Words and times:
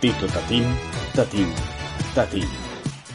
Tito 0.00 0.26
Tatín, 0.26 0.64
Tatín, 1.14 1.54
Tatín. 2.14 2.46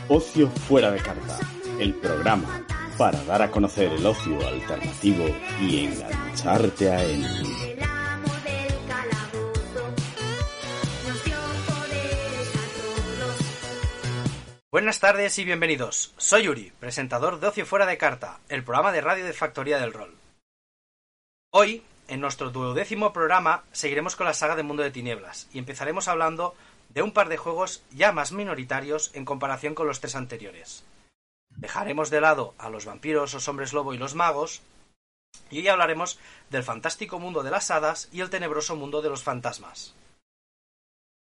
Ocio 0.08 0.50
fuera 0.50 0.90
de 0.90 1.00
carta. 1.00 1.38
El 1.78 1.94
programa 1.94 2.66
para 2.98 3.24
dar 3.24 3.44
a 3.44 3.52
conocer 3.52 3.92
el 3.92 4.04
ocio 4.04 4.36
alternativo 4.48 5.26
y 5.62 5.86
engancharte 5.86 6.90
a 6.90 7.04
él. 7.04 7.26
Buenas 14.72 15.00
tardes 15.00 15.38
y 15.38 15.44
bienvenidos. 15.46 16.14
Soy 16.18 16.44
Yuri, 16.44 16.72
presentador 16.80 17.40
de 17.40 17.48
Ocio 17.48 17.66
Fuera 17.68 17.86
de 17.86 18.00
Carta, 18.00 18.40
el 18.50 18.64
programa 18.64 18.92
de 18.92 19.02
radio 19.02 19.26
de 19.26 19.34
Factoría 19.34 19.80
del 19.80 19.94
Rol. 19.94 20.16
Hoy, 21.52 21.84
en 22.08 22.22
nuestro 22.22 22.50
duodécimo 22.50 23.14
programa, 23.14 23.66
seguiremos 23.72 24.16
con 24.16 24.26
la 24.26 24.34
saga 24.34 24.56
de 24.56 24.64
Mundo 24.64 24.82
de 24.82 24.92
Tinieblas 24.92 25.48
y 25.54 25.60
empezaremos 25.60 26.08
hablando 26.08 26.56
de 26.94 27.02
un 27.02 27.14
par 27.14 27.30
de 27.30 27.38
juegos 27.38 27.84
ya 27.92 28.12
más 28.12 28.32
minoritarios 28.32 29.12
en 29.14 29.26
comparación 29.26 29.76
con 29.76 29.88
los 29.88 30.00
tres 30.00 30.16
anteriores. 30.16 30.84
Dejaremos 31.56 32.10
de 32.10 32.22
lado 32.22 32.54
a 32.58 32.70
los 32.70 32.86
vampiros, 32.86 33.34
los 33.34 33.48
hombres 33.48 33.74
lobo 33.74 33.94
y 33.94 33.98
los 33.98 34.16
magos, 34.16 34.62
y 35.50 35.60
hoy 35.60 35.68
hablaremos 35.70 36.20
del 36.50 36.64
fantástico 36.64 37.20
mundo 37.20 37.44
de 37.44 37.52
las 37.52 37.72
hadas 37.72 38.10
y 38.12 38.22
el 38.22 38.30
tenebroso 38.30 38.76
mundo 38.76 39.02
de 39.02 39.10
los 39.10 39.24
fantasmas. 39.24 39.94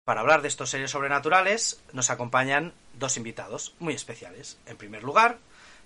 Para 0.03 0.21
hablar 0.21 0.41
de 0.41 0.47
estos 0.47 0.69
seres 0.69 0.91
sobrenaturales 0.91 1.81
nos 1.93 2.09
acompañan 2.09 2.73
dos 2.93 3.17
invitados 3.17 3.75
muy 3.79 3.93
especiales. 3.93 4.57
En 4.65 4.77
primer 4.77 5.03
lugar, 5.03 5.37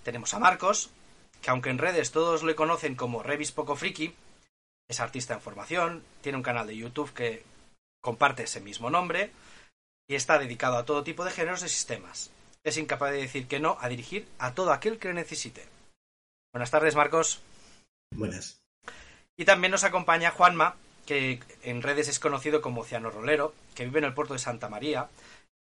tenemos 0.04 0.34
a 0.34 0.40
Marcos, 0.40 0.90
que 1.42 1.52
aunque 1.52 1.70
en 1.70 1.78
redes 1.78 2.12
todos 2.12 2.44
le 2.44 2.56
conocen 2.56 2.96
como 2.96 3.22
Revis 3.22 3.52
Poco 3.52 3.76
Friki, 3.76 4.16
es 4.88 5.00
artista 5.00 5.34
en 5.34 5.42
formación, 5.42 6.04
tiene 6.22 6.38
un 6.38 6.44
canal 6.44 6.66
de 6.66 6.78
YouTube 6.78 7.14
que 7.14 7.44
comparte 8.02 8.44
ese 8.44 8.62
mismo 8.62 8.90
nombre 8.90 9.32
y 10.08 10.16
está 10.16 10.38
dedicado 10.38 10.78
a 10.78 10.86
todo 10.86 11.04
tipo 11.04 11.26
de 11.26 11.32
géneros 11.32 11.62
de 11.62 11.70
sistemas. 11.70 12.32
Es 12.64 12.78
incapaz 12.78 13.12
de 13.12 13.22
decir 13.22 13.48
que 13.48 13.60
no 13.60 13.78
a 13.80 13.90
dirigir 13.90 14.28
a 14.40 14.54
todo 14.54 14.72
aquel 14.72 14.98
que 14.98 15.10
le 15.10 15.14
necesite. 15.16 15.66
Buenas 16.54 16.72
tardes, 16.72 16.96
Marcos. 16.96 17.42
Buenas. 18.12 18.62
Y 19.38 19.46
también 19.46 19.72
nos 19.72 19.84
acompaña 19.84 20.32
Juanma, 20.32 20.76
que 21.06 21.40
en 21.64 21.82
redes 21.82 22.08
es 22.08 22.20
conocido 22.20 22.62
como 22.62 22.82
Oceano 22.82 23.10
Rolero, 23.10 23.54
que 23.76 23.86
vive 23.86 24.00
en 24.00 24.06
el 24.06 24.14
puerto 24.14 24.34
de 24.34 24.40
Santa 24.40 24.70
María. 24.70 25.10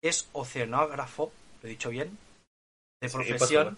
Es 0.01 0.27
oceanógrafo, 0.33 1.31
lo 1.61 1.67
he 1.67 1.71
dicho 1.71 1.89
bien, 1.89 2.17
de 3.01 3.09
profesión. 3.09 3.77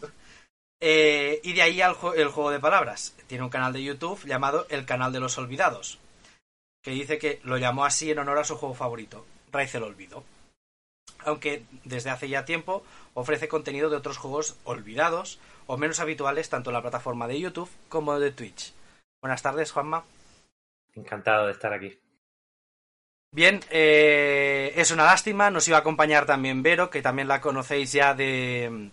Eh, 0.81 1.39
y 1.43 1.53
de 1.53 1.61
ahí 1.61 1.81
al 1.81 1.95
el 2.15 2.27
juego 2.27 2.51
de 2.51 2.59
palabras. 2.59 3.15
Tiene 3.27 3.43
un 3.43 3.49
canal 3.49 3.71
de 3.71 3.83
YouTube 3.83 4.25
llamado 4.25 4.65
El 4.69 4.85
Canal 4.85 5.13
de 5.13 5.21
los 5.21 5.37
Olvidados, 5.37 5.99
que 6.81 6.91
dice 6.91 7.17
que 7.17 7.39
lo 7.43 7.57
llamó 7.57 7.85
así 7.85 8.11
en 8.11 8.19
honor 8.19 8.39
a 8.39 8.43
su 8.43 8.57
juego 8.57 8.75
favorito, 8.75 9.25
Raíz 9.51 9.73
el 9.75 9.83
Olvido. 9.83 10.23
Aunque 11.25 11.63
desde 11.83 12.09
hace 12.09 12.29
ya 12.29 12.45
tiempo 12.45 12.83
ofrece 13.13 13.47
contenido 13.47 13.89
de 13.89 13.97
otros 13.97 14.17
juegos 14.17 14.57
olvidados 14.63 15.39
o 15.67 15.77
menos 15.77 15.99
habituales 15.99 16.49
tanto 16.49 16.69
en 16.69 16.75
la 16.75 16.81
plataforma 16.81 17.27
de 17.27 17.39
YouTube 17.39 17.69
como 17.89 18.19
de 18.19 18.31
Twitch. 18.31 18.73
Buenas 19.21 19.41
tardes, 19.41 19.71
Juanma. 19.71 20.03
Encantado 20.93 21.47
de 21.47 21.53
estar 21.53 21.73
aquí. 21.73 21.97
Bien, 23.31 23.61
eh, 23.71 24.73
es 24.75 24.91
una 24.91 25.05
lástima, 25.05 25.49
nos 25.49 25.67
iba 25.67 25.77
a 25.77 25.79
acompañar 25.79 26.27
también 26.27 26.61
Vero, 26.61 26.91
que 26.91 27.01
también 27.01 27.27
la 27.27 27.41
conocéis 27.41 27.91
ya 27.91 28.13
de, 28.13 28.91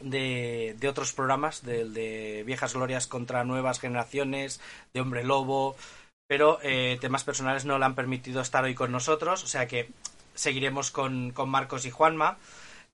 de, 0.00 0.74
de 0.76 0.88
otros 0.88 1.12
programas, 1.12 1.64
del 1.64 1.94
de 1.94 2.42
Viejas 2.44 2.74
Glorias 2.74 3.06
contra 3.06 3.44
Nuevas 3.44 3.78
Generaciones, 3.78 4.60
de 4.92 5.00
Hombre 5.00 5.22
Lobo, 5.22 5.76
pero 6.26 6.58
eh, 6.62 6.98
temas 7.00 7.22
personales 7.22 7.64
no 7.64 7.78
le 7.78 7.84
han 7.84 7.94
permitido 7.94 8.40
estar 8.40 8.64
hoy 8.64 8.74
con 8.74 8.90
nosotros, 8.90 9.44
o 9.44 9.46
sea 9.46 9.68
que 9.68 9.88
seguiremos 10.34 10.90
con, 10.90 11.30
con 11.32 11.48
Marcos 11.48 11.86
y 11.86 11.90
Juanma. 11.90 12.38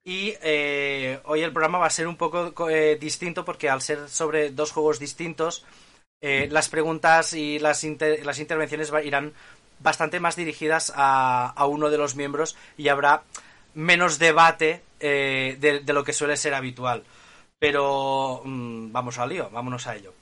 Y 0.05 0.35
eh, 0.43 1.21
hoy 1.25 1.43
el 1.43 1.53
programa 1.53 1.79
va 1.79 1.87
a 1.87 1.91
ser 1.91 2.09
un 2.09 2.17
poco 2.17 2.71
eh, 2.71 2.97
distinto 2.97 3.45
porque 3.45 3.69
al 3.69 3.83
ser 3.83 4.09
sobre 4.09 4.51
dos 4.51 4.73
juegos 4.73 4.99
distintos, 4.99 5.65
eh, 6.23 6.49
las 6.51 6.69
preguntas 6.69 7.35
y 7.35 7.59
las, 7.59 7.85
inter- 7.85 8.25
las 8.25 8.39
intervenciones 8.39 8.93
irán 9.05 9.33
bastante 9.79 10.21
más 10.21 10.37
dirigidas 10.37 10.93
a, 10.95 11.49
a 11.51 11.67
uno 11.67 11.91
de 11.91 11.99
los 11.99 12.15
miembros 12.17 12.57
y 12.77 12.89
habrá 12.89 13.23
menos 13.75 14.19
debate 14.19 14.83
de, 14.99 15.81
de 15.85 15.93
lo 15.93 16.05
que 16.05 16.13
suele 16.13 16.37
ser 16.37 16.55
habitual. 16.55 17.05
Pero 17.59 18.41
mm, 18.45 18.93
vamos 18.93 19.19
al 19.19 19.29
lío, 19.29 19.51
vámonos 19.51 19.87
a 19.87 19.97
ello. 19.97 20.15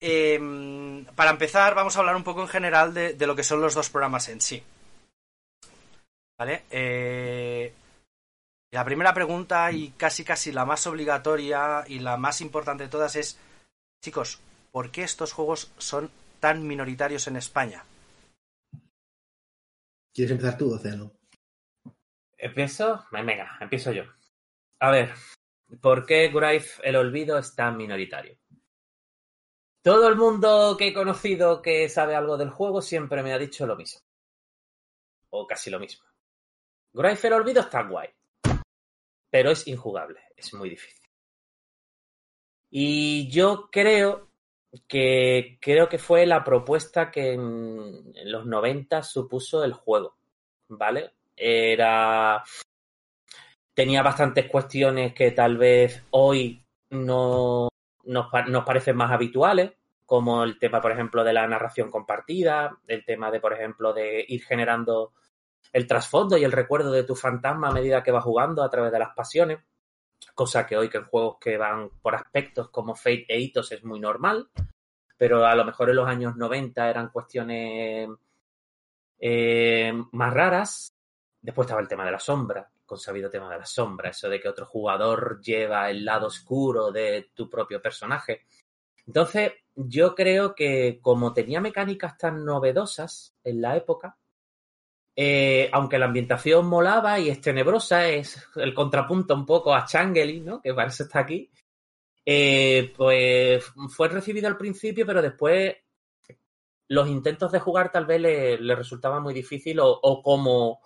Eh, 0.00 1.04
para 1.14 1.30
empezar, 1.30 1.74
vamos 1.74 1.96
a 1.96 2.00
hablar 2.00 2.16
un 2.16 2.24
poco 2.24 2.42
en 2.42 2.48
general 2.48 2.92
de, 2.94 3.12
de 3.14 3.26
lo 3.26 3.36
que 3.36 3.42
son 3.44 3.60
los 3.60 3.74
dos 3.74 3.90
programas 3.90 4.28
en 4.28 4.40
sí. 4.40 4.62
¿Vale? 6.38 6.64
Eh, 6.70 7.72
la 8.70 8.84
primera 8.84 9.14
pregunta 9.14 9.72
y 9.72 9.90
casi 9.92 10.24
casi 10.24 10.52
la 10.52 10.64
más 10.64 10.86
obligatoria 10.86 11.84
y 11.86 11.98
la 12.00 12.16
más 12.16 12.40
importante 12.40 12.84
de 12.84 12.90
todas 12.90 13.16
es, 13.16 13.38
chicos, 14.02 14.40
¿por 14.70 14.90
qué 14.90 15.02
estos 15.02 15.32
juegos 15.32 15.72
son 15.78 16.10
tan 16.40 16.66
minoritarios 16.66 17.26
en 17.28 17.36
España? 17.36 17.84
¿Quieres 20.12 20.32
empezar 20.32 20.58
tú, 20.58 20.74
Océano? 20.74 21.12
¿Empiezo? 22.36 23.06
Venga, 23.10 23.56
empiezo 23.60 23.92
yo. 23.92 24.04
A 24.80 24.90
ver, 24.90 25.14
¿por 25.80 26.04
qué 26.04 26.28
Grave 26.28 26.66
el 26.82 26.96
Olvido 26.96 27.38
es 27.38 27.54
tan 27.54 27.76
minoritario? 27.76 28.38
Todo 29.82 30.08
el 30.08 30.16
mundo 30.16 30.76
que 30.76 30.88
he 30.88 30.94
conocido 30.94 31.62
que 31.62 31.88
sabe 31.88 32.14
algo 32.14 32.36
del 32.36 32.50
juego 32.50 32.82
siempre 32.82 33.22
me 33.22 33.32
ha 33.32 33.38
dicho 33.38 33.66
lo 33.66 33.76
mismo. 33.76 34.00
O 35.30 35.46
casi 35.46 35.70
lo 35.70 35.78
mismo. 35.78 36.04
Grave 36.96 37.18
el 37.24 37.32
Olvido 37.34 37.60
está 37.60 37.82
guay. 37.82 38.08
Pero 39.30 39.50
es 39.50 39.68
injugable, 39.68 40.18
es 40.34 40.54
muy 40.54 40.70
difícil. 40.70 41.06
Y 42.70 43.28
yo 43.28 43.68
creo 43.70 44.30
que 44.88 45.58
creo 45.60 45.90
que 45.90 45.98
fue 45.98 46.24
la 46.24 46.42
propuesta 46.42 47.10
que 47.10 47.34
en, 47.34 48.14
los 48.24 48.46
90 48.46 49.02
supuso 49.02 49.62
el 49.62 49.74
juego, 49.74 50.16
¿vale? 50.68 51.12
Era 51.36 52.42
tenía 53.74 54.02
bastantes 54.02 54.48
cuestiones 54.50 55.12
que 55.12 55.32
tal 55.32 55.58
vez 55.58 56.02
hoy 56.12 56.64
no 56.90 57.68
nos, 58.04 58.26
nos 58.48 58.64
parecen 58.64 58.96
más 58.96 59.12
habituales, 59.12 59.72
como 60.06 60.44
el 60.44 60.58
tema, 60.58 60.80
por 60.80 60.92
ejemplo, 60.92 61.24
de 61.24 61.34
la 61.34 61.46
narración 61.46 61.90
compartida, 61.90 62.78
el 62.86 63.04
tema 63.04 63.30
de, 63.30 63.40
por 63.40 63.52
ejemplo, 63.52 63.92
de 63.92 64.24
ir 64.26 64.42
generando 64.44 65.12
el 65.72 65.86
trasfondo 65.86 66.36
y 66.36 66.44
el 66.44 66.52
recuerdo 66.52 66.90
de 66.90 67.04
tu 67.04 67.14
fantasma 67.14 67.68
a 67.68 67.72
medida 67.72 68.02
que 68.02 68.12
vas 68.12 68.24
jugando 68.24 68.62
a 68.62 68.70
través 68.70 68.92
de 68.92 68.98
las 68.98 69.14
pasiones, 69.14 69.58
cosa 70.34 70.66
que 70.66 70.76
hoy 70.76 70.88
que 70.88 70.98
en 70.98 71.04
juegos 71.04 71.36
que 71.40 71.56
van 71.56 71.90
por 72.02 72.14
aspectos 72.14 72.70
como 72.70 72.94
Fate 72.94 73.26
e 73.28 73.40
Hitos 73.40 73.72
es 73.72 73.84
muy 73.84 74.00
normal, 74.00 74.48
pero 75.16 75.46
a 75.46 75.54
lo 75.54 75.64
mejor 75.64 75.90
en 75.90 75.96
los 75.96 76.08
años 76.08 76.36
90 76.36 76.90
eran 76.90 77.08
cuestiones 77.08 78.08
eh, 79.18 79.92
más 80.12 80.34
raras. 80.34 80.92
Después 81.40 81.66
estaba 81.66 81.80
el 81.80 81.88
tema 81.88 82.04
de 82.04 82.12
la 82.12 82.18
sombra, 82.18 82.68
consabido 82.84 83.30
tema 83.30 83.50
de 83.50 83.58
la 83.58 83.66
sombra, 83.66 84.10
eso 84.10 84.28
de 84.28 84.40
que 84.40 84.48
otro 84.48 84.66
jugador 84.66 85.40
lleva 85.40 85.90
el 85.90 86.04
lado 86.04 86.26
oscuro 86.26 86.90
de 86.90 87.30
tu 87.34 87.48
propio 87.48 87.80
personaje. 87.80 88.42
Entonces, 89.06 89.52
yo 89.74 90.14
creo 90.14 90.54
que 90.54 90.98
como 91.00 91.32
tenía 91.32 91.60
mecánicas 91.60 92.18
tan 92.18 92.44
novedosas 92.44 93.34
en 93.44 93.60
la 93.60 93.76
época, 93.76 94.18
eh, 95.16 95.70
aunque 95.72 95.98
la 95.98 96.06
ambientación 96.06 96.66
molaba 96.66 97.18
y 97.18 97.30
es 97.30 97.40
tenebrosa, 97.40 98.06
es 98.08 98.46
el 98.56 98.74
contrapunto 98.74 99.34
un 99.34 99.46
poco 99.46 99.74
a 99.74 99.86
Changeli, 99.86 100.40
¿no? 100.40 100.60
Que 100.60 100.74
para 100.74 100.88
eso 100.88 101.04
está 101.04 101.20
aquí. 101.20 101.50
eh, 102.24 102.92
pues 102.96 103.64
fue 103.90 104.08
recibido 104.08 104.48
al 104.48 104.56
principio, 104.56 105.06
pero 105.06 105.22
después 105.22 105.76
los 106.88 107.08
intentos 107.08 107.52
de 107.52 107.60
jugar 107.60 107.90
tal 107.90 108.06
vez 108.06 108.20
le, 108.20 108.58
le 108.58 108.74
resultaban 108.74 109.22
muy 109.22 109.34
difícil 109.34 109.78
o, 109.80 110.22
como 110.22 110.80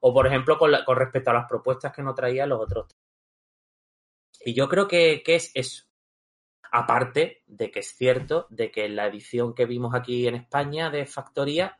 o 0.00 0.14
por 0.14 0.26
ejemplo 0.26 0.58
con, 0.58 0.72
respecto 0.96 1.30
a 1.30 1.34
las 1.34 1.48
propuestas 1.48 1.92
que 1.92 2.02
no 2.02 2.14
traían 2.14 2.50
los 2.50 2.60
otros. 2.60 2.86
Y 4.44 4.54
yo 4.54 4.68
creo 4.68 4.86
que, 4.86 5.22
es 5.26 5.50
eso. 5.54 5.84
Aparte 6.70 7.42
de 7.46 7.70
que 7.70 7.80
es 7.80 7.96
cierto 7.96 8.46
de 8.50 8.70
que 8.70 8.88
la 8.88 9.06
edición 9.06 9.54
que 9.54 9.64
vimos 9.64 9.94
aquí 9.94 10.26
en 10.26 10.34
España 10.34 10.90
de 10.90 11.06
Factoría 11.06 11.76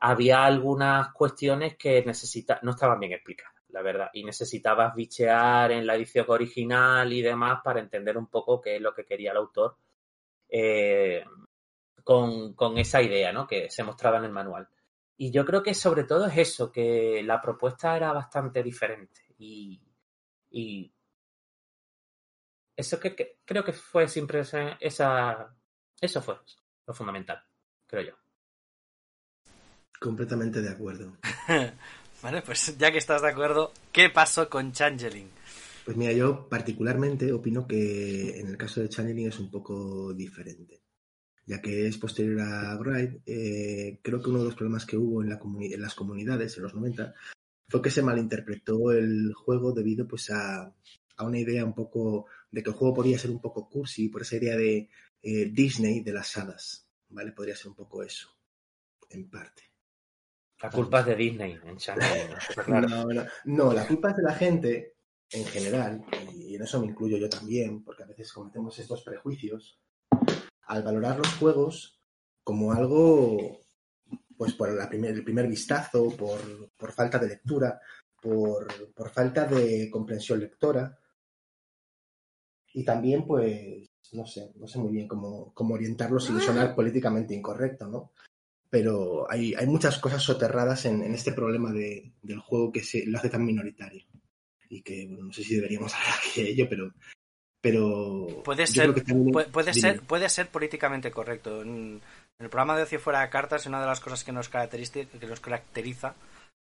había 0.00 0.44
algunas 0.44 1.12
cuestiones 1.12 1.76
que 1.76 2.02
necesita, 2.04 2.60
no 2.62 2.72
estaban 2.72 3.00
bien 3.00 3.12
explicadas, 3.12 3.54
la 3.68 3.82
verdad, 3.82 4.10
y 4.12 4.24
necesitabas 4.24 4.94
bichear 4.94 5.72
en 5.72 5.86
la 5.86 5.96
edición 5.96 6.26
original 6.28 7.12
y 7.12 7.22
demás 7.22 7.60
para 7.64 7.80
entender 7.80 8.16
un 8.18 8.28
poco 8.28 8.60
qué 8.60 8.76
es 8.76 8.82
lo 8.82 8.94
que 8.94 9.04
quería 9.04 9.32
el 9.32 9.38
autor 9.38 9.76
eh, 10.48 11.24
con, 12.04 12.54
con 12.54 12.78
esa 12.78 13.02
idea 13.02 13.32
¿no? 13.32 13.46
que 13.46 13.70
se 13.70 13.84
mostraba 13.84 14.18
en 14.18 14.24
el 14.24 14.32
manual. 14.32 14.68
Y 15.16 15.30
yo 15.32 15.44
creo 15.44 15.62
que 15.62 15.74
sobre 15.74 16.04
todo 16.04 16.26
es 16.26 16.38
eso, 16.38 16.70
que 16.72 17.22
la 17.24 17.40
propuesta 17.42 17.96
era 17.96 18.12
bastante 18.12 18.62
diferente 18.62 19.20
y, 19.38 19.80
y 20.50 20.92
eso 22.76 22.98
que, 23.00 23.38
creo 23.44 23.64
que 23.64 23.72
fue 23.72 24.08
siempre 24.08 24.40
esa- 24.40 25.56
eso 26.00 26.22
fue 26.22 26.38
lo 26.86 26.94
fundamental, 26.94 27.42
creo 27.86 28.02
yo. 28.02 28.27
Completamente 30.00 30.62
de 30.62 30.70
acuerdo. 30.70 31.16
Vale, 32.22 32.42
pues 32.42 32.76
ya 32.76 32.90
que 32.90 32.98
estás 32.98 33.22
de 33.22 33.28
acuerdo, 33.28 33.72
¿qué 33.92 34.10
pasó 34.10 34.48
con 34.48 34.72
Changeling? 34.72 35.28
Pues 35.84 35.96
mira, 35.96 36.12
yo 36.12 36.48
particularmente 36.48 37.32
opino 37.32 37.66
que 37.66 38.40
en 38.40 38.48
el 38.48 38.56
caso 38.56 38.80
de 38.80 38.88
Channeling 38.88 39.28
es 39.28 39.38
un 39.38 39.50
poco 39.50 40.12
diferente. 40.12 40.82
Ya 41.46 41.62
que 41.62 41.86
es 41.86 41.96
posterior 41.96 42.40
a 42.42 42.76
Gride, 42.76 43.22
eh, 43.24 44.00
creo 44.02 44.20
que 44.20 44.28
uno 44.28 44.40
de 44.40 44.44
los 44.46 44.54
problemas 44.54 44.84
que 44.84 44.98
hubo 44.98 45.22
en, 45.22 45.30
la 45.30 45.40
en 45.42 45.80
las 45.80 45.94
comunidades 45.94 46.56
en 46.56 46.64
los 46.64 46.74
90 46.74 47.14
fue 47.68 47.80
que 47.80 47.90
se 47.90 48.02
malinterpretó 48.02 48.92
el 48.92 49.32
juego 49.32 49.72
debido 49.72 50.06
pues 50.06 50.30
a, 50.30 50.74
a 51.16 51.24
una 51.24 51.38
idea 51.38 51.64
un 51.64 51.74
poco 51.74 52.26
de 52.50 52.62
que 52.62 52.70
el 52.70 52.76
juego 52.76 52.94
podía 52.94 53.18
ser 53.18 53.30
un 53.30 53.40
poco 53.40 53.68
cursi, 53.68 54.08
por 54.08 54.22
esa 54.22 54.36
idea 54.36 54.56
de 54.56 54.90
eh, 55.22 55.50
Disney 55.50 56.00
de 56.00 56.12
las 56.12 56.36
hadas, 56.36 56.86
¿vale? 57.08 57.32
Podría 57.32 57.56
ser 57.56 57.68
un 57.68 57.74
poco 57.74 58.02
eso, 58.02 58.28
en 59.10 59.28
parte. 59.28 59.67
La 60.60 60.70
culpa 60.70 61.00
es 61.00 61.06
de 61.06 61.16
Disney 61.16 61.58
en 61.64 61.76
Changeling, 61.76 62.30
¿no? 62.30 62.64
Claro. 62.64 62.88
No, 62.88 63.04
no, 63.04 63.24
no, 63.44 63.72
la 63.72 63.86
culpa 63.86 64.10
es 64.10 64.16
de 64.16 64.22
la 64.22 64.34
gente 64.34 64.94
en 65.30 65.44
general, 65.44 66.04
y 66.34 66.56
en 66.56 66.62
eso 66.62 66.80
me 66.80 66.86
incluyo 66.86 67.18
yo 67.18 67.28
también, 67.28 67.84
porque 67.84 68.02
a 68.02 68.06
veces 68.06 68.32
cometemos 68.32 68.78
estos 68.78 69.02
prejuicios, 69.02 69.78
al 70.62 70.82
valorar 70.82 71.18
los 71.18 71.34
juegos 71.34 72.00
como 72.42 72.72
algo, 72.72 73.60
pues 74.36 74.54
por 74.54 74.72
la 74.72 74.88
primer, 74.88 75.12
el 75.12 75.24
primer 75.24 75.46
vistazo, 75.46 76.10
por, 76.16 76.40
por 76.76 76.92
falta 76.92 77.18
de 77.18 77.28
lectura, 77.28 77.80
por, 78.20 78.92
por 78.94 79.10
falta 79.10 79.44
de 79.44 79.90
comprensión 79.90 80.40
lectora, 80.40 80.98
y 82.72 82.84
también, 82.84 83.26
pues, 83.26 83.86
no 84.12 84.26
sé, 84.26 84.52
no 84.56 84.66
sé 84.66 84.78
muy 84.78 84.92
bien 84.92 85.08
cómo, 85.08 85.52
cómo 85.52 85.74
orientarlo 85.74 86.18
sin 86.18 86.40
sonar 86.40 86.74
políticamente 86.74 87.34
incorrecto, 87.34 87.86
¿no? 87.86 88.12
Pero 88.70 89.30
hay, 89.30 89.54
hay 89.54 89.66
muchas 89.66 89.98
cosas 89.98 90.22
soterradas 90.22 90.84
en, 90.84 91.02
en 91.02 91.14
este 91.14 91.32
problema 91.32 91.72
de, 91.72 92.12
del 92.22 92.38
juego 92.40 92.70
que 92.72 92.82
se 92.82 93.06
lo 93.06 93.18
hace 93.18 93.30
tan 93.30 93.44
minoritario. 93.44 94.04
Y 94.70 94.82
que, 94.82 95.06
bueno, 95.08 95.24
no 95.24 95.32
sé 95.32 95.42
si 95.44 95.56
deberíamos 95.56 95.94
hablar 95.94 96.14
aquí 96.18 96.42
de 96.42 96.50
ello, 96.50 96.66
pero. 96.68 96.90
pero 97.60 98.42
Puede 98.44 98.66
ser, 98.66 98.94
también- 99.02 99.32
puede, 99.50 99.72
ser, 99.74 100.02
puede 100.02 100.28
ser 100.28 100.48
políticamente 100.48 101.10
correcto. 101.10 101.62
En, 101.62 102.00
el 102.38 102.48
programa 102.50 102.76
de 102.76 102.84
Ocio 102.84 103.00
Fuera 103.00 103.22
de 103.22 103.30
Cartas, 103.30 103.66
una 103.66 103.80
de 103.80 103.86
las 103.86 103.98
cosas 104.00 104.22
que 104.22 104.30
nos 104.32 104.48
caracteriza, 104.48 105.00
que 105.06 105.26
nos 105.26 105.40
caracteriza 105.40 106.14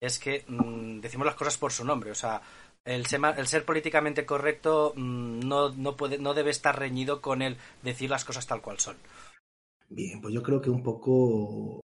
es 0.02 0.18
que 0.18 0.44
mm, 0.48 1.00
decimos 1.02 1.26
las 1.28 1.36
cosas 1.36 1.58
por 1.58 1.72
su 1.72 1.86
nombre. 1.86 2.10
O 2.12 2.16
sea, 2.16 2.42
el, 2.86 3.06
sema- 3.06 3.36
el 3.38 3.46
ser 3.48 3.66
políticamente 3.66 4.26
correcto 4.26 4.94
mm, 4.96 5.42
no, 5.42 5.70
no, 5.76 5.96
puede, 5.96 6.18
no 6.18 6.34
debe 6.34 6.50
estar 6.52 6.80
reñido 6.80 7.22
con 7.22 7.42
el 7.44 7.58
decir 7.84 8.10
las 8.10 8.26
cosas 8.26 8.48
tal 8.48 8.62
cual 8.62 8.80
son. 8.80 8.96
Bien, 9.90 10.22
pues 10.22 10.34
yo 10.34 10.42
creo 10.42 10.62
que 10.62 10.70
un 10.70 10.82
poco 10.84 11.82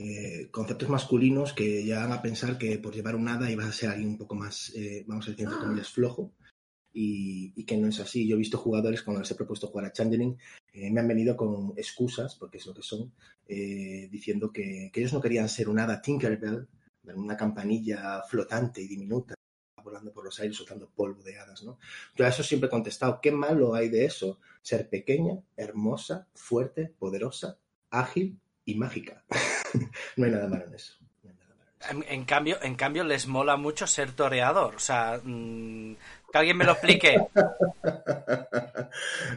eh, 0.00 0.48
conceptos 0.52 0.88
masculinos 0.88 1.52
que 1.52 1.82
llegan 1.82 2.12
a 2.12 2.22
pensar 2.22 2.56
que 2.56 2.78
por 2.78 2.94
llevar 2.94 3.16
un 3.16 3.26
hada 3.26 3.50
ibas 3.50 3.66
a 3.66 3.72
ser 3.72 3.90
alguien 3.90 4.10
un 4.10 4.18
poco 4.18 4.36
más, 4.36 4.72
eh, 4.76 5.04
vamos 5.08 5.26
a 5.26 5.30
decir, 5.30 5.44
entre 5.44 5.58
comillas, 5.58 5.90
flojo. 5.90 6.32
Y, 6.92 7.52
y 7.54 7.64
que 7.64 7.76
no 7.76 7.88
es 7.88 8.00
así. 8.00 8.26
Yo 8.26 8.36
he 8.36 8.38
visto 8.38 8.58
jugadores 8.58 9.02
cuando 9.02 9.20
les 9.20 9.30
he 9.30 9.34
propuesto 9.34 9.68
jugar 9.68 9.86
a 9.86 9.92
Changeling, 9.92 10.36
eh, 10.72 10.90
me 10.90 11.00
han 11.00 11.08
venido 11.08 11.36
con 11.36 11.74
excusas, 11.76 12.36
porque 12.36 12.58
es 12.58 12.66
lo 12.66 12.74
que 12.74 12.82
son, 12.82 13.12
eh, 13.46 14.08
diciendo 14.10 14.52
que, 14.52 14.90
que 14.92 15.00
ellos 15.00 15.12
no 15.12 15.20
querían 15.20 15.48
ser 15.48 15.68
un 15.68 15.78
hada 15.80 16.00
Tinkerbell, 16.00 16.66
una 17.14 17.36
campanilla 17.36 18.22
flotante 18.22 18.80
y 18.80 18.88
diminuta, 18.88 19.34
volando 19.82 20.12
por 20.12 20.24
los 20.24 20.38
aires 20.40 20.56
soltando 20.56 20.90
polvo 20.90 21.22
de 21.22 21.38
hadas, 21.38 21.62
¿no? 21.64 21.78
Yo 22.14 22.24
a 22.24 22.28
eso 22.28 22.42
siempre 22.42 22.68
he 22.68 22.70
contestado, 22.70 23.20
¿qué 23.20 23.32
malo 23.32 23.74
hay 23.74 23.88
de 23.88 24.04
eso? 24.04 24.38
Ser 24.62 24.88
pequeña, 24.88 25.40
hermosa, 25.56 26.28
fuerte, 26.34 26.94
poderosa, 26.98 27.58
ágil 27.90 28.38
y 28.64 28.74
mágica. 28.76 29.24
no 30.16 30.24
hay 30.24 30.30
nada 30.30 30.48
malo 30.48 30.66
en 30.66 30.74
eso. 30.74 30.94
No 31.22 31.30
hay 31.30 31.36
nada 31.36 31.54
malo 31.54 31.70
en 31.70 32.02
eso. 32.02 32.08
En, 32.08 32.18
en 32.20 32.24
cambio, 32.24 32.56
en 32.62 32.74
cambio, 32.74 33.04
les 33.04 33.26
mola 33.26 33.56
mucho 33.56 33.86
ser 33.86 34.12
toreador. 34.12 34.76
O 34.76 34.80
sea, 34.80 35.20
mm, 35.22 35.94
que 36.32 36.38
alguien 36.38 36.56
me 36.56 36.64
lo 36.64 36.72
explique. 36.72 37.18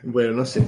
bueno, 0.04 0.34
no 0.34 0.46
sé. 0.46 0.64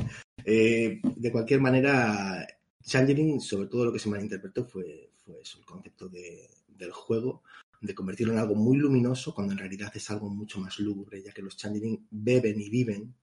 Eh, 0.45 0.99
de 1.03 1.31
cualquier 1.31 1.61
manera, 1.61 2.45
Changeling, 2.83 3.39
sobre 3.39 3.67
todo 3.67 3.85
lo 3.85 3.93
que 3.93 3.99
se 3.99 4.09
malinterpretó 4.09 4.65
fue, 4.65 5.11
fue 5.23 5.39
eso, 5.41 5.59
el 5.59 5.65
concepto 5.65 6.09
de- 6.09 6.49
del 6.67 6.91
juego, 6.91 7.43
de 7.81 7.95
convertirlo 7.95 8.33
en 8.33 8.39
algo 8.39 8.55
muy 8.55 8.77
luminoso, 8.77 9.33
cuando 9.33 9.53
en 9.53 9.59
realidad 9.59 9.91
es 9.95 10.09
algo 10.09 10.29
mucho 10.29 10.59
más 10.59 10.79
lúgubre, 10.79 11.21
ya 11.21 11.31
que 11.31 11.41
los 11.41 11.55
Changeling 11.57 12.07
beben 12.11 12.59
y 12.59 12.69
viven 12.69 13.13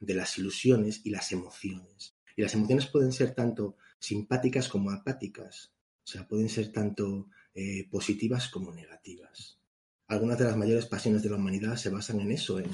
de 0.00 0.14
las 0.14 0.36
ilusiones 0.38 1.00
y 1.04 1.10
las 1.10 1.32
emociones. 1.32 2.14
Y 2.36 2.42
las 2.42 2.54
emociones 2.54 2.86
pueden 2.86 3.12
ser 3.12 3.34
tanto 3.34 3.76
simpáticas 3.98 4.68
como 4.68 4.90
apáticas, 4.90 5.72
o 6.08 6.10
sea, 6.10 6.26
pueden 6.26 6.48
ser 6.48 6.72
tanto 6.72 7.28
eh, 7.54 7.86
positivas 7.90 8.48
como 8.48 8.72
negativas. 8.72 9.58
Algunas 10.06 10.38
de 10.38 10.44
las 10.46 10.56
mayores 10.56 10.86
pasiones 10.86 11.22
de 11.22 11.28
la 11.28 11.36
humanidad 11.36 11.76
se 11.76 11.90
basan 11.90 12.20
en 12.20 12.32
eso, 12.32 12.58
en, 12.58 12.70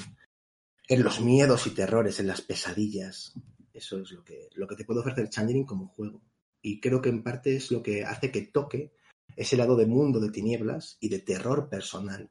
en 0.87 1.03
los 1.03 1.21
miedos 1.21 1.67
y 1.67 1.71
terrores, 1.71 2.21
en 2.21 2.29
las 2.29 2.43
pesadillas. 2.43 3.35
Eso 3.73 3.99
es 3.99 4.13
lo 4.13 4.23
que, 4.23 4.51
lo 4.55 4.69
que 4.69 4.77
te 4.77 4.85
puede 4.85 5.01
ofrecer 5.01 5.29
Changeling 5.31 5.67
como 5.67 5.89
juego. 5.89 6.23
Y 6.63 6.79
creo 6.81 7.03
que 7.03 7.09
en 7.09 7.25
parte 7.25 7.57
es 7.57 7.73
lo 7.73 7.83
que 7.83 8.05
hace 8.05 8.31
que 8.31 8.43
toque 8.43 8.93
ese 9.35 9.57
lado 9.57 9.75
de 9.75 9.87
mundo 9.87 10.21
de 10.21 10.31
tinieblas 10.31 10.97
y 11.01 11.09
de 11.09 11.19
terror 11.19 11.69
personal. 11.69 12.31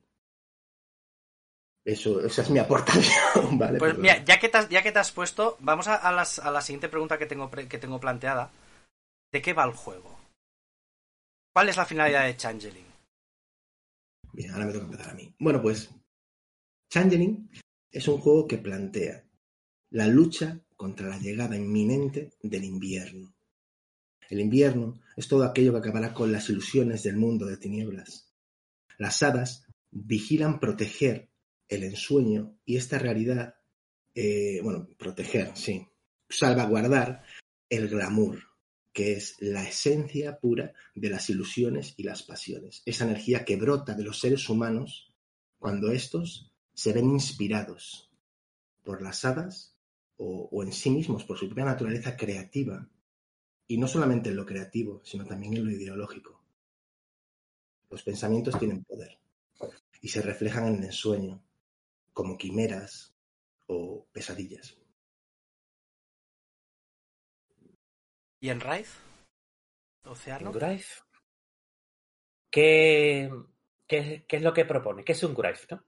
Eso, 1.83 2.21
esa 2.25 2.43
es 2.43 2.49
mi 2.49 2.59
aportación, 2.59 3.57
¿vale? 3.59 3.77
Pues 3.79 3.97
mira, 3.97 4.23
ya 4.23 4.39
que 4.39 4.47
te 4.47 4.57
has, 4.57 4.69
ya 4.69 4.81
que 4.81 4.93
te 4.93 4.99
has 4.99 5.11
puesto, 5.11 5.57
vamos 5.59 5.89
a, 5.89 5.95
a 5.95 6.13
las- 6.13 6.39
a 6.39 6.49
la 6.49 6.61
siguiente 6.61 6.87
pregunta 6.87 7.17
que 7.17 7.25
tengo, 7.25 7.51
que 7.51 7.77
tengo 7.77 7.99
planteada. 7.99 8.51
¿De 9.33 9.41
qué 9.41 9.51
va 9.51 9.65
el 9.65 9.71
juego? 9.73 10.22
¿Cuál 11.53 11.69
es 11.69 11.77
la 11.77 11.85
finalidad 11.85 12.25
de 12.25 12.35
Changeling? 12.35 12.85
Bien, 14.33 14.49
ahora 14.49 14.65
me 14.65 14.73
toca 14.73 14.85
empezar 14.85 15.11
a 15.11 15.13
mí. 15.13 15.35
Bueno, 15.37 15.61
pues 15.61 15.91
Changeling 16.89 17.47
es 17.91 18.07
un 18.07 18.17
juego 18.17 18.47
que 18.47 18.57
plantea 18.57 19.23
la 19.91 20.07
lucha 20.07 20.59
contra 20.75 21.09
la 21.09 21.19
llegada 21.19 21.55
inminente 21.55 22.33
del 22.41 22.63
invierno. 22.63 23.35
El 24.29 24.39
invierno 24.39 24.99
es 25.15 25.27
todo 25.27 25.43
aquello 25.43 25.73
que 25.73 25.77
acabará 25.77 26.11
con 26.11 26.31
las 26.31 26.49
ilusiones 26.49 27.03
del 27.03 27.17
mundo 27.17 27.45
de 27.45 27.57
tinieblas. 27.57 28.33
Las 28.97 29.21
hadas 29.21 29.67
vigilan 29.91 30.59
proteger 30.59 31.29
el 31.67 31.83
ensueño 31.83 32.57
y 32.65 32.77
esta 32.77 32.97
realidad, 32.97 33.57
eh, 34.15 34.59
bueno, 34.63 34.87
proteger, 34.97 35.55
sí, 35.55 35.87
salvaguardar 36.27 37.23
el 37.69 37.89
glamour, 37.89 38.41
que 38.93 39.13
es 39.13 39.35
la 39.39 39.67
esencia 39.67 40.39
pura 40.39 40.73
de 40.93 41.09
las 41.09 41.29
ilusiones 41.29 41.95
y 41.97 42.03
las 42.03 42.23
pasiones, 42.23 42.83
esa 42.85 43.05
energía 43.05 43.43
que 43.43 43.55
brota 43.55 43.95
de 43.95 44.03
los 44.03 44.19
seres 44.19 44.47
humanos 44.47 45.11
cuando 45.57 45.91
estos 45.91 46.51
se 46.73 46.93
ven 46.93 47.09
inspirados 47.09 48.11
por 48.83 49.01
las 49.01 49.25
hadas 49.25 49.75
o, 50.17 50.47
o 50.51 50.63
en 50.63 50.71
sí 50.71 50.91
mismos, 50.91 51.23
por 51.23 51.37
su 51.37 51.47
propia 51.47 51.65
naturaleza 51.65 52.15
creativa, 52.15 52.87
y 53.67 53.77
no 53.77 53.87
solamente 53.87 54.29
en 54.29 54.35
lo 54.35 54.45
creativo, 54.45 55.01
sino 55.03 55.25
también 55.25 55.55
en 55.55 55.65
lo 55.65 55.71
ideológico. 55.71 56.41
Los 57.89 58.03
pensamientos 58.03 58.59
tienen 58.59 58.83
poder 58.83 59.17
y 60.01 60.09
se 60.09 60.21
reflejan 60.21 60.67
en 60.67 60.75
el 60.75 60.83
ensueño, 60.83 61.41
como 62.11 62.37
quimeras 62.37 63.15
o 63.67 64.05
pesadillas. 64.11 64.77
¿Y 68.43 68.49
en 68.49 68.59
Raid? 68.59 68.85
¿Océano? 70.03 70.51
¿Qué, 72.51 73.31
qué, 73.87 74.25
qué 74.27 74.35
es 74.35 74.41
lo 74.41 74.53
que 74.53 74.65
propone? 74.65 75.05
¿Qué 75.05 75.13
es 75.13 75.23
un 75.23 75.33
Grave, 75.33 75.57
no? 75.71 75.81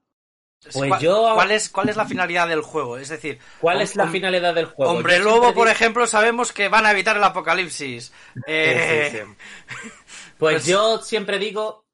Pues 0.62 0.74
¿Cuál, 0.74 0.98
yo- 1.02 1.32
¿cuál 1.34 1.50
es, 1.50 1.68
¿Cuál 1.68 1.90
es 1.90 1.96
la 1.98 2.06
finalidad 2.06 2.48
del 2.48 2.62
juego? 2.62 2.96
Es 2.96 3.10
decir, 3.10 3.38
¿Cuál 3.60 3.82
es 3.82 3.94
la 3.94 4.08
finalidad 4.08 4.54
del 4.54 4.64
juego? 4.64 4.90
Hombre 4.90 5.18
Lobo, 5.18 5.52
por 5.52 5.66
digo- 5.66 5.68
ejemplo, 5.68 6.06
sabemos 6.06 6.50
que 6.50 6.70
van 6.70 6.86
a 6.86 6.92
evitar 6.92 7.18
el 7.18 7.24
apocalipsis. 7.24 8.10
Eh, 8.46 9.10
Sí, 9.12 9.18
sí, 9.18 9.24
sí. 9.26 9.92
Pues, 10.38 10.54
pues- 10.54 10.66
yo 10.66 10.96
siempre 11.02 11.38
digo, 11.38 11.84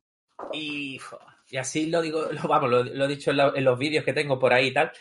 y, 0.53 1.01
y 1.49 1.57
así 1.57 1.87
lo 1.87 2.01
digo, 2.01 2.23
lo, 2.31 2.43
vamos, 2.47 2.71
lo, 2.71 2.85
lo 2.85 3.05
he 3.07 3.09
dicho 3.09 3.33
en, 3.33 3.39
la- 3.39 3.53
en 3.53 3.65
los 3.65 3.77
vídeos 3.77 4.05
que 4.05 4.13
tengo 4.13 4.39
por 4.39 4.53
ahí 4.53 4.69
y 4.69 4.73
tal, 4.73 4.93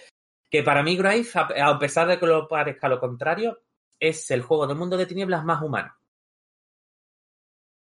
que 0.49 0.63
para 0.63 0.81
mí 0.81 0.97
Grave, 0.97 1.23
a, 1.35 1.69
a 1.69 1.77
pesar 1.77 2.07
de 2.07 2.17
que 2.17 2.25
lo 2.25 2.47
parezca 2.47 2.87
lo 2.89 2.99
contrario, 2.99 3.61
es 4.01 4.29
el 4.31 4.41
juego 4.41 4.67
del 4.67 4.77
mundo 4.77 4.97
de 4.97 5.05
tinieblas 5.05 5.45
más 5.45 5.61
humano. 5.61 5.95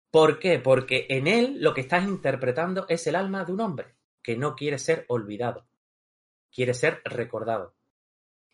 ¿Por 0.09 0.39
qué? 0.39 0.59
Porque 0.59 1.07
en 1.09 1.27
él 1.27 1.57
lo 1.59 1.73
que 1.73 1.81
estás 1.81 2.03
interpretando 2.03 2.85
es 2.87 3.07
el 3.07 3.15
alma 3.15 3.43
de 3.43 3.51
un 3.51 3.61
hombre 3.61 3.95
que 4.21 4.37
no 4.37 4.55
quiere 4.55 4.77
ser 4.77 5.05
olvidado, 5.09 5.67
quiere 6.53 6.73
ser 6.73 7.01
recordado. 7.03 7.75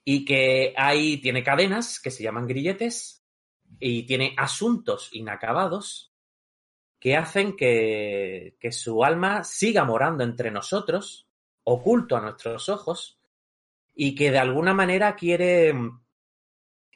Y 0.06 0.24
que 0.24 0.74
ahí 0.78 1.18
tiene 1.18 1.44
cadenas 1.44 2.00
que 2.00 2.12
se 2.12 2.24
llaman 2.24 2.48
grilletes 2.48 3.26
y 3.80 4.04
tiene 4.04 4.34
asuntos 4.38 5.10
inacabados 5.12 6.14
que 7.00 7.18
hacen 7.18 7.56
que, 7.58 8.56
que 8.60 8.72
su 8.72 9.04
alma 9.04 9.44
siga 9.44 9.84
morando 9.84 10.24
entre 10.24 10.52
nosotros, 10.52 11.28
oculto 11.64 12.16
a 12.16 12.22
nuestros 12.22 12.70
ojos, 12.70 13.20
y 13.94 14.16
que 14.16 14.32
de 14.32 14.40
alguna 14.40 14.74
manera 14.74 15.16
quiere, 15.16 15.74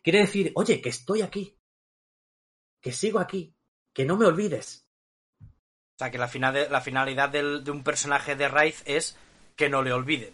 quiere 0.03 0.19
decir, 0.19 0.51
oye, 0.55 0.81
que 0.81 0.89
estoy 0.89 1.21
aquí, 1.21 1.57
que 2.81 2.91
sigo 2.91 3.19
aquí, 3.19 3.55
que 3.93 4.05
no 4.05 4.17
me 4.17 4.25
olvides. 4.25 4.87
sea, 5.99 6.09
que 6.11 6.17
la, 6.17 6.27
final 6.27 6.67
la 6.71 6.81
finalidad 6.81 7.29
del- 7.29 7.63
de 7.63 7.71
un 7.71 7.83
personaje 7.83 8.35
de 8.35 8.47
Raid 8.47 8.73
es 8.85 9.17
que 9.55 9.69
no 9.69 9.81
le 9.83 9.93
olviden. 9.93 10.33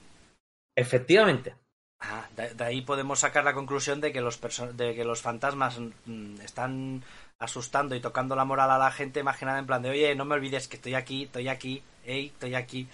Efectivamente. 0.75 1.55
Ah, 1.99 2.29
de, 2.35 2.53
de 2.53 2.63
ahí 2.63 2.81
podemos 2.81 3.19
sacar 3.19 3.43
la 3.43 3.53
conclusión 3.55 3.99
de 3.99 4.13
que 4.13 4.21
los, 4.21 4.39
de 4.77 4.95
que 4.95 5.03
los 5.03 5.21
fantasmas 5.21 5.79
mm, 6.05 6.41
están 6.41 7.03
asustando 7.39 7.95
y 7.95 7.99
tocando 7.99 8.35
la 8.35 8.45
moral 8.45 8.69
a 8.71 8.77
la 8.77 8.91
gente, 8.91 9.23
más 9.23 9.37
que 9.37 9.45
nada 9.45 9.59
en 9.59 9.65
plan 9.65 9.81
de, 9.81 9.89
oye, 9.89 10.15
no 10.15 10.23
me 10.25 10.35
olvides 10.35 10.67
que 10.67 10.77
estoy 10.77 10.93
aquí, 10.93 11.23
estoy 11.23 11.47
aquí, 11.49 11.83
hey, 12.05 12.31
estoy 12.33 12.55
aquí. 12.55 12.87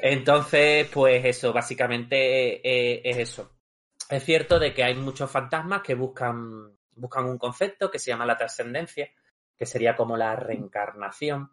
Entonces, 0.00 0.88
pues 0.88 1.24
eso, 1.24 1.52
básicamente 1.52 2.16
eh, 2.62 3.02
es 3.04 3.16
eso. 3.18 3.50
Es 4.12 4.24
cierto 4.24 4.58
de 4.58 4.74
que 4.74 4.84
hay 4.84 4.94
muchos 4.94 5.30
fantasmas 5.30 5.80
que 5.80 5.94
buscan, 5.94 6.70
buscan 6.96 7.24
un 7.24 7.38
concepto 7.38 7.90
que 7.90 7.98
se 7.98 8.10
llama 8.10 8.26
la 8.26 8.36
trascendencia, 8.36 9.10
que 9.56 9.64
sería 9.64 9.96
como 9.96 10.18
la 10.18 10.36
reencarnación, 10.36 11.50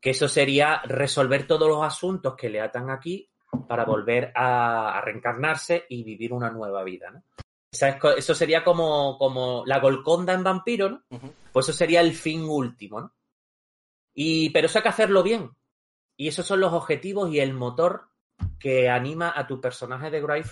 que 0.00 0.10
eso 0.10 0.28
sería 0.28 0.80
resolver 0.84 1.44
todos 1.44 1.66
los 1.68 1.82
asuntos 1.82 2.36
que 2.36 2.50
le 2.50 2.60
atan 2.60 2.88
aquí 2.88 3.28
para 3.66 3.84
volver 3.84 4.30
a, 4.32 4.96
a 4.96 5.00
reencarnarse 5.00 5.84
y 5.88 6.04
vivir 6.04 6.32
una 6.32 6.50
nueva 6.50 6.84
vida, 6.84 7.10
¿no? 7.10 7.24
Eso 8.16 8.34
sería 8.36 8.62
como, 8.62 9.18
como 9.18 9.64
la 9.66 9.80
Golconda 9.80 10.34
en 10.34 10.44
vampiro, 10.44 10.88
¿no? 10.88 11.02
Pues 11.52 11.68
eso 11.68 11.76
sería 11.76 12.00
el 12.00 12.12
fin 12.12 12.44
último, 12.44 13.00
¿no? 13.00 13.12
Y, 14.14 14.50
pero 14.50 14.66
eso 14.66 14.78
hay 14.78 14.84
que 14.84 14.88
hacerlo 14.88 15.24
bien. 15.24 15.50
Y 16.16 16.28
esos 16.28 16.46
son 16.46 16.60
los 16.60 16.72
objetivos 16.74 17.28
y 17.32 17.40
el 17.40 17.54
motor 17.54 18.10
que 18.60 18.88
anima 18.88 19.32
a 19.34 19.48
tu 19.48 19.60
personaje 19.60 20.08
de 20.08 20.20
Grave 20.20 20.44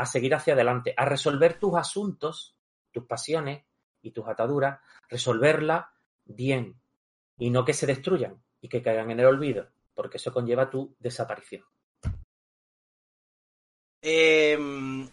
a 0.00 0.06
seguir 0.06 0.34
hacia 0.34 0.54
adelante, 0.54 0.94
a 0.96 1.04
resolver 1.04 1.58
tus 1.58 1.76
asuntos, 1.76 2.56
tus 2.90 3.04
pasiones 3.04 3.66
y 4.00 4.12
tus 4.12 4.26
ataduras, 4.26 4.80
resolverla 5.10 5.92
bien 6.24 6.80
y 7.36 7.50
no 7.50 7.66
que 7.66 7.74
se 7.74 7.86
destruyan 7.86 8.42
y 8.62 8.70
que 8.70 8.80
caigan 8.80 9.10
en 9.10 9.20
el 9.20 9.26
olvido, 9.26 9.68
porque 9.94 10.16
eso 10.16 10.32
conlleva 10.32 10.70
tu 10.70 10.96
desaparición. 10.98 11.64
Em, 14.00 15.06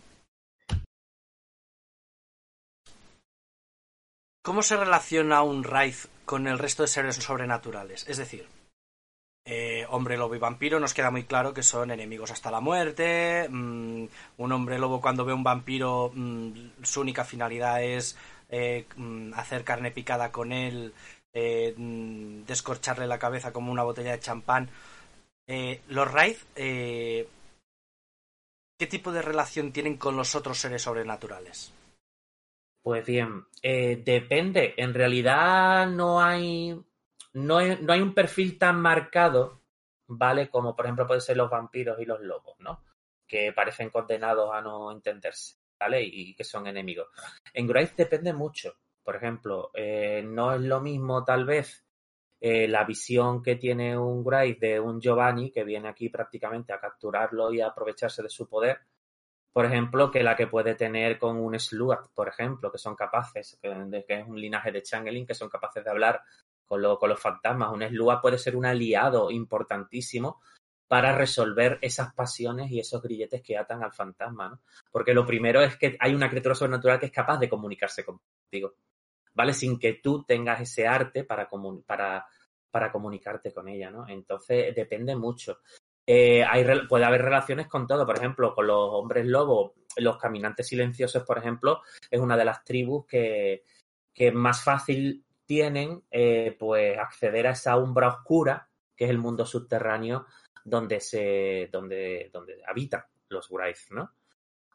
¿Cómo 4.41 4.63
se 4.63 4.77
relaciona 4.77 5.41
un 5.41 5.65
Raid 5.65 5.95
con 6.23 6.47
el 6.47 6.57
resto 6.57 6.83
de 6.83 6.87
seres 6.87 7.17
sobrenaturales? 7.17 8.07
Es 8.07 8.15
decir, 8.15 8.47
hombre 9.89 10.17
lobo 10.17 10.35
y 10.35 10.39
vampiro 10.39 10.79
nos 10.79 10.93
queda 10.93 11.11
muy 11.11 11.23
claro 11.23 11.53
que 11.53 11.63
son 11.63 11.91
enemigos 11.91 12.31
hasta 12.31 12.51
la 12.51 12.61
muerte. 12.61 13.47
mm, 13.49 14.05
un 14.37 14.51
hombre 14.51 14.79
lobo 14.79 15.01
cuando 15.01 15.25
ve 15.25 15.33
un 15.33 15.43
vampiro 15.43 16.11
mm, 16.13 16.83
su 16.83 17.01
única 17.01 17.23
finalidad 17.23 17.83
es 17.83 18.17
eh, 18.49 18.85
mm, 18.95 19.33
hacer 19.33 19.63
carne 19.63 19.91
picada 19.91 20.31
con 20.31 20.51
él, 20.51 20.93
eh, 21.33 21.73
descorcharle 22.47 23.07
la 23.07 23.19
cabeza 23.19 23.51
como 23.51 23.71
una 23.71 23.83
botella 23.83 24.11
de 24.11 24.19
champán. 24.19 24.69
Eh, 25.47 25.81
los 25.89 26.11
Raid, 26.11 26.37
¿qué 26.55 27.27
tipo 28.89 29.11
de 29.11 29.21
relación 29.21 29.71
tienen 29.71 29.97
con 29.97 30.15
los 30.15 30.35
otros 30.35 30.59
seres 30.59 30.81
sobrenaturales? 30.81 31.73
Pues 32.81 33.05
bien, 33.05 33.45
depende. 33.61 34.73
En 34.77 34.93
realidad 34.93 35.87
no 35.87 36.21
hay, 36.21 36.71
no 37.33 37.75
no 37.75 37.93
hay 37.93 38.01
un 38.01 38.13
perfil 38.13 38.57
tan 38.57 38.81
marcado, 38.81 39.56
¿vale? 40.07 40.49
Como 40.49 40.75
por 40.75 40.85
ejemplo 40.85 41.07
pueden 41.07 41.21
ser 41.21 41.37
los 41.37 41.49
vampiros 41.49 41.99
y 41.99 42.05
los 42.05 42.21
lobos, 42.21 42.55
¿no? 42.59 42.83
Que 43.27 43.51
parecen 43.53 43.89
condenados 43.89 44.53
a 44.53 44.61
no 44.61 44.91
entenderse, 44.91 45.57
¿vale? 45.79 46.01
Y 46.03 46.33
que 46.35 46.43
son 46.43 46.67
enemigos. 46.67 47.07
En 47.53 47.67
Grave 47.67 47.91
depende 47.95 48.33
mucho. 48.33 48.75
Por 49.03 49.15
ejemplo, 49.15 49.71
eh, 49.73 50.21
no 50.25 50.53
es 50.53 50.61
lo 50.61 50.81
mismo 50.81 51.23
tal 51.23 51.45
vez 51.45 51.85
eh, 52.39 52.67
la 52.67 52.83
visión 52.83 53.41
que 53.41 53.55
tiene 53.55 53.97
un 53.97 54.23
Grave 54.23 54.57
de 54.59 54.79
un 54.79 54.99
Giovanni 54.99 55.51
que 55.51 55.63
viene 55.63 55.89
aquí 55.89 56.09
prácticamente 56.09 56.73
a 56.73 56.79
capturarlo 56.79 57.53
y 57.53 57.61
a 57.61 57.67
aprovecharse 57.67 58.21
de 58.21 58.29
su 58.29 58.47
poder 58.47 58.79
por 59.57 59.65
ejemplo, 59.65 60.11
que 60.11 60.21
la 60.21 60.35
que 60.35 60.45
puede 60.45 60.75
tener 60.75 61.17
con 61.17 61.39
un 61.39 61.59
Sluat, 61.59 62.09
por 62.13 62.27
ejemplo, 62.27 62.71
que 62.71 62.77
son 62.77 62.95
capaces, 62.95 63.57
que, 63.59 64.03
que 64.07 64.19
es 64.19 64.27
un 64.27 64.39
linaje 64.39 64.71
de 64.71 64.83
Changeling, 64.83 65.25
que 65.25 65.33
son 65.33 65.49
capaces 65.49 65.83
de 65.83 65.89
hablar 65.89 66.21
con, 66.67 66.83
con 66.97 67.09
los 67.09 67.19
fantasmas. 67.19 67.71
Un 67.71 67.81
Sluat 67.87 68.21
puede 68.21 68.37
ser 68.37 68.55
un 68.55 68.65
aliado 68.65 69.31
importantísimo 69.31 70.41
para 70.87 71.15
resolver 71.15 71.79
esas 71.81 72.13
pasiones 72.13 72.71
y 72.71 72.79
esos 72.79 73.01
grilletes 73.01 73.41
que 73.41 73.57
atan 73.57 73.83
al 73.83 73.93
fantasma, 73.93 74.49
¿no? 74.49 74.61
Porque 74.91 75.13
lo 75.13 75.25
primero 75.25 75.61
es 75.61 75.77
que 75.77 75.97
hay 75.99 76.15
una 76.15 76.29
criatura 76.29 76.55
sobrenatural 76.55 76.99
que 76.99 77.07
es 77.07 77.11
capaz 77.11 77.39
de 77.39 77.49
comunicarse 77.49 78.05
contigo, 78.05 78.75
¿vale? 79.33 79.53
Sin 79.53 79.77
que 79.77 79.95
tú 79.95 80.23
tengas 80.23 80.61
ese 80.61 80.87
arte 80.87 81.25
para, 81.25 81.49
para, 81.85 82.25
para 82.71 82.91
comunicarte 82.91 83.53
con 83.53 83.67
ella, 83.67 83.91
¿no? 83.91 84.07
Entonces 84.07 84.73
depende 84.73 85.15
mucho. 85.15 85.59
Eh, 86.05 86.41
hay, 86.45 86.65
puede 86.87 87.03
haber 87.03 87.21
relaciones 87.21 87.67
con 87.67 87.85
todo, 87.85 88.05
por 88.05 88.17
ejemplo, 88.17 88.55
con 88.55 88.67
los 88.67 88.89
hombres 88.93 89.25
lobos, 89.25 89.73
los 89.97 90.17
caminantes 90.17 90.67
silenciosos, 90.67 91.23
por 91.23 91.37
ejemplo, 91.37 91.81
es 92.09 92.21
una 92.21 92.37
de 92.37 92.45
las 92.45 92.63
tribus 92.63 93.05
que, 93.05 93.63
que 94.13 94.31
más 94.31 94.63
fácil 94.63 95.25
tienen 95.47 96.03
eh, 96.11 96.55
pues 96.59 96.99
acceder 96.99 97.47
a 97.47 97.51
esa 97.51 97.77
umbra 97.77 98.09
oscura, 98.09 98.69
que 98.95 99.05
es 99.05 99.09
el 99.09 99.17
mundo 99.17 99.45
subterráneo 99.45 100.27
donde 100.63 100.99
se 100.99 101.69
donde, 101.71 102.29
donde 102.31 102.61
habitan 102.67 103.03
los 103.29 103.49
Wraith, 103.49 103.89
¿no? 103.91 104.11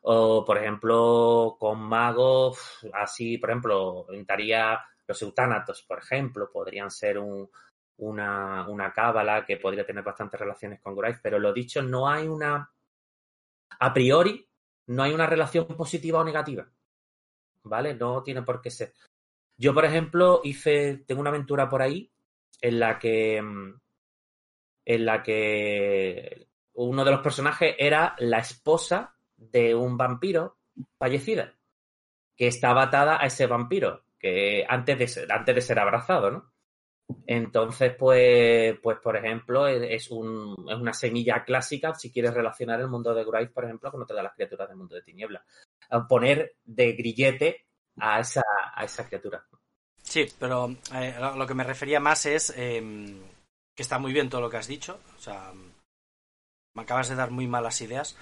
O, 0.04 0.44
por 0.44 0.58
ejemplo, 0.58 1.56
con 1.60 1.78
magos, 1.78 2.84
así, 2.92 3.38
por 3.38 3.50
ejemplo, 3.50 4.06
entraría 4.10 4.80
los 5.06 5.22
eutánatos, 5.22 5.82
por 5.82 6.00
ejemplo, 6.00 6.50
podrían 6.50 6.90
ser 6.90 7.18
un, 7.18 7.48
una, 7.98 8.68
una 8.68 8.92
cábala 8.92 9.44
que 9.46 9.58
podría 9.58 9.86
tener 9.86 10.02
bastantes 10.02 10.40
relaciones 10.40 10.80
con 10.80 10.96
Grave, 10.96 11.20
pero 11.22 11.38
lo 11.38 11.52
dicho, 11.52 11.82
no 11.82 12.08
hay 12.08 12.26
una. 12.26 12.72
A 13.78 13.92
priori, 13.94 14.48
no 14.86 15.02
hay 15.02 15.12
una 15.12 15.26
relación 15.26 15.66
positiva 15.68 16.20
o 16.20 16.24
negativa. 16.24 16.66
¿Vale? 17.64 17.94
No 17.94 18.22
tiene 18.22 18.42
por 18.42 18.60
qué 18.60 18.70
ser. 18.70 18.92
Yo, 19.56 19.74
por 19.74 19.84
ejemplo, 19.84 20.40
hice. 20.44 21.04
Tengo 21.06 21.20
una 21.20 21.30
aventura 21.30 21.68
por 21.68 21.82
ahí 21.82 22.10
en 22.60 22.80
la 22.80 22.98
que. 22.98 23.40
mm, 23.42 23.80
En 24.84 25.04
la 25.06 25.22
que 25.22 26.48
uno 26.74 27.04
de 27.04 27.10
los 27.10 27.20
personajes 27.20 27.74
era 27.78 28.14
la 28.18 28.38
esposa 28.38 29.16
de 29.36 29.74
un 29.74 29.96
vampiro 29.96 30.58
fallecida. 30.98 31.54
Que 32.36 32.48
estaba 32.48 32.84
atada 32.84 33.18
a 33.22 33.26
ese 33.26 33.46
vampiro. 33.46 34.04
Que 34.18 34.64
antes 34.68 34.98
de 34.98 35.08
ser, 35.08 35.32
antes 35.32 35.54
de 35.54 35.60
ser 35.60 35.78
abrazado, 35.78 36.30
¿no? 36.30 36.52
Entonces, 37.26 37.94
pues, 37.98 38.78
pues 38.82 38.98
por 38.98 39.16
ejemplo, 39.16 39.66
es, 39.66 39.82
es 39.82 40.10
un, 40.10 40.54
es 40.68 40.76
una 40.76 40.92
semilla 40.94 41.44
clásica 41.44 41.94
si 41.94 42.10
quieres 42.12 42.32
relacionar 42.34 42.80
el 42.80 42.88
mundo 42.88 43.12
de 43.14 43.24
Grave, 43.24 43.48
por 43.48 43.64
ejemplo, 43.64 43.90
con 43.90 44.02
otra 44.02 44.16
de 44.16 44.22
las 44.22 44.34
criaturas 44.34 44.68
del 44.68 44.78
mundo 44.78 44.94
de 44.94 45.02
tiniebla. 45.02 45.44
A 45.90 46.06
Poner 46.08 46.56
de 46.64 46.92
grillete 46.92 47.66
a 47.98 48.20
esa, 48.20 48.42
a 48.74 48.84
esa 48.84 49.06
criatura. 49.06 49.44
Sí, 50.02 50.26
pero 50.38 50.74
eh, 50.94 51.16
lo, 51.18 51.46
que 51.46 51.54
me 51.54 51.64
refería 51.64 52.00
más 52.00 52.26
es 52.26 52.52
eh, 52.56 52.82
que 53.74 53.82
está 53.82 53.98
muy 53.98 54.12
bien 54.12 54.28
todo 54.28 54.40
lo 54.40 54.50
que 54.50 54.56
has 54.56 54.66
dicho. 54.66 55.00
O 55.16 55.20
sea, 55.20 55.52
me 56.74 56.82
acabas 56.82 57.08
de 57.08 57.14
dar 57.14 57.30
muy 57.30 57.46
malas 57.46 57.80
ideas. 57.80 58.16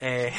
Eh, 0.00 0.32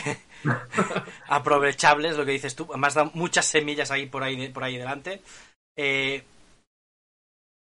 aprovechables, 1.28 2.18
lo 2.18 2.26
que 2.26 2.32
dices 2.32 2.56
tú. 2.56 2.68
Has 2.74 2.94
dado 2.94 3.12
muchas 3.14 3.46
semillas 3.46 3.92
ahí 3.92 4.08
por 4.08 4.24
ahí, 4.24 4.50
por 4.50 4.64
ahí 4.64 4.78
delante. 4.78 5.22
Eh, 5.78 6.24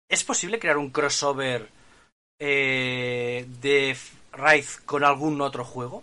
¿Es 0.09 0.25
posible 0.25 0.59
crear 0.59 0.79
un 0.79 0.91
crossover 0.91 1.69
eh, 2.39 3.47
de 3.61 3.97
Raid 4.33 4.65
con 4.87 5.05
algún 5.05 5.41
otro 5.41 5.65
juego? 5.65 6.03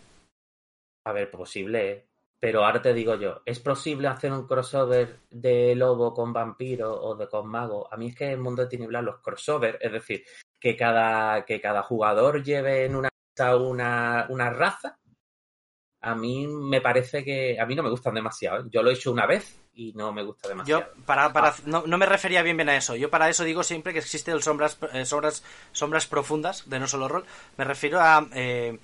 A 1.06 1.12
ver, 1.12 1.32
posible, 1.32 1.92
¿eh? 1.92 2.06
Pero 2.46 2.64
ahora 2.64 2.80
te 2.80 2.94
digo 2.94 3.16
yo, 3.16 3.42
¿es 3.44 3.60
posible 3.60 4.08
hacer 4.08 4.32
un 4.32 4.46
crossover 4.46 5.22
de 5.32 5.74
lobo 5.74 6.14
con 6.14 6.32
vampiro 6.32 6.94
o 6.94 7.16
de 7.16 7.28
con 7.28 7.48
mago? 7.48 7.92
A 7.92 7.98
mí 7.98 8.10
es 8.10 8.16
que 8.16 8.26
en 8.26 8.32
el 8.34 8.38
mundo 8.38 8.62
de 8.62 8.68
tinieblas 8.68 9.04
los 9.04 9.20
crossover, 9.20 9.80
es 9.82 9.92
decir, 9.92 10.24
que 10.60 10.78
cada, 10.78 11.44
que 11.44 11.60
cada 11.60 11.82
jugador 11.82 12.44
lleve 12.44 12.86
en 12.86 12.98
una 12.98 13.10
una, 13.60 14.28
una 14.30 14.52
raza, 14.52 15.00
a 16.02 16.14
mí 16.14 16.46
me 16.46 16.82
parece 16.82 17.24
que 17.24 17.60
a 17.60 17.66
mí 17.66 17.74
no 17.74 17.82
me 17.82 17.90
gustan 17.90 18.14
demasiado. 18.14 18.60
¿eh? 18.60 18.70
Yo 18.70 18.84
lo 18.84 18.92
he 18.92 18.94
hecho 18.94 19.12
una 19.12 19.26
vez 19.26 19.60
y 19.74 19.92
no 19.94 20.14
me 20.14 20.22
gusta 20.22 20.48
demasiado. 20.48 20.82
Yo, 20.82 21.04
para, 21.04 21.34
para, 21.34 21.52
no, 21.66 21.88
no 21.88 21.98
me 21.98 22.06
refería 22.06 22.44
bien 22.44 22.58
bien 22.58 22.70
a 22.70 22.78
eso. 22.78 22.96
Yo 22.96 23.10
para 23.10 23.28
eso 23.28 23.44
digo 23.44 23.64
siempre 23.64 23.92
que 23.92 24.00
existe 24.00 24.30
el 24.30 24.44
sombras, 24.44 24.78
eh, 24.94 25.04
sombras, 25.04 25.44
sombras 25.72 26.06
profundas 26.06 26.70
de 26.70 26.80
no 26.80 26.88
solo 26.88 27.08
rol. 27.08 27.26
Me 27.58 27.66
refiero 27.66 28.00
a, 28.00 28.28
eh, 28.36 28.78
a 28.78 28.80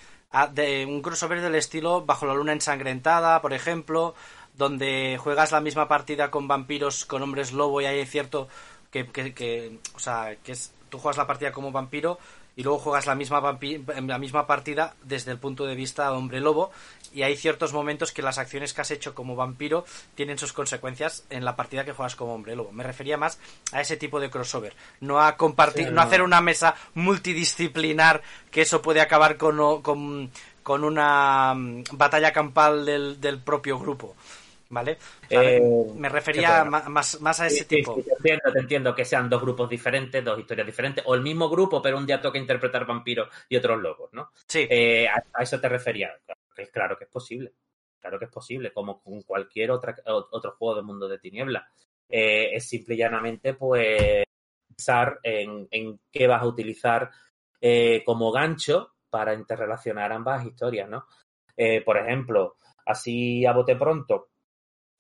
de 0.52 0.86
un 0.86 1.02
crossover 1.02 1.42
del 1.42 1.56
estilo 1.56 2.06
Bajo 2.06 2.26
la 2.26 2.34
luna 2.34 2.54
ensangrentada, 2.54 3.42
por 3.42 3.54
ejemplo, 3.54 4.16
donde 4.56 5.18
juegas 5.20 5.52
la 5.52 5.62
misma 5.62 5.88
partida 5.88 6.32
con 6.32 6.48
vampiros, 6.48 7.06
con 7.06 7.22
hombres 7.22 7.52
lobo 7.52 7.82
y 7.82 7.86
hay 7.86 8.06
cierto 8.06 8.48
que, 8.92 9.08
que, 9.08 9.34
que 9.34 9.80
o 9.96 10.00
sea, 10.00 10.36
que 10.44 10.54
es 10.54 10.74
tú 10.90 11.00
juegas 11.00 11.18
la 11.18 11.28
partida 11.28 11.52
como 11.52 11.72
vampiro 11.72 12.20
y 12.56 12.64
luego 12.64 12.80
juegas 12.80 13.06
la 13.08 13.16
misma, 13.16 13.42
vampi- 13.42 13.84
la 14.08 14.18
misma 14.18 14.46
partida 14.48 14.94
desde 15.04 15.32
el 15.32 15.38
punto 15.40 15.66
de 15.66 15.76
vista 15.76 16.12
hombre 16.12 16.40
lobo 16.42 16.72
y 17.14 17.24
hay 17.24 17.36
ciertos 17.38 17.74
momentos 17.74 18.12
que 18.12 18.22
las 18.22 18.38
acciones 18.38 18.74
que 18.74 18.82
has 18.82 18.92
hecho 18.92 19.14
como 19.16 19.36
vampiro 19.36 19.86
tienen 20.16 20.38
sus 20.38 20.54
consecuencias 20.54 21.26
en 21.30 21.44
la 21.46 21.56
partida 21.56 21.86
que 21.86 21.92
juegas 21.94 22.16
como 22.16 22.34
hombre 22.36 22.56
lobo. 22.56 22.72
Me 22.72 22.84
refería 22.84 23.18
más 23.18 23.40
a 23.72 23.82
ese 23.82 23.98
tipo 23.98 24.20
de 24.20 24.30
crossover, 24.30 24.76
no 25.00 25.20
a 25.22 25.38
compartir, 25.38 25.86
Sí, 25.86 25.90
no 25.90 25.96
no. 25.96 26.02
hacer 26.02 26.22
una 26.22 26.42
mesa 26.42 26.76
multidisciplinar 26.94 28.22
que 28.52 28.62
eso 28.62 28.82
puede 28.82 29.02
acabar 29.02 29.38
con, 29.38 29.82
con, 29.82 30.32
con 30.64 30.84
una 30.84 31.54
mm, 31.56 31.84
batalla 31.94 32.32
campal 32.34 32.86
del, 32.86 33.20
del 33.22 33.40
propio 33.40 33.80
grupo. 33.80 34.16
¿Vale? 34.72 34.98
Eh, 35.30 35.60
me 35.96 36.08
refería 36.10 36.64
¿qué 36.64 36.70
ma- 36.70 36.88
más, 36.90 37.20
más 37.22 37.40
a 37.42 37.48
Sí, 37.48 37.56
ese 37.56 37.66
sí, 37.70 37.76
tipo. 37.78 37.96
sí, 37.96 38.04
te 38.04 38.14
entiendo, 38.14 38.54
te 38.54 38.60
entiendo 38.60 38.96
que 38.96 39.06
sean 39.06 39.30
dos 39.30 39.42
grupos 39.42 39.70
diferentes, 39.70 40.24
dos 40.24 40.40
historias 40.40 40.66
diferentes, 40.66 41.04
o 41.06 41.14
el 41.14 41.22
mismo 41.22 41.50
grupo, 41.50 41.82
pero 41.82 41.98
un 41.98 42.06
día 42.06 42.22
toca 42.22 42.38
interpretar 42.38 42.86
vampiros 42.86 43.28
y 43.50 43.58
otros 43.58 43.82
lobos, 43.82 44.10
¿no? 44.14 44.30
Sí. 44.48 44.66
Eh, 44.70 45.08
a, 45.08 45.22
a 45.34 45.44
eso 45.44 45.60
te 45.60 45.68
refería. 45.68 46.12
Claro 46.26 46.42
que, 46.56 46.68
claro 46.70 46.98
que 46.98 47.04
es 47.04 47.10
posible. 47.10 47.54
Claro 48.00 48.18
que 48.18 48.26
es 48.26 48.32
posible, 48.32 48.72
como 48.74 49.02
con 49.02 49.22
cualquier 49.24 49.72
otra, 49.72 49.96
otro 50.06 50.54
juego 50.58 50.76
de 50.76 50.82
mundo 50.84 51.08
de 51.08 51.20
tinieblas. 51.20 51.66
Eh, 52.10 52.50
es 52.56 52.68
simple 52.68 52.96
y 52.96 52.98
llanamente, 52.98 53.54
pues, 53.54 54.24
pensar 54.68 55.20
en, 55.24 55.68
en 55.70 56.00
qué 56.12 56.28
vas 56.28 56.42
a 56.42 56.48
utilizar 56.48 57.12
eh, 57.60 58.04
como 58.06 58.32
gancho 58.32 58.94
para 59.10 59.34
interrelacionar 59.34 60.12
ambas 60.14 60.46
historias, 60.46 60.90
¿no? 60.90 61.06
Por 61.86 61.98
ejemplo, 61.98 62.56
así 62.88 63.46
a 63.46 63.52
bote 63.54 63.76
pronto, 63.76 64.31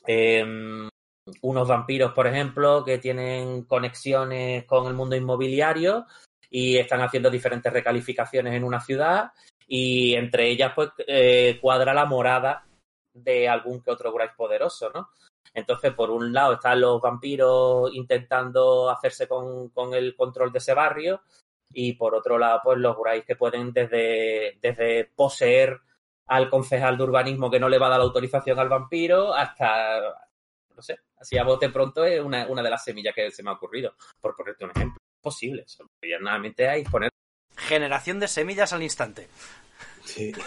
em, 0.05 0.89
unos 1.41 1.67
vampiros, 1.67 2.13
por 2.13 2.27
ejemplo, 2.27 2.83
que 2.83 2.97
tienen 2.97 3.63
conexiones 3.63 4.65
con 4.65 4.87
el 4.87 4.93
mundo 4.93 5.15
inmobiliario 5.15 6.05
y 6.49 6.77
están 6.77 7.01
haciendo 7.01 7.29
diferentes 7.29 7.71
recalificaciones 7.71 8.53
en 8.53 8.63
una 8.63 8.81
ciudad 8.81 9.31
y 9.67 10.15
entre 10.15 10.49
ellas 10.49 10.73
pues 10.75 10.89
eh, 11.07 11.57
cuadra 11.61 11.93
la 11.93 12.05
morada 12.05 12.65
de 13.13 13.47
algún 13.47 13.81
que 13.81 13.91
otro 13.91 14.11
Grace 14.11 14.33
poderoso, 14.35 14.91
¿no? 14.93 15.09
Entonces, 15.53 15.93
por 15.93 16.11
un 16.11 16.31
lado 16.31 16.53
están 16.53 16.79
los 16.79 17.01
vampiros 17.01 17.93
intentando 17.93 18.89
hacerse 18.89 19.27
con, 19.27 19.69
con 19.69 19.93
el 19.93 20.15
control 20.15 20.51
de 20.51 20.59
ese 20.59 20.73
barrio 20.73 21.21
y 21.73 21.93
por 21.93 22.15
otro 22.15 22.37
lado, 22.37 22.59
pues 22.63 22.77
los 22.79 22.97
Grace 22.97 23.23
que 23.23 23.35
pueden 23.35 23.71
desde, 23.71 24.57
desde 24.61 25.05
poseer 25.15 25.79
al 26.31 26.49
concejal 26.49 26.97
de 26.97 27.03
urbanismo 27.03 27.51
que 27.51 27.59
no 27.59 27.67
le 27.67 27.77
va 27.77 27.87
a 27.87 27.89
dar 27.89 27.99
la 27.99 28.05
autorización 28.05 28.57
al 28.57 28.69
vampiro 28.69 29.33
hasta, 29.33 29.99
no 30.73 30.81
sé, 30.81 30.99
así 31.17 31.37
a 31.37 31.43
bote 31.43 31.69
pronto 31.69 32.05
es 32.05 32.21
una, 32.21 32.47
una 32.47 32.63
de 32.63 32.69
las 32.69 32.85
semillas 32.85 33.13
que 33.13 33.29
se 33.31 33.43
me 33.43 33.49
ha 33.49 33.53
ocurrido, 33.53 33.95
por 34.21 34.33
ponerte 34.33 34.63
un 34.63 34.71
ejemplo. 34.71 34.97
Es 35.13 35.21
posible, 35.21 35.65
poner 36.89 37.11
Generación 37.57 38.19
de 38.21 38.29
semillas 38.29 38.71
al 38.71 38.81
instante. 38.81 39.27
Sí. 40.03 40.31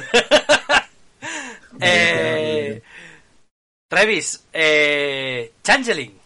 Eh, 1.80 2.80
Revis, 3.90 4.46
eh, 4.52 5.54
Changeling. 5.60 6.20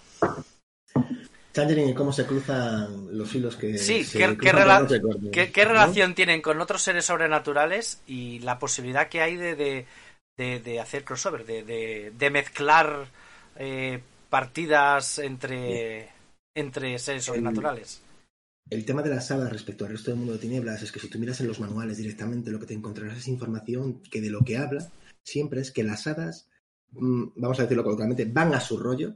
Changeling 1.59 1.89
y 1.89 1.95
cómo 1.95 2.13
se 2.13 2.25
cruzan 2.27 3.17
los 3.17 3.35
hilos 3.35 3.57
que 3.57 3.77
Sí, 3.79 4.05
se 4.05 4.19
¿qué, 4.19 4.37
qué 4.39 4.53
rela- 4.53 4.87
qué- 5.33 5.51
qué 5.53 5.63
¿no? 5.65 5.71
relación 5.71 6.15
tienen 6.15 6.41
con 6.41 6.61
otros 6.61 6.83
seres 6.83 7.05
sobrenaturales 7.07 8.01
y 8.07 8.39
la 8.41 8.59
posibilidad 8.59 9.09
que 9.09 9.21
hay 9.23 9.37
de, 9.37 9.55
de, 9.57 9.87
de- 10.37 10.61
de 10.61 10.81
hacer 10.81 11.05
crossover, 11.05 11.45
de, 11.45 12.13
de- 12.13 12.31
mezclar 12.31 13.07
eh, 13.57 14.01
partidas 14.31 15.19
entre, 15.19 16.09
entre 16.55 16.99
seres 16.99 17.25
sobrenaturales? 17.25 18.01
El 18.71 18.85
tema 18.85 19.03
de 19.03 19.11
las 19.11 19.31
hadas 19.31 19.51
respecto 19.51 19.85
al 19.85 19.93
resto 19.93 20.11
del 20.11 20.19
mundo 20.19 20.35
de 20.35 20.39
tinieblas 20.41 20.83
es 20.83 20.93
que 20.93 21.01
si 21.01 21.09
tú 21.09 21.19
miras 21.19 21.41
en 21.41 21.49
los 21.49 21.59
manuales 21.59 21.97
directamente 21.97 22.51
lo 22.51 22.61
que 22.61 22.67
te 22.67 22.75
encontrarás 22.75 23.17
es 23.19 23.29
información 23.29 24.01
que 24.11 24.21
de 24.21 24.31
lo 24.31 24.43
que 24.45 24.59
habla 24.59 24.87
siempre 25.25 25.61
es 25.63 25.71
que 25.71 25.83
las 25.83 26.07
hadas, 26.07 26.49
mm, 26.93 27.25
vamos 27.37 27.59
a 27.59 27.63
decirlo 27.63 27.83
coloquialmente, 27.83 28.27
van 28.27 28.55
a 28.55 28.61
su 28.61 28.77
rollo, 28.79 29.15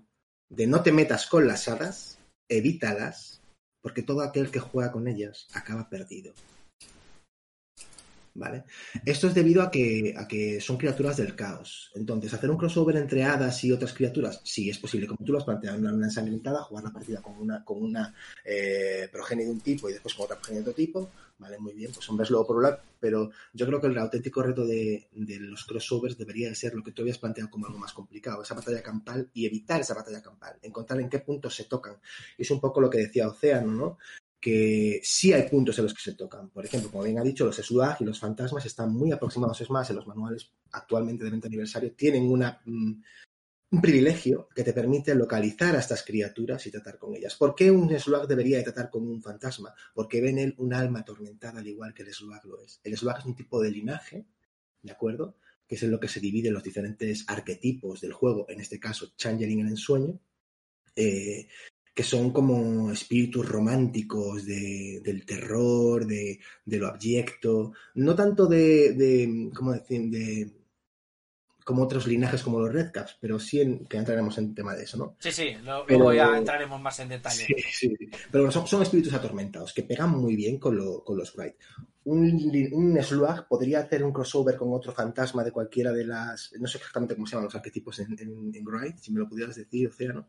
de 0.49 0.66
no 0.66 0.82
te 0.82 0.92
metas 0.92 1.26
con 1.26 1.46
las 1.46 1.68
hadas, 1.68 2.18
evítalas, 2.49 3.40
porque 3.80 4.02
todo 4.02 4.22
aquel 4.22 4.50
que 4.50 4.61
juega 4.61 4.92
con 4.92 5.08
ellas 5.08 5.46
acaba 5.52 5.88
perdido. 5.88 6.32
¿Vale? 8.34 8.64
Esto 9.04 9.26
es 9.28 9.34
debido 9.34 9.62
a 9.62 9.71
que, 9.71 10.14
a 10.17 10.26
que 10.26 10.58
son 10.58 10.78
criaturas 10.78 11.19
del 11.19 11.36
caos. 11.36 11.90
Entonces, 11.95 12.32
hacer 12.32 12.50
un 12.50 12.56
crossover 12.56 12.97
entre 12.97 13.25
hadas 13.25 13.62
y 13.62 13.73
otras 13.73 13.93
criaturas, 13.93 14.40
sí 14.43 14.71
es 14.71 14.78
posible, 14.78 15.06
como 15.06 15.23
tú 15.23 15.32
lo 15.32 15.38
has 15.38 15.45
planteado, 15.45 15.76
una, 15.76 15.93
una 15.93 16.06
ensangrentada, 16.06 16.62
jugar 16.62 16.84
la 16.84 16.93
partida 16.93 17.21
con 17.21 17.36
una, 17.36 17.62
con 17.62 17.82
una 17.82 18.14
eh, 18.43 19.08
progenie 19.12 19.45
de 19.45 19.50
un 19.50 19.60
tipo 19.60 19.90
y 19.90 19.93
después 19.93 20.14
con 20.14 20.25
otra 20.25 20.36
progenie 20.36 20.62
de 20.62 20.71
otro 20.71 20.75
tipo, 20.75 21.10
vale, 21.43 21.59
muy 21.59 21.75
bien, 21.75 21.93
pues 21.93 22.09
hombres 22.09 22.31
luego 22.31 22.47
por 22.47 22.57
un 22.57 22.63
lado, 22.63 22.78
pero 22.99 23.31
yo 23.52 23.67
creo 23.67 23.81
que 23.81 23.89
el 23.89 23.99
auténtico 23.99 24.43
reto 24.43 24.65
de, 24.65 25.09
de 25.13 25.41
los 25.41 25.65
crossovers 25.65 26.17
debería 26.17 26.49
de 26.49 26.55
ser 26.55 26.75
lo 26.75 26.83
que 26.83 26.93
tú 26.93 27.02
habías 27.02 27.19
planteado 27.19 27.50
como 27.50 27.67
algo 27.67 27.78
más 27.78 27.93
complicado, 27.93 28.43
esa 28.43 28.55
batalla 28.55 28.83
campal 28.83 29.28
y 29.35 29.45
evitar 29.45 29.81
esa 29.81 29.95
batalla 29.95 30.23
campal, 30.23 30.59
encontrar 30.63 31.00
en 31.00 31.11
qué 31.11 31.19
puntos 31.19 31.55
se 31.55 31.65
tocan. 31.65 31.97
Es 32.39 32.50
un 32.50 32.61
poco 32.61 32.81
lo 32.81 32.89
que 32.89 32.99
decía 32.99 33.28
Océano, 33.28 33.73
¿no? 33.73 33.99
que 34.43 35.00
sí 35.05 35.33
hay 35.33 35.49
puntos 35.49 35.78
en 35.78 35.85
los 35.85 35.95
que 35.95 36.02
se 36.02 36.15
tocan. 36.15 36.50
Por 36.50 36.65
ejemplo, 36.67 36.91
como 36.91 37.05
bien 37.05 37.17
ha 37.17 37.23
dicho, 37.23 37.45
los 37.45 37.57
SWAG 37.57 37.99
y 38.00 38.05
los 38.05 38.19
fantasmas 38.19 38.67
están 38.67 38.93
muy 38.93 39.13
aproximados. 39.13 39.61
Es 39.61 39.71
más, 39.71 39.89
en 39.89 39.97
los 39.97 40.07
manuales 40.09 40.50
actualmente 40.73 41.23
de 41.23 41.31
20 41.31 41.47
aniversario 41.47 41.93
tienen 41.93 42.28
una, 42.28 42.61
mm, 42.65 42.93
un 43.73 43.80
privilegio 43.80 44.49
que 44.54 44.65
te 44.65 44.75
permite 44.75 45.15
localizar 45.15 45.75
a 45.75 45.78
estas 45.78 46.02
criaturas 46.04 46.67
y 46.67 46.71
tratar 46.71 46.99
con 46.99 47.17
ellas. 47.17 47.35
¿Por 47.37 47.54
qué 47.54 47.71
un 47.71 47.89
SWAG 47.99 48.28
debería 48.28 48.58
de 48.58 48.65
tratar 48.65 48.91
con 48.91 49.08
un 49.08 49.23
fantasma? 49.23 49.75
Porque 49.95 50.21
ve 50.21 50.28
en 50.28 50.39
él 50.39 50.54
un 50.58 50.75
alma 50.75 51.00
atormentada 51.00 51.61
al 51.61 51.67
igual 51.67 51.95
que 51.95 52.02
el 52.02 52.13
SWAG 52.13 52.45
lo 52.45 52.61
es. 52.61 52.80
El 52.85 52.99
SWAG 52.99 53.21
es 53.21 53.25
un 53.25 53.35
tipo 53.35 53.63
de 53.63 53.71
linaje, 53.71 54.26
¿de 54.82 54.93
acuerdo? 54.93 55.39
Que 55.67 55.76
es 55.76 55.82
en 55.82 55.91
lo 55.91 55.99
que 55.99 56.08
se 56.08 56.21
dividen 56.21 56.52
los 56.52 56.63
diferentes 56.63 57.25
arquetipos 57.28 58.02
del 58.02 58.13
juego, 58.13 58.45
en 58.50 58.61
este 58.61 58.78
caso, 58.78 59.15
Changeling 59.17 59.61
el 59.61 59.69
ensueño, 59.69 60.21
eh, 60.95 61.49
que 61.95 62.02
son 62.02 62.30
como 62.30 62.93
espíritus 62.93 63.49
románticos 63.49 64.45
de, 64.45 65.00
del 65.02 65.25
terror, 65.25 66.06
de, 66.06 66.41
de, 66.63 66.76
lo 66.76 66.89
abyecto, 66.89 67.73
no 67.95 68.15
tanto 68.15 68.47
de, 68.47 68.93
de 68.93 69.50
¿cómo 69.54 69.73
decir?, 69.73 70.11
de 70.11 70.61
como 71.64 71.82
otros 71.82 72.06
linajes 72.06 72.42
como 72.42 72.60
los 72.60 72.72
Redcaps, 72.72 73.16
pero 73.20 73.38
sí 73.38 73.60
en, 73.60 73.84
que 73.86 73.96
entraremos 73.96 74.36
en 74.38 74.54
tema 74.54 74.75
de 74.75 74.84
eso, 74.84 74.96
¿no? 74.96 75.16
Sí, 75.18 75.30
sí, 75.32 75.54
lo, 75.62 75.84
Pero- 75.86 75.98
luego 76.00 76.12
ya 76.14 76.36
entraremos 76.36 76.80
más 76.80 76.98
en 77.00 77.08
detalle. 77.08 77.44
Sí, 77.46 77.54
sí, 77.70 77.96
sí. 77.98 78.10
Pero 78.30 78.50
son, 78.50 78.66
son 78.66 78.82
espíritus 78.82 79.14
atormentados 79.14 79.72
que 79.72 79.82
pegan 79.82 80.10
muy 80.10 80.36
bien 80.36 80.58
con, 80.58 80.76
lo- 80.76 81.02
con 81.04 81.16
los 81.16 81.28
Sprite. 81.28 81.56
Un, 82.04 82.68
un 82.72 83.02
Slug 83.02 83.46
podría 83.48 83.78
hacer 83.80 84.02
un 84.02 84.12
crossover 84.12 84.56
con 84.56 84.72
otro 84.72 84.92
fantasma 84.92 85.44
de 85.44 85.52
cualquiera 85.52 85.92
de 85.92 86.04
las. 86.04 86.52
No 86.58 86.66
sé 86.66 86.78
exactamente 86.78 87.14
cómo 87.14 87.26
se 87.26 87.32
llaman 87.32 87.44
los 87.44 87.54
arquetipos 87.54 87.98
en, 88.00 88.12
en, 88.18 88.52
en 88.54 88.64
Gride, 88.64 88.98
si 88.98 89.12
me 89.12 89.20
lo 89.20 89.28
pudieras 89.28 89.54
decir, 89.54 89.86
Océano. 89.88 90.26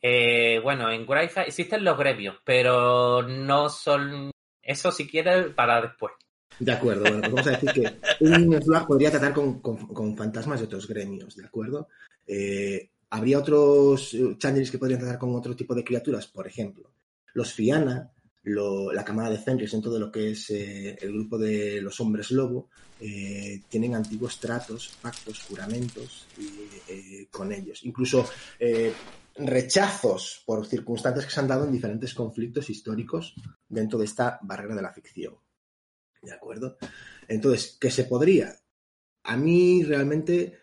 Eh, 0.00 0.60
bueno, 0.62 0.90
en 0.92 1.04
Graifa 1.06 1.42
existen 1.42 1.82
los 1.82 1.98
gremios, 1.98 2.36
pero 2.44 3.22
no 3.22 3.68
son. 3.68 4.30
Eso 4.62 4.92
si 4.92 5.08
quieres 5.08 5.52
para 5.54 5.80
después. 5.82 6.12
De 6.58 6.72
acuerdo, 6.72 7.02
bueno, 7.02 7.20
pues 7.20 7.32
vamos 7.32 7.46
a 7.46 7.50
decir 7.50 7.70
que 7.72 8.24
un 8.24 8.60
Slug 8.60 8.86
podría 8.86 9.10
tratar 9.10 9.32
con, 9.32 10.16
fantasmas 10.16 10.60
de 10.60 10.66
otros 10.66 10.88
gremios, 10.88 11.36
¿de 11.36 11.44
acuerdo? 11.44 11.88
Eh, 12.26 12.90
Habría 13.10 13.38
otros 13.38 14.12
eh, 14.12 14.36
Changelings 14.36 14.70
que 14.70 14.78
podrían 14.78 15.00
tratar 15.00 15.18
con 15.18 15.34
otro 15.34 15.56
tipo 15.56 15.74
de 15.74 15.82
criaturas, 15.82 16.26
por 16.26 16.46
ejemplo, 16.46 16.92
los 17.32 17.54
Fiana, 17.54 18.12
la 18.42 19.04
camada 19.04 19.30
de 19.30 19.38
Fenris 19.38 19.72
en 19.74 19.82
todo 19.82 19.98
lo 19.98 20.10
que 20.10 20.32
es 20.32 20.50
eh, 20.50 20.96
el 21.00 21.12
grupo 21.12 21.38
de 21.38 21.80
los 21.80 22.00
hombres 22.00 22.30
lobo, 22.30 22.68
tienen 23.68 23.94
antiguos 23.94 24.40
tratos, 24.40 24.90
pactos, 25.00 25.42
juramentos 25.42 26.26
con 27.30 27.52
ellos. 27.52 27.84
Incluso 27.84 28.26
rechazos 29.36 30.42
por 30.44 30.66
circunstancias 30.66 31.26
que 31.26 31.30
se 31.30 31.40
han 31.40 31.46
dado 31.46 31.64
en 31.64 31.72
diferentes 31.72 32.12
conflictos 32.12 32.68
históricos 32.70 33.34
dentro 33.68 33.98
de 33.98 34.06
esta 34.06 34.40
barrera 34.42 34.74
de 34.74 34.82
la 34.82 34.92
ficción. 34.92 35.36
¿De 36.22 36.32
acuerdo? 36.32 36.76
Entonces, 37.28 37.76
¿qué 37.80 37.90
se 37.90 38.04
podría? 38.04 38.54
A 39.24 39.36
mí 39.36 39.82
realmente 39.84 40.58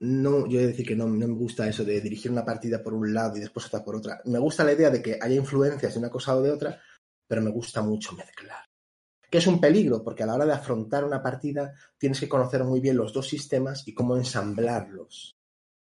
no, 0.00 0.46
yo 0.46 0.58
he 0.58 0.62
de 0.62 0.68
decir 0.68 0.86
que 0.86 0.96
no, 0.96 1.06
no 1.06 1.28
me 1.28 1.34
gusta 1.34 1.68
eso 1.68 1.84
de 1.84 2.00
dirigir 2.00 2.30
una 2.30 2.44
partida 2.44 2.82
por 2.82 2.94
un 2.94 3.12
lado 3.12 3.36
y 3.36 3.40
después 3.40 3.66
otra 3.66 3.84
por 3.84 3.96
otra. 3.96 4.20
Me 4.24 4.38
gusta 4.38 4.64
la 4.64 4.72
idea 4.72 4.90
de 4.90 5.02
que 5.02 5.18
haya 5.20 5.34
influencias 5.36 5.92
de 5.94 5.98
una 6.00 6.10
cosa 6.10 6.36
o 6.36 6.42
de 6.42 6.50
otra, 6.50 6.80
pero 7.26 7.42
me 7.42 7.50
gusta 7.50 7.82
mucho 7.82 8.12
mezclar. 8.14 8.64
Que 9.30 9.38
es 9.38 9.46
un 9.46 9.60
peligro, 9.60 10.02
porque 10.02 10.24
a 10.24 10.26
la 10.26 10.34
hora 10.34 10.46
de 10.46 10.52
afrontar 10.52 11.04
una 11.04 11.22
partida 11.22 11.72
tienes 11.98 12.18
que 12.18 12.28
conocer 12.28 12.64
muy 12.64 12.80
bien 12.80 12.96
los 12.96 13.12
dos 13.12 13.28
sistemas 13.28 13.86
y 13.86 13.94
cómo 13.94 14.16
ensamblarlos 14.16 15.36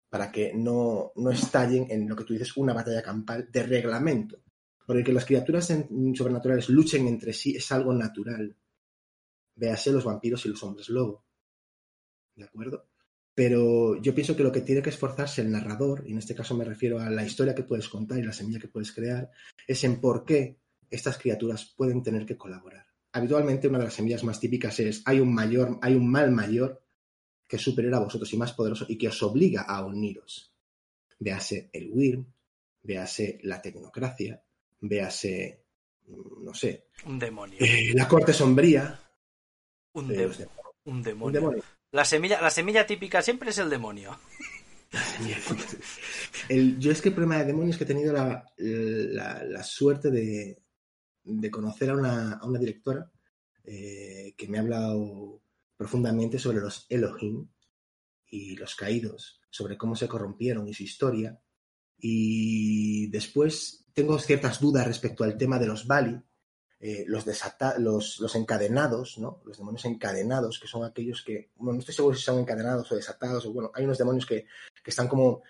para 0.09 0.33
que 0.33 0.53
no, 0.55 1.13
no 1.17 1.31
estallen 1.31 1.87
en 1.91 2.09
lo 2.09 2.17
que 2.17 2.25
tú 2.25 2.33
dices 2.33 2.57
una 2.57 2.73
batalla 2.73 3.03
campal 3.03 3.49
de 3.53 3.63
reglamento. 3.63 4.43
Porque 4.87 5.05
que 5.05 5.13
las 5.13 5.25
criaturas 5.25 5.69
en- 5.71 6.15
sobrenaturales 6.15 6.69
luchen 6.71 7.07
entre 7.09 7.33
sí 7.33 7.57
es 7.57 7.71
algo 7.73 7.93
natural. 7.93 8.57
Véase 9.57 9.91
los 9.91 10.05
vampiros 10.05 10.45
y 10.47 10.51
los 10.51 10.63
hombres 10.63 10.89
lobo. 10.89 11.25
¿De 12.35 12.45
acuerdo? 12.45 12.87
Pero 13.35 14.01
yo 14.01 14.15
pienso 14.15 14.37
que 14.37 14.43
lo 14.43 14.53
que 14.53 14.61
tiene 14.63 14.81
que 14.83 14.91
esforzarse 14.91 15.43
el 15.43 15.51
narrador, 15.51 16.05
y 16.07 16.13
en 16.13 16.19
este 16.19 16.35
caso 16.35 16.55
me 16.57 16.65
refiero 16.65 17.01
a 17.01 17.11
la 17.11 17.25
historia 17.25 17.55
que 17.55 17.65
puedes 17.65 17.89
contar 17.89 18.19
y 18.19 18.23
la 18.23 18.33
semilla 18.33 18.61
que 18.61 18.69
puedes 18.69 18.93
crear, 18.93 19.31
es 19.67 19.85
en 19.85 20.01
por 20.01 20.25
qué 20.25 20.59
estas 20.91 21.19
criaturas 21.19 21.75
pueden 21.77 22.03
tener 22.03 22.25
que 22.25 22.37
colaborar. 22.37 22.87
habitualmente 23.13 23.69
una 23.69 23.79
de 23.79 23.85
las 23.85 23.95
semillas 23.95 24.25
más 24.25 24.39
típicas 24.41 24.79
es 24.81 25.03
hay 25.07 25.21
un 25.21 25.35
mayor, 25.35 25.79
hay 25.83 25.95
un 25.95 26.11
mal 26.11 26.31
mayor 26.31 26.83
que 27.49 27.57
es 27.57 27.63
superior 27.63 27.95
a 27.95 28.01
vosotros 28.01 28.31
y 28.33 28.37
más 28.37 28.53
poderoso 28.53 28.85
y 28.89 28.99
que 28.99 29.09
os 29.09 29.23
obliga 29.23 29.63
a 29.63 29.85
uniros. 29.85 30.53
Véase 31.19 31.71
el 31.73 31.91
Wyrm, 31.91 32.27
véase 32.83 33.39
la 33.43 33.61
tecnocracia, 33.63 34.43
véase, 34.81 35.65
no 36.43 36.53
sé, 36.53 36.89
Un 37.07 37.19
demonio. 37.19 37.59
eh, 37.61 37.93
la 37.95 38.07
corte 38.07 38.33
sombría. 38.35 39.01
Un, 39.97 40.11
eh, 40.11 40.15
de- 40.17 40.27
los 40.29 40.39
de- 40.39 40.49
un 40.85 40.97
un 40.97 41.03
demonio. 41.03 41.41
demonio. 41.41 41.63
La 41.93 42.05
semilla, 42.05 42.41
la 42.41 42.51
semilla 42.51 42.87
típica 42.87 43.23
siempre 43.23 43.51
es 43.51 43.59
el 43.59 43.71
demonio. 43.71 44.19
El- 46.49 46.79
yo 46.79 46.93
es 46.93 47.03
que 47.03 47.09
el 47.09 47.15
problema 47.15 47.39
de 47.39 47.47
demonios 47.47 47.75
es 47.75 47.79
que 47.79 47.85
he 47.85 47.87
tenido 47.95 48.13
la, 48.13 48.45
la- 48.57 49.45
la 49.45 49.63
suerte 49.65 50.11
de, 50.11 50.63
de 51.25 51.51
conocer 51.51 51.91
a 51.91 51.95
una, 51.95 52.33
a 52.35 52.47
una 52.47 52.59
directora 52.59 53.11
eh, 53.65 54.35
que 54.37 54.47
me 54.49 54.59
ha 54.59 54.61
hablado 54.61 55.43
profundamente 55.77 56.39
sobre 56.39 56.61
los 56.61 56.87
Elohim 56.89 57.49
y 58.29 58.57
los 58.57 58.75
caídos, 58.77 59.41
sobre 59.51 59.77
cómo 59.77 59.97
se 59.97 60.09
corrompieron 60.09 60.69
y 60.69 60.75
su 60.75 60.85
historia. 60.85 61.39
Y 61.99 63.09
después 63.09 63.87
tengo 63.93 64.19
ciertas 64.19 64.61
dudas 64.61 64.87
respecto 64.87 65.25
al 65.25 65.37
tema 65.37 65.59
de 65.59 65.67
los 65.67 65.87
Bali, 65.87 66.21
eh, 66.89 67.05
los, 67.09 68.21
los, 68.21 68.35
encadenados, 68.37 69.19
¿no? 69.19 69.43
Los 69.45 69.59
demonios 69.59 69.85
encadenados, 69.87 70.61
que 70.61 70.69
son 70.69 70.85
aquellos 70.85 71.21
que, 71.23 71.51
bueno, 71.57 71.73
no 71.73 71.79
estoy 71.81 71.97
seguro 71.97 72.15
si 72.15 72.23
son 72.23 72.39
encadenados 72.39 72.93
o 72.93 72.95
desatados, 72.95 73.45
o 73.45 73.53
bueno, 73.53 73.73
hay 73.75 73.85
unos 73.85 73.99
demonios 73.99 74.25
que, 74.25 74.47
que 74.85 74.91
están 74.91 75.09
como 75.09 75.43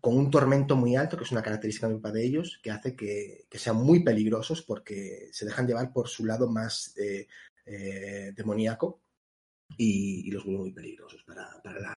con 0.00 0.16
un 0.16 0.30
tormento 0.30 0.76
muy 0.76 0.94
alto, 0.94 1.16
que 1.16 1.24
es 1.24 1.32
una 1.32 1.42
característica 1.42 1.88
de 1.88 2.24
ellos, 2.24 2.60
que 2.62 2.70
hace 2.70 2.94
que, 2.94 3.46
que 3.50 3.58
sean 3.58 3.78
muy 3.78 4.04
peligrosos 4.04 4.62
porque 4.62 5.28
se 5.32 5.44
dejan 5.44 5.66
llevar 5.66 5.92
por 5.92 6.06
su 6.06 6.24
lado 6.24 6.48
más 6.48 6.96
eh, 6.96 7.26
eh, 7.64 8.32
demoníaco 8.36 9.00
y, 9.76 10.30
los 10.30 10.44
vuelve 10.44 10.60
muy 10.60 10.72
peligrosos 10.72 11.24
para, 11.24 11.60
para, 11.64 11.94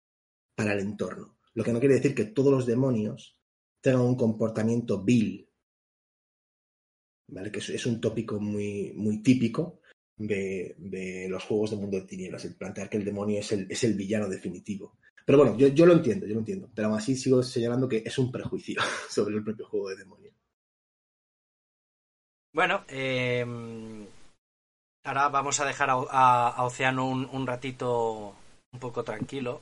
para 0.55 0.73
el 0.73 0.79
entorno. 0.79 1.37
Lo 1.53 1.63
que 1.63 1.71
no 1.71 1.79
quiere 1.79 1.95
decir 1.95 2.15
que 2.15 2.25
todos 2.25 2.51
los 2.51 2.65
demonios 2.65 3.37
tengan 3.81 4.01
un 4.01 4.15
comportamiento 4.15 5.03
vil, 5.03 5.48
¿vale? 7.31 7.51
Que 7.51 7.59
es, 7.59 7.85
un 7.85 7.99
tópico 7.99 8.39
muy, 8.39 8.93
muy 8.95 9.21
típico 9.21 9.81
de, 10.17 10.75
de 10.77 11.27
los 11.29 11.43
juegos 11.43 11.71
de 11.71 11.77
mundo 11.77 11.97
de 11.97 12.05
tinieblas, 12.05 12.45
el 12.45 12.55
plantear 12.55 12.89
que 12.89 12.97
el 12.97 13.05
demonio 13.05 13.39
es 13.39 13.51
el, 13.51 13.67
es 13.69 13.83
el 13.83 13.93
villano 13.93 14.27
definitivo. 14.27 14.97
Pero 15.25 15.37
bueno, 15.37 15.57
yo, 15.57 15.67
yo 15.67 15.85
lo 15.85 15.93
entiendo, 15.93 16.25
yo 16.25 16.33
lo 16.33 16.39
entiendo. 16.39 16.69
Pero 16.73 16.87
aún 16.87 16.97
así 16.97 17.15
sigo 17.15 17.43
señalando 17.43 17.87
que 17.87 18.03
es 18.05 18.17
un 18.17 18.31
prejuicio 18.31 18.81
sobre 19.09 19.35
el 19.35 19.43
propio 19.43 19.67
juego 19.67 19.89
de 19.89 19.97
demonio. 19.97 20.31
Bueno, 22.51 22.83
eh, 22.87 23.45
ahora 25.03 25.29
vamos 25.29 25.59
a 25.59 25.65
dejar 25.65 25.89
a, 25.91 26.63
Océano 26.65 27.07
un, 27.07 27.29
un 27.31 27.45
ratito 27.45 28.33
un 28.71 28.79
poco 28.79 29.03
tranquilo 29.03 29.61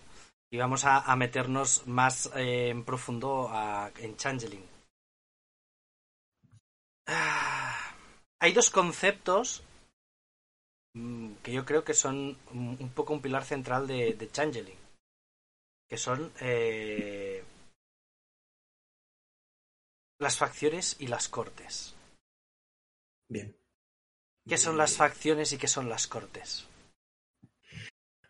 y 0.50 0.58
vamos 0.58 0.86
a, 0.86 1.14
meternos 1.16 1.86
más 1.88 2.32
eh, 2.36 2.70
en 2.70 2.84
profundo 2.84 3.52
en 3.98 4.16
Changeling. 4.16 4.77
Ah, 7.08 7.96
hay 8.40 8.52
dos 8.54 8.70
conceptos 8.70 9.64
mm, 10.94 11.36
que 11.44 11.52
yo 11.54 11.66
creo 11.66 11.84
que 11.84 11.94
son 11.94 12.38
un 12.54 12.78
un 12.80 12.90
poco 12.90 13.14
un 13.14 13.22
pilar 13.22 13.44
central 13.46 13.88
de, 13.88 14.14
de 14.14 14.30
Changeling, 14.32 14.78
que 15.90 15.98
son 15.98 16.32
eh, 16.42 17.44
las 20.20 20.38
facciones 20.38 20.96
y 21.00 21.08
las 21.08 21.30
cortes. 21.30 21.96
Bien. 23.30 23.56
¿Qué 24.48 24.58
son 24.58 24.78
las 24.78 24.96
facciones 24.96 25.52
y 25.54 25.58
qué 25.58 25.68
son 25.68 25.90
las 25.90 26.08
cortes? 26.08 26.68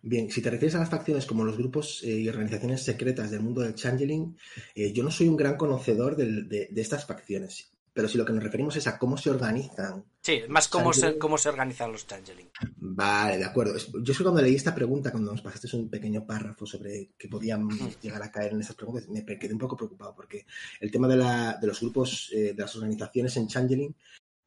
Bien, 0.01 0.31
si 0.31 0.41
te 0.41 0.49
refieres 0.49 0.75
a 0.75 0.79
las 0.79 0.89
facciones 0.89 1.25
como 1.25 1.43
los 1.43 1.57
grupos 1.57 2.01
eh, 2.03 2.17
y 2.19 2.29
organizaciones 2.29 2.83
secretas 2.83 3.29
del 3.31 3.41
mundo 3.41 3.61
del 3.61 3.75
changeling, 3.75 4.37
eh, 4.75 4.93
yo 4.93 5.03
no 5.03 5.11
soy 5.11 5.27
un 5.27 5.35
gran 5.35 5.57
conocedor 5.57 6.15
del- 6.15 6.47
de, 6.47 6.67
de 6.71 6.81
estas 6.81 7.05
facciones. 7.05 7.71
Pero 7.97 8.07
si 8.07 8.15
lo 8.19 8.25
que 8.25 8.31
nos 8.33 8.43
referimos 8.43 8.75
es 8.75 8.85
a 8.85 8.99
cómo 8.99 9.17
se 9.17 9.31
organizan 9.31 10.05
Sí, 10.21 10.41
más 10.49 10.67
cómo 10.67 10.93
se, 10.93 11.17
cómo 11.17 11.35
se 11.35 11.49
organizan 11.49 11.91
los 11.91 12.05
changeling. 12.05 12.47
Vale, 12.75 13.37
de 13.39 13.45
acuerdo. 13.45 13.73
Yo 14.03 14.11
es 14.13 14.19
cuando 14.21 14.39
leí 14.39 14.53
esta 14.53 14.75
pregunta, 14.75 15.09
cuando 15.09 15.31
nos 15.31 15.41
pasaste 15.41 15.75
un 15.75 15.89
pequeño 15.89 16.23
párrafo 16.27 16.67
sobre 16.67 17.13
que 17.17 17.27
podían 17.27 17.67
llegar 17.99 18.21
a 18.21 18.31
caer 18.31 18.53
en 18.53 18.61
estas 18.61 18.75
preguntas, 18.75 19.07
me 19.09 19.25
quedé 19.25 19.51
un 19.53 19.57
poco 19.59 19.75
preocupado 19.75 20.13
porque 20.15 20.45
el 20.79 20.91
tema 20.91 21.07
de, 21.07 21.15
la- 21.15 21.57
de 21.59 21.65
los 21.65 21.79
grupos, 21.81 22.29
eh, 22.33 22.53
de 22.53 22.61
las 22.61 22.75
organizaciones 22.75 23.35
en 23.37 23.47
Changeling 23.47 23.95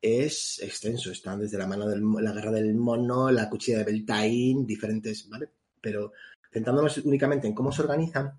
es 0.01 0.61
extenso. 0.63 1.11
Están 1.11 1.41
desde 1.41 1.59
la 1.59 1.67
mano 1.67 1.89
de 1.89 2.01
la 2.23 2.33
guerra 2.33 2.53
del 2.53 2.75
mono, 2.77 3.33
la 3.33 3.51
cuchilla 3.51 3.79
de 3.79 3.85
Beltane, 3.85 4.65
diferentes, 4.65 5.29
¿vale? 5.29 5.49
Pero 5.81 6.13
centrándonos 6.53 6.99
únicamente 6.99 7.49
en 7.49 7.55
cómo 7.55 7.73
se 7.73 7.83
organizan, 7.83 8.39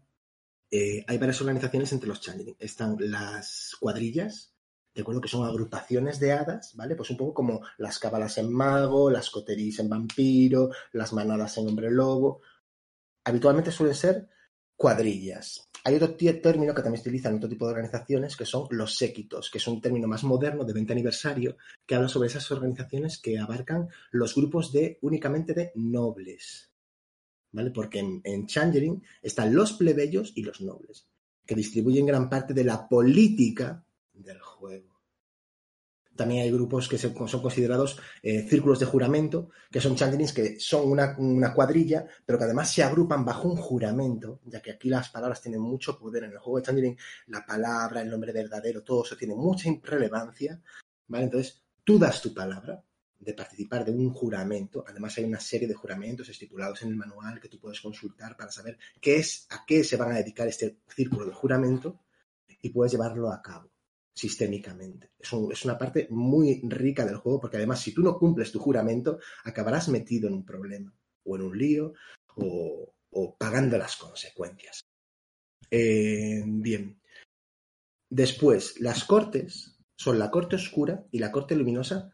eh, 0.69 1.03
hay 1.05 1.17
varias 1.17 1.41
organizaciones 1.41 1.91
entre 1.91 2.07
los 2.07 2.21
Changeling. 2.21 2.55
Están 2.57 2.95
las 2.99 3.75
cuadrillas, 3.79 4.50
de 4.93 5.01
acuerdo 5.01 5.21
que 5.21 5.29
son 5.29 5.45
agrupaciones 5.45 6.19
de 6.19 6.33
hadas, 6.33 6.75
¿vale? 6.75 6.95
Pues 6.95 7.09
un 7.09 7.17
poco 7.17 7.33
como 7.33 7.61
las 7.77 7.97
cabalas 7.97 8.37
en 8.37 8.51
mago, 8.51 9.09
las 9.09 9.29
coteris 9.29 9.79
en 9.79 9.89
vampiro, 9.89 10.69
las 10.91 11.13
manadas 11.13 11.57
en 11.57 11.69
hombre 11.69 11.89
lobo. 11.89 12.41
Habitualmente 13.23 13.71
suelen 13.71 13.95
ser 13.95 14.29
cuadrillas. 14.75 15.69
Hay 15.83 15.95
otro 15.95 16.15
término 16.15 16.73
que 16.73 16.81
también 16.81 17.01
se 17.01 17.09
utiliza 17.09 17.29
en 17.29 17.35
otro 17.35 17.49
tipo 17.49 17.65
de 17.65 17.71
organizaciones 17.71 18.35
que 18.35 18.45
son 18.45 18.67
los 18.71 18.95
séquitos, 18.97 19.49
que 19.49 19.59
es 19.59 19.67
un 19.67 19.81
término 19.81 20.07
más 20.07 20.23
moderno 20.23 20.65
de 20.65 20.73
20 20.73 20.93
aniversario 20.93 21.57
que 21.85 21.95
habla 21.95 22.07
sobre 22.07 22.27
esas 22.27 22.51
organizaciones 22.51 23.19
que 23.19 23.39
abarcan 23.39 23.87
los 24.11 24.35
grupos 24.35 24.71
de 24.71 24.99
únicamente 25.01 25.53
de 25.53 25.71
nobles. 25.75 26.69
¿Vale? 27.53 27.71
Porque 27.71 27.99
en, 27.99 28.21
en 28.23 28.45
Changeling 28.45 29.03
están 29.21 29.53
los 29.53 29.73
plebeyos 29.73 30.33
y 30.35 30.43
los 30.43 30.61
nobles, 30.61 31.07
que 31.45 31.55
distribuyen 31.55 32.05
gran 32.05 32.29
parte 32.29 32.53
de 32.53 32.63
la 32.63 32.87
política 32.87 33.85
del 34.23 34.39
juego. 34.39 35.01
También 36.15 36.43
hay 36.43 36.51
grupos 36.51 36.89
que 36.89 36.97
son 36.97 37.13
considerados 37.13 37.97
eh, 38.21 38.45
círculos 38.47 38.79
de 38.79 38.85
juramento, 38.85 39.49
que 39.71 39.79
son 39.79 39.95
changelings 39.95 40.33
que 40.33 40.59
son 40.59 40.91
una, 40.91 41.15
una 41.17 41.53
cuadrilla, 41.53 42.05
pero 42.25 42.37
que 42.37 42.43
además 42.43 42.71
se 42.71 42.83
agrupan 42.83 43.23
bajo 43.23 43.47
un 43.47 43.55
juramento, 43.55 44.41
ya 44.45 44.61
que 44.61 44.71
aquí 44.71 44.89
las 44.89 45.09
palabras 45.09 45.41
tienen 45.41 45.61
mucho 45.61 45.97
poder. 45.97 46.25
En 46.25 46.31
el 46.33 46.37
juego 46.37 46.59
de 46.59 46.65
changeling, 46.65 46.97
la 47.27 47.45
palabra, 47.45 48.01
el 48.01 48.09
nombre 48.09 48.33
verdadero, 48.33 48.83
todo 48.83 49.05
eso 49.05 49.15
tiene 49.15 49.35
mucha 49.35 49.69
relevancia. 49.83 50.61
¿vale? 51.07 51.25
Entonces, 51.25 51.63
tú 51.83 51.97
das 51.97 52.21
tu 52.21 52.33
palabra 52.33 52.83
de 53.17 53.33
participar 53.33 53.85
de 53.85 53.91
un 53.91 54.11
juramento. 54.11 54.83
Además, 54.85 55.17
hay 55.17 55.23
una 55.23 55.39
serie 55.39 55.67
de 55.67 55.75
juramentos 55.75 56.27
estipulados 56.27 56.81
en 56.81 56.89
el 56.89 56.97
manual 56.97 57.39
que 57.39 57.47
tú 57.47 57.57
puedes 57.59 57.79
consultar 57.79 58.35
para 58.35 58.51
saber 58.51 58.77
qué 58.99 59.15
es, 59.17 59.47
a 59.49 59.63
qué 59.65 59.83
se 59.83 59.95
van 59.95 60.11
a 60.11 60.17
dedicar 60.17 60.47
este 60.47 60.79
círculo 60.87 61.25
de 61.25 61.33
juramento 61.33 62.01
y 62.61 62.69
puedes 62.69 62.91
llevarlo 62.91 63.31
a 63.31 63.41
cabo 63.41 63.70
sistémicamente. 64.21 65.09
Es, 65.19 65.33
un- 65.33 65.51
es 65.51 65.65
una 65.65 65.77
parte 65.77 66.07
muy 66.11 66.61
rica 66.67 67.05
del 67.05 67.17
juego 67.17 67.39
porque 67.41 67.57
además 67.57 67.79
si 67.81 67.91
tú 67.93 68.01
no 68.03 68.17
cumples 68.19 68.51
tu 68.51 68.59
juramento 68.59 69.19
acabarás 69.43 69.89
metido 69.89 70.27
en 70.27 70.35
un 70.35 70.45
problema 70.45 70.93
o 71.25 71.35
en 71.35 71.41
un 71.41 71.57
lío 71.57 71.93
o, 72.35 72.93
o 73.11 73.35
pagando 73.35 73.77
las 73.77 73.95
consecuencias. 73.97 74.81
Eh, 75.71 76.43
bien. 76.45 76.99
Después, 78.09 78.79
las 78.79 79.05
cortes 79.05 79.77
son 79.97 80.19
la 80.19 80.29
corte 80.29 80.55
oscura 80.57 81.05
y 81.11 81.19
la 81.19 81.31
corte 81.31 81.55
luminosa 81.55 82.11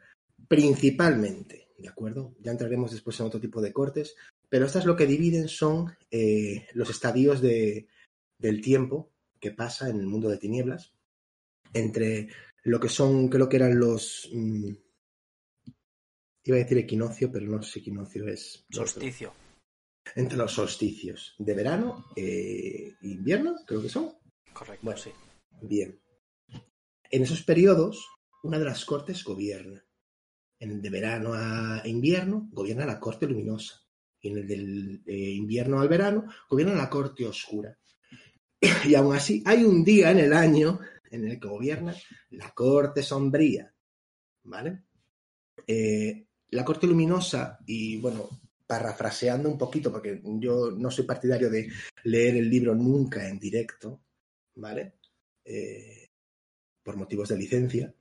principalmente, 0.47 1.69
¿de 1.77 1.89
acuerdo? 1.89 2.35
Ya 2.39 2.51
entraremos 2.51 2.91
después 2.91 3.19
en 3.19 3.25
otro 3.25 3.39
tipo 3.41 3.61
de 3.61 3.73
cortes, 3.73 4.15
pero 4.47 4.65
estas 4.65 4.85
lo 4.85 4.95
que 4.95 5.07
dividen 5.07 5.47
son 5.49 5.93
eh, 6.11 6.67
los 6.73 6.89
estadios 6.89 7.41
de, 7.41 7.87
del 8.37 8.61
tiempo 8.61 9.11
que 9.41 9.51
pasa 9.51 9.89
en 9.89 9.99
el 9.99 10.07
mundo 10.07 10.29
de 10.29 10.37
tinieblas 10.37 10.93
entre 11.73 12.29
lo 12.63 12.79
que 12.79 12.89
son, 12.89 13.29
creo 13.29 13.47
que 13.47 13.57
eran 13.57 13.79
los... 13.79 14.29
mm, 14.33 14.71
iba 16.43 16.55
a 16.57 16.59
decir 16.59 16.77
equinoccio, 16.77 17.31
pero 17.31 17.45
no 17.45 17.61
sé 17.61 17.79
equinoccio 17.79 18.27
es... 18.27 18.65
Solsticio. 18.69 19.33
Entre 20.15 20.37
los 20.37 20.53
solsticios 20.53 21.35
de 21.37 21.53
verano 21.53 22.05
e 22.15 22.93
invierno, 23.01 23.55
creo 23.65 23.81
que 23.81 23.89
son. 23.89 24.13
Correcto, 24.53 24.85
Bueno. 24.85 24.97
sí. 24.99 25.11
Bien. 25.61 25.99
En 27.09 27.23
esos 27.23 27.43
periodos, 27.43 28.07
una 28.43 28.59
de 28.59 28.65
las 28.65 28.85
cortes 28.85 29.23
gobierna. 29.23 29.83
En 30.59 30.71
el 30.71 30.81
de 30.81 30.89
verano 30.89 31.33
a 31.33 31.81
invierno, 31.85 32.49
gobierna 32.51 32.85
la 32.85 32.99
corte 32.99 33.27
luminosa. 33.27 33.81
Y 34.21 34.29
en 34.29 34.37
el 34.37 34.47
del 34.47 35.03
eh, 35.05 35.31
invierno 35.31 35.79
al 35.79 35.89
verano, 35.89 36.25
gobierna 36.49 36.73
la 36.75 36.89
corte 36.89 37.25
oscura. 37.25 37.77
Y 38.85 38.95
aún 38.95 39.15
así, 39.15 39.43
hay 39.45 39.63
un 39.63 39.83
día 39.83 40.11
en 40.11 40.19
el 40.19 40.33
año 40.33 40.79
en 41.17 41.31
el 41.31 41.39
que 41.39 41.47
gobierna 41.47 41.95
la 42.31 42.51
corte 42.51 43.03
sombría. 43.03 43.73
¿Vale? 44.43 44.83
Eh, 45.65 46.25
la 46.51 46.63
corte 46.63 46.87
luminosa, 46.87 47.59
y 47.65 47.97
bueno, 47.97 48.29
parafraseando 48.65 49.49
un 49.49 49.57
poquito, 49.57 49.91
porque 49.91 50.21
yo 50.23 50.71
no 50.71 50.89
soy 50.89 51.05
partidario 51.05 51.49
de 51.49 51.69
leer 52.03 52.37
el 52.37 52.49
libro 52.49 52.73
nunca 52.73 53.27
en 53.27 53.37
directo, 53.37 54.01
¿vale? 54.55 54.93
Eh, 55.43 56.09
por 56.81 56.95
motivos 56.95 57.29
de 57.29 57.37
licencia. 57.37 57.93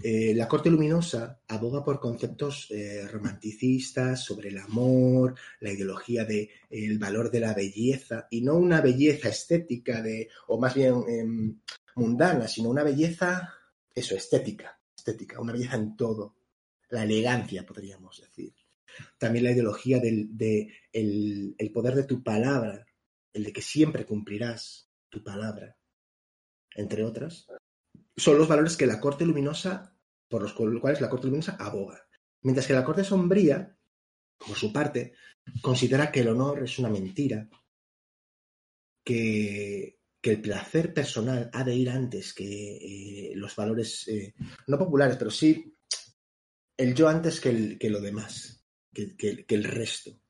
eh, 0.00 0.32
la 0.32 0.46
corte 0.46 0.70
luminosa 0.70 1.40
aboga 1.48 1.84
por 1.84 1.98
conceptos 1.98 2.72
romanticistas 3.10 4.22
sobre 4.22 4.50
el 4.50 4.58
amor, 4.58 5.34
la 5.58 5.72
ideología 5.72 6.24
del 6.24 6.48
el 6.70 6.98
valor 7.00 7.32
de 7.32 7.40
la 7.40 7.52
belleza, 7.52 8.28
y 8.30 8.42
no 8.42 8.54
una 8.54 8.80
belleza 8.80 9.28
estética 9.28 10.00
de, 10.00 10.28
o 10.46 10.60
más 10.60 10.74
bien 10.74 11.02
em, 11.08 11.58
mundana, 11.98 12.48
sino 12.48 12.70
una 12.70 12.82
belleza, 12.82 13.54
eso, 13.94 14.14
estética, 14.14 14.80
estética, 14.96 15.40
una 15.40 15.52
belleza 15.52 15.76
en 15.76 15.96
todo, 15.96 16.36
la 16.90 17.04
elegancia, 17.04 17.66
podríamos 17.66 18.20
decir. 18.20 18.54
También 19.18 19.44
la 19.44 19.52
ideología 19.52 19.98
del 19.98 20.36
de 20.36 20.72
el, 20.92 21.54
el 21.58 21.72
poder 21.72 21.94
de 21.94 22.04
tu 22.04 22.22
palabra, 22.22 22.86
el 23.32 23.44
de 23.44 23.52
que 23.52 23.62
siempre 23.62 24.06
cumplirás 24.06 24.90
tu 25.08 25.22
palabra, 25.22 25.76
entre 26.74 27.04
otras, 27.04 27.46
son 28.16 28.38
los 28.38 28.48
valores 28.48 28.76
que 28.76 28.86
la 28.86 29.00
corte 29.00 29.24
luminosa, 29.24 29.94
por 30.28 30.42
los 30.42 30.52
cuales 30.52 31.00
la 31.00 31.08
corte 31.08 31.26
luminosa 31.26 31.56
aboga. 31.58 32.06
Mientras 32.42 32.66
que 32.66 32.72
la 32.72 32.84
corte 32.84 33.04
sombría, 33.04 33.76
por 34.38 34.56
su 34.56 34.72
parte, 34.72 35.14
considera 35.60 36.10
que 36.10 36.20
el 36.20 36.28
honor 36.28 36.62
es 36.62 36.78
una 36.78 36.88
mentira, 36.88 37.48
que, 39.04 39.97
que 40.28 40.34
el 40.34 40.42
placer 40.42 40.92
personal 40.92 41.48
ha 41.54 41.64
de 41.64 41.74
ir 41.74 41.88
antes 41.88 42.34
que 42.34 42.44
eh, 42.76 43.32
los 43.34 43.56
valores, 43.56 44.06
eh, 44.08 44.34
no 44.66 44.76
populares, 44.78 45.16
pero 45.16 45.30
sí 45.30 45.74
el 46.76 46.94
yo 46.94 47.08
antes 47.08 47.40
que, 47.40 47.48
el, 47.48 47.78
que 47.78 47.88
lo 47.88 47.98
demás, 47.98 48.62
que, 48.92 49.16
que- 49.16 49.46
el 49.48 49.64
resto. 49.64 50.20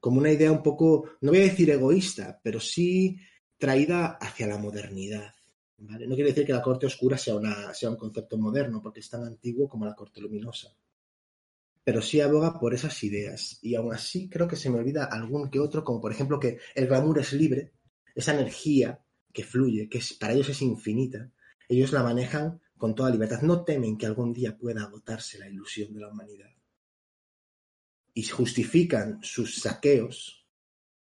Como 0.00 0.18
una 0.18 0.32
idea 0.32 0.50
un 0.50 0.64
poco, 0.64 1.10
no 1.20 1.30
voy 1.30 1.42
a 1.42 1.44
decir 1.44 1.70
egoísta, 1.70 2.40
pero 2.42 2.58
sí 2.58 3.20
traída 3.56 4.18
hacia 4.20 4.48
la 4.48 4.58
modernidad. 4.58 5.32
¿vale? 5.78 6.08
No 6.08 6.16
quiere 6.16 6.30
decir 6.30 6.44
que 6.44 6.52
la 6.52 6.60
corte 6.62 6.86
oscura 6.86 7.16
sea, 7.16 7.36
una, 7.36 7.72
sea 7.72 7.90
un 7.90 7.96
concepto 7.96 8.36
moderno, 8.36 8.82
porque 8.82 8.98
es 8.98 9.08
tan 9.08 9.22
antiguo 9.22 9.68
como 9.68 9.84
la 9.86 9.94
corte 9.94 10.20
luminosa. 10.20 10.74
Pero 11.84 12.02
sí 12.02 12.20
aboga 12.20 12.58
por 12.58 12.74
esas 12.74 13.00
ideas. 13.04 13.60
Y 13.62 13.76
aún 13.76 13.94
así 13.94 14.28
creo 14.28 14.48
que 14.48 14.56
se 14.56 14.70
me 14.70 14.78
olvida 14.78 15.04
algún 15.04 15.48
que 15.50 15.60
otro, 15.60 15.84
como 15.84 16.00
por 16.00 16.10
ejemplo 16.10 16.40
que 16.40 16.58
el 16.74 16.88
glamour 16.88 17.20
es 17.20 17.32
libre, 17.32 17.72
esa 18.14 18.34
energía 18.34 19.05
que 19.36 19.44
fluye, 19.44 19.86
que 19.86 20.00
para 20.18 20.32
ellos 20.32 20.48
es 20.48 20.62
infinita, 20.62 21.30
ellos 21.68 21.92
la 21.92 22.02
manejan 22.02 22.58
con 22.78 22.94
toda 22.94 23.10
libertad. 23.10 23.42
No 23.42 23.64
temen 23.64 23.98
que 23.98 24.06
algún 24.06 24.32
día 24.32 24.56
pueda 24.56 24.82
agotarse 24.82 25.38
la 25.38 25.46
ilusión 25.46 25.92
de 25.92 26.00
la 26.00 26.08
humanidad. 26.08 26.50
Y 28.14 28.22
justifican 28.22 29.18
sus 29.22 29.56
saqueos 29.56 30.46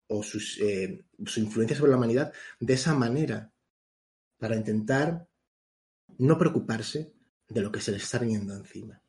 o 0.08 0.22
sus, 0.22 0.60
eh, 0.60 1.06
su 1.26 1.40
influencia 1.40 1.78
sobre 1.78 1.92
la 1.92 1.98
humanidad 1.98 2.34
de 2.60 2.74
esa 2.74 2.94
manera, 2.94 3.54
para 4.38 4.58
intentar 4.58 5.26
no 6.18 6.38
preocuparse 6.38 7.14
de 7.48 7.62
lo 7.62 7.72
que 7.72 7.80
se 7.80 7.94
les 7.94 8.04
está 8.04 8.20
viniendo 8.20 8.54
encima. 8.54 9.02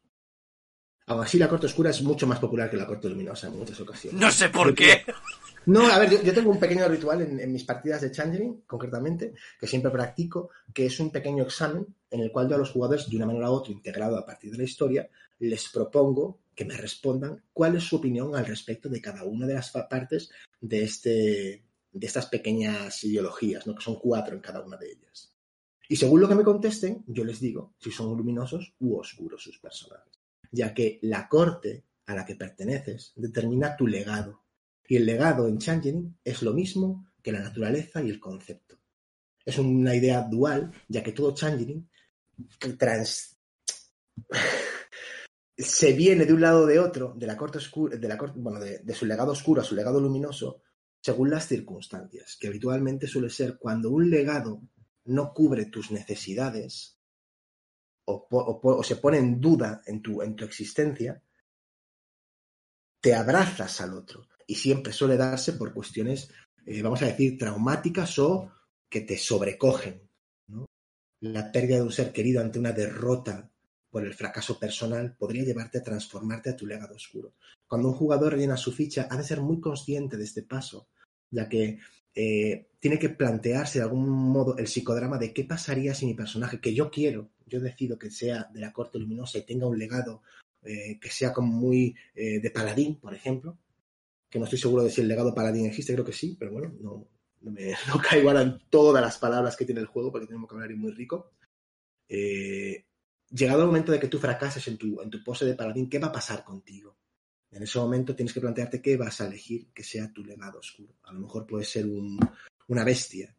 Aún 1.11 1.25
así, 1.25 1.38
la 1.38 1.49
corte 1.49 1.66
oscura 1.66 1.90
es 1.90 2.03
mucho 2.03 2.25
más 2.29 2.38
popular 2.38 2.70
que 2.70 2.77
la 2.77 2.87
corte 2.87 3.09
luminosa 3.09 3.49
en 3.49 3.59
muchas 3.59 3.81
ocasiones. 3.81 4.20
No 4.20 4.31
sé 4.31 4.49
por 4.49 4.73
qué. 4.73 5.05
No, 5.66 5.88
a 5.88 5.99
ver, 5.99 6.09
yo, 6.09 6.23
yo 6.23 6.33
tengo 6.33 6.53
un 6.53 6.61
pequeño 6.61 6.87
ritual 6.87 7.20
en, 7.23 7.40
en 7.40 7.53
mis 7.53 7.64
partidas 7.64 8.01
de 8.01 8.12
Changeling, 8.12 8.62
concretamente, 8.64 9.35
que 9.59 9.66
siempre 9.66 9.90
practico, 9.90 10.51
que 10.73 10.87
es 10.87 11.01
un 11.01 11.11
pequeño 11.11 11.42
examen 11.42 11.85
en 12.11 12.20
el 12.20 12.31
cual 12.31 12.49
yo 12.49 12.55
a 12.55 12.59
los 12.59 12.70
jugadores, 12.70 13.11
de 13.11 13.16
una 13.16 13.27
manera 13.27 13.51
u 13.51 13.55
otra, 13.55 13.73
integrado 13.73 14.16
a 14.16 14.25
partir 14.25 14.53
de 14.53 14.59
la 14.59 14.62
historia, 14.62 15.11
les 15.40 15.68
propongo 15.70 16.38
que 16.55 16.64
me 16.64 16.77
respondan 16.77 17.42
cuál 17.53 17.75
es 17.75 17.83
su 17.83 17.96
opinión 17.96 18.37
al 18.37 18.46
respecto 18.46 18.88
de 18.88 19.01
cada 19.01 19.25
una 19.25 19.49
de 19.49 19.55
las 19.55 19.70
partes 19.70 20.31
de, 20.61 20.85
este, 20.85 21.64
de 21.90 22.07
estas 22.07 22.27
pequeñas 22.27 23.03
ideologías, 23.03 23.66
¿no? 23.66 23.75
que 23.75 23.83
son 23.83 23.96
cuatro 23.96 24.35
en 24.35 24.40
cada 24.40 24.62
una 24.62 24.77
de 24.77 24.92
ellas. 24.92 25.35
Y 25.88 25.96
según 25.96 26.20
lo 26.20 26.29
que 26.29 26.37
me 26.37 26.44
contesten, 26.44 27.03
yo 27.09 27.25
les 27.25 27.40
digo 27.40 27.75
si 27.79 27.90
son 27.90 28.16
luminosos 28.16 28.75
u 28.79 28.96
oscuros 28.96 29.42
sus 29.42 29.59
personajes, 29.59 30.10
ya 30.51 30.75
que 30.75 30.99
la 31.03 31.29
corte 31.29 31.85
a 32.07 32.15
la 32.15 32.25
que 32.25 32.35
perteneces 32.35 33.13
determina 33.17 33.77
tu 33.77 33.87
legado. 33.87 34.43
Y 34.89 34.97
el 34.97 35.07
legado 35.07 35.47
en 35.47 35.59
Changeling 35.59 36.19
es 36.25 36.43
lo 36.43 36.53
mismo 36.53 37.07
que 37.23 37.33
la 37.33 37.41
naturaleza 37.41 38.03
y 38.03 38.11
el 38.11 38.19
concepto. 38.19 38.79
Es 39.45 39.59
una 39.59 39.95
idea 39.95 40.23
dual, 40.23 40.73
ya 40.89 41.03
que 41.03 41.13
todo 41.13 41.35
Changeling 41.35 41.89
trans... 42.79 43.37
se 45.57 45.93
viene 45.93 46.25
de 46.25 46.33
un 46.33 46.41
lado 46.41 46.63
o 46.63 46.67
de 46.67 46.79
otro, 46.79 47.15
de 47.17 47.27
la 47.27 47.37
corte 47.37 47.59
oscura, 47.59 47.97
de 47.97 48.09
la 48.09 48.17
corte, 48.17 48.39
bueno, 48.39 48.59
de, 48.59 48.79
de 48.79 48.95
su 48.95 49.07
legado 49.07 49.33
oscuro 49.33 49.61
a 49.61 49.65
su 49.65 49.75
legado 49.75 50.01
luminoso, 50.01 50.63
según 51.01 51.31
las 51.31 51.47
circunstancias, 51.47 52.37
que 52.41 52.49
habitualmente 52.49 53.07
suele 53.07 53.31
ser 53.31 53.59
cuando 53.59 53.91
un 53.91 54.11
legado 54.11 54.63
no 55.05 55.33
cubre 55.33 55.67
tus 55.67 55.91
necesidades 55.91 57.00
o, 58.05 58.83
se 58.83 58.97
pone 58.97 59.19
en 59.19 59.41
duda 59.41 59.83
en 59.87 60.03
tu, 60.03 60.23
en 60.23 60.35
tu 60.35 60.45
existencia, 60.45 61.23
te 63.01 63.15
abrazas 63.15 63.81
al 63.81 63.95
otro. 63.95 64.27
Y 64.47 64.57
siempre 64.57 64.93
suele 64.93 65.17
darse 65.17 65.55
por 65.55 65.73
cuestiones, 65.73 66.31
eh, 66.67 66.83
vamos 66.83 67.03
a 67.03 67.07
decir, 67.07 67.39
traumáticas 67.39 68.19
o 68.19 68.51
que 68.89 69.03
te 69.03 69.17
sobrecogen. 69.17 70.09
La 71.21 71.53
pérdida 71.53 71.77
de 71.77 71.83
un 71.83 71.93
ser 71.93 72.13
querido 72.13 72.41
ante 72.41 72.59
una 72.59 72.73
derrota 72.73 73.51
por 73.91 74.05
el 74.05 74.15
fracaso 74.15 74.59
personal 74.59 75.17
podría 75.17 75.45
llevarte 75.45 75.79
a 75.79 75.83
transformarte 75.83 76.51
a 76.51 76.57
tu 76.57 76.67
legado 76.67 76.95
oscuro. 76.95 77.35
Cuando 77.67 77.89
un 77.89 77.95
jugador 77.95 78.37
llena 78.37 78.57
su 78.57 78.73
ficha, 78.73 79.09
ha 79.11 79.17
de 79.17 79.25
ser 79.25 79.41
muy 79.41 79.61
consciente 79.61 80.17
de 80.17 80.25
este 80.25 80.43
paso, 80.43 80.89
ya 81.31 81.49
que 81.49 81.79
eh, 82.14 82.66
tiene 82.79 82.99
que 82.99 83.11
plantearse 83.11 83.79
de 83.79 83.85
algún 83.85 84.09
modo 84.09 84.57
el 84.57 84.66
psicodrama 84.66 85.18
de 85.18 85.33
qué 85.33 85.44
pasaría 85.44 85.94
si 85.94 86.07
mi 86.07 86.14
personaje, 86.14 86.61
que 86.61 86.75
yo 86.75 86.90
quiero, 86.90 87.31
yo 87.46 87.61
decido 87.61 87.99
que 87.99 88.11
sea 88.11 88.49
de 88.53 88.61
la 88.61 88.73
corte 88.73 88.99
luminosa 88.99 89.38
y 89.38 89.46
tenga 89.46 89.66
un 89.66 89.79
legado 89.79 90.23
eh, 90.62 90.99
que 91.01 91.11
sea 91.11 91.33
como 91.33 91.53
muy 91.53 91.94
eh, 92.14 92.40
de 92.40 92.51
paladín, 92.51 92.96
por 92.96 93.14
ejemplo, 93.14 93.59
que 94.29 94.38
no 94.38 94.44
estoy 94.44 94.59
seguro 94.59 94.83
de 94.83 94.90
si 94.90 95.01
el 95.01 95.09
legado 95.09 95.35
paladín 95.35 95.66
existe, 95.66 95.92
creo 95.92 96.05
que 96.05 96.12
sí, 96.12 96.37
pero 96.38 96.53
bueno, 96.53 96.73
no, 96.81 97.07
me, 97.42 97.70
no 97.88 98.01
caigo 98.01 98.29
ahora 98.29 98.42
en 98.42 98.61
todas 98.70 99.03
las 99.03 99.18
palabras 99.18 99.57
que 99.57 99.64
tiene 99.64 99.81
el 99.81 99.87
juego 99.87 100.11
porque 100.11 100.27
tiene 100.27 100.37
un 100.37 100.42
vocabulario 100.42 100.77
muy 100.77 100.92
rico. 100.92 101.33
Llegado 102.09 103.61
el 103.61 103.66
momento 103.66 103.92
de 103.92 104.01
que 104.01 104.09
tú 104.09 104.18
fracases 104.18 104.66
en 104.66 104.77
tu, 104.77 105.01
en 105.01 105.09
tu 105.09 105.23
pose 105.23 105.44
de 105.44 105.55
paladín, 105.55 105.88
¿qué 105.88 106.01
va 106.01 106.09
a 106.09 106.12
pasar 106.12 106.42
contigo? 106.42 106.96
En 107.53 107.63
ese 107.63 107.79
momento 107.79 108.15
tienes 108.15 108.33
que 108.33 108.41
plantearte 108.41 108.81
qué 108.81 108.97
vas 108.97 109.21
a 109.21 109.27
elegir 109.27 109.73
que 109.73 109.83
sea 109.83 110.13
tu 110.13 110.25
legado 110.25 110.61
oscuro. 110.61 110.95
A 111.05 111.13
lo 111.13 111.21
mejor 111.21 111.47
puede 111.47 111.65
ser 111.65 111.87
un, 111.87 112.19
una 112.69 112.85
bestia, 112.85 113.35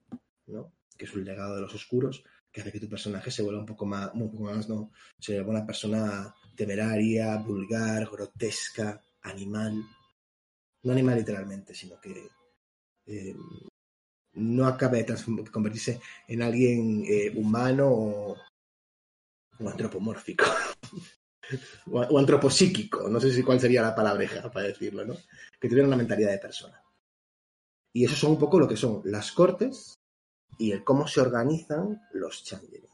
¿no? 0.47 0.73
Que 0.97 1.05
es 1.05 1.13
un 1.13 1.23
legado 1.23 1.55
de 1.55 1.61
los 1.61 1.73
oscuros, 1.73 2.23
que 2.51 2.61
hace 2.61 2.71
que 2.71 2.79
tu 2.79 2.89
personaje 2.89 3.31
se 3.31 3.41
vuelva 3.41 3.61
un 3.61 3.65
poco 3.65 3.85
más, 3.85 4.11
un 4.13 4.29
poco 4.29 4.43
más, 4.43 4.67
no, 4.67 4.91
se 5.17 5.39
una 5.41 5.65
persona 5.65 6.35
temeraria, 6.55 7.37
vulgar, 7.37 8.09
grotesca, 8.09 9.01
animal. 9.21 9.81
No 10.83 10.91
animal 10.91 11.17
literalmente, 11.17 11.73
sino 11.73 11.99
que 12.01 12.27
eh, 13.05 13.35
no 14.33 14.67
acabe 14.67 15.03
de 15.03 15.51
convertirse 15.51 16.01
en 16.27 16.41
alguien 16.41 17.03
eh, 17.07 17.31
humano 17.35 17.87
o 17.89 18.37
antropomórfico. 19.59 20.45
o, 21.91 22.19
antropopsíquico, 22.19 23.09
no 23.09 23.19
sé 23.19 23.31
si 23.31 23.43
cuál 23.43 23.59
sería 23.59 23.81
la 23.81 23.95
palabreja 23.95 24.49
para 24.51 24.67
decirlo, 24.67 25.05
¿no? 25.05 25.15
Que 25.59 25.67
tuviera 25.67 25.87
una 25.87 25.97
mentalidad 25.97 26.31
de 26.31 26.39
persona. 26.39 26.81
Y 27.93 28.05
eso 28.05 28.15
son 28.15 28.31
un 28.31 28.39
poco 28.39 28.59
lo 28.59 28.67
que 28.67 28.77
son 28.77 29.01
las 29.05 29.31
cortes 29.31 29.95
y 30.57 30.71
el 30.71 30.83
cómo 30.83 31.07
se 31.07 31.21
organizan 31.21 32.01
los 32.13 32.43
changelings. 32.43 32.91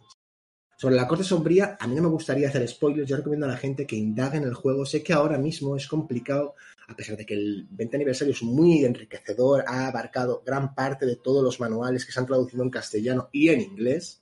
Sobre 0.79 0.95
la 0.95 1.07
corte 1.07 1.23
sombría, 1.23 1.75
a 1.79 1.87
mí 1.87 1.95
no 1.95 2.03
me 2.03 2.09
gustaría 2.09 2.49
hacer 2.49 2.67
spoilers, 2.67 3.09
yo 3.09 3.17
recomiendo 3.17 3.47
a 3.47 3.49
la 3.49 3.57
gente 3.57 3.87
que 3.87 3.95
indague 3.95 4.37
en 4.37 4.43
el 4.43 4.53
juego. 4.53 4.85
Sé 4.85 5.01
que 5.01 5.11
ahora 5.11 5.39
mismo 5.39 5.75
es 5.75 5.87
complicado, 5.87 6.53
a 6.87 6.95
pesar 6.95 7.17
de 7.17 7.25
que 7.25 7.33
el 7.33 7.67
20 7.71 7.97
aniversario 7.97 8.31
es 8.31 8.43
muy 8.43 8.85
enriquecedor, 8.85 9.63
ha 9.65 9.87
abarcado 9.87 10.43
gran 10.45 10.75
parte 10.75 11.07
de 11.07 11.15
todos 11.15 11.43
los 11.43 11.59
manuales 11.59 12.05
que 12.05 12.11
se 12.11 12.19
han 12.19 12.27
traducido 12.27 12.61
en 12.61 12.69
castellano 12.69 13.27
y 13.31 13.49
en 13.49 13.61
inglés, 13.61 14.21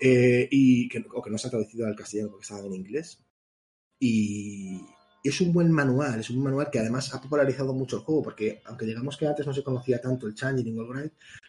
eh, 0.00 0.48
y 0.50 0.88
o 1.12 1.20
que 1.20 1.30
no 1.30 1.36
se 1.36 1.48
han 1.48 1.50
traducido 1.50 1.86
al 1.86 1.96
castellano 1.96 2.30
porque 2.30 2.44
estaban 2.44 2.64
en 2.64 2.74
inglés. 2.74 3.18
Y 4.06 4.82
es 5.22 5.40
un 5.40 5.50
buen 5.50 5.72
manual, 5.72 6.20
es 6.20 6.28
un 6.28 6.42
manual 6.42 6.68
que 6.70 6.78
además 6.78 7.14
ha 7.14 7.22
popularizado 7.22 7.72
mucho 7.72 7.96
el 7.96 8.02
juego, 8.02 8.22
porque 8.22 8.60
aunque 8.66 8.84
digamos 8.84 9.16
que 9.16 9.26
antes 9.26 9.46
no 9.46 9.54
se 9.54 9.64
conocía 9.64 9.98
tanto 9.98 10.26
el 10.26 10.34
Changeling 10.34 10.78
o 10.78 10.84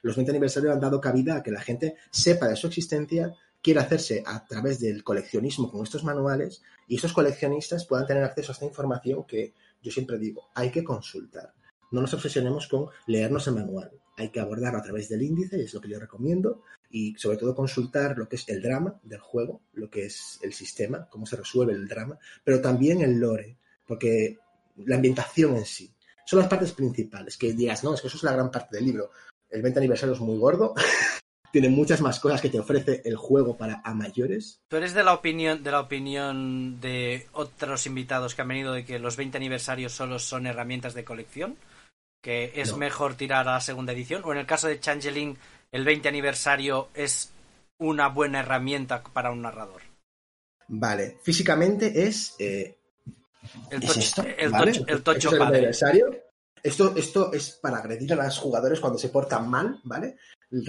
los 0.04 0.16
20 0.16 0.32
aniversarios 0.32 0.74
han 0.74 0.80
dado 0.80 1.02
cabida 1.02 1.36
a 1.36 1.44
que 1.44 1.52
la 1.52 1.60
gente 1.60 1.98
sepa 2.10 2.48
de 2.48 2.56
su 2.56 2.68
existencia, 2.68 3.36
quiera 3.62 3.82
hacerse 3.82 4.24
a 4.26 4.46
través 4.46 4.80
del 4.80 5.04
coleccionismo 5.04 5.70
con 5.70 5.84
estos 5.84 6.06
manuales 6.06 6.62
y 6.88 6.96
estos 6.96 7.12
coleccionistas 7.12 7.86
puedan 7.86 8.08
tener 8.08 8.24
acceso 8.24 8.54
a 8.54 8.54
esta 8.54 8.66
información 8.66 9.26
que 9.26 9.54
yo 9.84 9.92
siempre 9.92 10.18
digo, 10.18 10.48
hay 10.56 10.72
que 10.72 10.86
consultar. 10.86 11.54
No 11.92 12.00
nos 12.00 12.14
obsesionemos 12.14 12.70
con 12.70 12.86
leernos 13.06 13.48
el 13.48 13.56
manual, 13.56 13.92
hay 14.16 14.30
que 14.30 14.40
abordarlo 14.40 14.80
a 14.80 14.84
través 14.84 15.10
del 15.10 15.24
índice, 15.24 15.58
y 15.58 15.66
es 15.66 15.74
lo 15.74 15.82
que 15.82 15.90
yo 15.90 16.00
recomiendo, 16.00 16.62
y 16.96 17.14
sobre 17.16 17.36
todo 17.36 17.54
consultar 17.54 18.18
lo 18.18 18.30
que 18.30 18.38
es 18.38 18.48
el 18.48 18.62
drama 18.62 18.98
del 19.04 19.20
juego, 19.20 19.60
lo 19.74 19.90
que 19.90 20.06
es 20.06 20.40
el 20.42 20.54
sistema, 20.54 21.10
cómo 21.10 21.26
se 21.26 21.36
resuelve 21.36 21.74
el 21.74 21.90
drama, 21.90 22.18
pero 22.42 22.62
también 22.62 23.02
el 23.02 23.20
lore, 23.20 23.58
porque 23.86 24.38
la 24.78 24.96
ambientación 24.96 25.58
en 25.58 25.66
sí 25.66 25.94
son 26.26 26.40
las 26.40 26.48
partes 26.48 26.72
principales, 26.72 27.36
que 27.36 27.52
digas, 27.52 27.84
no, 27.84 27.94
es 27.94 28.00
que 28.00 28.08
eso 28.08 28.16
es 28.16 28.24
la 28.24 28.32
gran 28.32 28.50
parte 28.50 28.78
del 28.78 28.86
libro. 28.86 29.12
El 29.50 29.62
20 29.62 29.78
aniversario 29.78 30.16
es 30.16 30.22
muy 30.22 30.38
gordo, 30.38 30.74
tiene 31.52 31.68
muchas 31.68 32.00
más 32.00 32.18
cosas 32.22 32.40
que 32.40 32.50
te 32.50 32.62
ofrece 32.62 33.02
el 33.04 33.18
juego 33.18 33.58
para 33.58 33.82
a 33.84 33.94
mayores. 33.94 34.62
¿Tú 34.70 34.78
eres 34.78 34.94
de 34.94 35.04
la 35.04 35.14
opinión 35.14 35.64
de 35.64 35.72
la 35.72 35.82
opinión 35.82 36.80
de 36.80 37.28
otros 37.34 37.88
invitados 37.88 38.36
que 38.36 38.42
han 38.42 38.48
venido 38.48 38.72
de 38.72 38.86
que 38.86 39.00
los 39.00 39.18
20 39.18 39.36
aniversarios 39.36 39.92
solo 39.92 40.18
son 40.18 40.48
herramientas 40.48 40.94
de 40.94 41.04
colección? 41.04 41.58
¿Que 42.24 42.54
es 42.56 42.72
No. 42.72 42.78
mejor 42.78 43.16
tirar 43.16 43.48
a 43.50 43.56
la 43.56 43.62
segunda 43.62 43.92
edición? 43.92 44.22
¿O 44.24 44.32
en 44.32 44.40
el 44.40 44.46
caso 44.48 44.68
de 44.70 44.80
Changeling, 44.80 45.38
el 45.76 45.84
20 45.84 46.08
aniversario 46.08 46.88
es 46.94 47.32
una 47.80 48.08
buena 48.08 48.40
herramienta 48.40 49.04
para 49.04 49.32
un 49.32 49.42
narrador? 49.42 49.82
Vale, 50.70 51.20
físicamente 51.22 52.08
es 52.08 52.34
eh, 52.40 52.78
El 53.70 53.84
¿Es 53.84 53.88
tocho, 53.90 54.00
esto? 54.00 54.26
el 54.38 54.52
¿Vale? 54.52 54.72
tocho, 54.72 54.86
el 54.88 54.98
Esto 54.98 55.14
tocho 55.14 55.28
es 55.28 55.34
el 55.34 55.40
padre. 55.40 55.58
aniversario. 55.58 56.06
Esto, 56.64 56.94
esto 56.96 57.32
es 57.34 57.52
para 57.62 57.78
agredir 57.78 58.14
a 58.14 58.16
los 58.16 58.40
jugadores 58.40 58.80
cuando 58.80 58.98
se 58.98 59.10
portan 59.10 59.50
mal, 59.50 59.80
¿vale? 59.84 60.18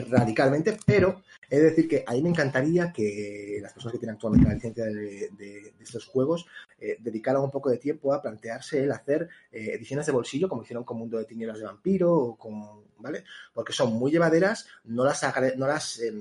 Radicalmente, 0.09 0.79
pero 0.85 1.23
he 1.49 1.57
de 1.59 1.63
decir 1.71 1.89
que 1.89 2.03
a 2.07 2.13
mí 2.13 2.23
me 2.23 2.31
encantaría 2.31 2.93
que 2.93 3.59
las 3.63 3.73
personas 3.73 3.93
que 3.93 3.99
tienen 3.99 4.15
actualmente 4.15 4.49
la 4.49 4.55
licencia 4.55 4.85
de, 4.85 4.93
de- 4.93 5.73
de 5.77 5.85
estos 5.85 6.05
juegos 6.07 6.47
eh, 6.81 6.97
dedicaran 6.99 7.43
un 7.43 7.51
poco 7.51 7.71
de 7.71 7.79
tiempo 7.79 8.13
a 8.13 8.21
plantearse 8.21 8.83
el 8.85 8.93
hacer 8.93 9.29
eh, 9.53 9.71
ediciones 9.75 10.07
de 10.07 10.13
bolsillo, 10.13 10.49
como 10.49 10.63
hicieron 10.63 10.85
con 10.85 10.99
Mundo 10.99 11.19
de 11.19 11.25
Tinieblas 11.25 11.59
de 11.59 11.65
Vampiro, 11.67 12.13
o 12.13 12.37
con, 12.37 12.85
¿vale? 12.99 13.25
Porque 13.55 13.73
son 13.73 13.93
muy 13.95 14.11
llevaderas, 14.11 14.67
no 14.85 15.05
las, 15.05 15.23
no 15.57 15.67
las 15.67 16.01
em, 16.01 16.21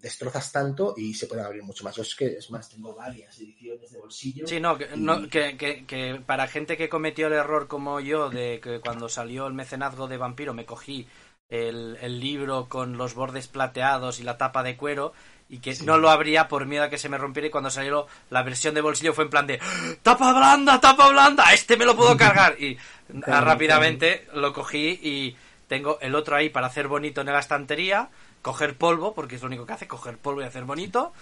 destrozas 0.00 0.52
tanto 0.52 0.94
y 0.96 1.14
se 1.14 1.26
pueden 1.26 1.44
abrir 1.44 1.62
mucho 1.62 1.82
más. 1.84 1.96
Yo 1.96 2.02
es 2.02 2.14
que, 2.14 2.26
es 2.26 2.50
más, 2.50 2.68
tengo 2.68 2.94
varias 2.94 3.36
ediciones 3.40 3.90
de 3.90 3.98
bolsillo. 3.98 4.46
Sí, 4.46 4.60
no, 4.60 4.76
que, 4.78 4.86
Y- 4.94 5.00
no, 5.00 5.28
que, 5.28 5.56
que- 5.56 5.84
que 5.86 6.22
para 6.24 6.46
gente 6.46 6.76
que 6.76 6.88
cometió 6.88 7.26
el 7.26 7.32
error 7.32 7.66
como 7.68 7.98
yo, 8.00 8.30
de 8.30 8.60
que 8.60 8.80
cuando 8.80 9.08
salió 9.08 9.46
el 9.46 9.54
mecenazgo 9.54 10.06
de 10.06 10.16
vampiro 10.16 10.54
me 10.54 10.66
cogí 10.66 11.06
el, 11.48 11.96
el 12.00 12.20
libro 12.20 12.68
con 12.68 12.96
los 12.96 13.14
bordes 13.14 13.48
plateados 13.48 14.20
y 14.20 14.22
la 14.22 14.36
tapa 14.38 14.62
de 14.62 14.76
cuero 14.76 15.12
y 15.48 15.60
que 15.60 15.74
Sí. 15.74 15.86
no 15.86 15.96
lo 15.96 16.10
abría 16.10 16.46
por 16.46 16.66
miedo 16.66 16.84
a 16.84 16.90
que 16.90 16.98
se 16.98 17.08
me 17.08 17.16
rompiera 17.16 17.48
y 17.48 17.50
cuando 17.50 17.70
salió 17.70 18.06
la 18.28 18.42
versión 18.42 18.74
de 18.74 18.82
bolsillo 18.82 19.14
fue 19.14 19.24
en 19.24 19.30
plan 19.30 19.46
de 19.46 19.58
¡Ah! 19.62 19.94
tapa 20.02 20.32
blanda, 20.34 20.78
tapa 20.80 21.08
blanda, 21.08 21.52
este 21.54 21.76
me 21.78 21.86
lo 21.86 21.96
puedo 21.96 22.16
cargar 22.18 22.60
y 22.60 22.76
Claro, 23.22 23.46
rápidamente 23.46 24.28
lo 24.34 24.52
cogí 24.52 25.00
y 25.02 25.36
tengo 25.66 25.98
el 26.02 26.14
otro 26.14 26.36
ahí 26.36 26.50
para 26.50 26.66
hacer 26.66 26.86
bonito 26.88 27.22
en 27.22 27.28
la 27.28 27.38
estantería, 27.38 28.10
coger 28.42 28.76
polvo, 28.76 29.14
porque 29.14 29.36
es 29.36 29.40
lo 29.42 29.46
único 29.48 29.64
que 29.64 29.72
hace, 29.72 29.88
coger 29.88 30.18
polvo 30.18 30.42
y 30.42 30.44
hacer 30.44 30.64
bonito 30.64 31.14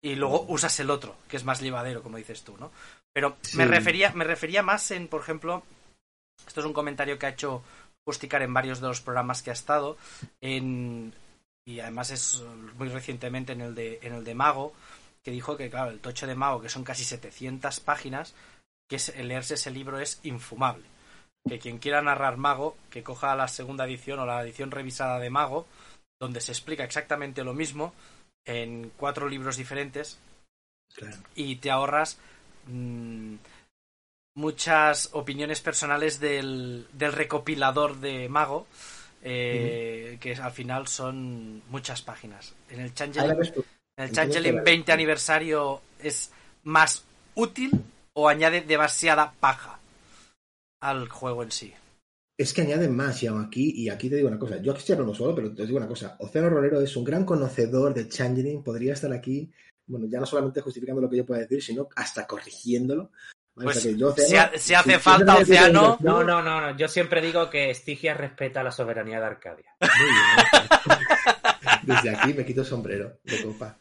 y 0.00 0.14
luego 0.14 0.44
usas 0.48 0.78
el 0.78 0.90
otro, 0.90 1.16
que 1.28 1.36
es 1.36 1.44
más 1.44 1.60
llevadero, 1.60 2.02
como 2.02 2.16
dices 2.18 2.44
tú, 2.44 2.56
¿no? 2.58 2.70
Pero 3.12 3.36
me 3.54 3.64
refería, 3.66 4.12
me 4.14 4.24
refería 4.24 4.62
más 4.62 4.90
en, 4.92 5.08
por 5.08 5.20
ejemplo, 5.20 5.64
esto 6.46 6.60
es 6.60 6.66
un 6.66 6.72
comentario 6.72 7.18
que 7.18 7.26
ha 7.26 7.30
hecho 7.30 7.62
Justicar 8.04 8.42
en 8.42 8.54
varios 8.54 8.80
de 8.80 8.88
los 8.88 9.00
programas 9.00 9.42
que 9.42 9.50
ha 9.50 9.52
estado, 9.52 9.96
en, 10.40 11.14
y 11.64 11.80
además 11.80 12.10
es 12.10 12.42
muy 12.76 12.88
recientemente 12.88 13.52
en 13.52 13.60
el 13.60 13.74
de, 13.74 14.00
en 14.02 14.14
el 14.14 14.24
de 14.24 14.34
Mago, 14.34 14.72
que 15.22 15.30
dijo 15.30 15.56
que, 15.56 15.70
claro, 15.70 15.90
el 15.90 16.00
tocho 16.00 16.26
de 16.26 16.34
Mago, 16.34 16.60
que 16.60 16.68
son 16.68 16.84
casi 16.84 17.04
700 17.04 17.80
páginas, 17.80 18.34
que 18.88 18.96
es, 18.96 19.16
leerse 19.16 19.54
ese 19.54 19.70
libro 19.70 20.00
es 20.00 20.20
infumable. 20.24 20.84
Que 21.48 21.58
quien 21.58 21.78
quiera 21.78 22.02
narrar 22.02 22.36
Mago, 22.36 22.76
que 22.90 23.02
coja 23.02 23.34
la 23.36 23.48
segunda 23.48 23.84
edición 23.84 24.18
o 24.18 24.26
la 24.26 24.42
edición 24.42 24.70
revisada 24.70 25.18
de 25.18 25.30
Mago, 25.30 25.66
donde 26.20 26.40
se 26.40 26.52
explica 26.52 26.84
exactamente 26.84 27.44
lo 27.44 27.54
mismo 27.54 27.94
en 28.44 28.90
cuatro 28.96 29.28
libros 29.28 29.56
diferentes 29.56 30.18
Claro. 30.94 31.16
y 31.34 31.56
te 31.56 31.70
ahorras 31.70 32.18
mm, 32.66 33.36
muchas 34.34 35.10
opiniones 35.12 35.60
personales 35.60 36.20
del, 36.20 36.86
del 36.92 37.12
recopilador 37.12 38.00
de 38.00 38.28
Mago, 38.28 38.66
eh, 39.22 40.18
que 40.20 40.34
al 40.34 40.52
final 40.52 40.88
son 40.88 41.62
muchas 41.70 42.02
páginas. 42.02 42.54
En 42.70 42.80
el 42.80 42.94
Changeling, 42.94 43.30
en 43.96 44.04
el 44.04 44.12
Changeling 44.12 44.52
claro. 44.52 44.64
20 44.64 44.92
aniversario 44.92 45.80
es 46.00 46.30
más 46.64 47.04
útil 47.34 47.70
o 48.14 48.28
añade 48.28 48.62
demasiada 48.62 49.32
paja 49.38 49.78
al 50.80 51.08
juego 51.08 51.42
en 51.42 51.52
sí. 51.52 51.72
Es 52.36 52.52
que 52.52 52.62
añaden 52.62 52.96
más, 52.96 53.22
y 53.22 53.26
aún 53.26 53.44
aquí, 53.44 53.72
y 53.76 53.88
aquí 53.88 54.08
te 54.08 54.16
digo 54.16 54.28
una 54.28 54.38
cosa, 54.38 54.60
yo 54.60 54.72
aquí 54.72 54.80
estoy 54.80 54.94
hablando 54.94 55.14
solo, 55.14 55.34
pero 55.34 55.54
te 55.54 55.64
digo 55.64 55.76
una 55.76 55.86
cosa, 55.86 56.16
Océano 56.18 56.50
Rolero 56.50 56.80
es 56.80 56.96
un 56.96 57.04
gran 57.04 57.24
conocedor 57.24 57.94
de 57.94 58.08
Changeling, 58.08 58.64
podría 58.64 58.94
estar 58.94 59.12
aquí, 59.12 59.52
bueno, 59.86 60.06
ya 60.06 60.18
no 60.18 60.26
solamente 60.26 60.60
justificando 60.60 61.00
lo 61.00 61.08
que 61.08 61.18
yo 61.18 61.26
pueda 61.26 61.42
decir, 61.42 61.62
sino 61.62 61.88
hasta 61.94 62.26
corrigiendo. 62.26 63.10
Pues, 63.54 63.76
O 63.76 63.80
sea 63.80 63.82
si 63.92 64.02
Océano, 64.02 64.50
ha- 64.54 64.58
si 64.58 64.74
hace 64.74 64.92
si- 64.94 64.98
falta, 64.98 65.36
si- 65.36 65.42
Océano- 65.52 65.98
No, 66.00 66.24
no, 66.24 66.42
no, 66.42 66.60
no. 66.60 66.76
Yo 66.76 66.88
siempre 66.88 67.20
digo 67.20 67.50
que 67.50 67.70
Estigia 67.70 68.14
respeta 68.14 68.62
la 68.62 68.70
soberanía 68.72 69.20
de 69.20 69.26
Arcadia. 69.26 69.76
Muy 69.80 70.10
bien. 70.10 70.98
Desde 71.82 72.10
aquí 72.16 72.32
me 72.34 72.44
quito 72.46 72.60
el 72.62 72.66
sombrero 72.66 73.18
de 73.24 73.42
copa. 73.42 73.76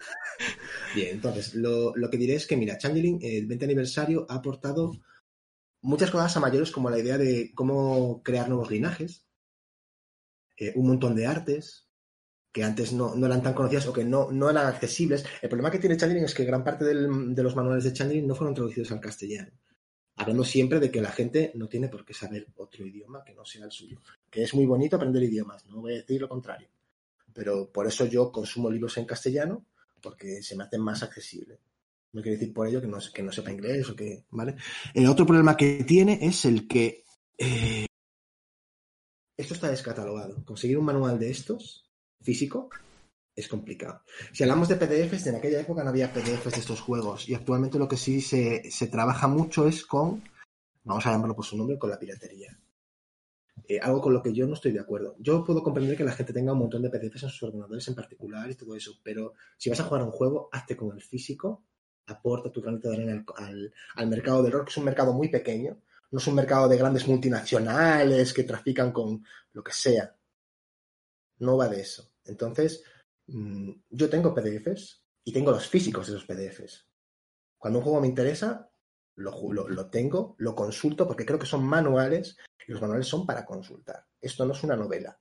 Bien, 0.96 1.10
entonces, 1.12 1.54
lo, 1.56 1.96
lo 1.96 2.10
que 2.10 2.18
diré 2.18 2.36
es 2.36 2.48
que, 2.48 2.58
mira, 2.58 2.78
Changeling, 2.78 3.20
el 3.22 3.46
20 3.46 3.66
aniversario, 3.66 4.26
ha 4.30 4.36
aportado 4.36 4.92
muchas 5.82 6.12
cosas 6.12 6.36
a 6.36 6.40
mayores, 6.40 6.72
como 6.72 6.90
la 6.90 7.00
idea 7.00 7.18
de 7.18 7.52
cómo 7.56 8.22
crear 8.24 8.50
nuevos 8.50 8.70
linajes, 8.72 9.26
eh, 10.58 10.74
un 10.76 10.88
montón 10.88 11.16
de 11.16 11.28
artes 11.28 11.88
que 12.52 12.64
antes 12.64 12.92
no, 12.94 13.16
no 13.16 13.26
eran 13.26 13.42
tan 13.42 13.54
conocidas 13.54 13.88
o 13.88 13.94
que 13.94 14.04
no, 14.04 14.32
no 14.32 14.50
eran 14.50 14.68
accesibles. 14.68 15.24
El 15.42 15.50
problema 15.50 15.72
que 15.72 15.80
tiene 15.80 15.96
Changeling 15.98 16.26
es 16.26 16.34
que 16.34 16.44
gran 16.46 16.64
parte 16.64 16.84
del- 16.86 17.34
de 17.34 17.44
los 17.44 17.56
manuales 17.56 17.84
de 17.86 17.94
Changeling 17.94 18.28
no 18.28 18.36
fueron 18.36 18.54
traducidos 18.54 18.92
al 18.92 19.00
castellano. 19.00 19.52
Hablando 20.18 20.44
siempre 20.44 20.80
de 20.80 20.92
que 20.92 21.02
la 21.02 21.12
gente 21.12 21.52
no 21.56 21.68
tiene 21.70 21.88
por 21.88 22.04
qué 22.06 22.14
saber 22.14 22.48
otro 22.58 22.86
idioma 22.86 23.24
que 23.24 23.34
no 23.34 23.46
sea 23.46 23.66
el 23.66 23.72
suyo. 23.72 24.00
Que 24.30 24.44
es 24.44 24.54
muy 24.54 24.66
bonito 24.66 24.98
aprender 24.98 25.24
idiomas, 25.24 25.66
no 25.68 25.82
voy 25.82 25.94
a 25.94 25.98
decir 25.98 26.20
lo 26.22 26.28
contrario. 26.30 26.68
Pero 27.34 27.72
por 27.72 27.88
eso 27.88 28.06
yo 28.06 28.32
consumo 28.32 28.70
libros 28.70 28.98
en 28.98 29.06
castellano, 29.06 29.66
porque 30.02 30.44
se 30.44 30.56
me 30.58 30.66
hacen 30.66 30.82
más 30.82 31.02
accesibles. 31.04 31.60
No 32.12 32.22
quiere 32.22 32.38
decir 32.38 32.54
por 32.54 32.68
ello 32.68 32.82
que 32.82 32.88
no, 32.88 32.98
que 33.14 33.24
no 33.24 33.32
sepa 33.32 33.52
inglés 33.54 33.90
o 33.90 33.96
que. 33.96 34.26
¿Vale? 34.32 34.58
El 34.94 35.08
otro 35.08 35.26
problema 35.26 35.56
que 35.56 35.86
tiene 35.86 36.20
es 36.22 36.44
el 36.44 36.68
que. 36.68 37.06
eh, 37.38 37.86
esto 39.38 39.54
está 39.54 39.70
descatalogado. 39.70 40.44
Conseguir 40.46 40.78
un 40.78 40.86
manual 40.86 41.18
de 41.18 41.32
estos, 41.32 41.90
físico, 42.22 42.70
es 43.36 43.48
complicado. 43.48 44.02
Si 44.34 44.44
hablamos 44.44 44.68
de 44.68 44.76
PDFs, 44.76 45.28
en 45.28 45.36
aquella 45.36 45.62
época 45.62 45.84
no 45.84 45.90
había 45.90 46.12
PDFs 46.12 46.54
de 46.54 46.60
estos 46.60 46.82
juegos. 46.82 47.28
Y 47.30 47.34
actualmente 47.34 47.80
lo 47.80 47.88
que 47.88 47.98
sí 47.98 48.22
se, 48.22 48.70
se 48.70 48.88
trabaja 48.88 49.28
mucho 49.28 49.68
es 49.68 49.86
con. 49.86 50.24
Vamos 50.84 51.06
a 51.06 51.12
llamarlo 51.12 51.36
por 51.36 51.46
su 51.46 51.58
nombre, 51.58 51.78
con 51.78 51.90
la 51.90 52.00
piratería. 52.00 52.58
Eh, 53.68 53.80
algo 53.80 54.02
con 54.02 54.14
lo 54.14 54.22
que 54.22 54.34
yo 54.34 54.48
no 54.48 54.56
estoy 54.56 54.72
de 54.72 54.80
acuerdo. 54.80 55.16
Yo 55.20 55.46
puedo 55.46 55.64
comprender 55.64 55.96
que 55.96 56.04
la 56.04 56.14
gente 56.14 56.34
tenga 56.34 56.54
un 56.54 56.60
montón 56.60 56.82
de 56.82 56.90
PDFs 56.90 57.24
en 57.24 57.30
sus 57.30 57.44
ordenadores 57.44 57.88
en 57.88 57.96
particular 57.96 58.50
y 58.50 58.56
todo 58.56 58.76
eso, 58.76 59.00
pero 59.04 59.34
si 59.58 59.70
vas 59.70 59.80
a 59.80 59.84
jugar 59.84 60.02
a 60.02 60.06
un 60.06 60.12
juego, 60.12 60.50
hazte 60.52 60.76
con 60.76 60.96
el 60.96 61.02
físico, 61.02 61.64
aporta 62.08 62.52
tu 62.52 62.62
granito 62.62 62.90
de 62.90 62.96
arena 62.96 63.12
al, 63.14 63.46
al, 63.46 63.74
al 63.96 64.08
mercado 64.08 64.42
del 64.42 64.54
horror, 64.54 64.66
que 64.66 64.72
es 64.72 64.78
un 64.78 64.86
mercado 64.86 65.14
muy 65.14 65.30
pequeño, 65.30 65.78
no 66.12 66.20
es 66.20 66.28
un 66.28 66.36
mercado 66.36 66.68
de 66.68 66.78
grandes 66.78 67.08
multinacionales 67.08 68.34
que 68.34 68.44
trafican 68.44 68.92
con 68.92 69.24
lo 69.54 69.64
que 69.64 69.72
sea. 69.72 70.16
No 71.40 71.58
va 71.58 71.70
de 71.70 71.82
eso. 71.82 72.11
Entonces, 72.26 72.84
mmm, 73.28 73.72
yo 73.90 74.10
tengo 74.10 74.34
PDFs 74.34 75.04
y 75.24 75.34
tengo 75.34 75.52
los 75.52 75.68
físicos 75.68 76.08
de 76.08 76.18
esos 76.18 76.26
PDFs. 76.26 76.88
Cuando 77.58 77.80
un 77.80 77.84
juego 77.84 78.02
me 78.02 78.08
interesa, 78.08 78.72
lo, 79.16 79.54
lo, 79.54 79.68
lo, 79.68 79.90
tengo, 79.90 80.36
lo 80.40 80.56
consulto 80.56 81.08
porque 81.08 81.26
creo 81.26 81.40
que 81.40 81.46
son 81.46 81.64
manuales 81.64 82.38
y 82.68 82.72
los 82.72 82.82
manuales 82.82 83.08
son 83.08 83.26
para 83.26 83.46
consultar. 83.46 84.06
Esto 84.20 84.46
no 84.46 84.54
es 84.54 84.64
una 84.64 84.76
novela. 84.76 85.20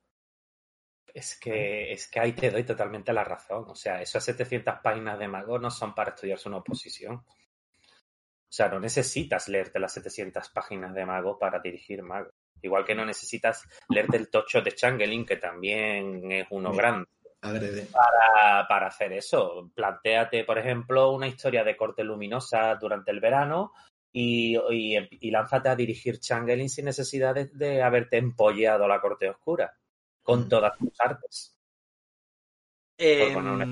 Es 1.12 1.38
que, 1.38 1.92
es 1.92 2.08
que 2.08 2.20
ahí 2.20 2.32
te 2.32 2.50
doy 2.50 2.64
totalmente 2.64 3.12
la 3.12 3.24
razón. 3.24 3.64
O 3.68 3.74
sea, 3.74 4.00
esas 4.00 4.24
700 4.24 4.76
páginas 4.82 5.18
de 5.18 5.28
Mago 5.28 5.58
no 5.58 5.70
son 5.70 5.94
para 5.94 6.10
estudiarse 6.10 6.48
una 6.48 6.58
oposición. 6.58 7.16
O 7.16 8.52
sea, 8.52 8.68
no 8.68 8.80
necesitas 8.80 9.48
leerte 9.48 9.78
las 9.78 9.92
700 9.92 10.48
páginas 10.50 10.94
de 10.94 11.06
Mago 11.06 11.38
para 11.38 11.60
dirigir 11.60 12.02
Mago. 12.02 12.30
Igual 12.62 12.85
que 12.85 12.94
no 12.94 13.05
necesitas 13.05 13.66
leerte 13.88 14.16
el 14.16 14.29
tocho 14.31 14.61
de 14.61 14.75
Changeling, 14.75 15.25
que 15.25 15.37
también 15.37 16.31
es 16.31 16.46
uno 16.51 16.73
grande. 16.73 17.09
Para, 17.40 18.68
para 18.68 18.87
hacer 18.88 19.12
eso. 19.14 19.70
Plantéate, 19.75 20.44
por 20.44 20.59
ejemplo, 20.59 21.11
una 21.12 21.27
historia 21.27 21.64
de 21.64 21.77
corte 21.77 22.05
luminosa 22.05 22.75
durante 22.75 23.11
el 23.11 23.20
verano 23.20 23.73
y, 24.12 24.59
y, 24.70 24.99
y 25.11 25.31
lánzate 25.31 25.70
a 25.70 25.77
dirigir 25.77 26.18
Changeling 26.18 26.68
sin 26.68 26.85
necesidad 26.85 27.35
de, 27.35 27.46
de 27.46 27.83
haberte 27.83 28.18
empolleado 28.18 28.87
la 28.87 29.01
corte 29.01 29.31
oscura 29.31 29.73
con 30.23 30.40
Mm. 30.40 30.49
todas 30.49 30.77
tus 30.77 31.01
artes. 31.01 31.57
Eh, 32.99 33.32
Por 33.32 33.43
poner 33.43 33.53
un 33.53 33.62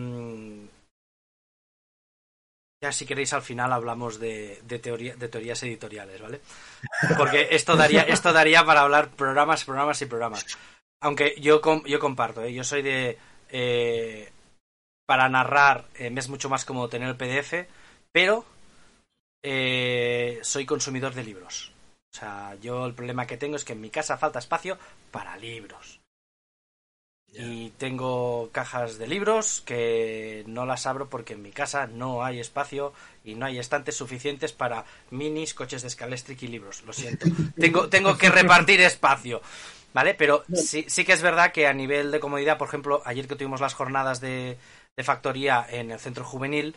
ya 2.80 2.92
si 2.92 3.06
queréis 3.06 3.32
al 3.32 3.42
final 3.42 3.72
hablamos 3.72 4.18
de, 4.20 4.60
de, 4.64 4.78
teoría, 4.78 5.16
de 5.16 5.28
teorías 5.28 5.62
editoriales, 5.62 6.20
¿vale? 6.20 6.40
Porque 7.16 7.48
esto 7.50 7.76
daría, 7.76 8.02
esto 8.02 8.32
daría 8.32 8.64
para 8.64 8.82
hablar 8.82 9.10
programas, 9.10 9.64
programas 9.64 10.00
y 10.02 10.06
programas. 10.06 10.46
Aunque 11.00 11.34
yo, 11.40 11.60
yo 11.84 11.98
comparto, 11.98 12.42
¿eh? 12.42 12.52
yo 12.52 12.64
soy 12.64 12.82
de... 12.82 13.18
eh, 13.50 14.32
para 15.06 15.28
narrar 15.30 15.86
eh, 15.94 16.10
me 16.10 16.20
es 16.20 16.28
mucho 16.28 16.50
más 16.50 16.66
cómodo 16.66 16.90
tener 16.90 17.08
el 17.08 17.16
PDF, 17.16 17.66
pero 18.12 18.44
eh, 19.42 20.38
soy 20.42 20.66
consumidor 20.66 21.14
de 21.14 21.24
libros. 21.24 21.72
O 22.12 22.16
sea, 22.18 22.54
yo 22.60 22.84
el 22.84 22.94
problema 22.94 23.26
que 23.26 23.38
tengo 23.38 23.56
es 23.56 23.64
que 23.64 23.72
en 23.72 23.80
mi 23.80 23.90
casa 23.90 24.18
falta 24.18 24.38
espacio 24.38 24.76
para 25.10 25.36
libros. 25.38 25.97
Y 27.32 27.70
tengo 27.70 28.48
cajas 28.52 28.98
de 28.98 29.06
libros 29.06 29.62
que 29.64 30.44
no 30.46 30.66
las 30.66 30.86
abro 30.86 31.08
porque 31.08 31.34
en 31.34 31.42
mi 31.42 31.52
casa 31.52 31.86
no 31.86 32.24
hay 32.24 32.40
espacio 32.40 32.92
y 33.22 33.34
no 33.34 33.46
hay 33.46 33.58
estantes 33.58 33.96
suficientes 33.96 34.52
para 34.52 34.84
minis, 35.10 35.54
coches 35.54 35.82
de 35.82 35.90
Scalestric 35.90 36.42
y 36.42 36.48
libros. 36.48 36.82
Lo 36.84 36.92
siento. 36.92 37.26
tengo, 37.56 37.88
tengo 37.88 38.16
que 38.16 38.30
repartir 38.30 38.80
espacio. 38.80 39.42
¿Vale? 39.94 40.14
Pero 40.14 40.44
sí, 40.52 40.84
sí 40.88 41.04
que 41.04 41.12
es 41.12 41.22
verdad 41.22 41.52
que 41.52 41.66
a 41.66 41.72
nivel 41.72 42.10
de 42.10 42.20
comodidad, 42.20 42.58
por 42.58 42.68
ejemplo, 42.68 43.02
ayer 43.04 43.26
que 43.26 43.36
tuvimos 43.36 43.60
las 43.60 43.74
jornadas 43.74 44.20
de, 44.20 44.58
de 44.96 45.04
factoría 45.04 45.66
en 45.68 45.90
el 45.90 45.98
centro 45.98 46.24
juvenil, 46.24 46.76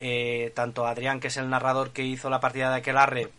eh, 0.00 0.52
tanto 0.54 0.86
Adrián, 0.86 1.18
que 1.18 1.28
es 1.28 1.36
el 1.36 1.50
narrador 1.50 1.90
que 1.92 2.04
hizo 2.04 2.30
la 2.30 2.40
partida 2.40 2.70
de 2.70 2.76
Aquelarre, 2.76 3.30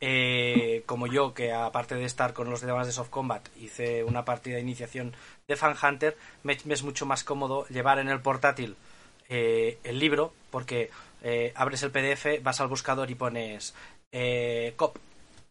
eh, 0.00 0.82
como 0.86 1.06
yo, 1.06 1.34
que 1.34 1.52
aparte 1.52 1.94
de 1.94 2.04
estar 2.04 2.32
con 2.32 2.50
los 2.50 2.60
demás 2.60 2.86
de 2.86 2.92
Soft 2.92 3.10
Combat, 3.10 3.46
hice 3.56 4.04
una 4.04 4.24
partida 4.24 4.56
de 4.56 4.62
iniciación 4.62 5.14
de 5.46 5.56
Fan 5.56 5.76
Hunter, 5.82 6.16
me, 6.42 6.52
es 6.52 6.82
mucho 6.82 7.06
más 7.06 7.24
cómodo 7.24 7.66
llevar 7.68 7.98
en 7.98 8.08
el 8.08 8.20
portátil 8.20 8.76
eh, 9.28 9.78
el 9.84 9.98
libro, 9.98 10.32
porque 10.50 10.90
eh, 11.22 11.52
abres 11.54 11.82
el 11.82 11.90
PDF, 11.90 12.42
vas 12.42 12.60
al 12.60 12.68
buscador 12.68 13.10
y 13.10 13.14
pones 13.14 13.74
eh, 14.12 14.72
COP 14.76 14.98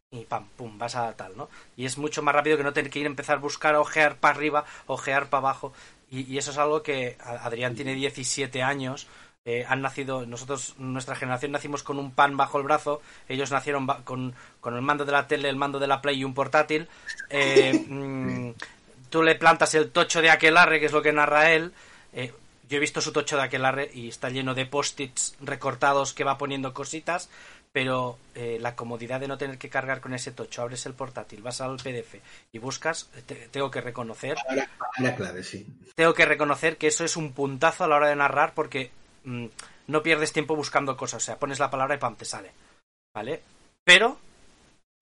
y 0.09 0.23
pam, 0.23 0.47
pum, 0.55 0.77
vas 0.77 0.95
a 0.95 1.13
tal, 1.15 1.35
¿no? 1.35 1.49
Y 1.75 1.85
es 1.85 1.97
mucho 1.97 2.23
más 2.23 2.33
rápido 2.33 2.57
que 2.57 2.63
no 2.63 2.73
tener 2.73 2.89
que 2.89 2.99
ir 2.99 3.05
a 3.05 3.09
empezar 3.09 3.37
a 3.37 3.41
buscar, 3.41 3.75
ojear 3.75 4.17
para 4.17 4.35
arriba, 4.35 4.65
ojear 4.87 5.29
para 5.29 5.39
abajo. 5.39 5.73
Y, 6.09 6.37
eso 6.37 6.51
es 6.51 6.57
algo 6.57 6.81
que 6.81 7.17
Adrián 7.19 7.75
tiene 7.75 7.93
17 7.93 8.63
años. 8.63 9.07
Eh, 9.47 9.65
han 9.67 9.81
nacido, 9.81 10.25
nosotros, 10.27 10.75
nuestra 10.77 11.15
generación 11.15 11.51
nacimos 11.53 11.81
con 11.81 11.97
un 11.97 12.11
pan 12.11 12.37
bajo 12.37 12.59
el 12.59 12.65
brazo, 12.65 13.01
ellos 13.27 13.49
nacieron 13.49 13.87
con, 14.03 14.35
con 14.61 14.75
el 14.75 14.81
mando 14.83 15.05
de 15.05 15.11
la 15.13 15.25
tele, 15.25 15.49
el 15.49 15.55
mando 15.55 15.79
de 15.79 15.87
la 15.87 16.01
Play 16.01 16.19
y 16.19 16.23
un 16.23 16.35
portátil. 16.35 16.87
Eh, 17.31 17.73
mm, 17.89 18.51
tú 19.09 19.23
le 19.23 19.33
plantas 19.35 19.73
el 19.73 19.89
tocho 19.89 20.21
de 20.21 20.29
Aquelarre, 20.29 20.79
que 20.79 20.85
es 20.87 20.91
lo 20.91 21.01
que 21.01 21.13
narra 21.13 21.51
él. 21.53 21.73
eh, 22.13 22.31
yo 22.69 22.75
he 22.77 22.81
visto 22.81 22.99
su 22.99 23.13
tocho 23.13 23.37
de 23.37 23.43
Aquelarre 23.43 23.89
y 23.93 24.09
está 24.09 24.29
lleno 24.29 24.53
de 24.53 24.65
post-its 24.65 25.37
recortados 25.39 26.13
que 26.13 26.25
va 26.25 26.37
poniendo 26.37 26.73
cositas, 26.73 27.29
pero 27.71 28.17
la 28.59 28.75
comodidad 28.75 29.19
de 29.21 29.27
no 29.29 29.37
tener 29.37 29.57
que 29.57 29.69
cargar 29.69 30.01
con 30.01 30.13
ese 30.13 30.31
tocho, 30.31 30.61
abres 30.63 30.85
el 30.85 30.93
portátil, 30.93 31.41
vas 31.43 31.61
al 31.61 31.77
PDF 31.77 32.15
y 32.51 32.57
buscas, 32.59 33.09
te- 33.25 33.47
tengo 33.51 33.69
que 33.71 33.79
reconocer 33.81 34.35
clave, 35.15 35.43
sí. 35.43 35.65
tengo 35.95 36.13
que 36.13 36.25
reconocer 36.25 36.77
que 36.77 36.87
eso 36.87 37.05
es 37.05 37.15
un 37.17 37.31
puntazo 37.33 37.83
a 37.83 37.87
la 37.87 37.95
hora 37.97 38.07
de 38.09 38.15
narrar 38.15 38.53
porque 38.53 38.91
mm, 39.27 39.45
no 39.87 40.03
pierdes 40.03 40.33
tiempo 40.33 40.55
buscando 40.55 40.97
cosas. 40.97 41.23
O 41.23 41.25
sea, 41.25 41.39
pones 41.39 41.59
la 41.59 41.69
palabra 41.69 41.95
y 41.95 41.99
pam, 41.99 42.15
te 42.15 42.25
sale. 42.25 42.51
¿Vale? 43.13 43.41
Pero, 43.83 44.17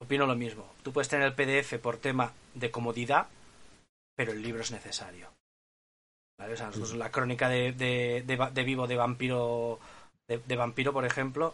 opino 0.01 0.25
lo 0.25 0.35
mismo. 0.35 0.73
Tú 0.83 0.91
puedes 0.91 1.09
tener 1.09 1.27
el 1.27 1.33
PDF 1.33 1.79
por 1.79 1.97
tema 1.97 2.31
de 2.53 2.71
comodidad, 2.71 3.27
pero 4.15 4.31
el 4.31 4.41
libro 4.41 4.61
es 4.61 4.71
necesario. 4.71 5.29
¿Vale? 6.37 6.53
O 6.53 6.57
sea, 6.57 6.67
nosotros 6.67 6.95
la 6.95 7.11
crónica 7.11 7.49
de, 7.49 7.71
de, 7.71 8.23
de 8.23 8.63
vivo 8.63 8.87
de 8.87 8.95
vampiro, 8.95 9.79
de, 10.27 10.39
de 10.39 10.55
vampiro, 10.55 10.93
por 10.93 11.05
ejemplo. 11.05 11.53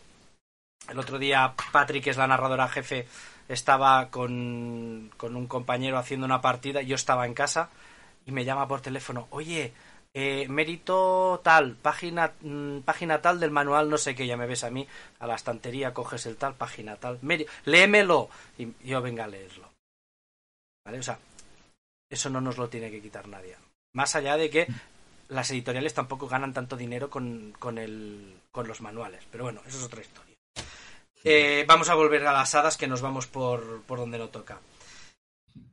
El 0.90 0.98
otro 0.98 1.20
día 1.20 1.54
Patrick, 1.72 2.04
que 2.04 2.10
es 2.10 2.18
la 2.18 2.28
narradora 2.28 2.68
jefe, 2.68 3.08
estaba 3.48 4.10
con, 4.10 5.12
con 5.18 5.36
un 5.36 5.48
compañero 5.48 5.98
haciendo 5.98 6.26
una 6.26 6.42
partida. 6.42 6.82
Yo 6.82 6.96
estaba 6.96 7.26
en 7.26 7.34
casa 7.34 7.70
y 8.26 8.32
me 8.32 8.46
llama 8.46 8.68
por 8.68 8.82
teléfono, 8.82 9.28
oye, 9.32 9.74
eh, 10.14 10.48
mérito 10.50 11.40
tal, 11.44 11.76
página, 11.76 12.34
mm, 12.42 12.80
página 12.82 13.22
tal 13.22 13.40
del 13.40 13.52
manual, 13.52 13.90
no 13.90 13.98
sé 13.98 14.14
qué, 14.16 14.28
ya 14.28 14.38
me 14.38 14.48
ves 14.48 14.64
a 14.64 14.70
mí, 14.70 14.88
a 15.20 15.28
la 15.28 15.36
estantería 15.36 15.94
coges 15.94 16.26
el 16.26 16.38
tal, 16.38 16.56
página 16.56 16.96
tal, 16.98 17.20
meri- 17.22 17.48
léemelo, 17.66 18.30
y 18.58 18.68
yo 18.84 19.02
venga 19.02 19.24
a 19.24 19.28
leerlo. 19.28 19.70
¿Vale? 20.86 21.00
O 21.00 21.04
sea, 21.04 21.20
eso 22.10 22.30
no 22.30 22.42
nos 22.42 22.58
lo 22.58 22.68
tiene 22.70 22.92
que 22.92 23.02
quitar 23.02 23.28
nadie. 23.28 23.56
Más 23.94 24.16
allá 24.16 24.36
de 24.38 24.50
que 24.50 24.68
las 25.30 25.50
editoriales 25.52 25.94
tampoco 25.94 26.28
ganan 26.28 26.54
tanto 26.54 26.76
dinero 26.76 27.10
con, 27.10 27.54
con, 27.60 27.78
el, 27.78 28.38
con 28.52 28.68
los 28.68 28.82
manuales, 28.82 29.24
pero 29.32 29.46
bueno, 29.46 29.62
eso 29.66 29.78
es 29.78 29.84
otra 29.84 30.02
historia. 30.02 30.36
Eh, 31.24 31.64
vamos 31.68 31.88
a 31.90 31.94
volver 31.96 32.26
a 32.26 32.34
las 32.34 32.56
hadas, 32.56 32.78
que 32.78 32.88
nos 32.88 33.02
vamos 33.02 33.28
por, 33.28 33.84
por 33.84 34.00
donde 34.00 34.18
no 34.18 34.30
toca. 34.30 34.60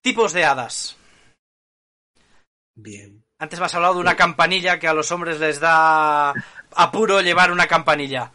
Tipos 0.03 0.33
de 0.33 0.45
hadas. 0.45 0.97
Bien. 2.77 3.25
Antes 3.39 3.59
me 3.61 3.67
has 3.67 3.75
hablado 3.75 3.95
de 3.95 4.01
una 4.01 4.17
campanilla 4.17 4.79
que 4.79 4.89
a 4.89 4.95
los 4.95 5.11
hombres 5.13 5.39
les 5.39 5.61
da 5.61 6.33
apuro 6.75 7.21
llevar 7.21 7.53
una 7.53 7.67
campanilla. 7.67 8.33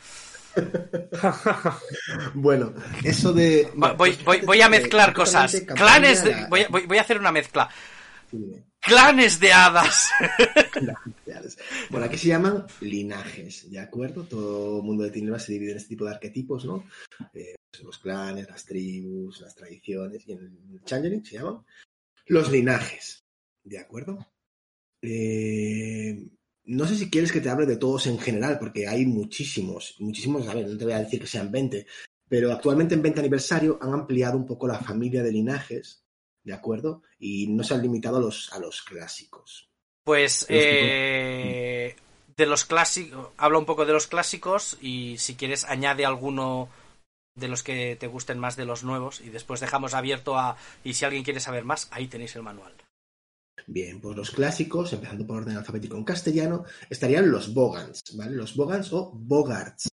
Bueno, 2.36 2.74
eso 3.04 3.34
de. 3.34 3.70
Voy, 3.76 3.92
voy, 3.98 4.12
fíjate 4.14 4.46
voy 4.46 4.62
a 4.62 4.70
mezclar 4.70 5.14
cosas. 5.14 5.52
justamente 5.52 5.74
Clanes 5.82 6.24
de, 6.24 6.46
voy, 6.48 6.62
a- 6.62 6.68
voy- 6.70 6.86
voy 6.86 6.98
a 6.98 7.02
hacer 7.02 7.18
una 7.20 7.32
mezcla. 7.32 7.70
Clanes 8.80 9.40
de 9.40 11.34
hadas. 11.36 11.58
Bueno, 11.90 12.06
aquí 12.06 12.18
se 12.18 12.28
llaman 12.28 12.66
linajes, 12.82 13.70
¿de 13.72 13.80
acuerdo? 13.80 14.24
Todo 14.24 14.78
el 14.80 14.84
mundo 14.84 15.04
de 15.04 15.12
Tinieblas 15.12 15.44
se 15.46 15.54
divide 15.54 15.72
en 15.72 15.78
este 15.78 15.90
tipo 15.90 16.06
de 16.06 16.12
arquetipos, 16.12 16.66
¿no? 16.66 16.84
Eh, 17.34 17.56
pues 17.72 17.84
los 17.84 17.98
clanes, 18.00 18.48
las 18.50 18.66
tribus, 18.66 19.40
las 19.42 19.56
tradiciones, 19.56 20.28
y 20.28 20.34
en 20.34 20.40
el 20.74 20.84
Changeling 20.84 21.26
se 21.26 21.36
llaman 21.38 21.64
los 22.28 22.52
linajes, 22.52 23.24
¿de 23.64 23.80
acuerdo? 23.80 24.28
Eh, 25.04 26.18
no 26.66 26.88
sé 26.88 26.96
si 26.96 27.10
quieres 27.10 27.32
que 27.32 27.42
te 27.42 27.50
hable 27.50 27.66
de 27.66 27.76
todos 27.76 28.08
en 28.08 28.18
general, 28.18 28.58
porque 28.58 28.88
hay 28.88 29.06
muchísimos, 29.06 29.96
muchísimos, 30.00 30.48
a 30.48 30.54
ver, 30.54 30.68
no 30.68 30.78
te 30.78 30.86
voy 30.86 30.94
a 30.94 31.00
decir 31.00 31.20
que 31.20 31.28
sean 31.28 31.52
20, 31.52 31.86
pero 32.30 32.52
actualmente 32.52 32.96
en 32.96 33.02
20 33.02 33.20
aniversario 33.20 33.78
han 33.82 33.94
ampliado 33.94 34.38
un 34.38 34.46
poco 34.46 34.68
la 34.68 34.80
familia 34.80 35.22
de 35.22 35.34
linajes, 35.34 36.06
¿de 36.44 36.54
acuerdo? 36.54 37.04
Y 37.20 37.48
no 37.48 37.64
se 37.64 37.74
han 37.74 37.82
limitado 37.82 38.18
a 38.18 38.22
los, 38.22 38.52
a 38.54 38.60
los 38.60 38.82
clásicos. 38.82 39.70
Pues 40.06 40.46
eh, 40.50 41.96
de 42.36 42.46
los 42.46 42.66
clásicos, 42.66 43.30
habla 43.38 43.60
un 43.60 43.66
poco 43.66 43.86
de 43.86 43.94
los 43.94 44.08
clásicos 44.08 44.78
y 44.82 45.18
si 45.18 45.36
quieres 45.36 45.66
añade 45.66 46.06
alguno 46.06 46.70
de 47.36 47.48
los 47.50 47.64
que 47.64 47.98
te 47.98 48.08
gusten 48.08 48.40
más 48.40 48.56
de 48.56 48.66
los 48.66 48.84
nuevos 48.84 49.20
y 49.22 49.30
después 49.30 49.60
dejamos 49.60 49.94
abierto 49.94 50.38
a 50.38 50.56
y 50.84 50.94
si 50.94 51.04
alguien 51.04 51.24
quiere 51.24 51.40
saber 51.40 51.66
más, 51.66 51.88
ahí 51.92 52.08
tenéis 52.08 52.36
el 52.36 52.44
manual. 52.44 52.74
Bien, 53.68 54.02
pues 54.02 54.18
los 54.18 54.32
clásicos, 54.32 54.92
empezando 54.94 55.26
por 55.26 55.38
orden 55.38 55.58
alfabético 55.58 55.98
en 55.98 56.04
castellano, 56.04 56.66
estarían 56.90 57.32
los 57.32 57.54
Bogans, 57.54 58.02
¿vale? 58.16 58.36
Los 58.36 58.56
Bogans 58.56 58.92
o 58.94 59.12
Bogarts. 59.14 59.90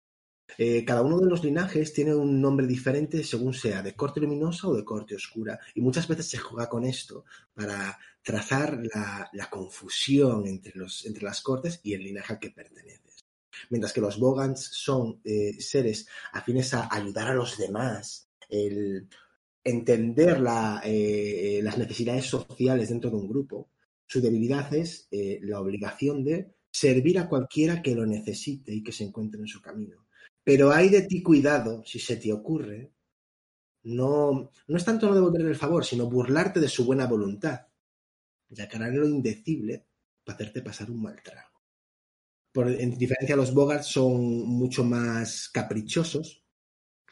Eh, 0.57 0.84
cada 0.84 1.03
uno 1.03 1.20
de 1.20 1.30
los 1.30 1.43
linajes 1.43 1.93
tiene 1.93 2.13
un 2.13 2.41
nombre 2.41 2.67
diferente 2.67 3.24
según 3.24 3.53
sea 3.53 3.82
de 3.82 3.95
corte 3.95 4.20
luminosa 4.20 4.67
o 4.67 4.76
de 4.76 4.84
corte 4.84 5.15
oscura. 5.15 5.59
Y 5.76 5.82
muchas 5.82 6.07
veces 6.07 6.28
se 6.28 6.38
juega 6.38 6.67
con 6.67 6.84
esto 6.84 7.26
para 7.53 7.97
trazar 8.22 8.80
la, 8.93 9.30
la 9.32 9.49
confusión 9.49 10.47
entre, 10.47 10.74
los, 10.76 11.05
entre 11.05 11.24
las 11.24 11.41
cortes 11.41 11.80
y 11.84 11.93
el 11.93 12.03
linaje 12.03 12.34
al 12.34 12.39
que 12.39 12.51
perteneces. 12.51 13.24
Mientras 13.70 13.93
que 13.93 14.01
los 14.01 14.20
Bogans 14.20 14.59
son 14.61 15.22
eh, 15.24 15.55
seres 15.59 16.07
afines 16.34 16.74
a 16.74 16.89
ayudar 16.91 17.30
a 17.30 17.36
los 17.36 17.57
demás, 17.57 18.28
el 18.49 19.07
entender 19.64 20.39
la, 20.39 20.82
eh, 20.84 21.60
las 21.64 21.78
necesidades 21.78 22.26
sociales 22.26 22.89
dentro 22.89 23.10
de 23.10 23.18
un 23.18 23.28
grupo, 23.28 23.70
su 24.05 24.22
debilidad 24.22 24.74
es 24.74 25.07
eh, 25.12 25.39
la 25.43 25.60
obligación 25.60 26.24
de 26.24 26.55
servir 26.72 27.20
a 27.20 27.28
cualquiera 27.28 27.82
que 27.82 27.95
lo 27.95 28.05
necesite 28.05 28.74
y 28.74 28.84
que 28.84 28.91
se 28.91 29.03
encuentre 29.03 29.39
en 29.41 29.47
su 29.47 29.62
camino. 29.62 30.07
Pero 30.43 30.72
hay 30.72 30.89
de 30.89 31.03
ti 31.03 31.22
cuidado 31.22 31.84
si 31.86 31.99
se 31.99 32.16
te 32.16 32.32
ocurre. 32.32 32.91
No, 33.84 34.51
no 34.68 34.78
es 34.78 34.86
tanto 34.86 35.07
no 35.07 35.16
devolverle 35.16 35.49
el 35.49 35.55
favor, 35.55 35.86
sino 35.86 36.10
burlarte 36.10 36.60
de 36.60 36.68
su 36.68 36.86
buena 36.86 37.07
voluntad, 37.07 37.68
ya 38.49 38.68
que 38.68 38.78
lo 38.78 39.07
indecible 39.07 39.86
para 40.24 40.36
hacerte 40.36 40.62
pasar 40.62 40.91
un 40.91 41.01
mal 41.01 41.22
trago. 41.24 41.62
Por, 42.51 42.70
en 42.70 42.97
diferencia, 42.97 43.36
los 43.36 43.53
Bogarts 43.53 43.88
son 43.88 44.22
mucho 44.47 44.84
más 44.84 45.49
caprichosos 45.49 46.39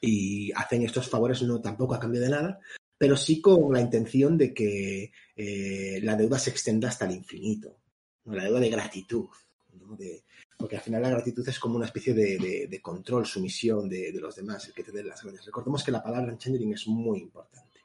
y 0.02 0.52
hacen 0.54 0.84
estos 0.84 1.10
favores 1.10 1.41
no 1.43 1.62
tampoco 1.62 1.95
a 1.95 2.00
cambio 2.00 2.22
de 2.22 2.30
nada, 2.30 2.60
pero 2.98 3.16
sí 3.16 3.41
con 3.41 3.72
la 3.74 3.82
intención 3.82 4.38
de 4.38 4.54
que 4.54 5.12
eh, 5.36 6.00
la 6.02 6.16
deuda 6.16 6.39
se 6.39 6.50
extienda 6.50 6.89
hasta 6.89 7.06
el 7.06 7.12
infinito, 7.12 7.78
¿no? 8.26 8.36
la 8.36 8.43
deuda 8.43 8.60
de 8.60 8.70
gratitud, 8.70 9.28
¿no? 9.74 9.95
de, 9.95 10.24
porque 10.58 10.78
al 10.78 10.82
final 10.82 11.04
la 11.04 11.12
gratitud 11.12 11.48
es 11.48 11.60
como 11.60 11.76
una 11.76 11.86
especie 11.86 12.14
de, 12.14 12.68
de, 12.68 12.82
control, 12.82 13.26
sumisión 13.26 13.88
de, 13.88 14.12
los 14.14 14.36
demás, 14.36 14.68
el 14.68 14.74
que 14.74 14.84
te 14.84 14.91
den 14.91 15.08
las 15.08 15.22
gracias. 15.22 15.45
Recordemos 15.45 15.84
que 15.84 15.91
la 15.91 16.02
palabra 16.02 16.36
en 16.43 16.74
es 16.74 16.88
muy 16.88 17.20
importante. 17.20 17.82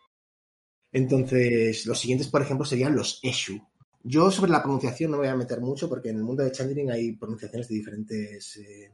Entonces, 0.90 1.86
los 1.86 1.98
siguientes, 1.98 2.28
por 2.28 2.40
ejemplo, 2.40 2.64
serían 2.64 2.96
los 2.96 3.20
Eshu. 3.22 3.60
Yo 4.02 4.30
sobre 4.30 4.50
la 4.50 4.62
pronunciación 4.62 5.10
no 5.10 5.18
me 5.18 5.24
voy 5.24 5.32
a 5.32 5.36
meter 5.36 5.60
mucho 5.60 5.88
porque 5.88 6.08
en 6.08 6.16
el 6.16 6.24
mundo 6.24 6.42
de 6.42 6.50
Changeling 6.50 6.90
hay 6.90 7.12
pronunciaciones 7.12 7.68
de 7.68 7.74
diferentes 7.74 8.56
eh, 8.56 8.90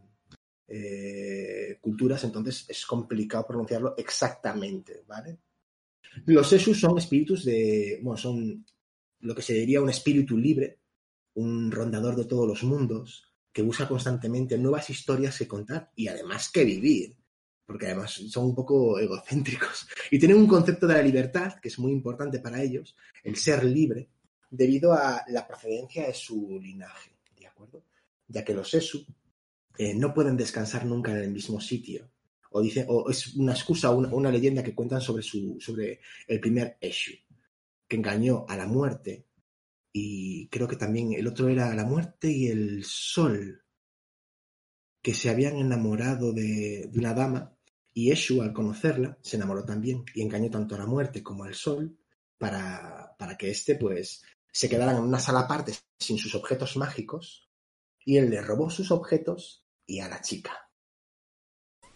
eh, 0.69 1.79
culturas, 1.81 2.23
entonces 2.25 2.67
es 2.69 2.85
complicado 2.85 3.47
pronunciarlo 3.47 3.95
exactamente, 3.97 5.03
¿vale? 5.07 5.39
Los 6.27 6.53
Eshu 6.53 6.75
son 6.75 6.99
espíritus 6.99 7.45
de, 7.45 8.01
bueno, 8.03 8.19
son 8.19 8.67
lo 9.21 9.35
que 9.35 9.43
se 9.43 9.55
diría 9.55 9.81
un 9.81 9.91
espíritu 9.91 10.37
libre, 10.37 10.79
un 11.35 11.71
rondador 11.71 12.17
de 12.17 12.27
todos 12.27 12.47
los 12.47 12.63
mundos, 12.65 13.33
que 13.53 13.63
busca 13.63 13.89
constantemente 13.89 14.59
nuevas 14.59 14.91
historias 14.91 15.39
que 15.39 15.49
contar 15.49 15.91
y 15.97 16.09
además 16.09 16.51
que 16.51 16.65
vivir, 16.65 17.17
porque 17.65 17.87
además 17.87 18.13
son 18.13 18.47
un 18.47 18.55
poco 18.55 18.99
egocéntricos 18.99 19.89
y 20.11 20.19
tienen 20.19 20.39
un 20.39 20.47
concepto 20.47 20.87
de 20.87 20.95
la 20.95 21.03
libertad 21.03 21.55
que 21.61 21.69
es 21.69 21.79
muy 21.79 21.93
importante 21.93 22.41
para 22.41 22.63
ellos, 22.63 22.95
el 23.25 23.37
ser 23.37 23.65
libre, 23.65 24.09
debido 24.51 24.93
a 24.93 25.25
la 25.29 25.47
procedencia 25.47 26.07
de 26.07 26.15
su 26.15 26.59
linaje, 26.61 27.13
¿de 27.39 27.47
acuerdo? 27.47 27.85
Ya 28.29 28.45
que 28.45 28.55
los 28.55 28.73
Esu 28.75 29.05
eh, 29.79 29.95
no 29.95 30.13
pueden 30.13 30.37
descansar 30.37 30.85
nunca 30.85 31.13
en 31.13 31.19
el 31.19 31.31
mismo 31.31 31.61
sitio. 31.61 32.11
O, 32.51 32.61
dice, 32.61 32.85
o 32.89 33.09
es 33.09 33.37
una 33.37 33.53
excusa 33.53 33.91
una, 33.91 34.09
una 34.09 34.33
leyenda 34.33 34.63
que 34.63 34.75
cuentan 34.75 35.01
sobre, 35.01 35.23
su, 35.23 35.57
sobre 35.61 36.01
el 36.27 36.41
primer 36.41 36.77
Eshu, 36.81 37.13
que 37.87 37.97
engañó 37.97 38.45
a 38.49 38.57
la 38.57 38.67
muerte. 38.67 39.27
Y 39.93 40.49
creo 40.49 40.67
que 40.67 40.77
también 40.77 41.13
el 41.13 41.29
otro 41.29 41.49
era 41.49 41.73
la 41.75 41.85
muerte 41.85 42.29
y 42.29 42.49
el 42.49 42.83
sol, 42.85 43.63
que 45.01 45.15
se 45.15 45.31
habían 45.31 45.57
enamorado 45.57 46.33
de, 46.33 46.89
de 46.91 46.99
una 46.99 47.15
dama. 47.15 47.57
Y 47.95 48.11
Eshu, 48.11 48.43
al 48.43 48.53
conocerla, 48.53 49.17
se 49.23 49.37
enamoró 49.37 49.65
también 49.65 50.05
y 50.13 50.23
engañó 50.23 50.51
tanto 50.51 50.75
a 50.75 50.79
la 50.79 50.87
muerte 50.87 51.23
como 51.23 51.45
al 51.45 51.55
sol 51.55 51.97
para, 52.37 53.15
para 53.17 53.37
que 53.37 53.51
éste, 53.51 53.77
pues, 53.77 54.23
se 54.51 54.69
quedaran 54.69 54.97
en 54.97 55.03
una 55.03 55.21
sala 55.21 55.41
aparte 55.41 55.73
sin 56.01 56.19
sus 56.19 56.35
objetos 56.35 56.77
mágicos. 56.77 57.49
Y 58.05 58.17
él 58.17 58.31
le 58.31 58.41
robó 58.41 58.71
sus 58.71 58.91
objetos 58.91 59.68
y 59.89 59.99
a 59.99 60.09
la 60.09 60.21
chica. 60.21 60.53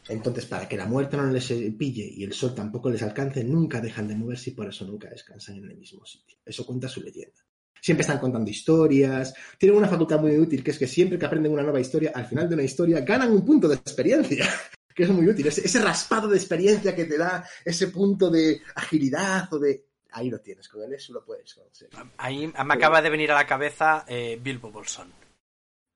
Entonces, 0.09 0.47
para 0.47 0.69
que 0.69 0.77
la 0.77 0.87
muerte 0.87 1.17
no 1.17 1.31
les 1.31 1.47
pille 1.79 2.05
y 2.05 2.25
el 2.25 2.33
sol 2.33 2.55
tampoco 2.55 2.91
les 2.91 3.03
alcance, 3.03 3.45
nunca 3.45 3.81
dejan 3.81 4.09
de 4.09 4.17
moverse 4.17 4.51
y 4.51 4.55
por 4.55 4.67
eso 4.67 4.85
nunca 4.85 5.09
descansan 5.09 5.59
en 5.59 5.71
el 5.71 5.77
mismo 5.77 6.05
sitio. 6.05 6.39
Eso 6.45 6.67
cuenta 6.67 6.89
su 6.89 7.01
leyenda. 7.01 7.39
Siempre 7.81 8.03
están 8.03 8.19
contando 8.19 8.51
historias, 8.51 9.35
tienen 9.59 9.79
una 9.79 9.89
facultad 9.89 10.21
muy 10.21 10.37
útil, 10.39 10.63
que 10.63 10.73
es 10.73 10.79
que 10.79 10.87
siempre 10.87 11.19
que 11.19 11.27
aprenden 11.27 11.53
una 11.53 11.63
nueva 11.63 11.81
historia, 11.81 12.13
al 12.15 12.27
final 12.27 12.49
de 12.49 12.55
una 12.55 12.65
historia 12.65 13.01
ganan 13.01 13.31
un 13.31 13.45
punto 13.45 13.69
de 13.69 13.77
experiencia, 13.77 14.49
que 14.95 15.05
es 15.05 15.11
muy 15.11 15.29
útil. 15.29 15.47
Ese, 15.47 15.67
ese 15.67 15.81
raspado 15.81 16.29
de 16.29 16.37
experiencia 16.37 16.97
que 16.97 17.05
te 17.05 17.19
da 17.19 17.45
ese 17.65 17.89
punto 17.89 18.31
de 18.31 18.61
agilidad 18.75 19.53
o 19.53 19.59
de... 19.59 19.87
Ahí 20.15 20.31
lo 20.31 20.41
tienes, 20.41 20.69
con 20.69 20.83
él 20.83 20.93
eso 20.93 21.13
lo 21.13 21.25
puedes 21.25 21.55
conocer. 21.55 21.89
Ahí 22.19 22.47
me 22.47 22.75
acaba 22.75 23.01
de 23.01 23.09
venir 23.09 23.31
a 23.33 23.35
la 23.35 23.47
cabeza 23.47 24.05
eh, 24.07 24.39
Bilbo 24.43 24.71
Bolsón. 24.71 25.11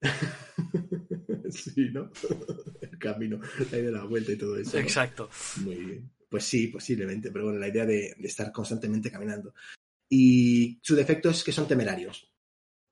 sí, 1.74 1.88
¿no? 1.92 2.10
El 2.80 2.98
camino, 2.98 3.40
la 3.70 3.78
idea 3.78 3.86
de 3.86 3.92
la 3.92 4.04
vuelta 4.04 4.32
y 4.32 4.36
todo 4.36 4.56
eso. 4.58 4.76
¿no? 4.76 4.82
Exacto. 4.82 5.28
Muy 5.64 5.74
bien. 5.76 6.10
Pues 6.28 6.44
sí, 6.44 6.66
posiblemente, 6.68 7.30
pero 7.30 7.44
bueno, 7.44 7.58
la 7.58 7.68
idea 7.68 7.86
de, 7.86 8.14
de 8.18 8.28
estar 8.28 8.50
constantemente 8.52 9.10
caminando. 9.10 9.54
Y 10.08 10.78
su 10.82 10.94
defecto 10.94 11.30
es 11.30 11.42
que 11.44 11.52
son 11.52 11.66
temerarios. 11.68 12.30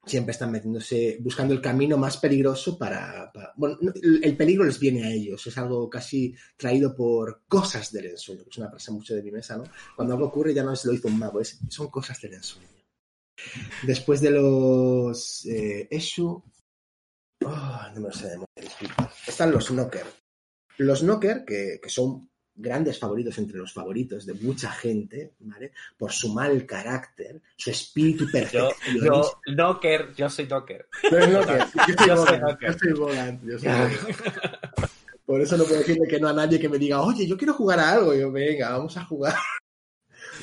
Siempre 0.06 0.32
están 0.32 0.52
metiéndose, 0.52 1.16
buscando 1.20 1.54
el 1.54 1.60
camino 1.62 1.96
más 1.96 2.18
peligroso 2.18 2.76
para. 2.78 3.32
para- 3.32 3.52
bueno, 3.56 3.78
no, 3.80 3.92
el, 4.02 4.22
el 4.22 4.36
peligro 4.36 4.64
les 4.64 4.78
viene 4.78 5.02
a 5.04 5.10
ellos. 5.10 5.46
Es 5.46 5.56
algo 5.56 5.88
casi 5.88 6.34
traído 6.56 6.94
por 6.94 7.42
cosas 7.48 7.90
del 7.90 8.06
ensueño, 8.06 8.44
que 8.44 8.50
es 8.50 8.58
una 8.58 8.68
frase 8.70 8.92
mucho 8.92 9.14
de 9.14 9.22
mi 9.22 9.30
mesa, 9.30 9.56
¿no? 9.56 9.64
Cuando 9.96 10.12
algo 10.14 10.26
ocurre 10.26 10.52
ya 10.52 10.62
no 10.62 10.72
es 10.74 10.84
lo 10.84 10.92
hizo 10.92 11.08
un 11.08 11.18
mago, 11.18 11.40
es, 11.40 11.58
son 11.70 11.88
cosas 11.88 12.20
del 12.20 12.34
ensueño. 12.34 12.68
Después 13.82 14.20
de 14.20 14.30
los 14.30 15.44
eh, 15.46 15.88
Eshu. 15.90 16.42
Oh, 17.46 17.82
no 17.94 18.00
me 18.00 18.08
lo 18.08 18.12
sé 18.12 18.24
de 18.28 18.32
memoria. 18.34 19.10
Están 19.26 19.50
los 19.52 19.68
Knocker. 19.68 20.06
Los 20.78 21.00
Knocker, 21.02 21.44
que, 21.44 21.78
que 21.82 21.88
son 21.88 22.28
grandes 22.56 22.98
favoritos 22.98 23.36
entre 23.38 23.58
los 23.58 23.72
favoritos 23.72 24.26
de 24.26 24.34
mucha 24.34 24.70
gente, 24.70 25.34
¿vale? 25.40 25.72
Por 25.98 26.12
su 26.12 26.32
mal 26.32 26.64
carácter, 26.66 27.42
su 27.56 27.70
espíritu 27.70 28.26
Yo, 28.26 28.32
perfeccionista. 28.32 29.06
yo, 29.06 29.40
Knocker, 29.46 30.14
yo 30.14 30.30
soy 30.30 30.46
Knocker. 30.46 30.86
Yo 31.02 31.10
soy 31.10 31.30
Yo. 32.08 32.24
Knocker. 32.24 32.72
Yo 32.72 32.78
soy 32.78 32.92
Bogan. 32.92 33.40
Yo 33.44 33.58
soy 33.58 33.68
Bogan. 33.68 33.92
Por 35.26 35.40
eso 35.40 35.56
no 35.56 35.64
puedo 35.64 35.78
decirle 35.78 36.06
que 36.06 36.20
no 36.20 36.28
a 36.28 36.32
nadie 36.34 36.60
que 36.60 36.68
me 36.68 36.78
diga, 36.78 37.00
oye, 37.00 37.26
yo 37.26 37.36
quiero 37.38 37.54
jugar 37.54 37.80
a 37.80 37.92
algo. 37.92 38.14
Y 38.14 38.20
yo, 38.20 38.30
venga, 38.30 38.70
vamos 38.70 38.96
a 38.96 39.04
jugar. 39.04 39.34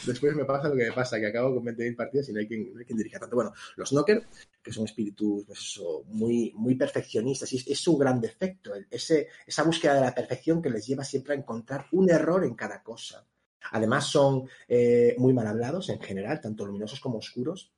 Después 0.05 0.35
me 0.35 0.45
pasa 0.45 0.69
lo 0.69 0.75
que 0.75 0.85
me 0.85 0.91
pasa, 0.91 1.19
que 1.19 1.27
acabo 1.27 1.55
con 1.55 1.65
20.000 1.65 1.95
partidas 1.95 2.29
y 2.29 2.33
no 2.33 2.39
hay 2.39 2.47
quien, 2.47 2.73
no 2.73 2.97
dirija 2.97 3.19
tanto. 3.19 3.35
Bueno, 3.35 3.53
los 3.75 3.89
Knocker, 3.89 4.23
que 4.61 4.71
son 4.71 4.85
espíritus 4.85 5.45
pues 5.45 5.59
eso, 5.59 6.03
muy, 6.07 6.53
muy 6.55 6.75
perfeccionistas, 6.75 7.51
y 7.53 7.71
es, 7.71 7.79
su 7.79 7.97
gran 7.97 8.19
defecto, 8.19 8.73
ese, 8.89 9.27
esa 9.45 9.63
búsqueda 9.63 9.95
de 9.95 10.01
la 10.01 10.15
perfección 10.15 10.61
que 10.61 10.69
les 10.69 10.85
lleva 10.85 11.03
siempre 11.03 11.33
a 11.33 11.37
encontrar 11.37 11.87
un 11.91 12.09
error 12.09 12.43
en 12.43 12.55
cada 12.55 12.81
cosa. 12.81 13.25
Además 13.71 14.05
son 14.05 14.47
eh, 14.67 15.15
muy 15.17 15.33
mal 15.33 15.47
hablados 15.47 15.89
en 15.89 16.01
general, 16.01 16.41
tanto 16.41 16.65
luminosos 16.65 16.99
como 16.99 17.19
oscuros, 17.19 17.71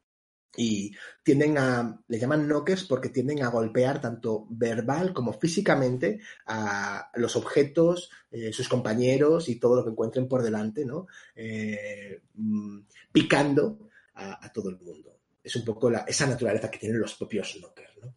y 0.55 0.95
tienden 1.23 1.57
a, 1.57 1.99
le 2.07 2.19
llaman 2.19 2.47
knockers 2.47 2.83
porque 2.83 3.09
tienden 3.09 3.43
a 3.43 3.49
golpear 3.49 3.99
tanto 3.99 4.45
verbal 4.49 5.13
como 5.13 5.33
físicamente 5.33 6.19
a 6.45 7.09
los 7.15 7.35
objetos, 7.35 8.11
eh, 8.31 8.53
sus 8.53 8.69
compañeros 8.69 9.49
y 9.49 9.55
todo 9.55 9.75
lo 9.75 9.83
que 9.83 9.89
encuentren 9.89 10.27
por 10.27 10.43
delante, 10.43 10.85
¿no? 10.85 11.07
Eh, 11.35 12.21
mm, 12.35 12.79
picando 13.11 13.89
a, 14.15 14.51
todo 14.53 14.69
el 14.69 14.79
mundo. 14.79 15.17
Es 15.43 15.55
un 15.55 15.65
poco 15.65 15.89
la- 15.89 16.05
esa 16.07 16.27
naturaleza 16.27 16.69
que 16.69 16.77
tienen 16.77 16.99
los 16.99 17.15
propios 17.15 17.55
knockers, 17.59 17.97
¿no? 18.01 18.13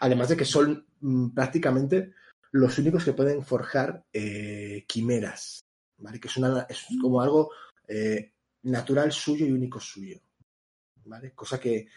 Además 0.00 0.28
de 0.28 0.36
que 0.36 0.44
son 0.44 0.86
mm, 1.00 1.30
prácticamente 1.30 2.12
los 2.50 2.78
únicos 2.78 3.04
que 3.04 3.14
pueden 3.14 3.42
forjar 3.42 4.04
eh, 4.12 4.84
quimeras, 4.86 5.64
¿vale? 5.96 6.20
Que 6.20 6.28
es, 6.28 6.36
una, 6.36 6.66
es 6.68 6.86
como 7.00 7.22
algo 7.22 7.50
natural 8.62 9.12
suyo 9.12 9.44
y 9.46 9.52
único 9.52 9.78
suyo. 9.80 10.18
¿Vale? 11.04 11.32
Cosa 11.32 11.58
que 11.58 11.88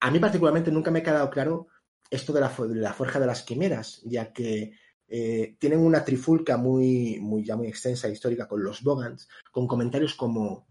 a 0.00 0.10
mí 0.10 0.18
particularmente 0.18 0.70
nunca 0.70 0.90
me 0.90 1.00
ha 1.00 1.02
quedado 1.02 1.30
claro 1.30 1.68
esto 2.10 2.32
de 2.32 2.40
la, 2.40 2.48
de 2.48 2.92
forja 2.92 3.20
de 3.20 3.26
las 3.26 3.42
quimeras, 3.42 4.02
ya 4.04 4.32
que 4.32 4.72
eh, 5.08 5.56
tienen 5.58 5.80
una 5.80 6.04
trifulca 6.04 6.56
muy, 6.56 7.18
muy, 7.20 7.44
ya 7.44 7.56
muy 7.56 7.68
extensa 7.68 8.08
e 8.08 8.12
histórica 8.12 8.48
con 8.48 8.62
los 8.62 8.82
Bogans, 8.82 9.28
con 9.50 9.66
comentarios 9.66 10.14
como 10.14 10.66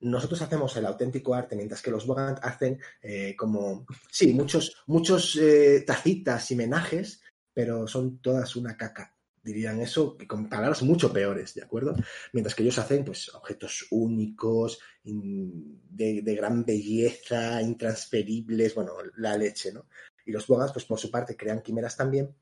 nosotros 0.00 0.42
hacemos 0.42 0.76
el 0.76 0.86
auténtico 0.86 1.34
arte, 1.34 1.56
mientras 1.56 1.80
que 1.80 1.90
los 1.90 2.06
Bogans 2.06 2.40
hacen 2.42 2.80
eh, 3.00 3.36
como, 3.36 3.86
sí, 4.10 4.32
muchos, 4.32 4.82
muchos 4.86 5.36
eh, 5.36 5.84
tacitas 5.86 6.50
y 6.50 6.56
menajes, 6.56 7.22
pero 7.52 7.86
son 7.86 8.18
todas 8.18 8.56
una 8.56 8.76
caca. 8.76 9.14
Dirían 9.42 9.80
eso 9.80 10.16
con 10.28 10.48
palabras 10.48 10.82
mucho 10.82 11.12
peores, 11.12 11.54
¿de 11.54 11.62
acuerdo? 11.62 11.96
Mientras 12.32 12.54
que 12.54 12.62
ellos 12.62 12.78
hacen 12.78 13.04
pues 13.04 13.34
objetos 13.34 13.86
únicos, 13.90 14.78
de, 15.02 16.34
gran 16.36 16.64
belleza, 16.64 17.60
intransferibles, 17.60 18.74
bueno, 18.74 18.92
la 19.16 19.36
leche, 19.36 19.72
¿no? 19.72 19.86
Y 20.24 20.30
los 20.30 20.46
Bogans, 20.46 20.72
pues 20.72 20.84
por 20.84 20.98
su 20.98 21.10
parte, 21.10 21.36
crean 21.36 21.60
quimeras 21.60 21.96
también, 21.96 22.32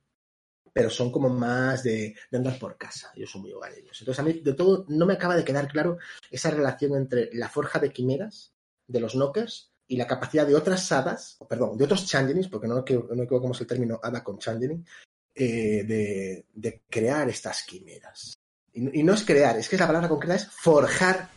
pero 0.72 0.90
son 0.90 1.10
como 1.10 1.30
más 1.30 1.82
de, 1.82 2.14
andar 2.32 2.58
por 2.58 2.76
casa. 2.76 3.12
Ellos 3.16 3.30
son 3.30 3.42
muy 3.42 3.52
hogareños. 3.52 3.98
Entonces, 4.00 4.20
a 4.20 4.22
mí, 4.22 4.34
de 4.34 4.52
todo, 4.52 4.84
no 4.88 5.06
me 5.06 5.14
acaba 5.14 5.36
de 5.36 5.44
quedar 5.44 5.68
claro 5.68 5.98
esa 6.30 6.50
relación 6.50 6.94
entre 6.96 7.30
la 7.32 7.48
forja 7.48 7.78
de 7.78 7.92
quimeras 7.92 8.52
de 8.86 9.00
los 9.00 9.14
knockers 9.14 9.72
y 9.86 9.96
la 9.96 10.06
capacidad 10.06 10.46
de 10.46 10.54
otras 10.54 10.92
hadas, 10.92 11.38
perdón, 11.48 11.76
de 11.78 11.84
otros 11.84 12.06
changelings, 12.06 12.48
porque 12.48 12.68
no, 12.68 12.74
no 12.74 13.22
equivocamos 13.22 13.60
el 13.60 13.66
término 13.66 13.98
hada 14.02 14.22
con 14.22 14.38
changeling, 14.38 14.84
eh, 15.34 15.84
de, 15.84 16.46
de 16.52 16.82
crear 16.88 17.28
estas 17.28 17.62
quimeras. 17.62 18.38
Y, 18.72 19.00
y 19.00 19.02
no 19.02 19.14
es 19.14 19.24
crear, 19.24 19.56
es 19.56 19.68
que 19.68 19.76
la 19.76 19.86
palabra 19.86 20.08
concreta 20.08 20.36
es 20.36 20.46
forjar 20.48 21.28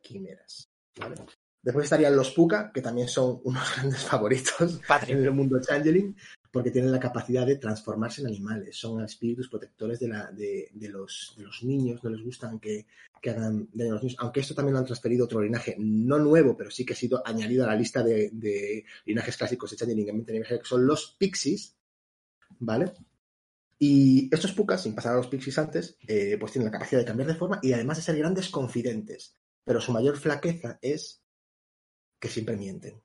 quimeras. 0.00 0.68
¿vale? 0.96 1.16
Después 1.62 1.84
estarían 1.84 2.16
los 2.16 2.32
Puka, 2.32 2.72
que 2.72 2.82
también 2.82 3.06
son 3.06 3.40
unos 3.44 3.62
grandes 3.76 4.04
favoritos 4.04 4.80
en 5.06 5.24
el 5.24 5.30
mundo 5.30 5.60
changeling, 5.60 6.16
porque 6.50 6.72
tienen 6.72 6.90
la 6.90 6.98
capacidad 6.98 7.46
de 7.46 7.56
transformarse 7.56 8.20
en 8.20 8.26
animales. 8.26 8.76
Son 8.76 9.02
espíritus 9.02 9.48
protectores 9.48 10.00
de, 10.00 10.08
la, 10.08 10.30
de, 10.32 10.68
de 10.72 10.88
los, 10.88 11.34
de 11.36 11.44
los 11.44 11.62
niños, 11.62 12.02
no 12.02 12.10
les 12.10 12.22
gustan 12.22 12.58
que, 12.58 12.86
que 13.20 13.30
hagan 13.30 13.68
daño 13.72 13.92
a 13.92 13.94
los 13.94 14.02
niños. 14.02 14.16
Aunque 14.18 14.40
esto 14.40 14.54
también 14.54 14.74
lo 14.74 14.80
han 14.80 14.86
transferido 14.86 15.24
a 15.24 15.26
otro 15.26 15.40
linaje, 15.40 15.76
no 15.78 16.18
nuevo, 16.18 16.56
pero 16.56 16.70
sí 16.70 16.84
que 16.84 16.94
ha 16.94 16.96
sido 16.96 17.22
añadido 17.24 17.64
a 17.64 17.68
la 17.68 17.76
lista 17.76 18.02
de, 18.02 18.84
linajes 19.04 19.36
clásicos 19.36 19.70
de 19.70 19.76
changeling 19.76 20.08
en 20.08 20.24
que 20.24 20.60
son 20.64 20.84
los 20.84 21.14
pixies, 21.16 21.76
¿vale? 22.58 22.92
Y 23.84 24.32
estos 24.32 24.52
pukas, 24.52 24.80
sin 24.80 24.94
pasar 24.94 25.14
a 25.14 25.16
los 25.16 25.26
pixies 25.26 25.58
antes, 25.58 25.96
eh, 26.06 26.36
pues 26.38 26.52
tienen 26.52 26.66
la 26.66 26.78
capacidad 26.78 27.00
de 27.00 27.04
cambiar 27.04 27.26
de 27.26 27.34
forma 27.34 27.58
y 27.64 27.72
además 27.72 27.96
de 27.96 28.04
ser 28.04 28.16
grandes 28.16 28.48
confidentes. 28.48 29.36
Pero 29.64 29.80
su 29.80 29.90
mayor 29.90 30.16
flaqueza 30.16 30.78
es 30.80 31.24
que 32.20 32.28
siempre 32.28 32.56
mienten. 32.56 33.02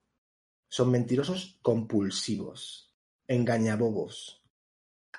Son 0.70 0.92
mentirosos 0.92 1.58
compulsivos, 1.64 2.94
engañabobos. 3.28 4.44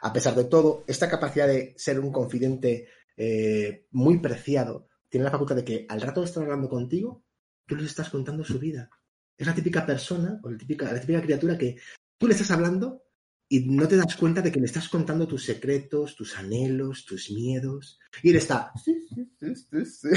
A 0.00 0.12
pesar 0.12 0.36
de 0.36 0.44
todo, 0.44 0.84
esta 0.86 1.10
capacidad 1.10 1.48
de 1.48 1.74
ser 1.76 1.98
un 1.98 2.12
confidente 2.12 2.86
eh, 3.16 3.88
muy 3.90 4.20
preciado 4.20 4.86
tiene 5.08 5.24
la 5.24 5.32
facultad 5.32 5.56
de 5.56 5.64
que 5.64 5.86
al 5.88 6.00
rato 6.00 6.20
de 6.20 6.26
estar 6.26 6.44
hablando 6.44 6.68
contigo, 6.68 7.24
tú 7.66 7.74
les 7.74 7.86
estás 7.86 8.10
contando 8.10 8.44
su 8.44 8.60
vida. 8.60 8.90
Es 9.36 9.48
la 9.48 9.56
típica 9.56 9.84
persona 9.84 10.38
o 10.40 10.50
la 10.50 10.56
típica, 10.56 10.92
la 10.92 11.00
típica 11.00 11.20
criatura 11.20 11.58
que 11.58 11.80
tú 12.16 12.28
le 12.28 12.34
estás 12.34 12.52
hablando 12.52 13.07
y 13.48 13.60
no 13.60 13.88
te 13.88 13.96
das 13.96 14.16
cuenta 14.16 14.42
de 14.42 14.52
que 14.52 14.60
le 14.60 14.66
estás 14.66 14.88
contando 14.88 15.26
tus 15.26 15.44
secretos, 15.44 16.14
tus 16.16 16.36
anhelos, 16.36 17.04
tus 17.06 17.30
miedos. 17.30 17.98
Y 18.22 18.30
él 18.30 18.36
está. 18.36 18.72
"Sí, 18.84 18.94
sí, 19.08 19.30
sí, 19.40 19.54
sí, 19.54 19.84
sí". 19.84 20.08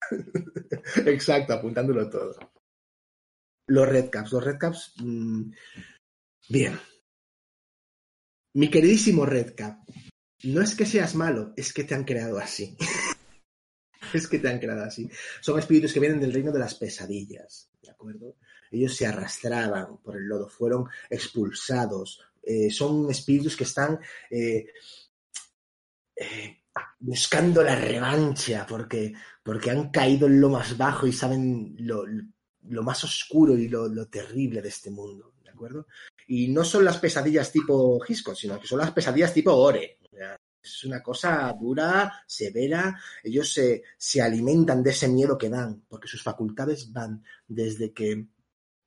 Exacto, 1.06 1.52
apuntándolo 1.54 2.08
todo. 2.08 2.36
Los 3.68 3.88
Redcaps. 3.88 4.32
Los 4.32 4.44
Redcaps. 4.44 4.94
mm, 5.02 5.50
bien. 6.48 6.78
Mi 8.54 8.68
queridísimo 8.68 9.24
Redcap, 9.26 9.78
no 10.44 10.60
es 10.62 10.74
que 10.74 10.86
seas 10.86 11.14
malo, 11.14 11.52
es 11.56 11.72
que 11.72 11.84
te 11.84 11.94
han 11.94 12.04
creado 12.04 12.38
así. 12.38 12.76
es 14.14 14.26
que 14.26 14.38
te 14.38 14.48
han 14.48 14.58
creado 14.58 14.82
así. 14.82 15.08
Son 15.40 15.58
espíritus 15.58 15.92
que 15.92 16.00
vienen 16.00 16.20
del 16.20 16.32
reino 16.32 16.50
de 16.50 16.58
las 16.58 16.74
pesadillas, 16.74 17.70
¿de 17.80 17.90
acuerdo? 17.90 18.36
Ellos 18.72 18.96
se 18.96 19.06
arrastraban 19.06 19.98
por 19.98 20.16
el 20.16 20.26
lodo, 20.26 20.48
fueron 20.48 20.86
expulsados. 21.08 22.20
Eh, 22.42 22.70
son 22.70 23.10
espíritus 23.10 23.56
que 23.56 23.64
están 23.64 23.98
eh, 24.30 24.66
eh, 26.16 26.62
buscando 26.98 27.62
la 27.62 27.76
revancha 27.76 28.66
porque, 28.68 29.12
porque 29.42 29.70
han 29.70 29.90
caído 29.90 30.26
en 30.26 30.40
lo 30.40 30.48
más 30.50 30.76
bajo 30.76 31.06
y 31.06 31.12
saben 31.12 31.74
lo, 31.78 32.04
lo 32.64 32.82
más 32.82 33.02
oscuro 33.04 33.56
y 33.56 33.68
lo, 33.68 33.88
lo 33.88 34.06
terrible 34.08 34.60
de 34.62 34.68
este 34.68 34.90
mundo, 34.90 35.34
¿de 35.42 35.50
acuerdo? 35.50 35.86
Y 36.26 36.48
no 36.48 36.64
son 36.64 36.84
las 36.84 36.98
pesadillas 36.98 37.50
tipo 37.50 38.00
Hitchcock, 38.06 38.36
sino 38.36 38.60
que 38.60 38.66
son 38.66 38.78
las 38.78 38.92
pesadillas 38.92 39.32
tipo 39.34 39.52
Ore. 39.52 39.98
Es 40.62 40.84
una 40.84 41.02
cosa 41.02 41.52
dura, 41.58 42.22
severa. 42.26 43.00
Ellos 43.24 43.50
se, 43.50 43.82
se 43.96 44.20
alimentan 44.20 44.82
de 44.82 44.90
ese 44.90 45.08
miedo 45.08 45.38
que 45.38 45.48
dan, 45.48 45.84
porque 45.88 46.06
sus 46.06 46.22
facultades 46.22 46.92
van 46.92 47.24
desde 47.48 47.92
que 47.94 48.26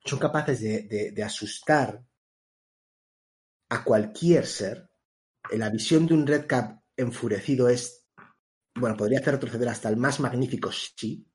son 0.04 0.18
capaces 0.20 0.60
de- 0.60 1.10
de 1.12 1.22
asustar 1.24 2.00
a 3.68 3.84
cualquier 3.84 4.46
ser. 4.46 4.90
La 5.52 5.70
visión 5.70 6.06
de 6.06 6.14
un 6.14 6.26
Red 6.26 6.46
Cap 6.46 6.80
enfurecido 6.96 7.68
es, 7.68 8.06
bueno, 8.74 8.96
podría 8.96 9.18
hacer 9.18 9.34
retroceder 9.34 9.68
hasta 9.68 9.88
el 9.88 9.96
más 9.96 10.20
magnífico 10.20 10.70
Shi, 10.70 11.26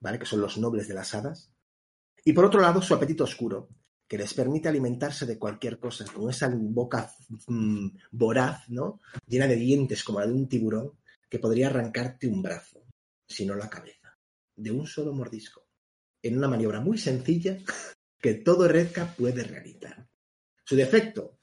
¿vale? 0.00 0.18
Que 0.18 0.26
son 0.26 0.40
los 0.40 0.58
nobles 0.58 0.88
de 0.88 0.94
las 0.94 1.14
hadas. 1.14 1.52
Y 2.24 2.32
por 2.32 2.44
otro 2.44 2.60
lado, 2.60 2.82
su 2.82 2.94
apetito 2.94 3.24
oscuro, 3.24 3.68
que 4.08 4.18
les 4.18 4.34
permite 4.34 4.68
alimentarse 4.68 5.26
de 5.26 5.38
cualquier 5.38 5.78
cosa, 5.78 6.04
con 6.12 6.30
esa 6.30 6.48
boca 6.52 7.12
mm, 7.46 7.88
voraz, 8.12 8.68
¿no? 8.68 9.00
Llena 9.26 9.46
de 9.46 9.56
dientes 9.56 10.04
como 10.04 10.20
la 10.20 10.26
de 10.26 10.32
un 10.32 10.48
tiburón, 10.48 10.92
que 11.28 11.38
podría 11.38 11.68
arrancarte 11.68 12.28
un 12.28 12.42
brazo, 12.42 12.84
si 13.26 13.44
no 13.44 13.54
la 13.54 13.68
cabeza, 13.68 14.16
de 14.54 14.70
un 14.70 14.86
solo 14.86 15.12
mordisco, 15.12 15.68
en 16.22 16.38
una 16.38 16.48
maniobra 16.48 16.80
muy 16.80 16.98
sencilla 16.98 17.58
que 18.20 18.34
todo 18.34 18.68
Redca 18.68 19.14
puede 19.16 19.42
realizar. 19.42 20.08
Su 20.64 20.76
defecto, 20.76 21.35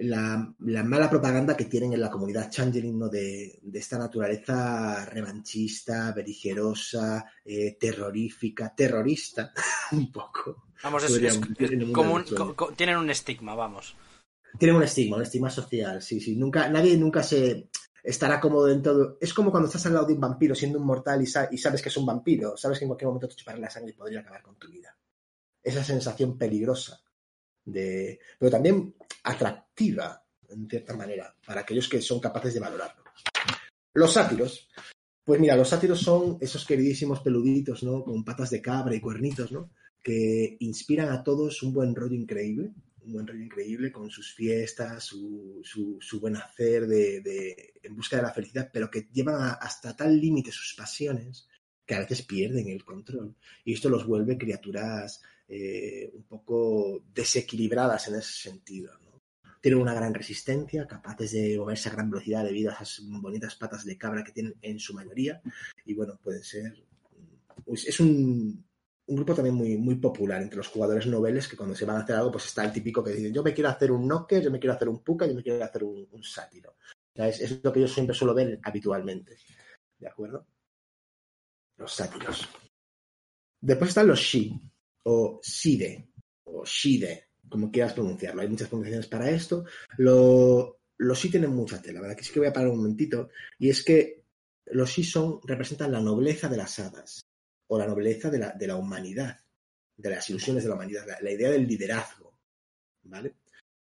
la, 0.00 0.54
la 0.60 0.82
mala 0.84 1.08
propaganda 1.10 1.56
que 1.56 1.66
tienen 1.66 1.92
en 1.92 2.00
la 2.00 2.10
comunidad 2.10 2.50
Changeling, 2.50 2.98
¿no? 2.98 3.08
de, 3.08 3.58
de 3.62 3.78
esta 3.78 3.98
naturaleza 3.98 5.04
revanchista, 5.06 6.12
beligerosa, 6.12 7.24
eh, 7.44 7.76
terrorífica, 7.78 8.74
terrorista, 8.74 9.52
un 9.92 10.10
poco. 10.10 10.64
Vamos, 10.82 11.04
es, 11.04 11.10
es- 11.16 11.40
en 11.58 11.92
como 11.92 12.14
un- 12.14 12.24
co- 12.54 12.72
tienen 12.74 12.96
un 12.96 13.10
estigma, 13.10 13.54
vamos. 13.54 13.94
Tienen 14.58 14.76
un 14.76 14.82
estigma, 14.82 15.16
un 15.16 15.22
estigma 15.22 15.50
social, 15.50 16.02
sí, 16.02 16.20
sí. 16.20 16.34
Nunca, 16.36 16.68
nadie 16.68 16.96
nunca 16.96 17.22
se 17.22 17.68
estará 18.02 18.40
cómodo 18.40 18.66
dentro 18.66 18.98
de... 18.98 19.06
Es 19.20 19.32
como 19.34 19.50
cuando 19.50 19.68
estás 19.68 19.86
al 19.86 19.94
lado 19.94 20.06
de 20.06 20.14
un 20.14 20.20
vampiro 20.20 20.54
siendo 20.54 20.78
un 20.78 20.86
mortal 20.86 21.22
y, 21.22 21.26
sa- 21.26 21.48
y 21.52 21.58
sabes 21.58 21.82
que 21.82 21.88
es 21.90 21.96
un 21.96 22.06
vampiro. 22.06 22.56
Sabes 22.56 22.78
que 22.78 22.84
en 22.84 22.88
cualquier 22.88 23.08
momento 23.08 23.28
te 23.28 23.36
chupará 23.36 23.58
la 23.58 23.70
sangre 23.70 23.90
y 23.92 23.94
podría 23.96 24.20
acabar 24.20 24.42
con 24.42 24.56
tu 24.56 24.68
vida. 24.68 24.96
Esa 25.62 25.84
sensación 25.84 26.36
peligrosa. 26.38 27.00
De... 27.64 28.18
Pero 28.38 28.50
también 28.50 28.94
atractiva, 29.24 30.24
en 30.48 30.68
cierta 30.68 30.96
manera, 30.96 31.34
para 31.46 31.62
aquellos 31.62 31.88
que 31.88 32.00
son 32.00 32.20
capaces 32.20 32.54
de 32.54 32.60
valorarlo. 32.60 33.04
Los 33.94 34.12
sátiros. 34.12 34.68
Pues 35.24 35.40
mira, 35.40 35.56
los 35.56 35.68
sátiros 35.68 36.00
son 36.00 36.38
esos 36.40 36.64
queridísimos 36.64 37.20
peluditos, 37.20 37.82
¿no? 37.82 38.02
Con 38.02 38.24
patas 38.24 38.50
de 38.50 38.60
cabra 38.62 38.94
y 38.94 39.00
cuernitos, 39.00 39.52
¿no? 39.52 39.70
Que 40.02 40.56
inspiran 40.60 41.10
a 41.10 41.22
todos 41.22 41.62
un 41.62 41.72
buen 41.72 41.94
rollo 41.94 42.14
increíble 42.14 42.72
un 43.02 43.12
buen 43.14 43.26
rollo 43.26 43.42
increíble 43.42 43.90
con 43.90 44.10
sus 44.10 44.34
fiestas, 44.34 45.04
su, 45.04 45.60
su, 45.62 46.20
buen 46.20 46.36
hacer 46.36 46.86
de, 46.86 47.20
de- 47.20 47.72
en 47.82 47.96
busca 47.96 48.16
de 48.16 48.22
la 48.22 48.32
felicidad, 48.32 48.70
pero 48.72 48.90
que 48.90 49.08
llevan 49.12 49.56
hasta 49.60 49.96
tal 49.96 50.20
límite 50.20 50.52
sus 50.52 50.74
pasiones 50.76 51.48
que 51.86 51.94
a 51.94 52.00
veces 52.00 52.22
pierden 52.22 52.68
el 52.68 52.84
control. 52.84 53.34
Y 53.64 53.72
esto 53.74 53.88
los 53.88 54.06
vuelve 54.06 54.38
criaturas 54.38 55.22
eh, 55.52 56.08
un 56.14 56.22
poco 56.22 57.02
desequilibradas 57.12 58.06
en 58.06 58.14
ese 58.14 58.50
sentido. 58.50 58.92
Tienen 59.60 59.80
una 59.80 59.92
gran 59.92 60.14
resistencia, 60.14 60.86
capaces 60.86 61.32
de 61.32 61.58
moverse 61.58 61.88
a 61.88 61.92
gran 61.92 62.08
velocidad 62.08 62.44
debido 62.44 62.70
a 62.70 62.74
esas 62.74 63.00
bonitas 63.02 63.56
patas 63.56 63.84
de 63.84 63.98
cabra 63.98 64.22
que 64.22 64.30
tienen 64.30 64.54
en 64.62 64.78
su 64.78 64.94
mayoría. 64.94 65.42
Y 65.84 65.94
bueno, 65.94 66.20
pueden 66.22 66.44
ser... 66.44 66.86
pues 67.64 67.84
es 67.84 67.98
un, 67.98 68.64
un 69.08 69.16
grupo 69.16 69.34
también 69.34 69.56
muy, 69.56 69.76
muy 69.76 69.96
popular 69.96 70.40
entre 70.40 70.58
los 70.58 70.68
jugadores 70.68 71.08
noveles 71.08 71.48
que 71.48 71.56
cuando 71.56 71.74
se 71.74 71.84
van 71.84 71.96
a 71.96 72.00
hacer 72.00 72.14
algo, 72.14 72.30
pues 72.30 72.46
está 72.46 72.64
el 72.64 72.72
típico 72.72 73.02
que 73.02 73.10
dice, 73.10 73.32
yo 73.32 73.42
me 73.42 73.52
quiero 73.52 73.70
hacer 73.70 73.90
un 73.90 74.06
knocker, 74.06 74.44
yo 74.44 74.52
me 74.52 74.60
quiero 74.60 74.74
hacer 74.74 74.88
un 74.88 75.02
puka, 75.02 75.26
yo 75.26 75.34
me 75.34 75.42
quiero 75.42 75.64
hacer 75.64 75.82
un, 75.82 76.22
sátiro. 76.22 76.76
Es, 77.12 77.40
es 77.40 77.64
lo 77.64 77.72
que 77.72 77.80
yo 77.80 77.88
siempre 77.88 78.14
suelo 78.14 78.34
ver 78.34 78.60
habitualmente. 78.62 79.36
¿De 79.98 80.06
acuerdo? 80.06 80.46
Los 81.76 81.92
sátiros. 81.92 82.48
Después 83.60 83.88
están 83.88 84.06
los 84.06 84.20
shi, 84.20 84.58
o 85.04 85.40
shide, 85.42 86.08
o 86.44 86.64
shide, 86.64 87.28
como 87.48 87.70
quieras 87.70 87.94
pronunciarlo. 87.94 88.42
Hay 88.42 88.48
muchas 88.48 88.68
pronunciaciones 88.68 89.08
para 89.08 89.30
esto. 89.30 89.64
Lo, 89.98 90.80
los 90.98 91.18
shi 91.18 91.30
tienen 91.30 91.50
mucha 91.50 91.80
tela, 91.80 92.00
¿verdad? 92.00 92.16
Aquí 92.16 92.24
sí 92.24 92.32
que 92.32 92.40
voy 92.40 92.48
a 92.48 92.52
parar 92.52 92.70
un 92.70 92.78
momentito. 92.78 93.30
Y 93.58 93.70
es 93.70 93.82
que 93.82 94.24
los 94.66 94.90
shi 94.90 95.04
son, 95.04 95.40
representan 95.44 95.92
la 95.92 96.00
nobleza 96.00 96.48
de 96.48 96.56
las 96.56 96.78
hadas 96.78 97.22
o 97.68 97.78
la 97.78 97.86
nobleza 97.86 98.30
de 98.30 98.38
la, 98.38 98.52
de 98.52 98.66
la 98.66 98.76
humanidad, 98.76 99.38
de 99.96 100.10
las 100.10 100.28
ilusiones 100.30 100.62
de 100.62 100.68
la 100.68 100.74
humanidad, 100.74 101.06
la, 101.20 101.30
idea 101.30 101.50
del 101.50 101.66
liderazgo. 101.66 102.34
¿Vale? 103.02 103.36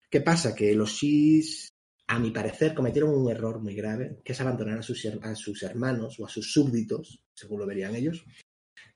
¿Qué 0.09 0.21
pasa? 0.21 0.53
Que 0.53 0.73
los 0.75 0.91
Shis, 0.91 1.69
a 2.07 2.19
mi 2.19 2.31
parecer, 2.31 2.73
cometieron 2.73 3.15
un 3.15 3.29
error 3.29 3.59
muy 3.59 3.75
grave, 3.75 4.19
que 4.23 4.33
es 4.33 4.41
abandonar 4.41 4.79
a 4.79 4.83
sus, 4.83 5.05
a 5.05 5.35
sus 5.35 5.63
hermanos 5.63 6.19
o 6.19 6.25
a 6.25 6.29
sus 6.29 6.51
súbditos, 6.51 7.23
según 7.33 7.59
lo 7.59 7.65
verían 7.65 7.95
ellos, 7.95 8.25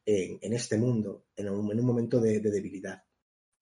en, 0.05 0.53
este 0.53 0.77
mundo, 0.77 1.27
en 1.35 1.49
un, 1.49 1.71
en 1.71 1.79
un 1.79 1.85
momento 1.85 2.19
de, 2.19 2.39
de 2.39 2.51
debilidad. 2.51 3.03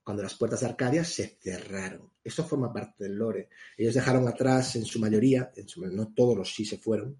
Cuando 0.04 0.24
las 0.24 0.36
puertas 0.36 0.62
de 0.62 0.66
Arcadia 0.68 1.04
se 1.04 1.38
cerraron. 1.40 2.12
Esto 2.24 2.44
forma 2.44 2.74
parte 2.74 3.04
del 3.04 3.16
lore. 3.16 3.50
Ellos 3.78 3.94
dejaron 3.94 4.28
atrás, 4.28 4.76
en 4.76 4.86
su 4.86 5.00
mayoría, 5.00 5.52
en 5.56 5.68
su- 5.68 5.86
no 5.86 6.14
todos 6.14 6.36
los 6.38 6.54
sí 6.54 6.66
se 6.66 6.78
fueron, 6.78 7.20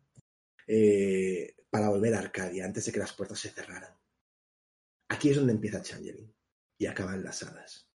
eh, 0.68 1.56
para 1.70 1.90
volver 1.90 2.16
a 2.16 2.20
Arcadia 2.20 2.66
antes 2.66 2.86
de 2.86 2.92
que 2.92 3.00
las 3.00 3.14
puertas 3.14 3.40
se 3.40 3.50
cerraran. 3.50 3.94
Aquí 5.10 5.30
es 5.30 5.36
donde 5.36 5.54
empieza 5.54 5.82
Changeling 5.82 6.34
y 6.78 6.86
acaban 6.86 7.24
las 7.24 7.44
hadas. 7.44 7.88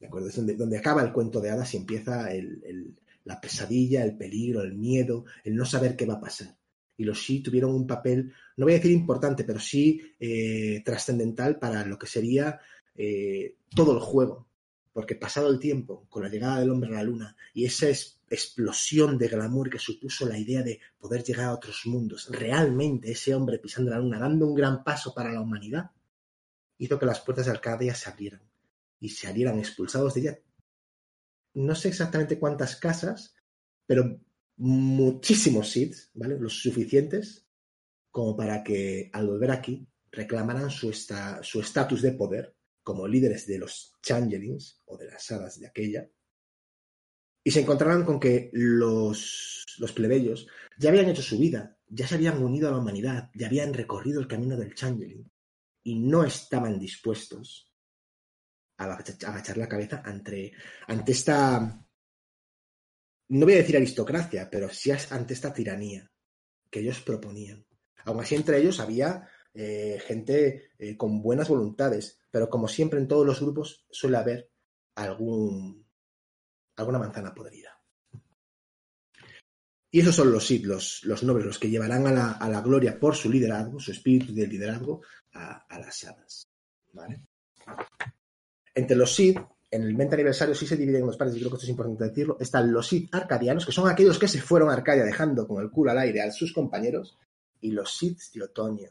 Es 0.00 0.36
donde, 0.58 0.78
acaba 0.78 1.02
el 1.02 1.12
cuento 1.12 1.40
de 1.40 1.50
hadas 1.50 1.74
y 1.74 1.76
empieza 1.76 2.28
la 3.24 3.40
pesadilla, 3.40 4.02
el 4.02 4.16
peligro, 4.16 4.62
el 4.62 4.74
miedo, 4.74 5.24
el 5.44 5.54
no 5.56 5.64
saber 5.64 5.94
qué 5.96 6.06
va 6.06 6.14
a 6.14 6.20
pasar. 6.20 6.56
Y 7.00 7.04
los 7.04 7.22
sí 7.24 7.40
tuvieron 7.40 7.72
un 7.74 7.86
papel, 7.86 8.30
no 8.58 8.66
voy 8.66 8.74
a 8.74 8.76
decir 8.76 8.90
importante, 8.92 9.44
pero 9.44 9.58
sí 9.58 10.00
eh, 10.20 10.82
trascendental 10.84 11.58
para 11.58 11.82
lo 11.86 11.98
que 11.98 12.06
sería 12.06 12.60
eh, 12.94 13.56
todo 13.74 13.94
el 13.94 14.00
juego. 14.00 14.46
Porque 14.92 15.14
pasado 15.14 15.48
el 15.48 15.58
tiempo, 15.58 16.04
con 16.10 16.22
la 16.24 16.28
llegada 16.28 16.60
del 16.60 16.68
hombre 16.70 16.90
a 16.90 16.98
la 16.98 17.02
luna 17.04 17.36
y 17.54 17.64
esa 17.64 17.88
es- 17.88 18.20
explosión 18.28 19.16
de 19.16 19.28
glamour 19.28 19.70
que 19.70 19.78
supuso 19.78 20.28
la 20.28 20.36
idea 20.38 20.62
de 20.62 20.78
poder 20.98 21.24
llegar 21.24 21.46
a 21.46 21.54
otros 21.54 21.86
mundos, 21.86 22.28
realmente 22.30 23.10
ese 23.12 23.34
hombre 23.34 23.58
pisando 23.58 23.90
la 23.92 23.98
luna, 23.98 24.18
dando 24.18 24.46
un 24.46 24.54
gran 24.54 24.84
paso 24.84 25.14
para 25.14 25.32
la 25.32 25.40
humanidad, 25.40 25.90
hizo 26.78 26.98
que 26.98 27.06
las 27.06 27.20
puertas 27.20 27.46
de 27.46 27.52
Arcadia 27.52 27.94
se 27.94 28.10
abrieran 28.10 28.42
y 29.00 29.08
se 29.08 29.26
salieran 29.26 29.58
expulsados 29.58 30.12
de 30.14 30.20
ella. 30.20 30.38
No 31.54 31.74
sé 31.74 31.88
exactamente 31.88 32.38
cuántas 32.38 32.76
casas, 32.76 33.34
pero 33.86 34.20
muchísimos 34.60 35.70
Sith, 35.70 35.96
¿vale? 36.14 36.38
Los 36.38 36.60
suficientes 36.60 37.46
como 38.10 38.36
para 38.36 38.62
que 38.62 39.08
al 39.12 39.26
volver 39.26 39.50
aquí 39.52 39.86
reclamaran 40.10 40.70
su 40.70 40.90
esta- 40.90 41.42
su 41.42 41.60
estatus 41.60 42.02
de 42.02 42.12
poder 42.12 42.54
como 42.82 43.06
líderes 43.06 43.46
de 43.46 43.58
los 43.58 43.94
Changelings 44.02 44.82
o 44.86 44.96
de 44.98 45.06
las 45.06 45.30
hadas 45.30 45.58
de 45.60 45.66
aquella 45.66 46.08
y 47.42 47.50
se 47.50 47.60
encontraran 47.60 48.04
con 48.04 48.20
que 48.20 48.50
los, 48.52 49.64
los 49.78 49.92
plebeyos 49.92 50.46
ya 50.78 50.90
habían 50.90 51.08
hecho 51.08 51.22
su 51.22 51.38
vida, 51.38 51.78
ya 51.86 52.06
se 52.06 52.16
habían 52.16 52.42
unido 52.42 52.68
a 52.68 52.72
la 52.72 52.78
humanidad, 52.78 53.30
ya 53.34 53.46
habían 53.46 53.72
recorrido 53.72 54.20
el 54.20 54.28
camino 54.28 54.56
del 54.56 54.74
Changeling 54.74 55.30
y 55.84 55.98
no 56.00 56.24
estaban 56.24 56.78
dispuestos 56.78 57.72
a 58.76 58.84
agachar 58.84 59.56
la 59.56 59.68
cabeza 59.68 60.02
ante, 60.04 60.52
ante 60.86 61.12
esta, 61.12 61.82
no 63.30 63.46
voy 63.46 63.54
a 63.54 63.58
decir 63.58 63.76
aristocracia, 63.76 64.50
pero 64.50 64.68
sí 64.70 64.90
ante 64.90 65.34
esta 65.34 65.52
tiranía 65.52 66.10
que 66.68 66.80
ellos 66.80 67.00
proponían. 67.00 67.64
Aún 68.04 68.20
así, 68.20 68.34
entre 68.34 68.58
ellos 68.58 68.80
había 68.80 69.28
eh, 69.54 70.00
gente 70.04 70.70
eh, 70.78 70.96
con 70.96 71.22
buenas 71.22 71.48
voluntades, 71.48 72.18
pero 72.30 72.50
como 72.50 72.66
siempre 72.66 72.98
en 72.98 73.06
todos 73.06 73.24
los 73.24 73.40
grupos 73.40 73.86
suele 73.90 74.16
haber 74.16 74.50
algún, 74.96 75.86
alguna 76.76 76.98
manzana 76.98 77.32
podrida. 77.32 77.70
Y 79.92 80.00
esos 80.00 80.14
son 80.14 80.32
los 80.32 80.46
Sith, 80.46 80.64
los, 80.64 81.04
los 81.04 81.22
nobles, 81.22 81.46
los 81.46 81.58
que 81.58 81.70
llevarán 81.70 82.06
a 82.06 82.12
la, 82.12 82.32
a 82.32 82.48
la 82.48 82.60
gloria 82.60 82.98
por 82.98 83.14
su 83.14 83.30
liderazgo, 83.30 83.78
su 83.78 83.92
espíritu 83.92 84.32
de 84.32 84.46
liderazgo, 84.46 85.02
a, 85.32 85.66
a 85.68 85.78
las 85.78 86.02
hadas. 86.04 86.48
Entre 88.74 88.96
los 88.96 89.14
Sith, 89.14 89.38
en 89.70 89.82
el 89.82 89.94
20 89.94 90.14
aniversario 90.16 90.54
sí 90.54 90.66
se 90.66 90.76
dividen 90.76 91.02
en 91.02 91.06
dos 91.06 91.16
partes, 91.16 91.36
y 91.36 91.38
creo 91.38 91.50
que 91.50 91.56
esto 91.56 91.66
es 91.66 91.70
importante 91.70 92.04
decirlo. 92.04 92.36
Están 92.40 92.72
los 92.72 92.88
Sith 92.88 93.14
arcadianos, 93.14 93.64
que 93.64 93.72
son 93.72 93.88
aquellos 93.88 94.18
que 94.18 94.28
se 94.28 94.40
fueron 94.40 94.70
a 94.70 94.72
Arcadia 94.72 95.04
dejando 95.04 95.46
con 95.46 95.62
el 95.62 95.70
culo 95.70 95.92
al 95.92 95.98
aire 95.98 96.22
a 96.22 96.32
sus 96.32 96.52
compañeros, 96.52 97.16
y 97.60 97.70
los 97.70 97.96
Sith 97.96 98.20
de 98.34 98.42
otoño. 98.42 98.90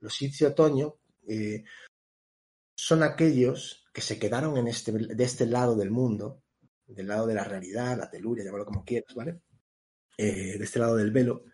Los 0.00 0.14
Sith 0.14 0.38
de 0.38 0.46
otoño 0.46 0.96
eh, 1.26 1.64
son 2.74 3.02
aquellos 3.02 3.86
que 3.92 4.02
se 4.02 4.18
quedaron 4.18 4.56
en 4.58 4.68
este, 4.68 4.92
de 4.92 5.24
este 5.24 5.46
lado 5.46 5.74
del 5.74 5.90
mundo, 5.90 6.42
del 6.86 7.06
lado 7.06 7.26
de 7.26 7.34
la 7.34 7.44
realidad, 7.44 7.96
la 7.96 8.10
teluria, 8.10 8.44
llámalo 8.44 8.66
como 8.66 8.84
quieras, 8.84 9.14
¿vale? 9.14 9.40
Eh, 10.16 10.58
de 10.58 10.64
este 10.64 10.78
lado 10.78 10.96
del 10.96 11.10
velo, 11.10 11.44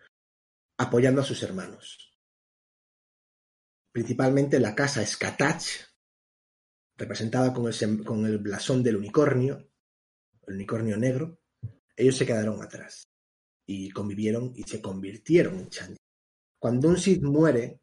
apoyando 0.77 1.21
a 1.21 1.25
sus 1.25 1.41
hermanos. 1.43 2.13
Principalmente 3.91 4.59
la 4.59 4.75
casa 4.75 5.05
Skatach, 5.05 5.86
representada 6.97 7.53
con 7.53 7.67
el, 7.67 8.03
con 8.03 8.25
el 8.25 8.37
blasón 8.39 8.83
del 8.83 8.97
unicornio, 8.97 9.69
el 10.47 10.55
unicornio 10.55 10.97
negro, 10.97 11.39
ellos 11.95 12.15
se 12.15 12.25
quedaron 12.25 12.61
atrás 12.61 13.07
y 13.65 13.89
convivieron 13.91 14.53
y 14.55 14.63
se 14.63 14.81
convirtieron 14.81 15.59
en 15.59 15.69
Changeling. 15.69 15.97
Cuando 16.59 16.89
un 16.89 16.97
Sith 16.97 17.21
muere, 17.21 17.81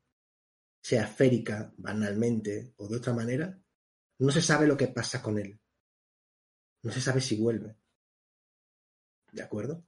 sea 0.83 1.07
férica, 1.07 1.73
banalmente 1.77 2.75
o 2.77 2.89
de 2.89 2.97
otra 2.97 3.13
manera, 3.13 3.59
no 4.19 4.31
se 4.31 4.43
sabe 4.43 4.67
lo 4.67 4.77
que 4.77 4.89
pasa 4.89 5.23
con 5.23 5.39
él. 5.39 5.59
No 6.83 6.93
se 6.93 7.01
sabe 7.01 7.21
si 7.21 7.37
vuelve. 7.37 7.77
¿De 9.33 9.43
acuerdo? 9.43 9.85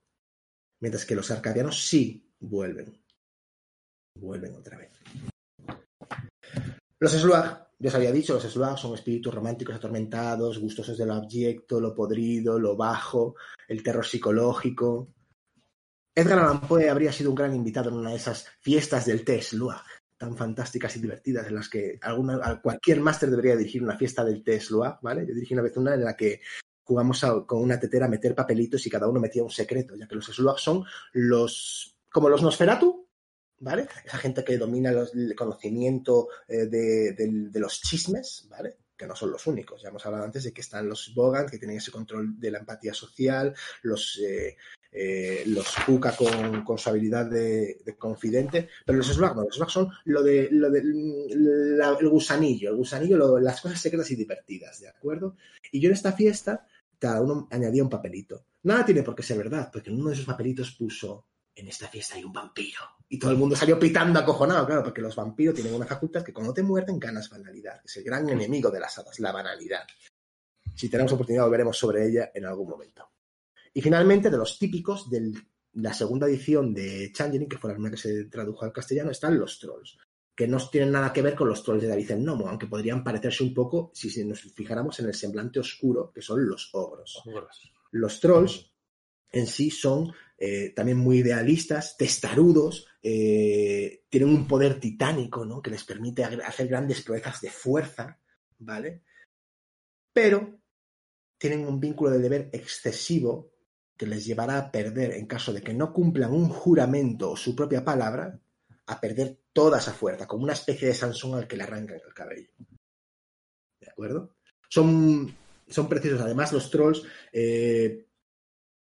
Mientras 0.80 1.04
que 1.04 1.14
los 1.14 1.30
arcadianos 1.30 1.86
sí 1.86 2.32
vuelven. 2.40 3.02
Vuelven 4.14 4.54
otra 4.54 4.78
vez. 4.78 4.92
Los 6.98 7.12
Sluag, 7.12 7.65
ya 7.78 7.88
os 7.88 7.94
había 7.94 8.12
dicho, 8.12 8.34
los 8.34 8.42
Sluag 8.42 8.78
son 8.78 8.94
espíritus 8.94 9.34
románticos 9.34 9.76
atormentados, 9.76 10.58
gustosos 10.58 10.96
del 10.96 11.10
abyecto, 11.10 11.80
lo 11.80 11.94
podrido, 11.94 12.58
lo 12.58 12.74
bajo, 12.76 13.34
el 13.68 13.82
terror 13.82 14.06
psicológico. 14.06 15.12
Edgar 16.14 16.38
Allan 16.38 16.62
Poe 16.62 16.88
habría 16.88 17.12
sido 17.12 17.30
un 17.30 17.36
gran 17.36 17.54
invitado 17.54 17.90
en 17.90 17.96
una 17.96 18.10
de 18.10 18.16
esas 18.16 18.46
fiestas 18.60 19.04
del 19.04 19.24
té 19.24 19.42
Sluag, 19.42 19.84
tan 20.16 20.34
fantásticas 20.34 20.96
y 20.96 21.00
divertidas, 21.00 21.46
en 21.48 21.54
las 21.54 21.68
que 21.68 22.00
cualquier 22.62 23.00
máster 23.00 23.28
debería 23.28 23.56
dirigir 23.56 23.82
una 23.82 23.98
fiesta 23.98 24.24
del 24.24 24.42
té 24.42 24.58
Sluag, 24.58 24.98
¿vale? 25.02 25.26
Yo 25.26 25.34
dirigí 25.34 25.52
una 25.52 25.62
vez 25.62 25.76
una 25.76 25.92
en 25.92 26.04
la 26.04 26.16
que 26.16 26.40
jugamos 26.82 27.22
con 27.46 27.62
una 27.62 27.78
tetera 27.78 28.06
a 28.06 28.08
meter 28.08 28.34
papelitos 28.34 28.86
y 28.86 28.90
cada 28.90 29.08
uno 29.08 29.20
metía 29.20 29.42
un 29.42 29.50
secreto, 29.50 29.94
ya 29.96 30.08
que 30.08 30.14
los 30.14 30.24
Sluag 30.24 30.58
son 30.58 30.82
los, 31.12 31.94
como 32.10 32.30
los 32.30 32.40
Nosferatu, 32.40 33.05
¿vale? 33.60 33.86
Esa 34.04 34.18
gente 34.18 34.44
que 34.44 34.58
domina 34.58 34.92
los- 34.92 35.14
el 35.14 35.34
conocimiento 35.34 36.28
eh, 36.48 36.66
de, 36.66 37.58
los 37.60 37.80
chismes, 37.80 38.46
¿vale? 38.50 38.76
Que 38.96 39.06
no 39.06 39.14
son 39.14 39.30
los 39.30 39.46
únicos. 39.46 39.82
Ya 39.82 39.88
hemos 39.90 40.04
hablado 40.06 40.24
antes 40.24 40.44
de 40.44 40.52
que 40.52 40.60
están 40.62 40.88
los 40.88 41.12
Bogan, 41.14 41.46
que 41.48 41.58
tienen 41.58 41.76
ese 41.78 41.90
control 41.90 42.38
de 42.40 42.50
la 42.50 42.58
empatía 42.58 42.94
social, 42.94 43.54
los, 43.82 44.18
eh, 44.26 44.56
eh, 44.90 45.42
los 45.46 45.66
Kuka 45.84 46.16
con, 46.16 46.78
su 46.78 46.88
habilidad 46.88 47.26
de, 47.26 47.80
de 47.84 47.96
confidente, 47.96 48.68
pero 48.86 48.98
los 48.98 49.08
Sluag 49.08 49.36
no, 49.36 49.42
los 49.44 49.54
Sluag 49.56 49.70
son 49.70 49.90
lo 50.06 50.22
de, 50.22 50.48
lo 50.50 50.70
de 50.70 50.82
la- 51.34 51.96
el 52.00 52.08
gusanillo, 52.08 52.70
el 52.70 52.76
gusanillo, 52.76 53.16
lo- 53.18 53.38
las 53.38 53.60
cosas 53.60 53.80
secretas 53.80 54.10
y 54.10 54.16
divertidas, 54.16 54.80
¿de 54.80 54.88
acuerdo? 54.88 55.36
Y 55.72 55.80
yo 55.80 55.88
en 55.88 55.94
esta 55.94 56.12
fiesta, 56.12 56.66
cada 56.98 57.20
uno 57.20 57.48
añadía 57.50 57.82
un 57.82 57.90
papelito. 57.90 58.46
Nada 58.62 58.84
tiene 58.86 59.02
por 59.02 59.14
qué 59.14 59.22
ser 59.22 59.36
verdad, 59.38 59.68
porque 59.72 59.90
en 59.90 60.00
uno 60.00 60.08
de 60.08 60.14
esos 60.14 60.26
papelitos 60.26 60.72
puso 60.72 61.26
en 61.56 61.68
esta 61.68 61.88
fiesta 61.88 62.16
hay 62.16 62.24
un 62.24 62.32
vampiro. 62.32 62.80
Y 63.08 63.18
todo 63.18 63.30
el 63.30 63.38
mundo 63.38 63.56
salió 63.56 63.78
pitando 63.78 64.20
acojonado, 64.20 64.66
claro, 64.66 64.82
porque 64.82 65.00
los 65.00 65.16
vampiros 65.16 65.54
tienen 65.54 65.74
una 65.74 65.86
facultad 65.86 66.22
que 66.22 66.32
cuando 66.32 66.52
te 66.52 66.62
muerden 66.62 66.98
ganas 66.98 67.30
banalidad. 67.30 67.80
Es 67.82 67.96
el 67.96 68.04
gran 68.04 68.28
enemigo 68.28 68.70
de 68.70 68.80
las 68.80 68.98
hadas, 68.98 69.18
la 69.20 69.32
banalidad. 69.32 69.86
Si 70.74 70.90
tenemos 70.90 71.12
oportunidad, 71.12 71.44
volveremos 71.44 71.78
sobre 71.78 72.06
ella 72.06 72.30
en 72.34 72.44
algún 72.44 72.68
momento. 72.68 73.08
Y 73.72 73.80
finalmente, 73.80 74.28
de 74.30 74.36
los 74.36 74.58
típicos 74.58 75.08
de 75.08 75.32
la 75.72 75.94
segunda 75.94 76.26
edición 76.26 76.74
de 76.74 77.10
Changeling, 77.12 77.48
que 77.48 77.58
fue 77.58 77.70
la 77.70 77.74
primera 77.74 77.94
que 77.94 78.02
se 78.02 78.24
tradujo 78.24 78.64
al 78.64 78.72
castellano, 78.72 79.10
están 79.10 79.38
los 79.38 79.58
trolls, 79.58 79.96
que 80.34 80.46
no 80.46 80.58
tienen 80.68 80.92
nada 80.92 81.10
que 81.10 81.22
ver 81.22 81.34
con 81.34 81.48
los 81.48 81.62
trolls 81.62 81.82
de 81.82 81.88
David 81.88 82.10
el 82.10 82.24
Nomo, 82.24 82.48
aunque 82.48 82.66
podrían 82.66 83.02
parecerse 83.02 83.42
un 83.42 83.54
poco 83.54 83.90
si 83.94 84.24
nos 84.24 84.40
fijáramos 84.40 85.00
en 85.00 85.06
el 85.06 85.14
semblante 85.14 85.60
oscuro, 85.60 86.12
que 86.12 86.20
son 86.20 86.46
los 86.46 86.68
ogros. 86.74 87.22
Los 87.92 88.20
trolls 88.20 88.70
en 89.32 89.46
sí 89.46 89.70
son 89.70 90.12
eh, 90.38 90.72
también 90.74 90.98
muy 90.98 91.18
idealistas, 91.18 91.96
testarudos, 91.96 92.86
eh, 93.02 94.04
tienen 94.08 94.28
un 94.28 94.46
poder 94.46 94.78
titánico, 94.78 95.44
¿no? 95.44 95.62
Que 95.62 95.70
les 95.70 95.84
permite 95.84 96.24
hacer 96.24 96.68
grandes 96.68 97.02
proezas 97.02 97.40
de 97.40 97.50
fuerza, 97.50 98.18
¿vale? 98.58 99.02
Pero 100.12 100.60
tienen 101.38 101.66
un 101.66 101.80
vínculo 101.80 102.10
de 102.10 102.18
deber 102.18 102.50
excesivo 102.52 103.52
que 103.96 104.06
les 104.06 104.26
llevará 104.26 104.58
a 104.58 104.70
perder, 104.70 105.12
en 105.12 105.26
caso 105.26 105.52
de 105.52 105.62
que 105.62 105.72
no 105.72 105.92
cumplan 105.92 106.32
un 106.32 106.48
juramento 106.48 107.30
o 107.30 107.36
su 107.36 107.56
propia 107.56 107.84
palabra, 107.84 108.38
a 108.86 109.00
perder 109.00 109.38
toda 109.52 109.78
esa 109.78 109.92
fuerza, 109.92 110.26
como 110.26 110.44
una 110.44 110.52
especie 110.52 110.88
de 110.88 110.94
Sansón 110.94 111.34
al 111.34 111.48
que 111.48 111.56
le 111.56 111.62
arrancan 111.62 111.96
el 111.96 112.14
cabello. 112.14 112.50
¿De 113.80 113.90
acuerdo? 113.90 114.36
Son, 114.68 115.34
son 115.66 115.88
preciosos. 115.88 116.20
Además, 116.20 116.52
los 116.52 116.70
trolls 116.70 117.02
eh, 117.32 118.05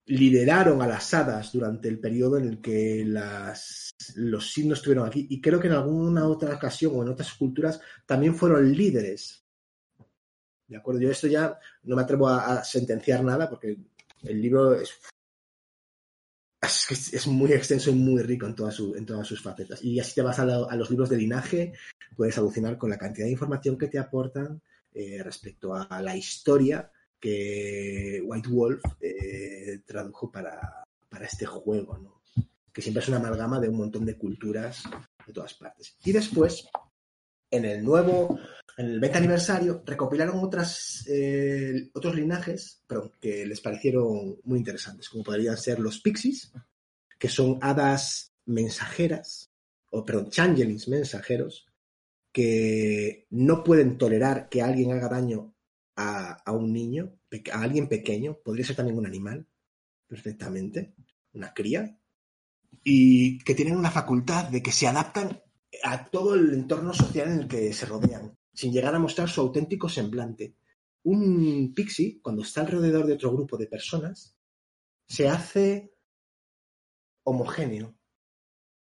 lideraron 0.07 0.81
a 0.81 0.87
las 0.87 1.13
hadas 1.13 1.51
durante 1.51 1.89
el 1.89 1.99
periodo 1.99 2.37
en 2.37 2.47
el 2.47 2.61
que 2.61 3.03
las, 3.05 3.89
los 4.15 4.51
signos 4.51 4.79
estuvieron 4.79 5.07
aquí. 5.07 5.27
Y 5.29 5.41
creo 5.41 5.59
que 5.59 5.67
en 5.67 5.73
alguna 5.73 6.25
otra 6.27 6.55
ocasión 6.55 6.93
o 6.95 7.03
en 7.03 7.09
otras 7.09 7.33
culturas 7.33 7.79
también 8.05 8.35
fueron 8.35 8.71
líderes. 8.71 9.43
¿De 10.67 10.77
acuerdo? 10.77 11.01
Yo 11.01 11.11
esto 11.11 11.27
ya 11.27 11.57
no 11.83 11.95
me 11.95 12.01
atrevo 12.01 12.27
a, 12.29 12.63
sentenciar 12.63 13.23
nada 13.23 13.49
porque 13.49 13.77
el 14.23 14.41
libro 14.41 14.75
es, 14.75 14.91
es, 16.89 17.13
es- 17.13 17.27
muy 17.27 17.51
extenso 17.53 17.89
y 17.89 17.93
muy 17.93 18.21
rico 18.21 18.45
en, 18.45 18.55
todas 18.55 18.75
su- 18.75 18.95
en 18.95 19.05
todas 19.05 19.27
sus 19.27 19.41
facetas. 19.41 19.83
Y 19.83 19.99
así 19.99 20.15
te 20.15 20.21
vas 20.21 20.39
a, 20.39 20.45
la- 20.45 20.75
los 20.75 20.89
libros 20.89 21.09
de 21.09 21.17
linaje, 21.17 21.73
puedes 22.15 22.37
alucinar 22.37 22.77
con 22.77 22.89
la 22.89 22.97
cantidad 22.97 23.25
de 23.25 23.31
información 23.31 23.77
que 23.77 23.87
te 23.87 23.99
aportan 23.99 24.61
eh, 24.93 25.21
respecto 25.23 25.73
a 25.75 26.01
la 26.01 26.15
historia 26.15 26.91
que 27.19 28.21
White 28.23 28.49
Wolf 28.49 28.81
eh, 29.01 29.79
tradujo 29.85 30.31
para, 30.31 30.85
para 31.09 31.25
este 31.25 31.45
juego, 31.45 31.97
¿no? 31.97 32.17
que 32.77 32.83
siempre 32.83 33.01
es 33.01 33.09
una 33.09 33.17
amalgama 33.17 33.59
de 33.59 33.69
un 33.69 33.77
montón 33.77 34.05
de 34.05 34.19
culturas 34.19 34.83
de 35.25 35.33
todas 35.33 35.55
partes. 35.55 35.97
Y 36.05 36.11
después, 36.11 36.67
en 37.49 37.65
el 37.65 37.83
nuevo, 37.83 38.39
en 38.77 38.85
el 38.85 38.99
20 38.99 39.17
aniversario, 39.17 39.81
recopilaron 39.83 40.43
otras, 40.43 41.03
eh, 41.07 41.89
otros 41.95 42.15
linajes 42.15 42.83
que 43.19 43.47
les 43.47 43.61
parecieron 43.61 44.37
muy 44.43 44.59
interesantes, 44.59 45.09
como 45.09 45.23
podrían 45.23 45.57
ser 45.57 45.79
los 45.79 46.01
pixies, 46.01 46.51
que 47.17 47.29
son 47.29 47.57
hadas 47.61 48.31
mensajeras, 48.45 49.49
o 49.89 50.05
perdón, 50.05 50.29
changelings 50.29 50.87
mensajeros, 50.87 51.65
que 52.31 53.25
no 53.31 53.63
pueden 53.63 53.97
tolerar 53.97 54.49
que 54.49 54.61
alguien 54.61 54.91
haga 54.91 55.09
daño 55.09 55.55
a, 55.97 56.33
a 56.45 56.51
un 56.53 56.71
niño, 56.71 57.19
a 57.51 57.61
alguien 57.61 57.89
pequeño, 57.89 58.37
podría 58.43 58.65
ser 58.65 58.77
también 58.77 58.97
un 58.97 59.05
animal, 59.05 59.45
perfectamente, 60.07 60.93
una 61.33 61.53
cría, 61.53 61.99
y 62.83 63.39
que 63.39 63.55
tienen 63.55 63.75
una 63.75 63.91
facultad 63.91 64.45
de 64.45 64.61
que 64.61 64.71
se 64.71 64.87
adaptan 64.87 65.41
a 65.83 66.09
todo 66.09 66.35
el 66.35 66.53
entorno 66.53 66.93
social 66.93 67.29
en 67.29 67.39
el 67.39 67.47
que 67.47 67.73
se 67.73 67.85
rodean, 67.85 68.37
sin 68.53 68.71
llegar 68.71 68.95
a 68.95 68.99
mostrar 68.99 69.27
su 69.29 69.41
auténtico 69.41 69.89
semblante. 69.89 70.55
Un 71.03 71.73
pixie, 71.75 72.19
cuando 72.21 72.43
está 72.43 72.61
alrededor 72.61 73.05
de 73.05 73.13
otro 73.13 73.31
grupo 73.31 73.57
de 73.57 73.67
personas, 73.67 74.35
se 75.07 75.27
hace 75.27 75.93
homogéneo 77.23 77.95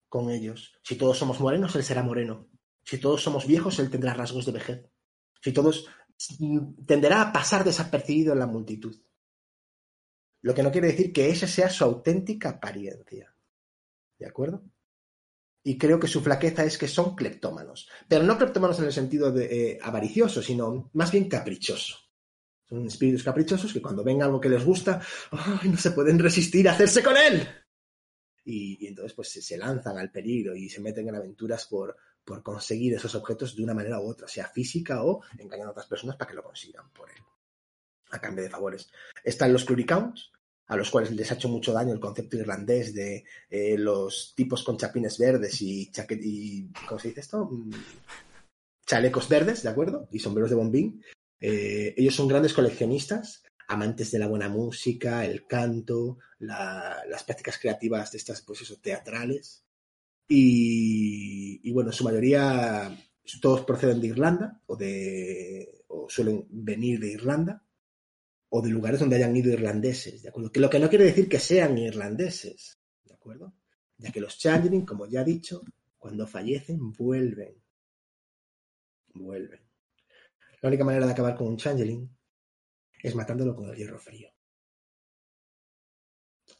con 0.09 0.30
ellos. 0.30 0.78
Si 0.82 0.96
todos 0.96 1.18
somos 1.18 1.40
morenos, 1.40 1.74
él 1.76 1.84
será 1.84 2.02
moreno. 2.02 2.48
Si 2.84 2.98
todos 2.98 3.22
somos 3.22 3.46
viejos, 3.46 3.78
él 3.78 3.90
tendrá 3.90 4.14
rasgos 4.14 4.46
de 4.46 4.52
vejez. 4.52 4.90
Si 5.42 5.52
todos 5.52 5.88
tenderá 6.87 7.23
a 7.23 7.33
pasar 7.33 7.64
desapercibido 7.64 8.33
en 8.33 8.39
la 8.39 8.47
multitud. 8.47 8.97
Lo 10.43 10.55
que 10.55 10.62
no 10.62 10.71
quiere 10.71 10.89
decir 10.89 11.12
que 11.12 11.31
esa 11.31 11.47
sea 11.47 11.69
su 11.69 11.85
auténtica 11.85 12.51
apariencia. 12.51 13.35
¿De 14.19 14.27
acuerdo? 14.27 14.64
Y 15.62 15.77
creo 15.77 15.99
que 15.99 16.07
su 16.07 16.21
flaqueza 16.21 16.64
es 16.64 16.79
que 16.79 16.87
son 16.87 17.17
cleptómanos. 17.17 17.89
Pero 18.09 18.23
no 18.23 18.39
cleptómanos 18.39 18.79
en 18.79 18.85
el 18.85 18.93
sentido 18.93 19.33
de 19.33 19.73
eh, 19.73 19.79
avaricioso, 19.83 20.41
sino 20.41 20.91
más 20.95 21.11
bien 21.11 21.29
caprichoso. 21.29 21.97
Son 22.69 22.87
espíritus 22.87 23.25
caprichosos 23.25 23.73
que 23.73 23.83
cuando 23.83 24.05
ven 24.05 24.23
algo 24.23 24.41
que 24.41 24.49
les 24.49 24.64
gusta, 24.64 25.01
¡ay! 25.33 25.69
no 25.69 25.77
se 25.77 25.91
pueden 25.91 26.19
resistir 26.19 26.69
a 26.69 26.73
hacerse 26.73 27.03
con 27.03 27.17
él. 27.17 27.47
Y, 28.45 28.87
entonces 28.87 29.12
pues 29.14 29.29
se 29.31 29.59
lanzan 29.59 29.99
al 29.99 30.12
peligro 30.12 30.55
y 30.55 30.69
se 30.69 30.81
meten 30.81 31.09
en 31.09 31.17
aventuras 31.17 31.67
por, 31.67 31.97
por 32.27 32.43
conseguir 32.43 32.93
esos 32.95 33.14
objetos 33.14 33.57
de 33.57 33.62
una 33.62 33.72
manera 33.72 34.01
u 34.01 34.09
otra, 34.11 34.27
sea 34.29 34.49
física 34.49 35.03
o 35.05 35.22
engañando 35.39 35.68
a 35.68 35.72
otras 35.72 35.87
personas 35.87 36.16
para 36.16 36.29
que 36.29 36.35
lo 36.37 36.43
consigan 36.43 36.91
por 36.93 37.09
él, 37.09 37.16
a 38.11 38.20
cambio 38.20 38.43
de 38.45 38.51
favores. 38.51 38.91
Están 39.24 39.53
los 39.53 39.64
Cluricounts, 39.64 40.33
a 40.66 40.77
los 40.77 40.91
cuales 40.91 41.12
les 41.12 41.31
ha 41.31 41.35
hecho 41.35 41.49
mucho 41.49 41.72
daño 41.72 41.93
el 41.93 42.01
concepto 42.01 42.37
irlandés 42.37 42.93
de 42.93 43.24
eh, 43.49 43.79
los 43.79 44.35
tipos 44.35 44.64
con 44.64 44.77
chapines 44.77 45.16
verdes 45.18 45.62
y, 45.62 45.91
chaquet 45.93 46.20
y 46.22 46.68
¿cómo 46.89 46.99
se 46.99 47.09
dice 47.09 47.20
esto? 47.20 47.45
Mm, 47.47 47.70
chalecos 48.85 49.29
verdes, 49.29 49.62
¿de 49.62 49.68
acuerdo? 49.68 50.09
Y 50.11 50.18
sombreros 50.18 50.51
de 50.51 50.57
bombín. 50.57 51.03
Eh, 51.41 51.95
ellos 51.97 52.14
son 52.14 52.29
grandes 52.29 52.53
coleccionistas, 52.55 53.43
amantes 53.68 54.11
de 54.11 54.18
la 54.18 54.27
buena 54.29 54.49
música, 54.49 55.24
el 55.24 55.47
canto, 55.47 56.18
la- 56.39 57.03
las 57.09 57.22
prácticas 57.24 57.59
creativas 57.59 58.11
de 58.12 58.18
estas, 58.18 58.43
pues 58.43 58.62
eso, 58.62 58.77
teatrales. 58.81 59.62
Y, 60.29 61.70
bueno, 61.72 61.91
en 61.91 61.97
su 61.97 62.05
mayoría 62.05 62.97
todos 63.41 63.64
proceden 63.64 64.01
de 64.01 64.09
Irlanda 64.09 64.61
o, 64.66 64.77
de, 64.77 65.85
o 65.89 66.09
suelen 66.09 66.47
venir 66.51 67.01
de 67.01 67.12
Irlanda 67.12 67.62
o 68.49 68.62
de 68.62 68.70
lugares 68.70 69.01
donde 69.01 69.16
hayan 69.16 69.37
ido 69.37 69.53
irlandeses, 69.53 70.22
¿de 70.22 70.29
acuerdo? 70.29 70.53
Que 70.53 70.61
lo 70.61 70.70
que 70.70 70.79
no 70.79 70.89
quiere 70.89 71.05
decir 71.05 71.29
que 71.29 71.41
sean 71.41 71.77
irlandeses, 71.79 72.79
¿de 73.05 73.14
acuerdo? 73.14 73.55
Ya 73.99 74.12
que 74.12 74.20
los 74.20 74.39
Changeling, 74.39 74.87
como 74.87 75.07
ya 75.07 75.22
he 75.22 75.24
dicho, 75.24 75.62
cuando 75.99 76.27
fallecen 76.27 76.93
vuelven. 76.93 77.62
Vuelven. 79.14 79.61
La 80.61 80.68
única 80.68 80.85
manera 80.85 81.07
de 81.07 81.12
acabar 81.12 81.35
con 81.35 81.49
un 81.49 81.57
Changeling 81.57 82.09
es 83.03 83.14
matándolo 83.14 83.55
con 83.55 83.68
el 83.68 83.77
hierro 83.77 83.99
frío. 83.99 84.36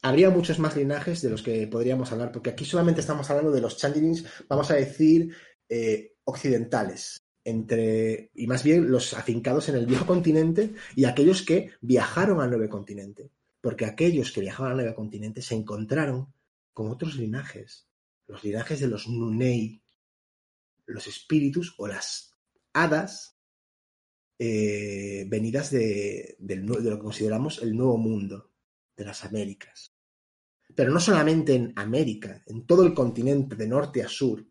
Habría 0.01 0.29
muchos 0.29 0.59
más 0.59 0.75
linajes 0.75 1.21
de 1.21 1.29
los 1.29 1.41
que 1.41 1.67
podríamos 1.67 2.11
hablar, 2.11 2.31
porque 2.31 2.51
aquí 2.51 2.65
solamente 2.65 3.01
estamos 3.01 3.29
hablando 3.29 3.51
de 3.51 3.61
los 3.61 3.77
Changelings, 3.77 4.25
vamos 4.47 4.69
a 4.71 4.75
decir, 4.75 5.33
eh, 5.67 6.13
occidentales, 6.23 7.21
entre, 7.43 8.29
y 8.35 8.45
más 8.47 8.63
bien 8.63 8.89
los 8.91 9.13
afincados 9.13 9.69
en 9.69 9.75
el 9.75 9.85
viejo 9.85 10.05
continente 10.05 10.73
y 10.95 11.05
aquellos 11.05 11.41
que 11.41 11.71
viajaron 11.81 12.41
al 12.41 12.49
nuevo 12.51 12.69
continente. 12.69 13.31
Porque 13.59 13.85
aquellos 13.85 14.31
que 14.31 14.41
viajaban 14.41 14.73
al 14.73 14.77
nuevo 14.77 14.95
continente 14.95 15.41
se 15.41 15.55
encontraron 15.55 16.31
con 16.73 16.89
otros 16.91 17.15
linajes, 17.15 17.87
los 18.27 18.43
linajes 18.43 18.79
de 18.79 18.87
los 18.87 19.07
Nunei, 19.07 19.81
los 20.85 21.07
espíritus 21.07 21.73
o 21.77 21.87
las 21.87 22.35
hadas 22.71 23.35
eh, 24.39 25.25
venidas 25.27 25.71
de, 25.71 26.37
nue- 26.39 26.81
de 26.81 26.89
lo 26.91 26.97
que 26.97 27.03
consideramos 27.03 27.61
el 27.63 27.75
nuevo 27.75 27.97
mundo, 27.97 28.51
de 28.97 29.05
las 29.05 29.23
Américas. 29.23 29.93
Pero 30.75 30.91
no 30.91 30.99
solamente 30.99 31.53
en 31.53 31.71
América, 31.77 32.43
en 32.45 32.65
todo 32.65 32.83
el 32.83 32.93
continente, 32.93 33.55
de 33.55 33.67
norte 33.67 34.03
a 34.03 34.09
sur, 34.09 34.45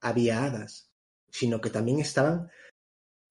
había 0.00 0.44
hadas, 0.44 0.90
sino 1.28 1.60
que 1.60 1.68
también 1.68 2.00
estaban 2.00 2.48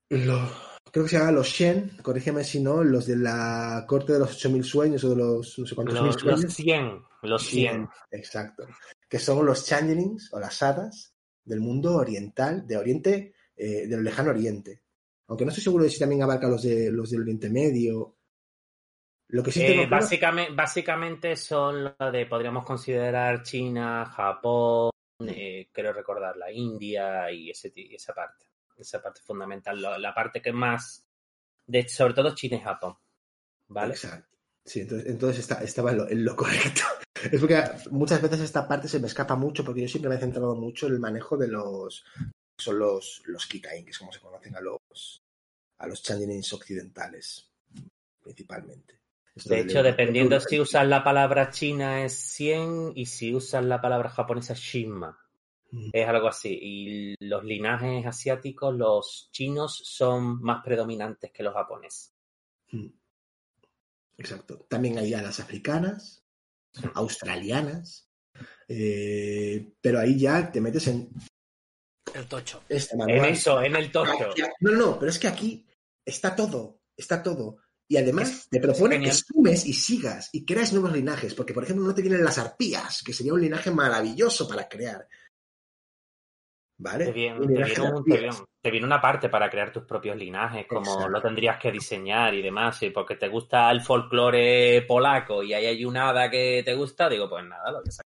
los, 0.10 0.52
creo 0.92 1.06
que 1.06 1.12
se 1.12 1.18
llaman 1.18 1.36
los 1.36 1.48
Shen, 1.48 1.98
corrígeme 2.02 2.44
si 2.44 2.60
no, 2.60 2.84
los 2.84 3.06
de 3.06 3.16
la 3.16 3.86
corte 3.88 4.14
de 4.14 4.20
los 4.20 4.32
8000 4.32 4.64
sueños 4.64 5.04
o 5.04 5.10
de 5.10 5.16
los 5.16 5.60
no 5.60 5.66
sé 5.66 5.76
cuántos 5.76 5.96
mil 5.96 6.06
Los, 6.06 6.24
los 6.24 6.40
sueños. 6.40 6.54
100, 6.54 7.02
los 7.24 7.44
100. 7.44 7.72
100, 7.72 7.90
exacto. 8.12 8.68
Que 9.08 9.20
son 9.20 9.46
los 9.46 9.66
changelings 9.66 10.34
o 10.34 10.40
las 10.40 10.62
hadas 10.62 11.14
del 11.44 11.60
mundo 11.60 11.96
oriental, 11.96 12.66
de 12.68 12.78
Oriente, 12.78 13.34
eh, 13.56 13.88
del 13.88 14.04
lejano 14.04 14.32
Oriente. 14.32 14.84
Aunque 15.28 15.46
no 15.46 15.50
estoy 15.50 15.64
seguro 15.64 15.84
de 15.84 15.90
si 15.90 16.00
también 16.00 16.24
abarca 16.24 16.48
los 16.48 16.64
de 16.64 16.92
los 16.92 17.10
del 17.10 17.22
Oriente 17.22 17.50
Medio. 17.50 18.18
Lo 19.30 19.44
que 19.44 19.52
sí 19.52 19.62
Eh, 19.64 19.74
claro- 19.74 19.90
básicamente, 19.90 20.54
básicamente 20.54 21.36
son 21.36 21.84
lo 21.84 22.12
de, 22.12 22.26
podríamos 22.26 22.66
considerar 22.66 23.44
China, 23.44 24.06
Japón, 24.06 24.92
eh, 25.28 25.70
creo 25.72 25.94
recordar 25.94 26.36
la 26.38 26.52
India 26.52 27.32
y 27.32 27.50
ese, 27.52 27.72
esa 27.76 28.14
parte. 28.14 28.46
Esa 28.78 29.02
parte 29.02 29.22
fundamental. 29.22 29.82
la 29.82 30.14
parte 30.14 30.42
que 30.42 30.54
más, 30.54 31.06
de, 31.68 31.88
sobre 31.90 32.14
todo 32.14 32.34
China 32.34 32.56
y 32.58 32.62
Japón. 32.62 32.96
¿Vale? 33.68 33.94
Exacto. 33.94 34.38
Sí, 34.66 34.82
entonces, 34.82 35.08
entonces 35.10 35.40
está- 35.40 35.64
estaba 35.64 35.92
en 35.92 35.98
lo, 35.98 36.10
en 36.10 36.26
lo 36.26 36.36
correcto. 36.36 36.82
Es 37.34 37.40
porque 37.42 37.62
muchas 37.92 38.22
veces 38.22 38.40
esta 38.40 38.66
parte 38.66 38.88
se 38.88 38.98
me 39.00 39.08
escapa 39.08 39.36
mucho 39.36 39.66
porque 39.66 39.82
yo 39.82 39.90
siempre 39.90 40.08
me 40.10 40.16
he 40.16 40.20
centrado 40.20 40.56
mucho 40.56 40.88
en 40.88 40.94
el 40.94 41.00
manejo 41.00 41.36
de 41.36 41.50
los 41.50 42.06
son 42.58 42.80
los, 42.80 43.22
los 43.26 43.46
Kikain, 43.46 43.84
que 43.84 43.92
es 43.92 43.98
como 44.00 44.14
se 44.14 44.22
conocen 44.22 44.56
a 44.56 44.62
los 44.62 45.22
a 45.80 45.88
los 45.88 46.02
occidentales, 46.54 47.50
principalmente. 48.22 48.99
Esto 49.36 49.54
De 49.54 49.62
hecho, 49.62 49.84
dependiendo 49.84 50.40
si 50.40 50.60
usas 50.60 50.88
la 50.88 51.04
palabra 51.04 51.50
china 51.50 52.04
es 52.04 52.14
100 52.14 52.94
y 52.96 53.06
si 53.06 53.34
usas 53.34 53.64
la 53.64 53.82
palabra 53.82 54.10
japonesa 54.10 54.54
Shinma. 54.54 55.18
Mm. 55.72 55.90
Es 55.94 56.08
algo 56.08 56.28
así. 56.28 56.58
Y 56.62 57.16
los 57.26 57.44
linajes 57.44 58.06
asiáticos, 58.06 58.76
los 58.76 59.30
chinos, 59.32 59.82
son 59.84 60.42
más 60.42 60.64
predominantes 60.64 61.32
que 61.32 61.44
los 61.44 61.54
japoneses. 61.54 62.14
Mm. 62.72 62.88
Exacto. 64.18 64.66
También 64.68 64.98
hay 64.98 65.14
alas 65.14 65.40
africanas, 65.40 66.26
australianas, 66.94 68.10
eh, 68.68 69.74
pero 69.82 70.00
ahí 70.00 70.20
ya 70.20 70.52
te 70.52 70.60
metes 70.60 70.88
en 70.88 71.10
El 72.14 72.26
tocho. 72.28 72.64
este 72.68 72.96
En 72.96 73.26
eso, 73.26 73.62
en 73.62 73.76
el 73.76 73.92
tocho. 73.92 74.34
No, 74.60 74.72
no, 74.72 75.00
pero 75.00 75.10
es 75.10 75.20
que 75.20 75.28
aquí 75.28 75.66
está 76.06 76.36
todo, 76.36 76.82
está 76.98 77.24
todo. 77.24 77.58
Y 77.92 77.98
además 77.98 78.30
Es- 78.30 78.50
te 78.50 78.60
propone 78.60 79.02
que 79.02 79.12
sumes 79.12 79.66
y 79.66 79.74
sigas 79.74 80.30
y 80.32 80.46
creas 80.46 80.72
nuevos 80.74 80.94
linajes, 80.94 81.34
porque 81.34 81.54
por 81.54 81.64
ejemplo 81.64 81.86
no 81.86 81.96
te 81.96 82.04
vienen 82.04 82.24
las 82.24 82.38
arpías, 82.38 83.02
que 83.04 83.14
sería 83.14 83.34
un 83.34 83.42
linaje 83.42 83.72
maravilloso 83.72 84.48
para 84.48 84.70
crear. 84.70 85.08
¿Vale? 86.82 87.06
Te 87.06 87.12
viene, 87.12 87.40
Un 87.40 87.48
te 87.48 87.54
linaje 87.54 87.74
viene 87.74 87.86
de 87.90 87.96
un- 87.98 88.04
te 88.06 88.14
arpías. 88.14 88.36
viene- 88.36 88.48
te 88.62 88.72
viene 88.72 88.86
una 88.86 89.02
parte 89.02 89.30
para 89.30 89.50
crear 89.50 89.72
tus 89.72 89.84
propios 89.86 90.16
linajes, 90.18 90.66
como 90.68 90.82
Exacto. 90.92 91.10
lo 91.10 91.22
tendrías 91.22 91.60
que 91.60 91.72
diseñar 91.72 92.34
y 92.36 92.42
demás. 92.42 92.82
Y 92.84 92.92
porque 92.92 93.16
te 93.16 93.28
gusta 93.28 93.72
el 93.72 93.82
folclore 93.82 94.84
polaco 94.88 95.42
y 95.44 95.54
ahí 95.54 95.66
hay 95.66 95.84
una 95.84 96.10
hada 96.10 96.30
que 96.30 96.62
te 96.64 96.76
gusta, 96.76 97.10
digo, 97.10 97.28
pues 97.30 97.44
nada, 97.46 97.72
lo 97.72 97.82
que 97.84 97.92
sea. 97.92 98.04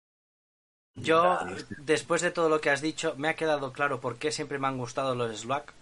Yo, 0.98 1.38
después 1.84 2.22
de 2.22 2.30
todo 2.30 2.48
lo 2.48 2.60
que 2.60 2.70
has 2.70 2.80
dicho, 2.80 3.14
me 3.18 3.28
ha 3.28 3.36
quedado 3.36 3.72
claro 3.72 4.00
por 4.00 4.16
qué 4.16 4.32
siempre 4.32 4.58
me 4.58 4.66
han 4.68 4.78
gustado 4.78 5.14
los 5.14 5.38
Slack. 5.38 5.74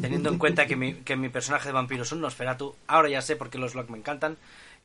Teniendo 0.00 0.28
en 0.28 0.38
cuenta 0.38 0.66
que 0.66 0.76
mi, 0.76 0.94
que 0.94 1.16
mi 1.16 1.28
personaje 1.28 1.68
de 1.68 1.72
vampiro 1.72 2.02
es 2.02 2.12
un 2.12 2.20
Nosferatu, 2.20 2.74
ahora 2.86 3.08
ya 3.08 3.22
sé 3.22 3.36
por 3.36 3.48
qué 3.48 3.58
los 3.58 3.72
Slack 3.72 3.88
me 3.88 3.98
encantan. 3.98 4.36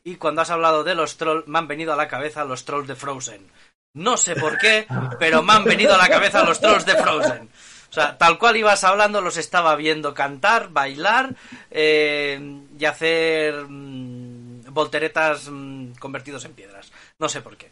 Y 0.04 0.16
cuando 0.16 0.42
has 0.42 0.50
hablado 0.50 0.84
de 0.84 0.94
los 0.94 1.16
trolls, 1.16 1.46
me 1.46 1.58
han 1.58 1.68
venido 1.68 1.92
a 1.92 1.96
la 1.96 2.08
cabeza 2.08 2.44
los 2.44 2.64
trolls 2.64 2.88
de 2.88 2.96
Frozen. 2.96 3.46
No 3.94 4.16
sé 4.16 4.34
por 4.36 4.58
qué, 4.58 4.86
pero 5.18 5.42
me 5.42 5.52
han 5.52 5.64
venido 5.64 5.94
a 5.94 5.98
la 5.98 6.08
cabeza 6.08 6.44
los 6.44 6.60
trolls 6.60 6.86
de 6.86 6.96
Frozen. 6.96 7.48
O 7.90 7.94
sea, 7.94 8.16
tal 8.16 8.38
cual 8.38 8.56
ibas 8.56 8.84
hablando, 8.84 9.20
los 9.20 9.36
estaba 9.36 9.76
viendo 9.76 10.14
cantar, 10.14 10.70
bailar 10.70 11.34
eh, 11.70 12.40
y 12.78 12.84
hacer 12.86 13.66
mm, 13.68 14.72
volteretas 14.72 15.50
mm, 15.50 15.92
convertidos 15.98 16.46
en 16.46 16.54
piedras. 16.54 16.90
No 17.18 17.28
sé 17.28 17.42
por 17.42 17.58
qué. 17.58 17.70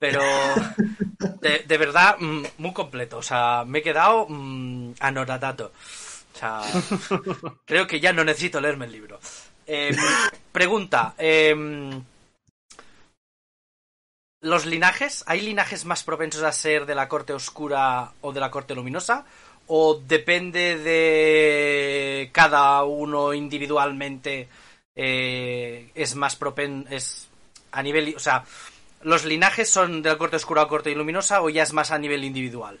Pero 0.00 0.20
de, 1.40 1.78
verdad, 1.78 2.16
mm, 2.18 2.42
muy 2.58 2.72
completo. 2.72 3.18
O 3.18 3.22
sea, 3.22 3.62
me 3.64 3.78
he 3.78 3.82
quedado 3.82 4.26
anoradado. 4.98 5.72
O 6.34 6.38
sea, 6.38 6.62
creo 7.64 7.86
que 7.86 8.00
ya 8.00 8.12
no 8.12 8.24
necesito 8.24 8.60
leerme 8.60 8.86
el 8.86 8.92
libro. 8.92 9.20
Eh, 9.66 9.94
pregunta. 10.50 11.14
eh, 11.18 12.00
¿Los 14.40 14.66
linajes? 14.66 15.22
¿Hay 15.26 15.40
linajes 15.40 15.84
más 15.84 16.02
propensos 16.02 16.42
a 16.42 16.50
ser 16.52 16.84
de 16.84 16.96
la 16.96 17.08
corte 17.08 17.32
oscura 17.32 18.12
o 18.22 18.32
de 18.32 18.40
la 18.40 18.50
corte 18.50 18.74
luminosa? 18.74 19.24
¿O 19.68 19.94
depende 19.94 20.78
de 20.78 22.30
cada 22.32 22.82
uno 22.82 23.32
individualmente? 23.32 24.48
eh, 24.94 25.90
es 25.94 26.14
más 26.14 26.36
propen 26.36 26.86
es 26.90 27.28
a 27.70 27.82
nivel 27.82 28.14
o 28.16 28.18
sea 28.18 28.44
los 29.02 29.24
linajes 29.24 29.68
son 29.68 30.02
de 30.02 30.10
la 30.10 30.18
corte 30.18 30.36
oscura 30.36 30.62
o 30.62 30.68
corte 30.68 30.94
luminosa 30.94 31.42
o 31.42 31.48
ya 31.48 31.62
es 31.62 31.72
más 31.72 31.90
a 31.90 31.98
nivel 31.98 32.24
individual 32.24 32.78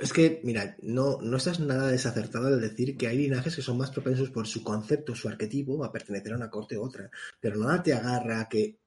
Es 0.00 0.12
que, 0.12 0.40
mira, 0.44 0.76
no, 0.82 1.20
no 1.20 1.36
estás 1.36 1.60
nada 1.60 1.88
desacertado 1.88 2.48
al 2.48 2.60
decir 2.60 2.96
que 2.96 3.06
hay 3.06 3.18
linajes 3.18 3.54
que 3.54 3.62
son 3.62 3.78
más 3.78 3.90
propensos 3.90 4.30
por 4.30 4.46
su 4.46 4.64
concepto, 4.64 5.14
su 5.14 5.28
arquetipo, 5.28 5.84
a 5.84 5.92
pertenecer 5.92 6.32
a 6.32 6.36
una 6.36 6.50
corte 6.50 6.76
u 6.76 6.82
otra. 6.82 7.10
Pero 7.40 7.56
nada 7.56 7.82
te 7.82 7.92
agarra 7.92 8.48
que. 8.48 8.78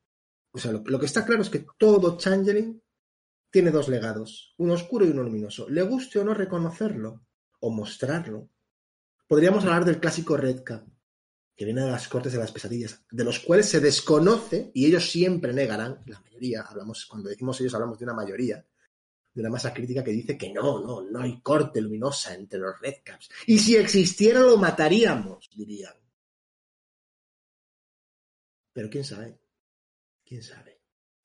O 0.52 0.58
sea, 0.58 0.72
lo, 0.72 0.84
lo 0.86 1.00
que 1.00 1.06
está 1.06 1.26
claro 1.26 1.42
es 1.42 1.50
que 1.50 1.66
todo 1.78 2.18
Changeling 2.18 2.82
tiene 3.52 3.72
dos 3.72 3.88
legados, 3.88 4.54
uno 4.58 4.74
oscuro 4.74 5.06
y 5.06 5.12
uno 5.12 5.24
luminoso. 5.24 5.70
Le 5.70 5.82
guste 5.84 6.20
o 6.20 6.26
no 6.26 6.34
reconocerlo, 6.34 7.26
o 7.60 7.72
mostrarlo. 7.72 8.50
Podríamos 9.28 9.64
hablar 9.64 9.86
del 9.86 10.00
clásico 10.00 10.36
Red 10.36 10.64
Cap, 10.64 10.86
que 11.56 11.66
viene 11.66 11.82
de 11.82 11.92
las 11.92 12.08
cortes 12.08 12.34
de 12.34 12.40
las 12.40 12.52
pesadillas, 12.52 13.06
de 13.10 13.24
los 13.24 13.40
cuales 13.40 13.68
se 13.68 13.80
desconoce, 13.80 14.72
y 14.74 14.86
ellos 14.86 15.10
siempre 15.10 15.54
negarán, 15.54 16.04
la 16.06 16.20
mayoría, 16.20 16.64
hablamos, 16.64 17.06
cuando 17.06 17.30
decimos 17.30 17.60
ellos 17.62 17.74
hablamos 17.74 17.98
de 17.98 18.06
una 18.06 18.14
mayoría, 18.14 18.66
de 19.36 19.42
una 19.42 19.50
masa 19.50 19.74
crítica 19.74 20.04
que 20.04 20.12
dice 20.12 20.38
que 20.38 20.52
no, 20.52 20.80
no, 20.80 21.02
no 21.02 21.22
hay 21.22 21.42
corte 21.42 21.82
luminosa 21.82 22.34
entre 22.34 22.58
los 22.58 22.80
Redcaps. 22.80 23.30
Y 23.48 23.60
si 23.60 23.76
existiera 23.76 24.40
lo 24.40 24.56
mataríamos, 24.58 25.50
dirían. 25.54 25.94
Pero 28.72 28.90
quién 28.90 29.04
sabe, 29.04 29.38
quién 30.26 30.42
sabe. 30.42 30.80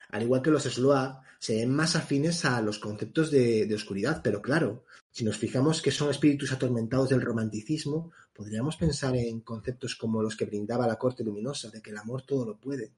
Al 0.09 0.23
igual 0.23 0.41
que 0.41 0.51
los 0.51 0.63
Sloa, 0.63 1.23
se 1.39 1.55
ven 1.55 1.73
más 1.73 1.95
afines 1.95 2.43
a 2.43 2.61
los 2.61 2.79
conceptos 2.79 3.31
de, 3.31 3.65
de 3.65 3.75
oscuridad, 3.75 4.21
pero 4.21 4.41
claro, 4.41 4.83
si 5.09 5.23
nos 5.23 5.37
fijamos 5.37 5.81
que 5.81 5.91
son 5.91 6.09
espíritus 6.09 6.51
atormentados 6.51 7.09
del 7.09 7.21
romanticismo, 7.21 8.11
podríamos 8.33 8.75
pensar 8.75 9.15
en 9.15 9.39
conceptos 9.39 9.95
como 9.95 10.21
los 10.21 10.35
que 10.35 10.45
brindaba 10.45 10.85
la 10.85 10.97
corte 10.97 11.23
luminosa, 11.23 11.69
de 11.69 11.81
que 11.81 11.91
el 11.91 11.97
amor 11.97 12.23
todo 12.23 12.45
lo 12.45 12.59
puede, 12.59 12.91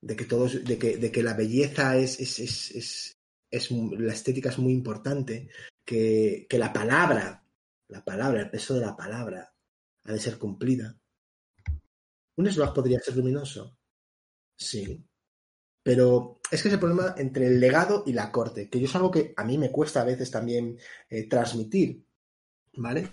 de 0.00 0.16
que 0.16 0.24
todos, 0.24 0.64
de 0.64 0.78
que, 0.78 0.96
de 0.96 1.10
que 1.10 1.22
la 1.22 1.34
belleza 1.34 1.96
es, 1.96 2.20
es, 2.20 2.38
es, 2.38 2.70
es, 2.72 3.16
es 3.50 3.70
la 3.70 4.12
estética 4.12 4.50
es 4.50 4.58
muy 4.58 4.72
importante, 4.72 5.48
que, 5.84 6.46
que 6.48 6.58
la 6.58 6.72
palabra, 6.72 7.44
la 7.88 8.04
palabra, 8.04 8.40
el 8.40 8.50
peso 8.50 8.74
de 8.74 8.80
la 8.80 8.96
palabra 8.96 9.54
ha 10.04 10.12
de 10.12 10.20
ser 10.20 10.38
cumplida. 10.38 10.98
¿Un 12.36 12.50
Sloag 12.50 12.74
podría 12.74 13.00
ser 13.00 13.16
luminoso? 13.16 13.76
Sí. 14.56 15.04
Pero 15.82 16.40
es 16.50 16.62
que 16.62 16.68
es 16.68 16.74
el 16.74 16.80
problema 16.80 17.14
entre 17.16 17.46
el 17.46 17.60
legado 17.60 18.04
y 18.06 18.12
la 18.12 18.30
corte, 18.30 18.68
que 18.68 18.78
yo 18.78 18.86
es 18.86 18.94
algo 18.94 19.10
que 19.10 19.32
a 19.36 19.44
mí 19.44 19.58
me 19.58 19.70
cuesta 19.70 20.02
a 20.02 20.04
veces 20.04 20.30
también 20.30 20.78
eh, 21.08 21.26
transmitir, 21.28 22.04
¿vale? 22.74 23.10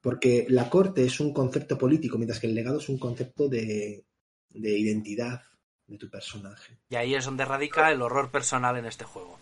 Porque 0.00 0.46
la 0.50 0.68
corte 0.68 1.04
es 1.04 1.18
un 1.20 1.32
concepto 1.32 1.78
político, 1.78 2.18
mientras 2.18 2.40
que 2.40 2.46
el 2.46 2.54
legado 2.54 2.78
es 2.78 2.88
un 2.88 2.98
concepto 2.98 3.48
de, 3.48 4.04
de 4.50 4.78
identidad 4.78 5.42
de 5.86 5.98
tu 5.98 6.10
personaje. 6.10 6.78
Y 6.88 6.96
ahí 6.96 7.14
es 7.14 7.24
donde 7.24 7.44
radica 7.44 7.90
el 7.90 8.02
horror 8.02 8.30
personal 8.30 8.76
en 8.76 8.86
este 8.86 9.04
juego. 9.04 9.38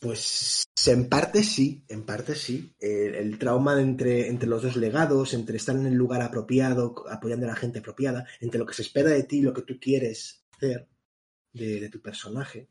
Pues 0.00 0.64
en 0.86 1.08
parte 1.08 1.42
sí, 1.42 1.84
en 1.88 2.04
parte 2.04 2.34
sí. 2.34 2.74
El, 2.78 3.14
el 3.14 3.38
trauma 3.38 3.80
entre, 3.80 4.28
entre 4.28 4.48
los 4.48 4.62
dos 4.62 4.76
legados, 4.76 5.32
entre 5.34 5.56
estar 5.56 5.74
en 5.74 5.86
el 5.86 5.94
lugar 5.94 6.20
apropiado, 6.22 6.94
apoyando 7.08 7.46
a 7.46 7.50
la 7.50 7.56
gente 7.56 7.78
apropiada, 7.78 8.26
entre 8.40 8.58
lo 8.58 8.66
que 8.66 8.74
se 8.74 8.82
espera 8.82 9.10
de 9.10 9.22
ti 9.22 9.38
y 9.38 9.42
lo 9.42 9.54
que 9.54 9.62
tú 9.62 9.78
quieres 9.80 10.44
hacer 10.54 10.88
de, 11.52 11.80
de 11.80 11.88
tu 11.88 12.00
personaje. 12.00 12.68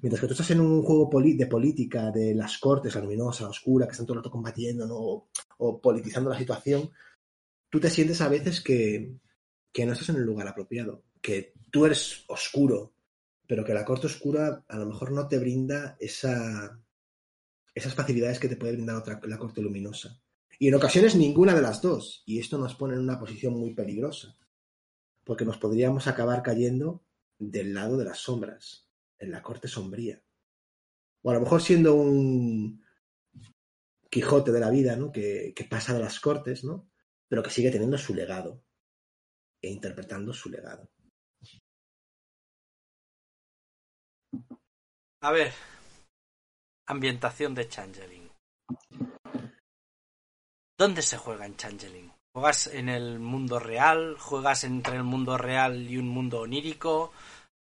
Mientras 0.00 0.20
que 0.20 0.26
tú 0.26 0.32
estás 0.32 0.50
en 0.50 0.60
un 0.60 0.82
juego 0.82 1.10
de 1.20 1.46
política, 1.46 2.10
de 2.10 2.34
las 2.34 2.58
cortes, 2.58 2.94
la 2.94 3.00
luminosa, 3.00 3.44
la 3.44 3.50
oscura, 3.50 3.86
que 3.86 3.92
están 3.92 4.06
todo 4.06 4.14
el 4.14 4.20
rato 4.20 4.30
combatiendo 4.30 4.86
¿no? 4.86 4.96
o, 4.96 5.28
o 5.58 5.80
politizando 5.80 6.30
la 6.30 6.38
situación, 6.38 6.90
tú 7.70 7.80
te 7.80 7.90
sientes 7.90 8.20
a 8.20 8.28
veces 8.28 8.60
que, 8.60 9.16
que 9.72 9.86
no 9.86 9.92
estás 9.92 10.10
en 10.10 10.16
el 10.16 10.24
lugar 10.24 10.48
apropiado, 10.48 11.04
que 11.24 11.54
tú 11.70 11.86
eres 11.86 12.22
oscuro, 12.28 12.92
pero 13.46 13.64
que 13.64 13.72
la 13.72 13.86
corte 13.86 14.08
oscura 14.08 14.62
a 14.68 14.76
lo 14.76 14.84
mejor 14.84 15.10
no 15.10 15.26
te 15.26 15.38
brinda 15.38 15.96
esa, 15.98 16.78
esas 17.74 17.94
facilidades 17.94 18.38
que 18.38 18.48
te 18.50 18.58
puede 18.58 18.74
brindar 18.74 18.96
otra, 18.96 19.18
la 19.24 19.38
corte 19.38 19.62
luminosa. 19.62 20.20
Y 20.58 20.68
en 20.68 20.74
ocasiones 20.74 21.16
ninguna 21.16 21.54
de 21.54 21.62
las 21.62 21.80
dos. 21.80 22.22
Y 22.26 22.40
esto 22.40 22.58
nos 22.58 22.74
pone 22.74 22.92
en 22.92 23.00
una 23.00 23.18
posición 23.18 23.54
muy 23.54 23.72
peligrosa. 23.72 24.36
Porque 25.24 25.46
nos 25.46 25.56
podríamos 25.56 26.06
acabar 26.08 26.42
cayendo 26.42 27.06
del 27.38 27.72
lado 27.72 27.96
de 27.96 28.04
las 28.04 28.18
sombras, 28.18 28.90
en 29.18 29.30
la 29.30 29.42
corte 29.42 29.66
sombría. 29.66 30.22
O 31.22 31.30
a 31.30 31.34
lo 31.34 31.40
mejor 31.40 31.62
siendo 31.62 31.94
un 31.94 32.84
Quijote 34.10 34.52
de 34.52 34.60
la 34.60 34.68
vida, 34.68 34.94
¿no? 34.94 35.10
Que, 35.10 35.54
que 35.56 35.64
pasa 35.64 35.94
de 35.94 36.00
las 36.00 36.20
cortes, 36.20 36.64
¿no? 36.64 36.86
Pero 37.28 37.42
que 37.42 37.50
sigue 37.50 37.70
teniendo 37.70 37.96
su 37.96 38.14
legado. 38.14 38.62
E 39.62 39.70
interpretando 39.70 40.34
su 40.34 40.50
legado. 40.50 40.90
A 45.24 45.32
ver. 45.32 45.54
Ambientación 46.86 47.54
de 47.54 47.66
Changeling. 47.66 48.30
¿Dónde 50.78 51.00
se 51.00 51.16
juega 51.16 51.46
en 51.46 51.56
Changeling? 51.56 52.12
¿Juegas 52.34 52.66
en 52.66 52.90
el 52.90 53.20
mundo 53.20 53.58
real? 53.58 54.18
¿Juegas 54.18 54.64
entre 54.64 54.96
el 54.96 55.02
mundo 55.02 55.38
real 55.38 55.90
y 55.90 55.96
un 55.96 56.08
mundo 56.08 56.40
onírico? 56.40 57.14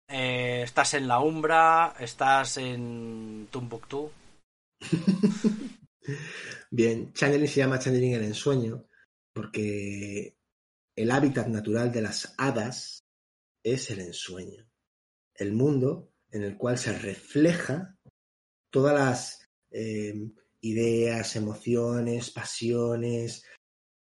Eh, 0.07 0.61
¿Estás 0.65 0.93
en 0.93 1.07
la 1.07 1.19
Umbra? 1.19 1.95
¿Estás 1.99 2.57
en 2.57 3.47
Tumbuktu? 3.49 4.11
Bien, 6.69 7.11
Channeling 7.11 7.47
se 7.47 7.61
llama 7.61 7.79
Channeling 7.79 8.13
el 8.13 8.25
ensueño 8.25 8.85
porque 9.33 10.37
el 10.95 11.09
hábitat 11.09 11.47
natural 11.47 11.91
de 11.91 12.03
las 12.03 12.35
hadas 12.37 13.03
es 13.63 13.89
el 13.89 14.01
ensueño. 14.01 14.63
El 15.33 15.53
mundo 15.53 16.11
en 16.31 16.43
el 16.43 16.57
cual 16.57 16.77
se 16.77 16.97
refleja 16.97 17.97
todas 18.69 18.93
las 18.93 19.49
eh, 19.71 20.13
ideas, 20.61 21.35
emociones, 21.35 22.31
pasiones, 22.31 23.45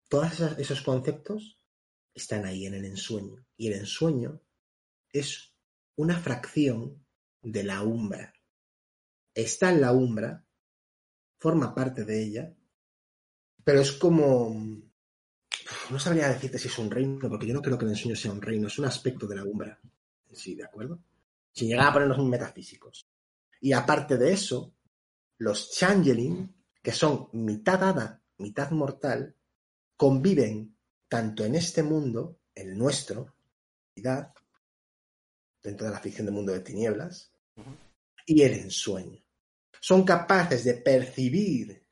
todos 0.09 0.33
esos, 0.33 0.59
esos 0.59 0.83
conceptos 0.83 1.59
están 2.15 2.45
ahí 2.45 2.67
en 2.67 2.75
el 2.75 2.85
ensueño. 2.85 3.45
Y 3.57 3.69
el 3.69 3.75
ensueño 3.75 4.41
es 5.11 5.55
una 5.97 6.19
fracción 6.19 7.05
de 7.43 7.65
la 7.65 7.83
umbra. 7.83 8.33
Está 9.35 9.71
en 9.71 9.81
la 9.81 9.93
umbra, 9.93 10.45
forma 11.39 11.75
parte 11.75 12.05
de 12.05 12.23
ella, 12.23 12.55
pero 13.65 13.81
es 13.81 13.93
como... 13.93 14.55
No 15.91 15.99
sabría 15.99 16.29
decirte 16.29 16.59
si 16.59 16.69
es 16.69 16.79
un 16.79 16.91
reino, 16.91 17.29
porque 17.29 17.47
yo 17.47 17.55
no 17.55 17.63
creo 17.63 17.79
que 17.79 17.85
el 17.85 17.93
ensueño 17.93 18.17
sea 18.17 18.33
un 18.33 18.43
reino, 18.43 18.67
es 18.69 18.79
un 18.79 18.85
aspecto 18.85 19.27
de 19.27 19.37
la 19.37 19.45
umbra 19.45 19.81
sí, 20.35 20.55
¿de 20.55 20.65
acuerdo? 20.65 20.99
Sin 21.55 21.69
llegar 21.69 21.89
a 21.89 21.93
ponernos 21.93 22.19
muy 22.19 22.29
metafísicos. 22.29 23.07
Y 23.61 23.73
aparte 23.73 24.17
de 24.17 24.33
eso, 24.33 24.75
los 25.39 25.71
changeling, 25.73 26.65
que 26.83 26.93
son 26.93 27.29
mitad 27.33 27.83
hada, 27.83 28.23
mitad 28.39 28.71
mortal, 28.71 29.37
conviven 29.97 30.77
tanto 31.09 31.45
en 31.45 31.55
este 31.55 31.83
mundo, 31.83 32.41
el 32.55 32.77
nuestro, 32.77 33.35
dentro 33.95 35.87
de 35.87 35.93
la 35.93 36.01
ficción 36.01 36.27
del 36.27 36.35
mundo 36.35 36.53
de 36.53 36.61
tinieblas, 36.61 37.33
y 38.27 38.43
el 38.43 38.55
ensueño. 38.55 39.23
Son 39.81 40.05
capaces 40.05 40.65
de 40.65 40.75
percibir 40.75 41.87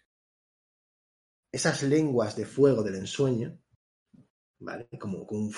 esas 1.53 1.83
lenguas 1.83 2.37
de 2.37 2.47
fuego 2.47 2.83
del 2.83 2.95
ensueño, 2.95 3.61
¿vale? 4.61 4.89
Como, 4.99 5.27
como 5.27 5.41
un 5.41 5.55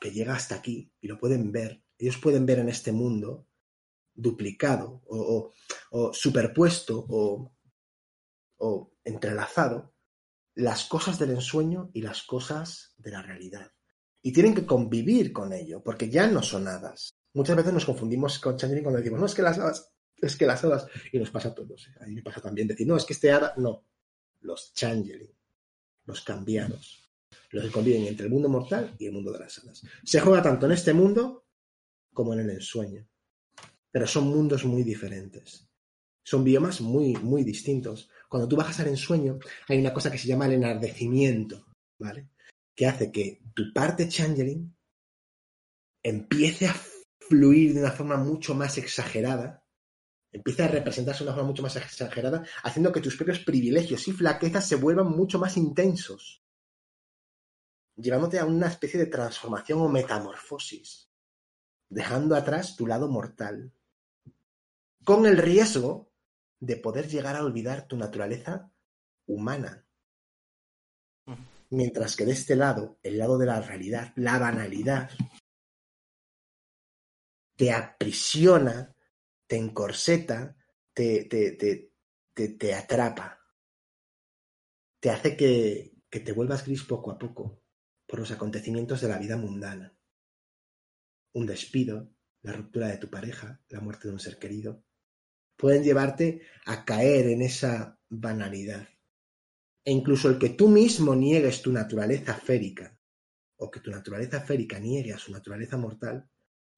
que 0.00 0.10
llega 0.10 0.34
hasta 0.34 0.56
aquí 0.56 0.90
y 1.00 1.06
lo 1.06 1.18
pueden 1.18 1.52
ver. 1.52 1.83
Ellos 1.98 2.18
pueden 2.18 2.46
ver 2.46 2.58
en 2.58 2.68
este 2.68 2.92
mundo 2.92 3.46
duplicado 4.14 5.02
o, 5.06 5.52
superpuesto 6.12 7.04
o, 7.08 7.52
o 8.58 8.92
entrelazado 9.04 9.94
las 10.54 10.84
cosas 10.84 11.18
del 11.18 11.30
ensueño 11.30 11.90
y 11.92 12.02
las 12.02 12.22
cosas 12.22 12.94
de 12.98 13.10
la 13.10 13.22
realidad. 13.22 13.72
Y 14.22 14.32
tienen 14.32 14.54
que 14.54 14.64
convivir 14.64 15.32
con 15.32 15.52
ello, 15.52 15.82
porque 15.82 16.08
ya 16.08 16.26
no 16.26 16.42
son 16.42 16.68
hadas. 16.68 17.14
Muchas 17.34 17.56
veces 17.56 17.72
nos 17.72 17.84
confundimos 17.84 18.38
con 18.38 18.56
Changeling 18.56 18.84
cuando 18.84 19.00
decimos, 19.00 19.20
no, 19.20 19.26
es 19.26 19.34
que 19.34 19.42
las 19.42 19.58
hadas, 19.58 19.92
es 20.16 20.36
que 20.36 20.46
las 20.46 20.64
hadas, 20.64 20.86
y 21.12 21.18
nos 21.18 21.30
pasa 21.30 21.48
a 21.48 21.54
todos. 21.54 21.88
¿eh? 21.88 21.94
A 22.00 22.06
mí 22.06 22.14
me 22.14 22.22
pasa 22.22 22.40
también 22.40 22.68
decir, 22.68 22.86
no, 22.86 22.96
es 22.96 23.04
que 23.04 23.12
este 23.12 23.32
hada, 23.32 23.52
no. 23.56 23.84
Los 24.40 24.72
Changeling, 24.74 25.34
los 26.06 26.22
cambiados, 26.22 27.10
los 27.50 27.64
que 27.64 27.70
conviven 27.70 28.06
entre 28.06 28.26
el 28.26 28.32
mundo 28.32 28.48
mortal 28.48 28.94
y 28.98 29.06
el 29.06 29.12
mundo 29.12 29.32
de 29.32 29.40
las 29.40 29.58
hadas. 29.58 29.82
Se 30.04 30.20
juega 30.20 30.42
tanto 30.42 30.66
en 30.66 30.72
este 30.72 30.92
mundo 30.92 31.43
como 32.14 32.32
en 32.32 32.40
el 32.40 32.50
ensueño. 32.50 33.06
Pero 33.90 34.06
son 34.06 34.28
mundos 34.28 34.64
muy 34.64 34.82
diferentes. 34.82 35.68
Son 36.24 36.42
biomas 36.42 36.80
muy, 36.80 37.14
muy 37.16 37.44
distintos. 37.44 38.08
Cuando 38.28 38.48
tú 38.48 38.56
bajas 38.56 38.80
al 38.80 38.88
ensueño, 38.88 39.38
hay 39.68 39.78
una 39.78 39.92
cosa 39.92 40.10
que 40.10 40.18
se 40.18 40.26
llama 40.26 40.46
el 40.46 40.54
enardecimiento, 40.54 41.66
¿vale? 41.98 42.30
Que 42.74 42.86
hace 42.86 43.12
que 43.12 43.42
tu 43.54 43.72
parte 43.72 44.08
changeling 44.08 44.74
empiece 46.02 46.66
a 46.66 46.74
fluir 47.28 47.74
de 47.74 47.80
una 47.80 47.92
forma 47.92 48.16
mucho 48.16 48.54
más 48.54 48.78
exagerada, 48.78 49.64
empiece 50.32 50.62
a 50.62 50.68
representarse 50.68 51.22
de 51.22 51.28
una 51.28 51.34
forma 51.34 51.50
mucho 51.50 51.62
más 51.62 51.76
exagerada, 51.76 52.44
haciendo 52.62 52.92
que 52.92 53.00
tus 53.00 53.16
propios 53.16 53.40
privilegios 53.40 54.06
y 54.08 54.12
flaquezas 54.12 54.66
se 54.66 54.76
vuelvan 54.76 55.10
mucho 55.10 55.38
más 55.38 55.56
intensos, 55.56 56.42
llevándote 57.96 58.38
a 58.38 58.44
una 58.44 58.68
especie 58.68 58.98
de 58.98 59.06
transformación 59.06 59.80
o 59.80 59.88
metamorfosis, 59.88 61.08
dejando 61.88 62.36
atrás 62.36 62.76
tu 62.76 62.86
lado 62.86 63.08
mortal, 63.08 63.72
con 65.04 65.26
el 65.26 65.36
riesgo 65.36 66.10
de 66.60 66.76
poder 66.76 67.08
llegar 67.08 67.36
a 67.36 67.44
olvidar 67.44 67.86
tu 67.86 67.96
naturaleza 67.96 68.70
humana. 69.26 69.86
Mientras 71.70 72.16
que 72.16 72.24
de 72.24 72.32
este 72.32 72.56
lado, 72.56 72.98
el 73.02 73.18
lado 73.18 73.38
de 73.38 73.46
la 73.46 73.60
realidad, 73.60 74.12
la 74.16 74.38
banalidad, 74.38 75.10
te 77.56 77.72
aprisiona, 77.72 78.94
te 79.46 79.56
encorseta, 79.56 80.56
te, 80.92 81.24
te, 81.24 81.52
te, 81.52 81.92
te, 82.32 82.48
te 82.48 82.74
atrapa, 82.74 83.40
te 85.00 85.10
hace 85.10 85.36
que, 85.36 85.94
que 86.08 86.20
te 86.20 86.32
vuelvas 86.32 86.64
gris 86.64 86.84
poco 86.84 87.10
a 87.10 87.18
poco 87.18 87.60
por 88.06 88.20
los 88.20 88.30
acontecimientos 88.30 89.00
de 89.00 89.08
la 89.08 89.18
vida 89.18 89.36
mundana. 89.36 89.93
Un 91.34 91.46
despido, 91.46 92.08
la 92.42 92.52
ruptura 92.52 92.88
de 92.88 92.98
tu 92.98 93.08
pareja, 93.10 93.60
la 93.68 93.80
muerte 93.80 94.08
de 94.08 94.14
un 94.14 94.20
ser 94.20 94.38
querido, 94.38 94.82
pueden 95.56 95.82
llevarte 95.82 96.42
a 96.66 96.84
caer 96.84 97.28
en 97.28 97.42
esa 97.42 97.98
banalidad. 98.08 98.88
E 99.84 99.90
incluso 99.92 100.28
el 100.30 100.38
que 100.38 100.50
tú 100.50 100.68
mismo 100.68 101.14
niegues 101.14 101.62
tu 101.62 101.70
naturaleza 101.72 102.34
férica, 102.34 102.96
o 103.56 103.70
que 103.70 103.80
tu 103.80 103.90
naturaleza 103.90 104.40
férica 104.40 104.78
niegue 104.78 105.12
a 105.12 105.18
su 105.18 105.30
naturaleza 105.32 105.76
mortal, 105.76 106.28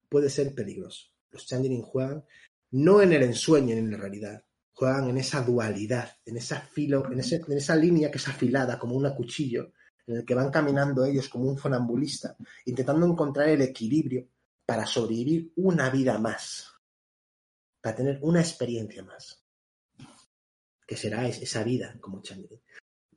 puede 0.09 0.29
ser 0.29 0.53
peligroso. 0.53 1.07
Los 1.31 1.45
Changeling 1.47 1.81
juegan 1.81 2.23
no 2.71 3.01
en 3.01 3.13
el 3.13 3.23
ensueño 3.23 3.73
ni 3.75 3.79
en 3.81 3.91
la 3.91 3.97
realidad, 3.97 4.43
juegan 4.73 5.09
en 5.09 5.17
esa 5.17 5.41
dualidad, 5.41 6.17
en 6.25 6.37
esa 6.37 6.59
filo, 6.61 7.09
en, 7.11 7.19
ese- 7.19 7.41
en 7.47 7.57
esa 7.57 7.75
línea 7.75 8.11
que 8.11 8.17
es 8.17 8.27
afilada 8.27 8.77
como 8.77 8.95
un 8.95 9.09
cuchillo, 9.15 9.71
en 10.05 10.17
el 10.17 10.25
que 10.25 10.35
van 10.35 10.51
caminando 10.51 11.03
ellos 11.05 11.27
como 11.29 11.45
un 11.49 11.57
funambulista, 11.57 12.35
intentando 12.65 13.05
encontrar 13.05 13.49
el 13.49 13.61
equilibrio 13.61 14.27
para 14.67 14.85
sobrevivir 14.85 15.53
una 15.55 15.89
vida 15.89 16.19
más, 16.19 16.67
para 17.81 17.95
tener 17.95 18.19
una 18.21 18.41
experiencia 18.41 19.01
más, 19.01 19.41
que 20.85 20.97
será 20.97 21.25
es- 21.25 21.41
esa 21.41 21.63
vida 21.63 21.97
como 22.01 22.21
Changeling. 22.21 22.59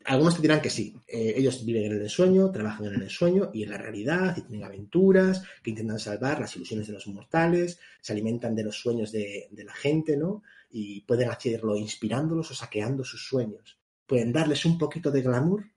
algunos 0.04 0.36
te 0.36 0.42
dirán 0.42 0.62
que 0.62 0.70
sí. 0.70 0.94
eh, 1.08 1.34
ellos 1.36 1.64
viven 1.64 1.84
en 1.86 1.92
el 1.92 2.02
ensueño, 2.02 2.50
trabajan 2.52 2.86
en 2.86 2.94
el 2.94 3.02
ensueño 3.02 3.50
y 3.52 3.64
en 3.64 3.70
la 3.70 3.78
realidad, 3.78 4.36
y 4.36 4.42
tienen 4.42 4.64
aventuras 4.64 5.42
que 5.62 5.70
intentan 5.70 5.98
salvar 5.98 6.40
las 6.40 6.54
ilusiones 6.56 6.86
de 6.86 6.92
los 6.94 7.06
mortales, 7.08 7.78
se 8.00 8.12
alimentan 8.12 8.54
de 8.54 8.62
los 8.62 8.76
sueños 8.76 9.10
de, 9.10 9.48
la 9.52 9.74
gente, 9.74 10.16
¿no? 10.16 10.42
Y 10.70 11.00
pueden 11.02 11.28
hacerlo 11.30 11.76
inspirándolos 11.76 12.50
o 12.52 12.54
saqueando 12.54 13.04
sus 13.04 13.26
sueños. 13.26 13.78
Pueden 14.06 14.32
darles 14.32 14.64
un 14.64 14.78
poquito 14.78 15.10
de 15.10 15.22
glamour 15.22 15.68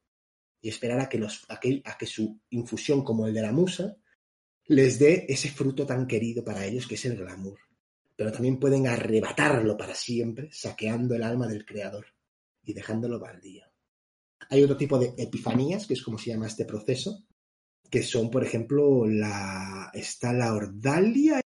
y 0.62 0.70
esperar 0.70 1.00
a 1.02 1.18
los, 1.18 1.46
a 1.50 1.56
a 1.56 1.98
que 1.98 2.06
su 2.06 2.40
infusión, 2.52 3.04
como 3.04 3.26
el 3.28 3.34
de 3.34 3.42
la 3.42 3.52
musa, 3.52 3.98
les 4.68 5.00
dé 5.00 5.26
ese 5.28 5.50
fruto 5.50 5.86
tan 5.86 6.08
querido 6.08 6.44
para 6.44 6.66
ellos 6.66 6.88
que 6.88 6.96
es 6.96 7.06
el 7.06 7.18
glamour. 7.18 7.60
Pero 8.16 8.32
también 8.32 8.60
pueden 8.60 8.88
arrebatarlo 8.88 9.76
para 9.76 9.96
siempre, 9.96 10.50
saqueando 10.52 11.16
el 11.16 11.24
alma 11.24 11.48
del 11.48 11.66
creador 11.66 12.06
y 12.64 12.74
dejándolo 12.74 13.20
baldío. 13.20 13.66
Hay 14.50 14.64
otro 14.64 14.78
tipo 14.78 15.00
de 15.00 15.14
epifanías, 15.18 15.88
que 15.88 15.94
es 15.94 16.04
como 16.04 16.18
se 16.18 16.30
llama 16.30 16.48
este 16.48 16.66
proceso, 16.66 17.26
que 17.90 18.04
son, 18.04 18.30
por 18.30 18.44
ejemplo, 18.44 19.06
la 19.06 19.92
está 19.94 20.34
la 20.34 20.54
ordalia, 20.54 21.42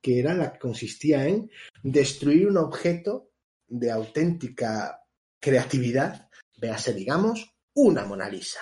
que 0.00 0.18
era 0.18 0.34
la 0.34 0.52
que 0.52 0.58
consistía 0.58 1.26
en 1.26 1.50
destruir 1.82 2.48
un 2.48 2.56
objeto 2.56 3.30
de 3.68 3.90
auténtica 3.90 5.00
creatividad, 5.40 6.28
véase, 6.58 6.92
digamos, 6.92 7.48
una 7.74 8.04
Mona 8.04 8.28
Lisa. 8.28 8.60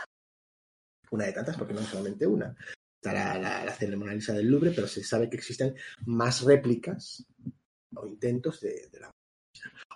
Una 1.10 1.26
de 1.26 1.32
tantas, 1.32 1.56
porque 1.56 1.74
no 1.74 1.80
es 1.80 1.86
solamente 1.86 2.26
una. 2.26 2.56
Está 3.02 3.14
la, 3.14 3.64
la, 3.64 4.14
Lisa 4.14 4.34
del 4.34 4.46
Louvre, 4.46 4.72
pero 4.72 4.86
se 4.86 5.02
sabe 5.02 5.30
que 5.30 5.38
existen 5.38 5.74
más 6.04 6.42
réplicas 6.42 7.24
o 7.94 8.06
intentos 8.06 8.60
de, 8.60 8.90
de 8.92 9.00
la. 9.00 9.10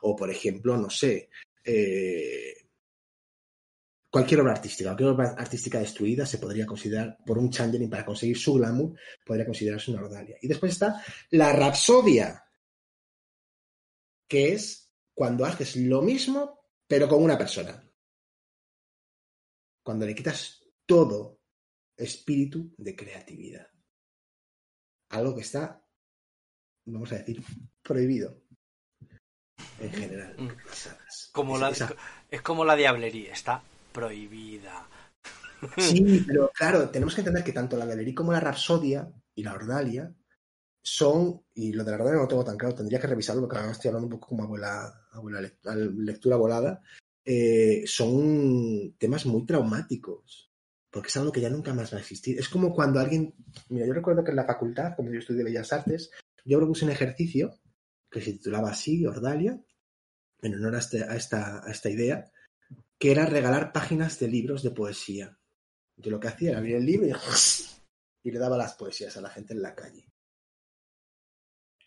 O, 0.01 0.17
por 0.17 0.31
ejemplo, 0.31 0.75
no 0.79 0.89
sé, 0.89 1.29
eh, 1.63 2.55
cualquier 4.09 4.41
obra 4.41 4.53
artística, 4.53 4.89
cualquier 4.89 5.11
obra 5.11 5.35
artística 5.37 5.81
destruida 5.81 6.25
se 6.25 6.39
podría 6.39 6.65
considerar, 6.65 7.19
por 7.27 7.37
un 7.37 7.51
changeling 7.51 7.91
para 7.91 8.07
conseguir 8.07 8.39
su 8.39 8.55
glamour, 8.55 8.99
podría 9.23 9.45
considerarse 9.45 9.91
una 9.91 10.03
ordalia. 10.03 10.39
Y 10.41 10.49
después 10.49 10.73
está 10.73 11.05
la 11.31 11.53
rapsodia, 11.53 12.43
que 14.27 14.55
es 14.55 14.91
cuando 15.13 15.45
haces 15.45 15.77
lo 15.77 16.01
mismo, 16.01 16.71
pero 16.87 17.07
con 17.07 17.23
una 17.23 17.37
persona. 17.37 17.87
Cuando 19.83 20.07
le 20.07 20.15
quitas 20.15 20.65
todo 20.87 21.34
espíritu 21.97 22.73
de 22.79 22.97
creatividad. 22.97 23.69
Algo 25.11 25.35
que 25.35 25.43
está, 25.43 25.85
vamos 26.87 27.13
a 27.13 27.19
decir, 27.19 27.43
prohibido 27.83 28.43
en 29.81 29.91
general. 29.93 30.35
Mm. 30.39 30.49
Como 31.33 31.59
la, 31.59 31.71
esa- 31.71 31.95
es 32.31 32.43
como 32.43 32.65
la 32.65 32.77
diablería, 32.77 33.33
está 33.33 33.63
prohibida. 33.93 34.89
Sí, 35.79 36.03
pero 36.27 36.51
claro, 36.55 36.91
tenemos 36.91 37.15
que 37.15 37.21
entender 37.21 37.45
que 37.45 37.53
tanto 37.53 37.77
la 37.77 37.87
galería 37.87 38.15
como 38.15 38.33
la 38.33 38.41
rapsodia 38.41 39.13
y 39.35 39.43
la 39.43 39.55
ordalia 39.55 40.15
son, 40.83 41.43
y 41.55 41.73
lo 41.73 41.83
de 41.85 41.91
la 41.93 41.97
ordalia 41.97 42.17
no 42.17 42.23
lo 42.23 42.29
tengo 42.29 42.45
tan 42.45 42.59
claro, 42.59 42.75
tendría 42.75 43.01
que 43.01 43.07
revisarlo 43.07 43.43
porque 43.43 43.57
ahora 43.57 43.71
estoy 43.73 43.89
hablando 43.89 44.07
un 44.09 44.13
poco 44.13 44.29
como 44.29 44.43
abuela, 44.45 45.07
abuela 45.13 45.41
lec- 45.41 45.95
lectura 45.97 46.37
volada, 46.37 46.83
eh, 47.25 47.85
son 47.87 48.95
temas 48.99 49.25
muy 49.25 49.47
traumáticos, 49.47 50.53
porque 50.95 51.09
es 51.09 51.17
algo 51.17 51.33
que 51.33 51.41
ya 51.41 51.51
nunca 51.51 51.75
más 51.75 51.93
va 51.93 51.97
a 51.99 52.01
existir. 52.01 52.39
Es 52.39 52.49
como 52.49 52.73
cuando 52.73 53.01
alguien, 53.01 53.35
mira, 53.69 53.85
yo 53.85 53.93
recuerdo 53.93 54.23
que 54.23 54.31
en 54.31 54.37
la 54.37 54.45
facultad, 54.47 54.95
como 54.95 55.11
yo 55.13 55.19
estudié 55.19 55.43
Bellas 55.43 55.73
Artes, 55.73 56.13
yo 56.45 56.57
propuse 56.59 56.85
un 56.85 56.93
ejercicio 56.93 57.59
que 58.09 58.21
se 58.21 58.35
titulaba 58.35 58.71
así, 58.71 59.05
Ordalia, 59.05 59.61
en 60.41 60.55
honor 60.55 60.77
a, 60.77 60.79
este- 60.79 61.05
esta, 61.17 61.65
esta 61.67 61.91
idea, 61.91 62.31
que 62.97 63.11
era 63.11 63.27
regalar 63.27 63.73
páginas 63.73 64.21
de 64.21 64.29
libros 64.29 64.63
de 64.63 64.71
poesía. 64.71 65.37
Yo 65.97 66.13
lo 66.13 66.21
que 66.21 66.29
hacía 66.29 66.51
era 66.51 66.59
abrir 66.59 66.77
el 66.77 66.87
libro 66.87 67.09
y, 67.09 67.13
y 68.23 68.31
le 68.31 68.39
daba 68.39 68.57
las 68.57 68.75
poesías 68.75 69.17
a 69.17 69.21
la 69.21 69.31
gente 69.31 69.53
en 69.53 69.63
la 69.63 69.75
calle. 69.75 70.13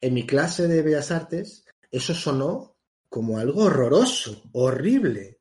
En 0.02 0.14
mi 0.16 0.26
clase 0.26 0.68
de 0.68 0.82
Bellas 0.82 1.12
Artes, 1.12 1.64
eso 1.92 2.14
sonó 2.14 2.78
como 3.08 3.38
algo 3.38 3.64
horroroso, 3.64 4.50
horrible. 4.52 5.40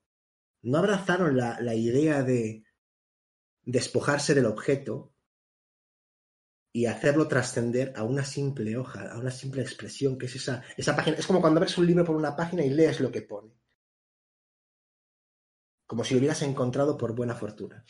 No 0.63 0.79
abrazaron 0.79 1.37
la, 1.37 1.61
la 1.61 1.75
idea 1.75 2.23
de 2.23 2.66
despojarse 3.67 4.35
del 4.35 4.47
objeto 4.47 5.13
y 6.73 6.87
hacerlo 6.87 7.27
trascender 7.27 7.93
a 7.97 8.05
una 8.05 8.25
simple 8.25 8.77
hoja, 8.77 9.11
a 9.11 9.19
una 9.19 9.31
simple 9.31 9.63
expresión, 9.63 10.17
que 10.17 10.27
es 10.27 10.37
esa, 10.37 10.63
esa 10.77 10.95
página. 10.95 11.17
Es 11.17 11.27
como 11.27 11.41
cuando 11.41 11.61
ves 11.61 11.77
un 11.77 11.87
libro 11.87 12.05
por 12.05 12.17
una 12.17 12.37
página 12.37 12.65
y 12.65 12.71
lees 12.71 13.01
lo 13.01 13.11
que 13.11 13.23
pone. 13.23 13.53
Como 15.87 16.05
si 16.05 16.15
lo 16.15 16.19
hubieras 16.19 16.43
encontrado 16.43 16.97
por 16.97 17.15
buena 17.15 17.35
fortuna. 17.35 17.85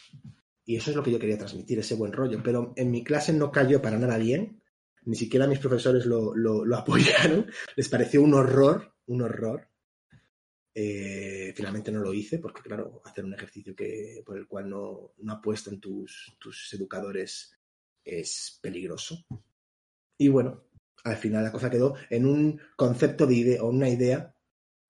Y 0.65 0.77
eso 0.77 0.91
es 0.91 0.97
lo 0.97 1.03
que 1.03 1.13
yo 1.13 1.19
quería 1.19 1.39
transmitir, 1.39 1.79
ese 1.79 1.95
buen 1.95 2.13
rollo. 2.13 2.41
Pero 2.43 2.73
en 2.77 2.91
mi 2.91 3.05
clase 3.05 3.33
no 3.33 3.51
cayó 3.51 3.83
para 3.83 3.99
nada 3.99 4.19
bien. 4.19 4.63
Ni 5.05 5.17
siquiera 5.17 5.47
mis 5.47 5.59
profesores 5.59 6.07
lo, 6.07 6.35
lo 6.35 6.77
apoyaron. 6.77 7.51
Les 7.77 7.89
pareció 7.89 8.23
un 8.23 8.35
horror, 8.35 8.95
un 9.07 9.23
horror. 9.23 9.69
Eh, 10.79 11.55
finalmente 11.57 11.91
no 11.91 12.01
lo 12.01 12.13
hice 12.13 12.39
porque, 12.39 12.61
claro, 12.61 13.01
hacer 13.07 13.25
un 13.25 13.33
ejercicio 13.33 13.75
que, 13.75 14.23
por 14.27 14.37
el 14.37 14.47
cual 14.47 14.69
no, 14.69 15.15
no 15.17 15.33
apuestan 15.33 15.81
tus, 15.81 16.37
tus 16.39 16.71
educadores 16.75 17.57
es 18.05 18.59
peligroso. 18.61 19.25
Y 20.19 20.29
bueno, 20.29 20.69
al 21.05 21.17
final 21.17 21.45
la 21.45 21.53
cosa 21.53 21.71
quedó 21.71 21.95
en 22.11 22.27
un 22.27 22.61
concepto 22.77 23.27
de 23.27 23.35
idea 23.37 23.63
o 23.63 23.71
una 23.71 23.89
idea 23.89 24.37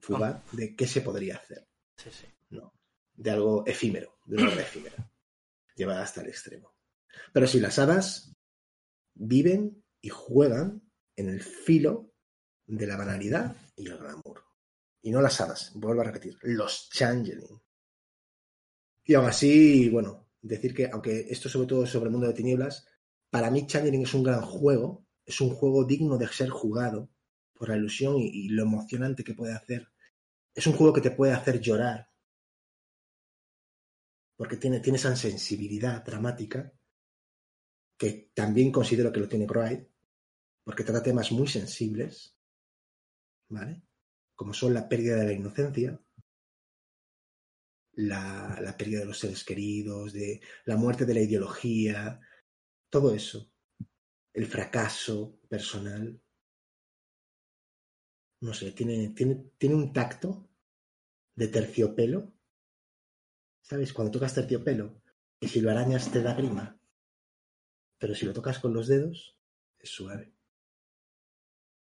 fugaz 0.01 0.43
de 0.51 0.75
qué 0.75 0.89
se 0.89 1.03
podría 1.03 1.37
hacer 1.37 1.69
Sí, 1.97 2.11
sí. 2.11 2.27
de 3.15 3.31
algo 3.31 3.65
efímero, 3.65 4.19
de 4.25 4.39
una 4.39 4.53
obra 4.53 4.63
efímera, 4.63 5.13
llevada 5.77 6.03
hasta 6.03 6.21
el 6.21 6.29
extremo. 6.29 6.75
Pero 7.33 7.47
si 7.47 7.61
las 7.61 7.79
hadas 7.79 8.35
viven 9.15 9.85
y 10.01 10.09
juegan 10.09 10.83
en 11.15 11.29
el 11.29 11.43
filo 11.43 12.13
de 12.67 12.89
la 12.89 12.97
banalidad 12.97 13.57
y 13.77 13.87
el 13.87 13.99
glamour. 13.99 14.46
Y 15.07 15.13
no 15.13 15.23
las 15.23 15.41
hadas, 15.41 15.71
vuelvo 15.77 16.01
a 16.01 16.05
repetir, 16.05 16.37
los 16.43 16.91
changeling. 16.91 17.63
Y 19.05 19.15
aún 19.15 19.27
así, 19.27 19.89
bueno, 19.89 20.31
decir 20.43 20.75
que, 20.75 20.91
aunque 20.93 21.29
esto 21.31 21.49
sobre 21.49 21.69
todo 21.69 21.85
es 21.85 21.91
sobre 21.91 22.07
el 22.07 22.11
mundo 22.11 22.27
de 22.27 22.35
tinieblas, 22.35 22.89
para 23.31 23.49
mí 23.49 23.69
changeling 23.69 24.03
es 24.03 24.15
un 24.15 24.25
gran 24.25 24.43
juego, 24.43 25.07
es 25.25 25.41
un 25.41 25.51
juego 25.51 25.85
digno 25.85 26.19
de 26.19 26.27
ser 26.27 26.49
jugado 26.49 27.09
por 27.55 27.69
la 27.69 27.77
ilusión 27.77 28.17
y, 28.19 28.49
lo 28.49 28.65
emocionante 28.65 29.23
que 29.23 29.35
puede 29.35 29.53
hacer. 29.53 29.87
Es 30.53 30.67
un 30.67 30.73
juego 30.73 30.93
que 30.93 31.03
te 31.03 31.13
puede 31.13 31.35
hacer 31.35 31.61
llorar, 31.61 32.11
porque 34.35 34.57
tiene, 34.57 34.81
tiene 34.81 34.99
esa 34.99 35.15
sensibilidad 35.15 36.05
dramática 36.05 36.73
que 37.97 38.33
también 38.35 38.73
considero 38.73 39.13
que 39.13 39.21
lo 39.21 39.29
tiene 39.29 39.47
Pride, 39.47 39.89
porque 40.65 40.83
trata 40.83 41.01
temas 41.01 41.31
muy 41.31 41.47
sensibles, 41.47 42.37
¿vale? 43.49 43.86
Como 44.37 44.55
son 44.55 44.75
la 44.75 44.89
pérdida 44.89 45.17
de 45.17 45.27
la 45.27 45.33
inocencia, 45.33 46.01
la, 47.95 48.75
pérdida 48.79 49.01
de 49.01 49.07
los 49.07 49.19
seres 49.19 49.43
queridos, 49.43 50.13
de 50.13 50.41
la 50.67 50.77
muerte 50.77 51.05
de 51.05 51.15
la 51.15 51.21
ideología, 51.21 52.21
todo 52.91 53.15
eso, 53.15 53.51
el 54.33 54.47
fracaso 54.47 55.41
personal. 55.49 56.21
No 58.43 58.55
sé, 58.55 58.71
tiene, 58.73 59.09
tiene, 59.17 59.51
tiene 59.59 59.75
un 59.75 59.93
tacto 59.93 60.49
de 61.35 61.49
terciopelo 61.49 62.37
¿Sabes? 63.67 63.93
Cuando 63.93 64.13
tocas 64.13 64.33
terciopelo, 64.33 65.03
y 65.41 65.49
si 65.49 65.61
lo 65.61 65.73
arañas 65.73 66.13
te 66.13 66.23
da 66.23 66.35
grima. 66.35 66.79
Pero 67.99 68.15
si 68.15 68.25
lo 68.25 68.33
tocas 68.33 68.61
con 68.61 68.73
los 68.73 68.87
dedos, 68.87 69.37
es 69.81 69.91
suave. 69.91 70.33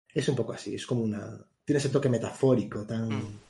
Es 0.08 0.26
un 0.30 0.36
poco 0.36 0.54
así, 0.54 0.74
es 0.74 0.86
como 0.86 1.02
una. 1.02 1.46
Tiene 1.64 1.78
ese 1.78 1.88
toque 1.88 2.08
metafórico 2.08 2.86
tan, 2.86 3.08
Mm. 3.08 3.40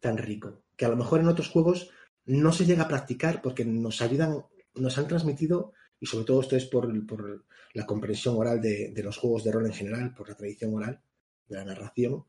tan 0.00 0.16
rico. 0.18 0.62
Que 0.76 0.84
a 0.84 0.88
lo 0.88 0.96
mejor 0.96 1.20
en 1.20 1.28
otros 1.28 1.48
juegos 1.48 1.90
no 2.26 2.52
se 2.52 2.64
llega 2.64 2.84
a 2.84 2.88
practicar 2.88 3.42
porque 3.42 3.64
nos 3.64 4.00
ayudan, 4.02 4.44
nos 4.74 4.96
han 4.98 5.08
transmitido, 5.08 5.72
y 5.98 6.06
sobre 6.06 6.24
todo 6.24 6.40
esto 6.40 6.56
es 6.56 6.66
por, 6.66 7.06
por 7.06 7.44
la 7.74 7.86
comprensión 7.86 8.36
oral 8.36 8.60
de, 8.60 8.92
de 8.92 9.02
los 9.02 9.16
juegos 9.18 9.44
de 9.44 9.52
rol 9.52 9.66
en 9.66 9.72
general, 9.72 10.14
por 10.14 10.28
la 10.28 10.36
tradición 10.36 10.74
oral, 10.74 11.02
de 11.46 11.56
la 11.56 11.64
narración, 11.64 12.24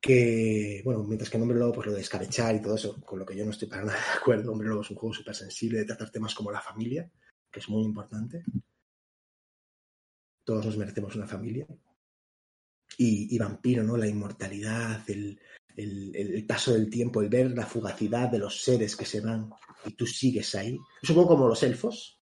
que, 0.00 0.82
bueno, 0.84 1.02
mientras 1.04 1.30
que 1.30 1.36
en 1.36 1.42
Hombre 1.42 1.58
Lobo, 1.58 1.72
pues 1.72 1.86
lo 1.86 1.94
de 1.94 2.02
escabechar 2.02 2.54
y 2.54 2.62
todo 2.62 2.74
eso, 2.76 3.00
con 3.00 3.18
lo 3.18 3.26
que 3.26 3.34
yo 3.34 3.44
no 3.44 3.50
estoy 3.50 3.66
para 3.68 3.84
nada 3.84 3.98
de 3.98 4.18
acuerdo. 4.20 4.52
Hombre 4.52 4.68
Lobo 4.68 4.82
es 4.82 4.90
un 4.90 4.96
juego 4.96 5.14
súper 5.14 5.34
sensible 5.34 5.78
de 5.78 5.84
tratar 5.86 6.10
temas 6.10 6.34
como 6.34 6.52
la 6.52 6.60
familia, 6.60 7.10
que 7.50 7.60
es 7.60 7.68
muy 7.68 7.82
importante. 7.82 8.44
Todos 10.44 10.66
nos 10.66 10.76
merecemos 10.76 11.16
una 11.16 11.26
familia. 11.26 11.66
Y, 12.98 13.34
y 13.34 13.38
Vampiro, 13.38 13.82
¿no? 13.82 13.96
La 13.96 14.06
inmortalidad, 14.06 15.02
el, 15.10 15.38
el, 15.76 16.14
el, 16.16 16.46
paso 16.46 16.72
del 16.72 16.88
tiempo, 16.88 17.20
el 17.20 17.28
ver 17.28 17.50
la 17.50 17.66
fugacidad 17.66 18.28
de 18.30 18.38
los 18.38 18.62
seres 18.62 18.96
que 18.96 19.04
se 19.04 19.20
van 19.20 19.50
y 19.84 19.92
tú 19.92 20.06
sigues 20.06 20.54
ahí. 20.54 20.78
Es 21.02 21.10
un 21.10 21.16
poco 21.16 21.28
como 21.36 21.48
los 21.48 21.62
elfos. 21.62 22.18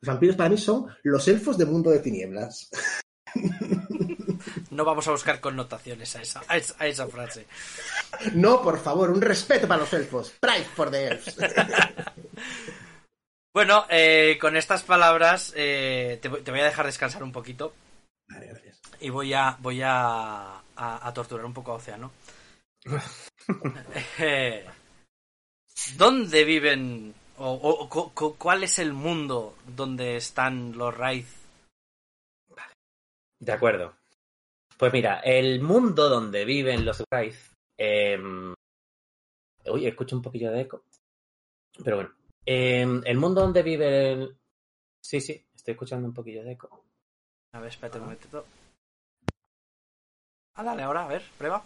Los 0.00 0.08
vampiros 0.14 0.36
para 0.36 0.48
mí 0.50 0.56
son 0.56 0.86
los 1.02 1.26
elfos 1.26 1.58
del 1.58 1.66
mundo 1.68 1.90
de 1.90 1.98
tinieblas. 1.98 2.70
no 4.70 4.84
vamos 4.84 5.08
a 5.08 5.10
buscar 5.10 5.40
connotaciones 5.40 6.14
a 6.14 6.22
esa, 6.22 6.42
a 6.46 6.56
esa, 6.56 6.74
a 6.78 6.86
esa 6.86 7.08
frase. 7.08 7.46
No, 8.34 8.62
por 8.62 8.78
favor, 8.78 9.10
un 9.10 9.20
respeto 9.20 9.66
para 9.66 9.80
los 9.80 9.92
elfos. 9.92 10.34
Pride 10.40 10.64
for 10.74 10.90
the 10.90 11.06
elves. 11.08 11.36
Bueno, 13.54 13.86
eh, 13.90 14.38
con 14.40 14.56
estas 14.56 14.84
palabras 14.84 15.52
eh, 15.56 16.18
te, 16.22 16.28
voy- 16.28 16.42
te 16.42 16.50
voy 16.52 16.60
a 16.60 16.64
dejar 16.66 16.86
descansar 16.86 17.24
un 17.24 17.32
poquito 17.32 17.72
Vale, 18.28 18.46
gracias. 18.46 18.67
Y 19.00 19.10
voy 19.10 19.32
a 19.34 19.56
voy 19.60 19.82
a, 19.82 20.58
a- 20.58 21.08
a 21.08 21.12
torturar 21.14 21.44
un 21.46 21.54
poco 21.54 21.72
a 21.72 21.76
Océano. 21.76 22.10
Eh, 24.18 24.66
¿Dónde 25.96 26.44
viven 26.44 27.14
o, 27.38 27.50
o- 27.52 27.84
o 27.84 27.88
cu- 27.88 28.12
cu- 28.12 28.36
cuál 28.36 28.62
es 28.64 28.78
el 28.78 28.92
mundo 28.92 29.56
donde 29.66 30.16
están 30.16 30.76
los 30.76 30.94
Raid? 30.94 31.24
De 33.40 33.52
acuerdo. 33.52 33.94
Pues 34.76 34.92
mira, 34.92 35.20
el 35.20 35.60
mundo 35.62 36.08
donde 36.10 36.44
viven 36.44 36.84
los 36.84 37.02
Wraith. 37.10 37.36
Eh... 37.78 38.18
Uy, 39.66 39.86
escucho 39.86 40.16
un 40.16 40.22
poquillo 40.22 40.50
de 40.52 40.60
eco. 40.62 40.82
Pero 41.82 41.96
bueno. 41.96 42.14
Eh, 42.44 42.82
el 43.04 43.16
mundo 43.16 43.40
donde 43.40 43.62
viven. 43.62 44.38
Sí, 45.02 45.20
sí, 45.20 45.42
estoy 45.54 45.72
escuchando 45.72 46.06
un 46.06 46.14
poquillo 46.14 46.42
de 46.44 46.52
eco. 46.52 46.84
A 47.54 47.60
ver, 47.60 47.68
espérate 47.70 47.98
un 47.98 48.04
momentito. 48.04 48.44
Ah, 50.58 50.64
dale, 50.64 50.82
ahora, 50.82 51.04
a 51.04 51.06
ver, 51.06 51.22
prueba. 51.38 51.62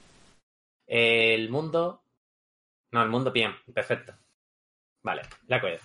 El 0.87 1.49
mundo. 1.49 2.03
No, 2.91 3.03
el 3.03 3.09
mundo 3.09 3.33
bien, 3.33 3.53
perfecto. 3.73 4.13
Vale, 5.03 5.23
de 5.45 5.55
acuerdo. 5.55 5.79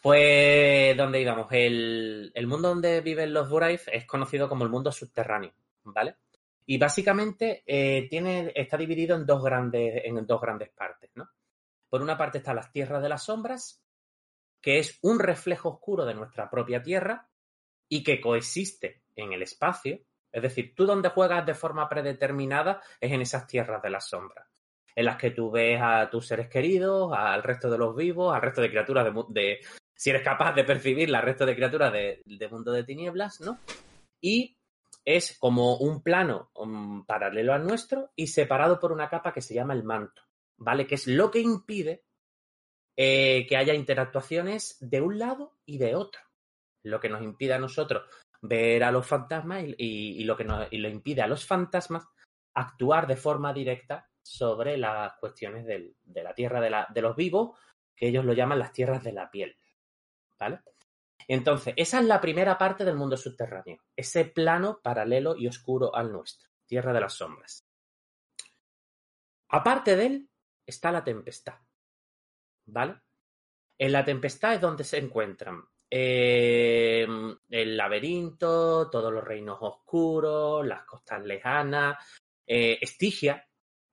Pues, 0.00 0.96
¿dónde 0.96 1.20
íbamos? 1.20 1.48
El, 1.50 2.32
el 2.34 2.46
mundo 2.46 2.68
donde 2.68 3.02
viven 3.02 3.34
los 3.34 3.50
Wraith 3.50 3.88
es 3.92 4.06
conocido 4.06 4.48
como 4.48 4.64
el 4.64 4.70
mundo 4.70 4.90
subterráneo, 4.90 5.52
¿vale? 5.84 6.16
Y 6.64 6.78
básicamente 6.78 7.62
eh, 7.66 8.08
tiene, 8.08 8.50
está 8.56 8.78
dividido 8.78 9.16
en 9.16 9.26
dos, 9.26 9.44
grandes, 9.44 10.06
en 10.06 10.26
dos 10.26 10.40
grandes 10.40 10.70
partes, 10.70 11.10
¿no? 11.14 11.28
Por 11.90 12.00
una 12.00 12.16
parte 12.16 12.38
están 12.38 12.56
las 12.56 12.72
tierras 12.72 13.02
de 13.02 13.10
las 13.10 13.24
sombras, 13.24 13.82
que 14.62 14.78
es 14.78 14.98
un 15.02 15.18
reflejo 15.18 15.68
oscuro 15.68 16.06
de 16.06 16.14
nuestra 16.14 16.48
propia 16.48 16.82
tierra 16.82 17.28
y 17.86 18.02
que 18.02 18.18
coexiste 18.18 19.02
en 19.14 19.34
el 19.34 19.42
espacio. 19.42 20.00
Es 20.36 20.42
decir, 20.42 20.74
tú 20.74 20.84
donde 20.84 21.08
juegas 21.08 21.46
de 21.46 21.54
forma 21.54 21.88
predeterminada 21.88 22.82
es 23.00 23.10
en 23.10 23.22
esas 23.22 23.46
tierras 23.46 23.82
de 23.82 23.88
las 23.88 24.06
sombras, 24.06 24.46
en 24.94 25.06
las 25.06 25.16
que 25.16 25.30
tú 25.30 25.50
ves 25.50 25.80
a 25.82 26.10
tus 26.10 26.26
seres 26.26 26.50
queridos, 26.50 27.10
al 27.16 27.42
resto 27.42 27.70
de 27.70 27.78
los 27.78 27.96
vivos, 27.96 28.34
al 28.34 28.42
resto 28.42 28.60
de 28.60 28.68
criaturas 28.68 29.06
de, 29.06 29.24
de 29.30 29.60
si 29.94 30.10
eres 30.10 30.20
capaz 30.20 30.52
de 30.52 30.64
percibir 30.64 31.16
al 31.16 31.22
resto 31.22 31.46
de 31.46 31.56
criaturas 31.56 31.90
de, 31.90 32.20
de 32.26 32.48
mundo 32.48 32.70
de 32.70 32.84
tinieblas, 32.84 33.40
¿no? 33.40 33.58
Y 34.20 34.58
es 35.06 35.38
como 35.38 35.78
un 35.78 36.02
plano 36.02 36.50
um, 36.52 37.06
paralelo 37.06 37.54
al 37.54 37.66
nuestro 37.66 38.10
y 38.14 38.26
separado 38.26 38.78
por 38.78 38.92
una 38.92 39.08
capa 39.08 39.32
que 39.32 39.40
se 39.40 39.54
llama 39.54 39.72
el 39.72 39.84
manto, 39.84 40.20
¿vale? 40.58 40.86
Que 40.86 40.96
es 40.96 41.06
lo 41.06 41.30
que 41.30 41.40
impide 41.40 42.04
eh, 42.94 43.46
que 43.48 43.56
haya 43.56 43.72
interactuaciones 43.72 44.76
de 44.80 45.00
un 45.00 45.18
lado 45.18 45.56
y 45.64 45.78
de 45.78 45.94
otro. 45.94 46.20
Lo 46.82 47.00
que 47.00 47.08
nos 47.08 47.22
impide 47.22 47.54
a 47.54 47.58
nosotros 47.58 48.02
ver 48.48 48.84
a 48.84 48.90
los 48.92 49.06
fantasmas 49.06 49.64
y, 49.78 50.24
lo 50.24 50.36
que 50.36 50.44
nos 50.44 50.68
y 50.70 50.78
lo 50.78 50.88
impide 50.88 51.22
a 51.22 51.26
los 51.26 51.44
fantasmas 51.46 52.06
actuar 52.54 53.06
de 53.06 53.16
forma 53.16 53.52
directa 53.52 54.08
sobre 54.22 54.76
las 54.76 55.12
cuestiones 55.18 55.66
del- 55.66 55.96
de 56.02 56.22
la 56.22 56.34
tierra 56.34 56.60
de, 56.60 56.70
la- 56.70 56.86
de 56.92 57.02
los 57.02 57.14
vivos, 57.16 57.58
que 57.94 58.08
ellos 58.08 58.24
lo 58.24 58.32
llaman 58.32 58.58
las 58.58 58.72
tierras 58.72 59.02
de 59.04 59.12
la 59.12 59.30
piel. 59.30 59.56
¿Vale? 60.38 60.60
Entonces, 61.28 61.74
esa 61.76 61.98
es 62.00 62.04
la 62.06 62.20
primera 62.20 62.56
parte 62.58 62.84
del 62.84 62.96
mundo 62.96 63.16
subterráneo, 63.16 63.82
ese 63.96 64.24
plano 64.26 64.80
paralelo 64.82 65.36
y 65.36 65.48
oscuro 65.48 65.94
al 65.94 66.12
nuestro, 66.12 66.48
tierra 66.66 66.92
de 66.92 67.00
las 67.00 67.14
sombras. 67.14 67.66
Aparte 69.48 69.96
de 69.96 70.06
él 70.06 70.30
está 70.66 70.90
la 70.92 71.04
tempestad. 71.04 71.58
¿Vale? 72.66 73.00
En 73.78 73.92
la 73.92 74.04
tempestad 74.04 74.54
es 74.54 74.60
donde 74.60 74.84
se 74.84 74.98
encuentran 74.98 75.62
eh, 75.90 77.06
el 77.48 77.76
laberinto, 77.76 78.90
todos 78.90 79.12
los 79.12 79.24
reinos 79.24 79.58
oscuros, 79.60 80.66
las 80.66 80.84
costas 80.84 81.24
lejanas, 81.24 81.96
eh, 82.46 82.78
Estigia, 82.80 83.46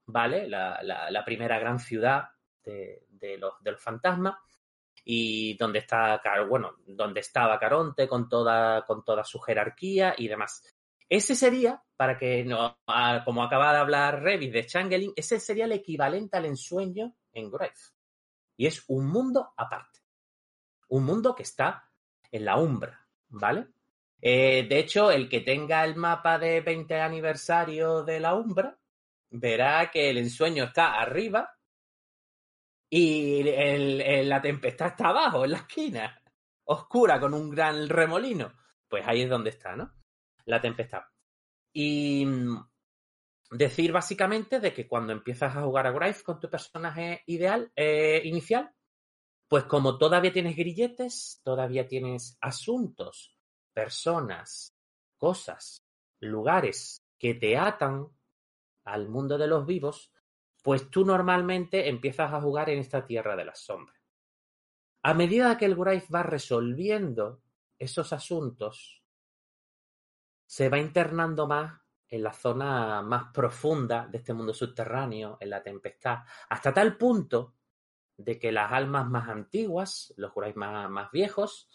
¿vale? 0.05 0.47
La, 0.47 1.23
primera 1.25 1.59
gran 1.59 1.79
ciudad 1.79 2.29
de, 2.63 3.37
los, 3.37 3.53
fantasmas 3.79 4.35
y 5.05 5.55
donde 5.57 5.79
está, 5.79 6.21
bueno, 6.47 6.77
donde 6.85 7.19
estaba 7.19 7.59
Caronte 7.59 8.07
con 8.07 8.29
toda, 8.29 8.83
con 8.85 9.03
toda 9.03 9.23
su 9.23 9.39
jerarquía 9.39 10.15
y 10.17 10.27
demás. 10.27 10.63
Ese 11.09 11.35
sería, 11.35 11.83
para 11.95 12.17
que 12.17 12.43
no, 12.43 12.77
como 13.25 13.43
acaba 13.43 13.73
de 13.73 13.79
hablar 13.79 14.23
Revis 14.23 14.51
de 14.51 14.65
Changeling, 14.65 15.13
ese 15.15 15.39
sería 15.39 15.65
el 15.65 15.73
equivalente 15.73 16.37
al 16.37 16.45
ensueño 16.45 17.15
en 17.33 17.51
Grave. 17.51 17.73
Y 18.57 18.67
es 18.67 18.83
un 18.87 19.07
mundo 19.07 19.53
aparte. 19.57 19.92
Un 20.97 21.05
mundo 21.05 21.33
que 21.35 21.43
está 21.43 21.89
en 22.31 22.45
la 22.45 22.57
umbra, 22.57 23.07
¿vale? 23.29 23.67
Eh, 24.21 24.65
de 24.69 24.79
hecho, 24.79 25.11
el 25.11 25.27
que 25.27 25.41
tenga 25.41 25.83
el 25.83 25.95
mapa 25.95 26.37
de 26.39 26.61
20 26.61 26.99
aniversario 26.99 28.03
de 28.03 28.19
la 28.19 28.35
umbra, 28.35 28.77
verá 29.31 29.89
que 29.91 30.09
el 30.09 30.17
ensueño 30.19 30.65
está 30.65 30.99
arriba 31.01 31.57
y 32.89 33.47
el- 33.49 34.29
la 34.29 34.41
tempestad 34.41 34.87
está 34.89 35.09
abajo, 35.09 35.43
en 35.45 35.51
la 35.51 35.57
esquina, 35.57 36.21
oscura, 36.65 37.19
con 37.19 37.33
un 37.33 37.49
gran 37.49 37.89
remolino. 37.89 38.53
Pues 38.87 39.03
ahí 39.07 39.23
es 39.23 39.29
donde 39.29 39.49
está, 39.49 39.75
¿no? 39.75 39.91
La 40.45 40.61
tempestad. 40.61 41.01
Y 41.73 42.25
mm, 42.25 42.57
decir 43.51 43.91
básicamente 43.91 44.59
de 44.59 44.73
que 44.73 44.87
cuando 44.87 45.13
empiezas 45.13 45.55
a 45.55 45.63
jugar 45.63 45.87
a 45.87 45.91
Grife 45.91 46.23
con 46.23 46.39
tu 46.39 46.49
personaje 46.49 47.23
ideal, 47.25 47.71
eh, 47.75 48.21
inicial, 48.25 48.71
pues 49.47 49.65
como 49.65 49.97
todavía 49.97 50.33
tienes 50.33 50.55
grilletes, 50.55 51.41
todavía 51.43 51.87
tienes 51.87 52.37
asuntos, 52.41 53.37
personas, 53.73 54.73
cosas, 55.17 55.83
lugares 56.19 57.01
que 57.17 57.33
te 57.35 57.57
atan 57.57 58.07
al 58.85 59.09
mundo 59.09 59.37
de 59.37 59.47
los 59.47 59.65
vivos, 59.65 60.11
pues 60.61 60.89
tú 60.89 61.05
normalmente 61.05 61.89
empiezas 61.89 62.33
a 62.33 62.41
jugar 62.41 62.69
en 62.69 62.79
esta 62.79 63.05
tierra 63.05 63.35
de 63.35 63.45
las 63.45 63.59
sombras. 63.59 63.99
A 65.03 65.13
medida 65.13 65.57
que 65.57 65.65
el 65.65 65.75
Grife 65.75 66.07
va 66.13 66.23
resolviendo 66.23 67.41
esos 67.77 68.13
asuntos, 68.13 69.03
se 70.45 70.69
va 70.69 70.79
internando 70.79 71.47
más 71.47 71.81
en 72.07 72.23
la 72.23 72.31
zona 72.31 73.01
más 73.01 73.33
profunda 73.33 74.07
de 74.07 74.19
este 74.19 74.33
mundo 74.33 74.53
subterráneo, 74.53 75.37
en 75.39 75.49
la 75.49 75.63
tempestad, 75.63 76.19
hasta 76.49 76.73
tal 76.73 76.95
punto 76.95 77.55
de 78.17 78.39
que 78.39 78.51
las 78.51 78.71
almas 78.71 79.07
más 79.07 79.29
antiguas, 79.29 80.13
los 80.17 80.33
Grife 80.33 80.57
más, 80.57 81.11
viejos, 81.11 81.69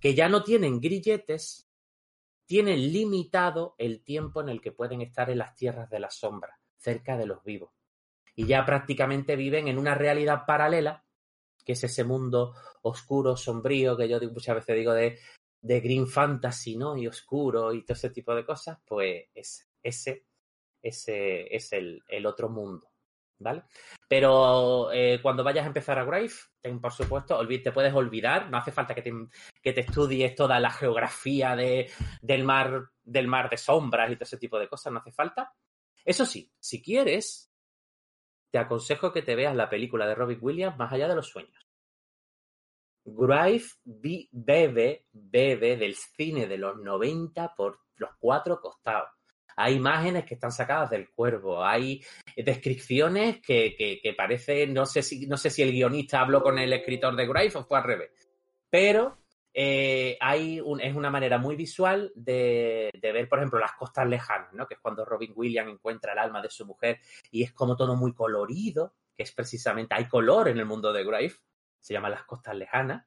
que 0.00 0.14
ya 0.14 0.28
no 0.28 0.42
tienen 0.42 0.80
grilletes, 0.80 1.68
tienen 2.46 2.92
limitado 2.92 3.74
el 3.78 4.02
tiempo 4.02 4.40
en 4.40 4.48
el 4.48 4.60
que 4.60 4.72
pueden 4.72 5.02
estar 5.02 5.30
en 5.30 5.38
las 5.38 5.54
tierras 5.54 5.90
de 5.90 6.00
la 6.00 6.10
sombra, 6.10 6.58
cerca 6.76 7.16
de 7.16 7.26
los 7.26 7.42
vivos. 7.42 7.72
Y 8.34 8.46
ya 8.46 8.64
prácticamente 8.64 9.36
viven 9.36 9.68
en 9.68 9.78
una 9.78 9.94
realidad 9.94 10.44
paralela, 10.46 11.04
que 11.64 11.72
es 11.72 11.84
ese 11.84 12.04
mundo 12.04 12.54
oscuro, 12.82 13.36
sombrío, 13.36 13.96
que 13.96 14.08
yo 14.08 14.18
muchas 14.30 14.54
veces 14.54 14.76
digo 14.76 14.94
de, 14.94 15.18
de 15.60 15.80
green 15.80 16.06
fantasy, 16.06 16.76
¿no? 16.76 16.96
Y 16.96 17.06
oscuro 17.06 17.72
y 17.72 17.84
todo 17.84 17.94
ese 17.94 18.10
tipo 18.10 18.34
de 18.34 18.46
cosas, 18.46 18.78
pues 18.86 19.26
es, 19.34 19.68
ese, 19.82 20.24
ese 20.82 21.54
es 21.54 21.72
el, 21.72 22.02
el 22.08 22.26
otro 22.26 22.48
mundo, 22.48 22.90
¿vale? 23.38 23.64
Pero 24.08 24.92
eh, 24.92 25.20
cuando 25.22 25.44
vayas 25.44 25.64
a 25.64 25.68
empezar 25.68 25.98
a 25.98 26.04
Grave, 26.04 26.30
por 26.80 26.92
supuesto, 26.92 27.46
te 27.46 27.72
puedes 27.72 27.94
olvidar, 27.94 28.50
no 28.50 28.58
hace 28.58 28.72
falta 28.72 28.94
que 28.94 29.02
te, 29.02 29.12
que 29.62 29.72
te 29.72 29.80
estudies 29.80 30.34
toda 30.34 30.58
la 30.60 30.70
geografía 30.70 31.54
de, 31.56 31.90
del, 32.20 32.44
mar, 32.44 32.90
del 33.02 33.28
mar 33.28 33.48
de 33.50 33.56
sombras 33.56 34.10
y 34.10 34.14
todo 34.14 34.24
ese 34.24 34.38
tipo 34.38 34.58
de 34.58 34.68
cosas, 34.68 34.92
no 34.92 35.00
hace 35.00 35.12
falta. 35.12 35.52
Eso 36.04 36.24
sí, 36.24 36.50
si 36.58 36.82
quieres, 36.82 37.52
te 38.50 38.58
aconsejo 38.58 39.12
que 39.12 39.22
te 39.22 39.36
veas 39.36 39.54
la 39.54 39.68
película 39.68 40.06
de 40.06 40.14
Robin 40.14 40.38
Williams 40.40 40.78
Más 40.78 40.92
allá 40.92 41.08
de 41.08 41.14
los 41.14 41.28
sueños. 41.28 41.66
Grave 43.04 43.62
bebe, 43.84 45.06
bebe 45.12 45.76
del 45.76 45.94
cine 45.94 46.46
de 46.46 46.58
los 46.58 46.76
90 46.78 47.54
por 47.54 47.80
los 47.96 48.10
cuatro 48.18 48.60
costados. 48.60 49.17
Hay 49.60 49.74
imágenes 49.74 50.24
que 50.24 50.34
están 50.34 50.52
sacadas 50.52 50.90
del 50.90 51.10
cuervo, 51.10 51.64
hay 51.64 52.00
descripciones 52.36 53.40
que, 53.40 53.74
que, 53.76 54.14
parece, 54.14 54.66
no 54.66 54.86
sé, 54.86 55.02
si, 55.02 55.26
no 55.26 55.36
sé 55.36 55.50
si 55.50 55.62
el 55.62 55.72
guionista 55.72 56.20
habló 56.20 56.42
con 56.42 56.58
el 56.58 56.72
escritor 56.72 57.16
de 57.16 57.26
Grave 57.26 57.50
o 57.54 57.64
fue 57.64 57.78
al 57.78 57.84
revés, 57.84 58.10
pero 58.70 59.18
eh, 59.52 60.16
hay 60.20 60.58
es 60.80 60.94
una 60.94 61.10
manera 61.10 61.38
muy 61.38 61.56
visual 61.56 62.12
de, 62.14 62.90
de 63.00 63.12
ver, 63.12 63.28
por 63.28 63.38
ejemplo, 63.38 63.58
las 63.58 63.72
costas 63.72 64.06
lejanas, 64.08 64.52
¿no? 64.52 64.66
que 64.66 64.74
es 64.74 64.80
cuando 64.80 65.04
Robin 65.04 65.32
Williams 65.34 65.72
encuentra 65.72 66.12
el 66.12 66.18
alma 66.18 66.40
de 66.40 66.50
su 66.50 66.64
mujer 66.64 67.00
y 67.32 67.42
es 67.42 67.52
como 67.52 67.76
todo 67.76 67.96
muy 67.96 68.14
colorido, 68.14 68.94
que 69.16 69.24
es 69.24 69.32
precisamente, 69.32 69.94
hay 69.94 70.06
color 70.06 70.48
en 70.48 70.58
el 70.58 70.66
mundo 70.66 70.92
de 70.92 71.04
Grave, 71.04 71.32
se 71.80 71.94
llama 71.94 72.08
las 72.08 72.22
costas 72.24 72.54
lejanas, 72.54 73.04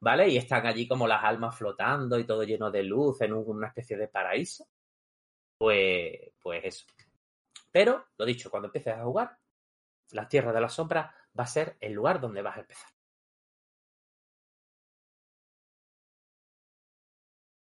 ¿vale? 0.00 0.28
Y 0.28 0.36
están 0.36 0.64
allí 0.66 0.86
como 0.86 1.08
las 1.08 1.24
almas 1.24 1.56
flotando 1.56 2.18
y 2.18 2.24
todo 2.24 2.44
lleno 2.44 2.70
de 2.70 2.84
luz 2.84 3.20
en 3.22 3.32
un- 3.32 3.44
una 3.48 3.66
especie 3.68 3.96
de 3.96 4.06
paraíso. 4.06 4.68
Pues, 5.58 6.32
pues 6.40 6.64
eso. 6.64 6.86
Pero, 7.72 8.06
lo 8.16 8.24
dicho, 8.24 8.50
cuando 8.50 8.68
empieces 8.68 8.94
a 8.94 9.04
jugar, 9.04 9.38
la 10.12 10.28
Tierra 10.28 10.52
de 10.52 10.60
la 10.60 10.68
Sombra 10.68 11.14
va 11.38 11.44
a 11.44 11.46
ser 11.46 11.76
el 11.80 11.92
lugar 11.92 12.20
donde 12.20 12.42
vas 12.42 12.56
a 12.56 12.60
empezar. 12.60 12.90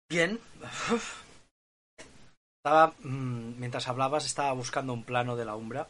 Bien. 0.09 0.39
Estaba, 2.63 2.93
mm, 2.99 3.59
mientras 3.59 3.87
hablabas, 3.87 4.25
estaba 4.25 4.51
buscando 4.53 4.91
un 4.93 5.03
plano 5.03 5.35
de 5.35 5.45
la 5.45 5.55
Umbra. 5.55 5.87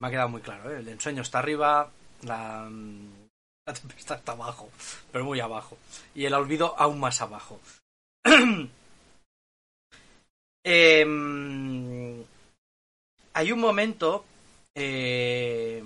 Me 0.00 0.08
ha 0.08 0.10
quedado 0.10 0.28
muy 0.28 0.40
claro, 0.40 0.70
¿eh? 0.70 0.78
El 0.78 0.88
ensueño 0.88 1.22
está 1.22 1.38
arriba, 1.38 1.90
la, 2.22 2.66
mm, 2.70 3.28
la 3.66 3.74
tempestad 3.74 4.18
está 4.18 4.32
abajo, 4.32 4.70
pero 5.12 5.24
muy 5.24 5.40
abajo. 5.40 5.76
Y 6.14 6.24
el 6.24 6.34
olvido 6.34 6.74
aún 6.78 6.98
más 7.00 7.20
abajo. 7.20 7.60
Em, 10.68 12.24
hay 13.34 13.52
un 13.52 13.60
momento 13.60 14.24
eh, 14.74 15.80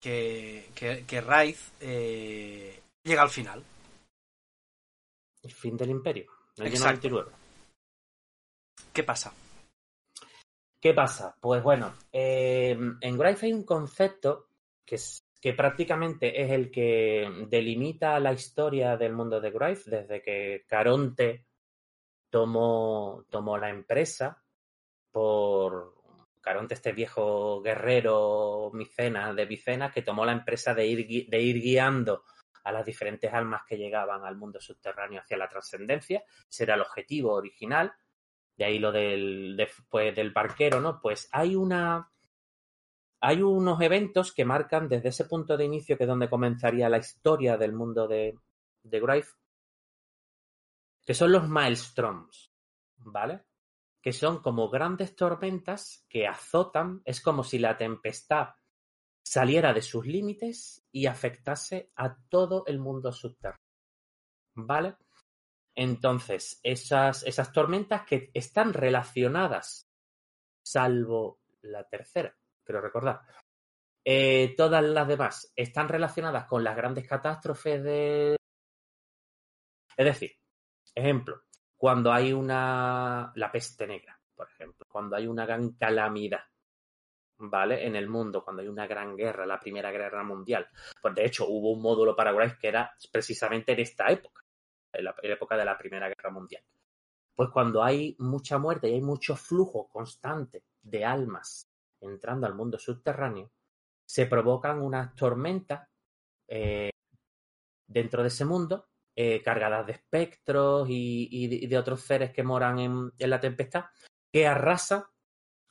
que, 0.00 0.68
que, 0.74 1.04
eh, 1.80 2.80
llega 3.04 3.22
al 3.22 3.30
final. 3.30 3.62
El 5.44 5.52
fin 5.52 5.76
del 5.76 5.90
imperio. 5.90 6.26
El 6.56 6.66
Exacto. 6.66 7.08
99. 7.08 7.30
¿Qué 8.92 9.04
pasa? 9.04 9.32
¿Qué 10.80 10.92
pasa? 10.92 11.36
Pues 11.40 11.62
bueno, 11.62 11.94
eh, 12.12 12.76
en 13.00 13.18
Grife 13.18 13.46
hay 13.46 13.52
un 13.52 13.62
concepto 13.64 14.48
que, 14.84 14.96
es- 14.96 15.22
que 15.40 15.52
prácticamente 15.52 16.42
es 16.42 16.50
el 16.50 16.72
que 16.72 17.46
delimita 17.48 18.18
la 18.18 18.32
historia 18.32 18.96
del 18.96 19.12
mundo 19.12 19.40
de 19.40 19.52
Grife 19.52 19.88
desde 19.88 20.20
que 20.20 20.64
Caronte 20.66 21.45
tomó, 22.30 23.24
tomó 23.30 23.58
la 23.58 23.70
empresa 23.70 24.42
por 25.10 25.94
Caronte, 26.40 26.74
este 26.74 26.92
viejo 26.92 27.60
guerrero 27.62 28.70
micena 28.72 29.32
de 29.34 29.46
Vicenas, 29.46 29.92
que 29.92 30.02
tomó 30.02 30.24
la 30.24 30.32
empresa 30.32 30.74
de 30.74 30.86
ir, 30.86 31.28
de 31.28 31.40
ir 31.40 31.60
guiando 31.60 32.22
a 32.64 32.72
las 32.72 32.84
diferentes 32.84 33.32
almas 33.32 33.62
que 33.66 33.76
llegaban 33.78 34.24
al 34.24 34.36
mundo 34.36 34.60
subterráneo 34.60 35.20
hacia 35.20 35.36
la 35.36 35.48
trascendencia. 35.48 36.22
Ese 36.48 36.64
era 36.64 36.74
el 36.74 36.82
objetivo 36.82 37.32
original. 37.32 37.92
De 38.56 38.64
ahí 38.64 38.78
lo 38.78 38.90
del, 38.92 39.56
de- 39.56 39.68
pues, 39.88 40.14
del 40.14 40.30
barquero, 40.32 40.80
¿no? 40.80 41.00
Pues 41.00 41.28
hay 41.32 41.54
una. 41.56 42.10
Hay 43.20 43.42
unos 43.42 43.80
eventos 43.80 44.32
que 44.32 44.44
marcan 44.44 44.88
desde 44.88 45.08
ese 45.08 45.24
punto 45.24 45.56
de 45.56 45.64
inicio, 45.64 45.96
que 45.96 46.04
es 46.04 46.08
donde 46.08 46.28
comenzaría 46.28 46.88
la 46.88 46.98
historia 46.98 47.56
del 47.56 47.72
mundo 47.72 48.06
de, 48.06 48.38
de 48.82 49.00
Grife, 49.00 49.30
que 51.06 51.14
son 51.14 51.30
los 51.30 51.48
Maelstroms, 51.48 52.52
¿vale? 52.96 53.44
Que 54.02 54.12
son 54.12 54.42
como 54.42 54.68
grandes 54.68 55.14
tormentas 55.14 56.04
que 56.08 56.26
azotan, 56.26 57.00
es 57.04 57.20
como 57.20 57.44
si 57.44 57.60
la 57.60 57.76
tempestad 57.76 58.48
saliera 59.24 59.72
de 59.72 59.82
sus 59.82 60.04
límites 60.04 60.84
y 60.90 61.06
afectase 61.06 61.92
a 61.94 62.16
todo 62.28 62.64
el 62.66 62.80
mundo 62.80 63.12
subterráneo, 63.12 63.62
¿vale? 64.56 64.96
Entonces, 65.76 66.58
esas, 66.62 67.22
esas 67.22 67.52
tormentas 67.52 68.04
que 68.04 68.30
están 68.34 68.72
relacionadas, 68.72 69.86
salvo 70.64 71.40
la 71.62 71.84
tercera, 71.84 72.36
creo 72.64 72.80
recordar, 72.80 73.20
eh, 74.04 74.54
todas 74.56 74.82
las 74.82 75.06
demás 75.06 75.52
están 75.54 75.88
relacionadas 75.88 76.46
con 76.46 76.64
las 76.64 76.76
grandes 76.76 77.06
catástrofes 77.06 77.82
de... 77.82 78.36
Es 79.96 80.04
decir, 80.04 80.32
ejemplo, 80.96 81.42
cuando 81.76 82.12
hay 82.12 82.32
una... 82.32 83.32
la 83.34 83.52
peste 83.52 83.86
negra, 83.86 84.18
por 84.34 84.48
ejemplo, 84.48 84.86
cuando 84.88 85.14
hay 85.16 85.26
una 85.26 85.46
gran 85.46 85.72
calamidad, 85.72 86.42
¿vale? 87.38 87.86
En 87.86 87.94
el 87.96 88.08
mundo, 88.08 88.42
cuando 88.42 88.62
hay 88.62 88.68
una 88.68 88.86
gran 88.86 89.16
guerra, 89.16 89.46
la 89.46 89.60
Primera 89.60 89.90
Guerra 89.90 90.24
Mundial. 90.24 90.66
Pues 91.00 91.14
de 91.14 91.26
hecho, 91.26 91.46
hubo 91.48 91.72
un 91.72 91.82
módulo 91.82 92.16
para 92.16 92.32
Grace 92.32 92.56
que 92.60 92.68
era 92.68 92.92
precisamente 93.12 93.72
en 93.72 93.80
esta 93.80 94.08
época 94.08 94.42
en 94.92 95.04
la, 95.04 95.14
en 95.22 95.28
la 95.28 95.34
época 95.34 95.56
de 95.56 95.64
la 95.64 95.78
Primera 95.78 96.08
Guerra 96.08 96.30
Mundial. 96.30 96.62
Pues 97.34 97.50
cuando 97.50 97.82
hay 97.82 98.16
mucha 98.18 98.58
muerte 98.58 98.88
y 98.88 98.94
hay 98.94 99.02
mucho 99.02 99.36
flujo 99.36 99.88
constante 99.88 100.64
de 100.82 101.04
almas 101.04 101.68
entrando 102.00 102.46
al 102.46 102.54
mundo 102.54 102.78
subterráneo, 102.78 103.50
se 104.06 104.26
provocan 104.26 104.80
unas 104.80 105.14
tormentas 105.14 105.88
eh, 106.48 106.90
dentro 107.86 108.22
de 108.22 108.28
ese 108.28 108.44
mundo, 108.44 108.88
eh, 109.18 109.42
cargadas 109.42 109.86
de 109.86 109.92
espectros 109.92 110.86
y, 110.90 111.66
de- 111.66 111.78
otros 111.78 112.02
seres 112.02 112.32
que 112.32 112.42
moran 112.42 112.78
en, 112.78 113.12
la 113.18 113.40
tempestad, 113.40 113.86
que 114.30 114.46
arrasan 114.46 115.04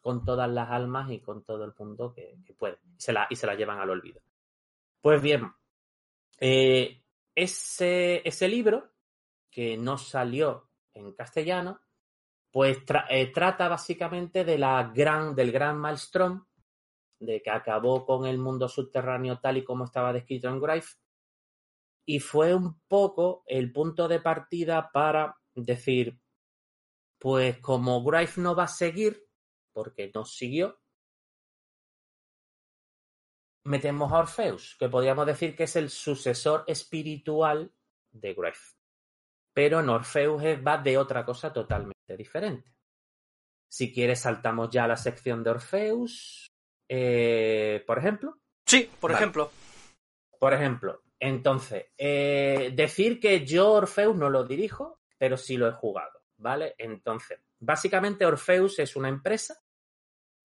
con 0.01 0.25
todas 0.25 0.49
las 0.49 0.71
almas 0.71 1.11
y 1.11 1.19
con 1.19 1.43
todo 1.43 1.63
el 1.63 1.73
mundo 1.77 2.11
que, 2.11 2.39
que 2.43 2.53
pueden, 2.55 2.79
y 2.97 2.99
se, 2.99 3.13
la, 3.13 3.27
y 3.29 3.35
se 3.35 3.45
la 3.45 3.53
llevan 3.53 3.79
al 3.79 3.91
olvido. 3.91 4.21
Pues 4.99 5.21
bien, 5.21 5.51
eh, 6.39 7.03
ese, 7.35 8.27
ese 8.27 8.47
libro 8.47 8.91
que 9.51 9.77
no 9.77 9.99
salió 9.99 10.71
en 10.93 11.13
castellano, 11.13 11.79
pues 12.49 12.79
eh, 13.09 13.27
trata 13.27 13.67
básicamente 13.67 14.43
de 14.43 14.57
la 14.57 14.91
gran, 14.93 15.35
del 15.35 15.51
gran 15.51 15.77
Maelstrom, 15.77 16.45
de 17.19 17.41
que 17.43 17.51
acabó 17.51 18.05
con 18.05 18.25
el 18.25 18.37
mundo 18.37 18.67
subterráneo 18.67 19.39
tal 19.39 19.57
y 19.57 19.63
como 19.63 19.85
estaba 19.85 20.11
descrito 20.13 20.49
en 20.49 20.59
Grife, 20.59 20.95
y 22.05 22.19
fue 22.19 22.53
un 22.53 22.79
poco 22.87 23.43
el 23.47 23.71
punto 23.71 24.07
de 24.07 24.19
partida 24.19 24.91
para 24.91 25.35
decir, 25.55 26.19
pues 27.19 27.57
como 27.59 28.03
Grife 28.03 28.39
no 28.41 28.55
va 28.55 28.63
a 28.63 28.67
seguir, 28.67 29.27
porque 29.73 30.11
no 30.13 30.23
siguió, 30.25 30.79
metemos 33.63 34.11
a 34.11 34.19
Orpheus, 34.19 34.75
que 34.79 34.89
podríamos 34.89 35.25
decir 35.25 35.55
que 35.55 35.63
es 35.63 35.75
el 35.75 35.89
sucesor 35.89 36.63
espiritual 36.67 37.73
de 38.11 38.33
Grife 38.33 38.75
pero 39.53 39.79
en 39.79 39.87
Orpheus 39.87 40.43
es- 40.43 40.59
va 40.67 40.77
de 40.79 40.97
otra 40.97 41.23
cosa 41.23 41.53
totalmente 41.53 42.17
diferente. 42.17 42.75
Si 43.71 43.93
quieres, 43.93 44.19
saltamos 44.19 44.69
ya 44.69 44.83
a 44.83 44.87
la 44.89 44.97
sección 44.97 45.45
de 45.45 45.51
Orpheus, 45.51 46.51
eh, 46.89 47.81
por 47.87 47.97
ejemplo. 47.97 48.37
Sí, 48.65 48.91
por 48.99 49.11
Vale. 49.13 49.21
ejemplo. 49.23 49.49
Por 50.37 50.53
ejemplo, 50.53 51.01
entonces, 51.27 51.87
eh, 51.97 52.71
decir 52.75 53.19
que 53.19 53.45
yo 53.45 53.71
Orpheus 53.71 54.15
no 54.15 54.29
lo 54.29 54.43
dirijo, 54.43 54.99
pero 55.17 55.37
sí 55.37 55.57
lo 55.57 55.67
he 55.67 55.71
jugado, 55.71 56.21
¿vale? 56.37 56.75
Entonces, 56.77 57.39
básicamente 57.59 58.25
Orpheus 58.25 58.79
es 58.79 58.95
una 58.95 59.09
empresa, 59.09 59.59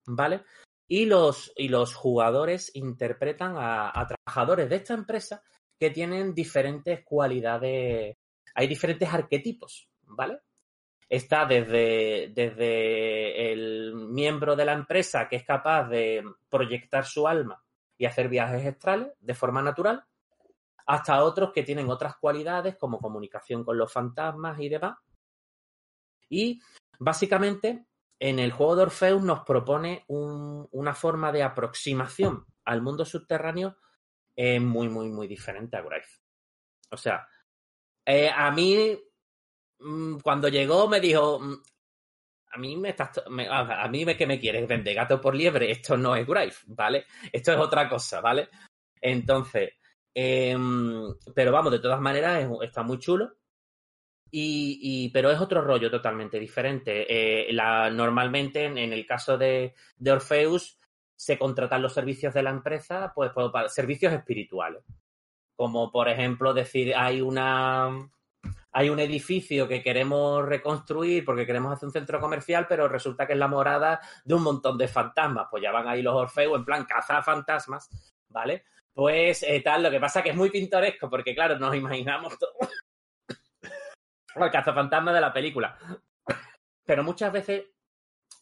¿vale? 0.06 0.42
Y 0.88 1.04
los, 1.04 1.52
y 1.56 1.68
los 1.68 1.94
jugadores 1.94 2.74
interpretan 2.74 3.56
a, 3.56 3.88
a 3.88 4.06
trabajadores 4.06 4.70
de 4.70 4.76
esta 4.76 4.94
empresa 4.94 5.42
que 5.78 5.90
tienen 5.90 6.34
diferentes 6.34 7.04
cualidades, 7.04 8.16
hay 8.54 8.66
diferentes 8.66 9.08
arquetipos, 9.12 9.88
¿vale? 10.02 10.38
Está 11.08 11.44
desde, 11.44 12.32
desde 12.34 13.52
el 13.52 13.94
miembro 13.94 14.56
de 14.56 14.64
la 14.64 14.72
empresa 14.72 15.28
que 15.28 15.36
es 15.36 15.44
capaz 15.44 15.88
de 15.88 16.24
proyectar 16.48 17.04
su 17.04 17.26
alma 17.26 17.62
y 17.98 18.06
hacer 18.06 18.28
viajes 18.28 18.64
astrales 18.64 19.12
de 19.20 19.34
forma 19.34 19.60
natural, 19.60 20.04
hasta 20.90 21.22
otros 21.22 21.52
que 21.52 21.62
tienen 21.62 21.88
otras 21.88 22.16
cualidades 22.16 22.76
como 22.76 22.98
comunicación 22.98 23.62
con 23.64 23.78
los 23.78 23.92
fantasmas 23.92 24.58
y 24.60 24.68
demás. 24.68 24.98
Y 26.28 26.60
básicamente 26.98 27.86
en 28.18 28.38
el 28.38 28.50
juego 28.52 28.76
de 28.76 28.82
Orpheus 28.82 29.22
nos 29.22 29.40
propone 29.44 30.04
un- 30.08 30.68
una 30.72 30.94
forma 30.94 31.30
de 31.32 31.42
aproximación 31.42 32.44
al 32.64 32.82
mundo 32.82 33.04
subterráneo 33.04 33.76
eh, 34.36 34.58
muy, 34.58 34.88
muy, 34.88 35.08
muy 35.10 35.26
diferente 35.28 35.76
a 35.76 35.82
Grife. 35.82 36.18
O 36.90 36.96
sea, 36.96 37.26
eh, 38.06 38.30
a 38.34 38.50
mí, 38.50 38.98
mm, 39.80 40.18
cuando 40.20 40.48
llegó, 40.48 40.88
me 40.88 40.98
dijo, 41.00 41.38
mm, 41.40 41.62
a 42.52 42.58
mí 42.58 42.76
me 42.76 42.90
estás, 42.90 43.10
a 43.26 43.88
mí 43.88 44.04
me, 44.04 44.16
que 44.16 44.26
me 44.26 44.40
quieres 44.40 44.66
vender 44.66 44.94
gato 44.94 45.20
por 45.20 45.34
liebre, 45.34 45.70
esto 45.70 45.96
no 45.96 46.16
es 46.16 46.26
Grife, 46.26 46.64
¿vale? 46.68 47.06
Esto 47.32 47.52
es 47.52 47.58
otra 47.58 47.88
cosa, 47.88 48.20
¿vale? 48.20 48.48
Entonces, 49.00 49.70
em, 50.14 51.14
pero 51.34 51.52
vamos, 51.52 51.72
de 51.72 51.78
todas 51.80 52.00
maneras, 52.00 52.42
es- 52.42 52.48
está 52.62 52.82
muy 52.82 52.98
chulo. 52.98 53.36
Y, 54.32 55.10
pero 55.12 55.30
es 55.30 55.40
otro 55.40 55.60
rollo 55.62 55.90
totalmente 55.90 56.38
diferente. 56.38 57.06
Eh, 57.48 57.52
la, 57.52 57.90
normalmente, 57.90 58.64
en, 58.64 58.78
el 58.78 59.06
caso 59.06 59.36
de, 59.36 59.74
de 59.96 60.12
Orpheus, 60.12 60.78
se 61.16 61.38
contratan 61.38 61.82
los 61.82 61.92
servicios 61.92 62.32
de 62.32 62.42
la 62.42 62.50
empresa, 62.50 63.12
pues, 63.14 63.32
para 63.32 63.68
servicios 63.68 64.12
espirituales. 64.12 64.84
Como 65.56 65.92
por 65.92 66.08
ejemplo 66.08 66.54
decir, 66.54 66.94
hay 66.96 67.20
una 67.20 67.90
hay 68.72 68.88
un 68.88 69.00
edificio 69.00 69.66
que 69.68 69.82
queremos 69.82 70.46
reconstruir 70.46 71.24
porque 71.24 71.44
queremos 71.44 71.72
hacer 71.72 71.88
un 71.88 71.92
centro 71.92 72.20
comercial, 72.20 72.66
pero 72.68 72.88
resulta 72.88 73.26
que 73.26 73.34
es 73.34 73.38
la 73.38 73.48
morada 73.48 74.00
de 74.24 74.34
un 74.34 74.42
montón 74.42 74.78
de 74.78 74.88
fantasmas. 74.88 75.48
Pues 75.50 75.62
ya 75.62 75.72
van 75.72 75.88
ahí 75.88 76.02
los 76.02 76.14
Orfeos 76.14 76.56
en 76.56 76.64
plan 76.64 76.84
caza 76.84 77.22
fantasmas, 77.22 77.90
¿vale? 78.28 78.64
Pues 78.92 79.42
eh, 79.42 79.60
tal, 79.60 79.82
lo 79.82 79.90
que 79.90 80.00
pasa 80.00 80.22
que 80.22 80.30
es 80.30 80.36
muy 80.36 80.50
pintoresco 80.50 81.08
porque, 81.08 81.34
claro, 81.34 81.58
nos 81.58 81.74
imaginamos 81.74 82.38
todo. 82.38 82.52
el 84.36 84.50
cazafantasma 84.50 85.12
de 85.12 85.20
la 85.20 85.32
película. 85.32 85.78
Pero 86.84 87.04
muchas 87.04 87.32
veces 87.32 87.64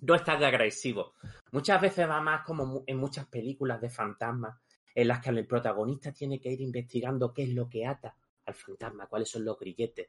no 0.00 0.14
es 0.14 0.24
tan 0.24 0.42
agresivo. 0.42 1.14
Muchas 1.52 1.80
veces 1.80 2.08
va 2.08 2.20
más 2.20 2.44
como 2.44 2.84
en 2.86 2.96
muchas 2.96 3.26
películas 3.26 3.80
de 3.80 3.90
fantasmas, 3.90 4.58
en 4.94 5.08
las 5.08 5.20
que 5.20 5.30
el 5.30 5.46
protagonista 5.46 6.12
tiene 6.12 6.40
que 6.40 6.50
ir 6.50 6.60
investigando 6.60 7.32
qué 7.32 7.44
es 7.44 7.50
lo 7.50 7.68
que 7.68 7.86
ata 7.86 8.16
al 8.46 8.54
fantasma, 8.54 9.06
cuáles 9.06 9.30
son 9.30 9.44
los 9.44 9.58
grilletes, 9.58 10.08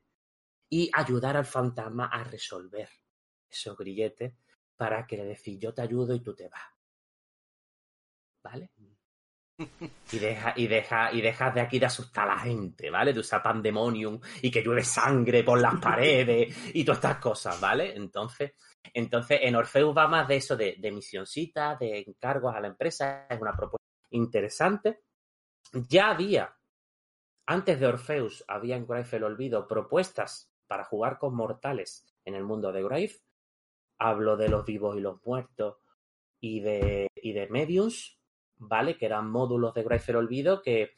y 0.70 0.90
ayudar 0.94 1.38
al 1.38 1.46
fantasma 1.46 2.08
a 2.08 2.24
resolver 2.24 2.90
esos 3.50 3.78
grilletes 3.78 4.34
para 4.78 5.06
que 5.06 5.18
le 5.18 5.26
decís 5.26 5.60
yo 5.60 5.74
te 5.74 5.82
ayudo 5.82 6.16
y 6.16 6.22
tú 6.22 6.34
te 6.36 6.48
vas. 6.48 6.62
¿Vale? 8.42 8.72
Y 10.12 10.20
deja, 10.20 10.54
y 10.56 10.68
deja, 10.68 11.12
y 11.12 11.22
dejas 11.22 11.54
de 11.54 11.62
aquí 11.62 11.80
de 11.80 11.86
asustar 11.86 12.30
a 12.30 12.36
la 12.36 12.40
gente, 12.40 12.90
¿vale? 12.90 13.14
De 13.14 13.20
usar 13.20 13.44
pandemonium 13.44 14.20
y 14.42 14.50
que 14.50 14.64
llueve 14.64 14.84
sangre 14.84 15.44
por 15.44 15.60
las 15.60 15.76
paredes 15.80 16.56
y 16.74 16.86
todas 16.86 17.00
estas 17.00 17.18
cosas, 17.18 17.60
¿vale? 17.60 17.96
Entonces, 17.96 18.54
entonces 18.94 19.40
en 19.44 19.56
Orfeus 19.56 19.96
va 19.96 20.08
más 20.08 20.28
de 20.28 20.38
eso, 20.38 20.56
de, 20.56 20.78
de 20.80 20.92
de 21.80 22.00
encargos 22.08 22.56
a 22.56 22.62
la 22.62 22.68
empresa, 22.68 23.28
es 23.30 23.40
una 23.40 23.56
propuesta 23.56 23.86
interesante. 24.12 25.02
Ya 25.74 26.12
había, 26.12 26.56
antes 27.46 27.80
de 27.80 27.88
Orfeus, 27.88 28.44
había 28.48 28.76
en 28.76 28.88
Grave 28.88 29.08
el 29.12 29.24
Olvido 29.24 29.68
propuestas 29.68 30.52
para 30.68 30.86
jugar 30.86 31.18
con 31.18 31.36
mortales 31.36 32.06
en 32.26 32.36
el 32.36 32.44
mundo 32.44 32.72
de 32.72 32.84
Grave. 32.84 33.16
Hablo 34.00 34.38
de 34.38 34.50
los 34.50 34.66
vivos 34.66 34.98
y 34.98 35.02
los 35.02 35.24
muertos 35.26 35.78
y 36.40 36.62
de, 36.62 37.08
y 37.16 37.34
de 37.34 37.48
mediums, 37.48 38.19
¿vale? 38.60 38.98
Que 38.98 39.06
eran 39.08 39.30
módulos 39.30 39.74
de 39.74 39.84
Grave 39.84 40.04
el 40.08 40.16
Olvido 40.18 40.62
que, 40.62 40.94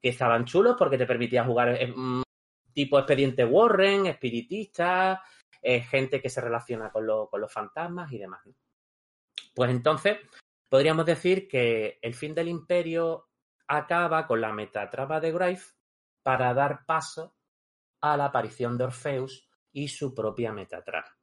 que 0.00 0.08
estaban 0.08 0.44
chulos 0.44 0.76
porque 0.78 0.98
te 0.98 1.06
permitía 1.06 1.44
jugar 1.44 1.68
eh, 1.80 1.92
mm, 1.94 2.22
tipo 2.72 2.98
expediente 2.98 3.44
Warren, 3.44 4.06
espiritista, 4.06 5.22
eh, 5.60 5.80
gente 5.82 6.20
que 6.20 6.28
se 6.30 6.40
relaciona 6.40 6.90
con, 6.90 7.06
lo- 7.06 7.28
con 7.28 7.40
los 7.40 7.52
fantasmas 7.52 8.10
y 8.12 8.18
demás. 8.18 8.42
Pues 9.54 9.70
entonces, 9.70 10.18
podríamos 10.68 11.04
decir 11.06 11.46
que 11.46 11.98
el 12.02 12.14
fin 12.14 12.34
del 12.34 12.48
imperio 12.48 13.28
acaba 13.68 14.26
con 14.26 14.40
la 14.40 14.52
metatrama 14.52 15.20
de 15.20 15.32
Grave 15.32 15.60
para 16.22 16.52
dar 16.54 16.84
paso 16.86 17.36
a 18.00 18.16
la 18.16 18.26
aparición 18.26 18.76
de 18.78 18.84
Orfeus 18.84 19.48
y 19.72 19.88
su 19.88 20.14
propia 20.14 20.52
metatrama. 20.52 21.16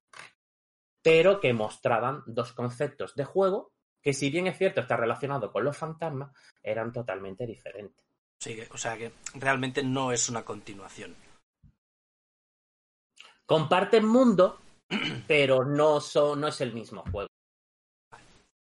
Pero 1.02 1.40
que 1.40 1.54
mostraban 1.54 2.24
dos 2.26 2.54
conceptos 2.54 3.16
de 3.16 3.26
juego 3.26 3.72
que, 4.02 4.14
si 4.14 4.30
bien 4.30 4.48
es 4.48 4.58
cierto 4.58 4.82
está 4.82 4.98
relacionado 4.98 5.52
con 5.52 5.64
los 5.64 5.78
fantasmas, 5.78 6.32
eran 6.64 6.92
totalmente 6.92 7.46
diferentes. 7.46 8.06
Sí, 8.40 8.58
o 8.72 8.78
sea 8.78 8.98
que 8.98 9.12
realmente 9.34 9.84
no 9.84 10.12
es 10.12 10.30
una 10.30 10.44
continuación. 10.44 11.16
Comparten 13.46 14.06
mundo, 14.06 14.60
pero 15.28 15.66
no, 15.66 16.00
son, 16.00 16.40
no 16.42 16.48
es 16.48 16.62
el 16.62 16.74
mismo 16.74 17.04
juego. 17.12 17.30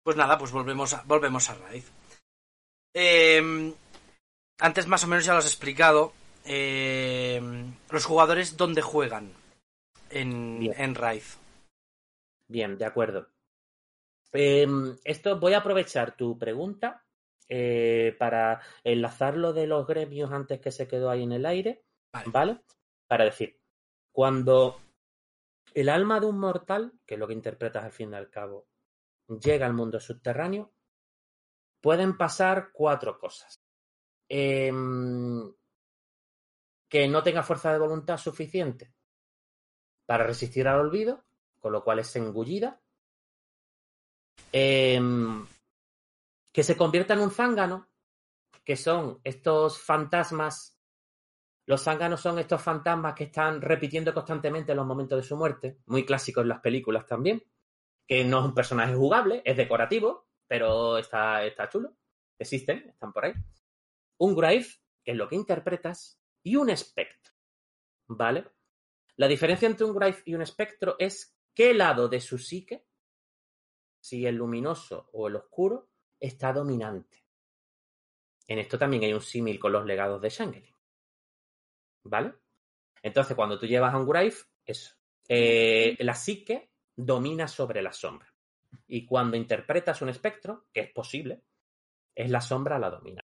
Pues 0.04 0.18
nada, 0.18 0.38
pues 0.38 0.52
volvemos 0.52 0.94
a, 0.94 1.04
volvemos 1.04 1.50
a 1.50 1.56
raíz. 1.56 1.90
Eh, 2.94 3.74
antes 4.60 4.88
más 4.88 5.04
o 5.04 5.08
menos 5.08 5.26
ya 5.26 5.34
lo 5.34 5.40
has 5.40 5.46
explicado. 5.46 6.14
eh, 6.46 7.42
los 7.90 8.06
jugadores 8.06 8.58
dónde 8.58 8.82
juegan 8.82 9.32
en, 10.10 10.60
Bien. 10.60 10.74
en 10.78 10.96
Raíz. 10.96 11.38
Bien, 12.50 12.78
de 12.78 12.86
acuerdo. 12.86 13.33
Eh, 14.34 14.68
esto 15.04 15.40
voy 15.40 15.54
a 15.54 15.60
aprovechar 15.60 16.16
tu 16.16 16.38
pregunta 16.38 17.06
eh, 17.48 18.16
para 18.18 18.62
enlazar 18.84 19.38
lo 19.38 19.54
de 19.54 19.68
los 19.68 19.86
gremios 19.86 20.32
antes 20.32 20.60
que 20.60 20.72
se 20.72 20.88
quedó 20.88 21.10
ahí 21.10 21.24
en 21.24 21.34
el 21.34 21.46
aire, 21.46 21.86
Vale. 22.12 22.32
¿vale? 22.32 22.62
Para 23.08 23.26
decir, 23.26 23.60
cuando 24.12 24.82
el 25.74 25.90
alma 25.90 26.20
de 26.20 26.26
un 26.28 26.40
mortal, 26.40 26.94
que 27.06 27.16
es 27.16 27.20
lo 27.20 27.28
que 27.28 27.34
interpretas 27.34 27.84
al 27.84 27.92
fin 27.92 28.12
y 28.12 28.16
al 28.16 28.30
cabo, 28.30 28.68
llega 29.28 29.66
al 29.66 29.74
mundo 29.74 30.00
subterráneo, 30.00 30.74
pueden 31.82 32.18
pasar 32.18 32.72
cuatro 32.72 33.20
cosas. 33.20 33.62
Em, 34.30 35.54
que 36.88 37.08
no 37.08 37.24
tenga 37.24 37.44
fuerza 37.44 37.72
de 37.72 37.80
voluntad 37.80 38.18
suficiente 38.18 38.94
para 40.06 40.26
resistir 40.26 40.68
al 40.68 40.80
olvido, 40.80 41.26
con 41.60 41.72
lo 41.72 41.84
cual 41.84 42.00
es 42.00 42.16
engullida. 42.16 42.82
Em, 44.56 45.48
que 46.52 46.62
se 46.62 46.78
convierta 46.78 47.16
en 47.16 47.22
un 47.22 47.32
zángano, 47.32 47.90
que 48.64 48.76
son 48.76 49.20
estos 49.24 49.82
fantasmas. 49.82 50.80
Los 51.66 51.82
zánganos 51.82 52.22
son 52.22 52.38
estos 52.38 52.62
fantasmas 52.62 53.16
que 53.16 53.24
están 53.24 53.64
repitiendo 53.64 54.14
constantemente 54.14 54.72
en 54.72 54.78
los 54.78 54.86
momentos 54.86 55.18
de 55.18 55.28
su 55.28 55.36
muerte, 55.36 55.80
muy 55.88 56.06
clásicos 56.06 56.44
en 56.44 56.50
las 56.50 56.60
películas 56.60 57.08
también, 57.08 57.44
que 58.08 58.24
no 58.24 58.42
es 58.42 58.46
un 58.46 58.54
personaje 58.54 58.94
jugable, 58.94 59.42
es 59.44 59.58
decorativo, 59.58 60.28
pero 60.48 61.00
está, 61.00 61.44
está 61.44 61.68
chulo. 61.68 61.98
Existen, 62.38 62.90
están 62.90 63.12
por 63.12 63.26
ahí. 63.26 63.34
Un 64.20 64.36
Grave, 64.36 64.68
que 65.04 65.12
es 65.14 65.18
lo 65.18 65.28
que 65.28 65.36
interpretas, 65.36 66.22
y 66.44 66.58
un 66.58 66.70
espectro. 66.70 67.34
¿Vale? 68.08 68.46
La 69.16 69.28
diferencia 69.28 69.68
entre 69.68 69.86
un 69.86 69.96
Grave 69.96 70.22
y 70.26 70.36
un 70.36 70.44
espectro 70.44 70.96
es 71.00 71.36
qué 71.56 71.74
lado 71.74 72.08
de 72.08 72.22
su 72.22 72.38
psique, 72.38 72.86
si 74.04 74.26
el 74.26 74.36
luminoso 74.36 75.08
o 75.14 75.30
el 75.30 75.38
oscuro, 75.38 75.88
está 76.20 76.52
dominante. 76.52 77.24
En 78.46 78.60
esto 78.60 78.78
también 78.78 79.04
hay 79.04 79.14
un 79.14 79.22
símil 79.22 79.58
con 79.58 79.72
los 79.72 79.86
legados 79.86 80.22
de 80.22 80.30
Shangri. 80.30 80.76
¿Vale? 82.04 82.34
Entonces, 83.02 83.34
cuando 83.34 83.58
tú 83.58 83.66
llevas 83.66 83.94
a 83.94 83.98
un 83.98 84.06
Grave, 84.06 84.34
eso. 84.66 84.96
Eh, 85.30 85.96
la 86.00 86.16
psique 86.16 86.74
domina 86.94 87.48
sobre 87.48 87.82
la 87.82 87.94
sombra. 87.94 88.28
Y 88.88 89.06
cuando 89.06 89.38
interpretas 89.38 90.02
un 90.02 90.10
espectro, 90.10 90.66
que 90.74 90.82
es 90.82 90.92
posible, 90.92 91.42
es 92.14 92.30
la 92.30 92.42
sombra 92.42 92.78
la 92.78 92.90
domina. 92.90 93.22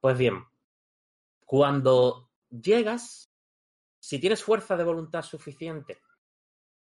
Pues 0.00 0.16
bien, 0.16 0.42
cuando 1.44 2.30
llegas, 2.48 3.30
si 4.00 4.18
tienes 4.18 4.42
fuerza 4.42 4.74
de 4.74 4.84
voluntad 4.84 5.20
suficiente 5.20 6.00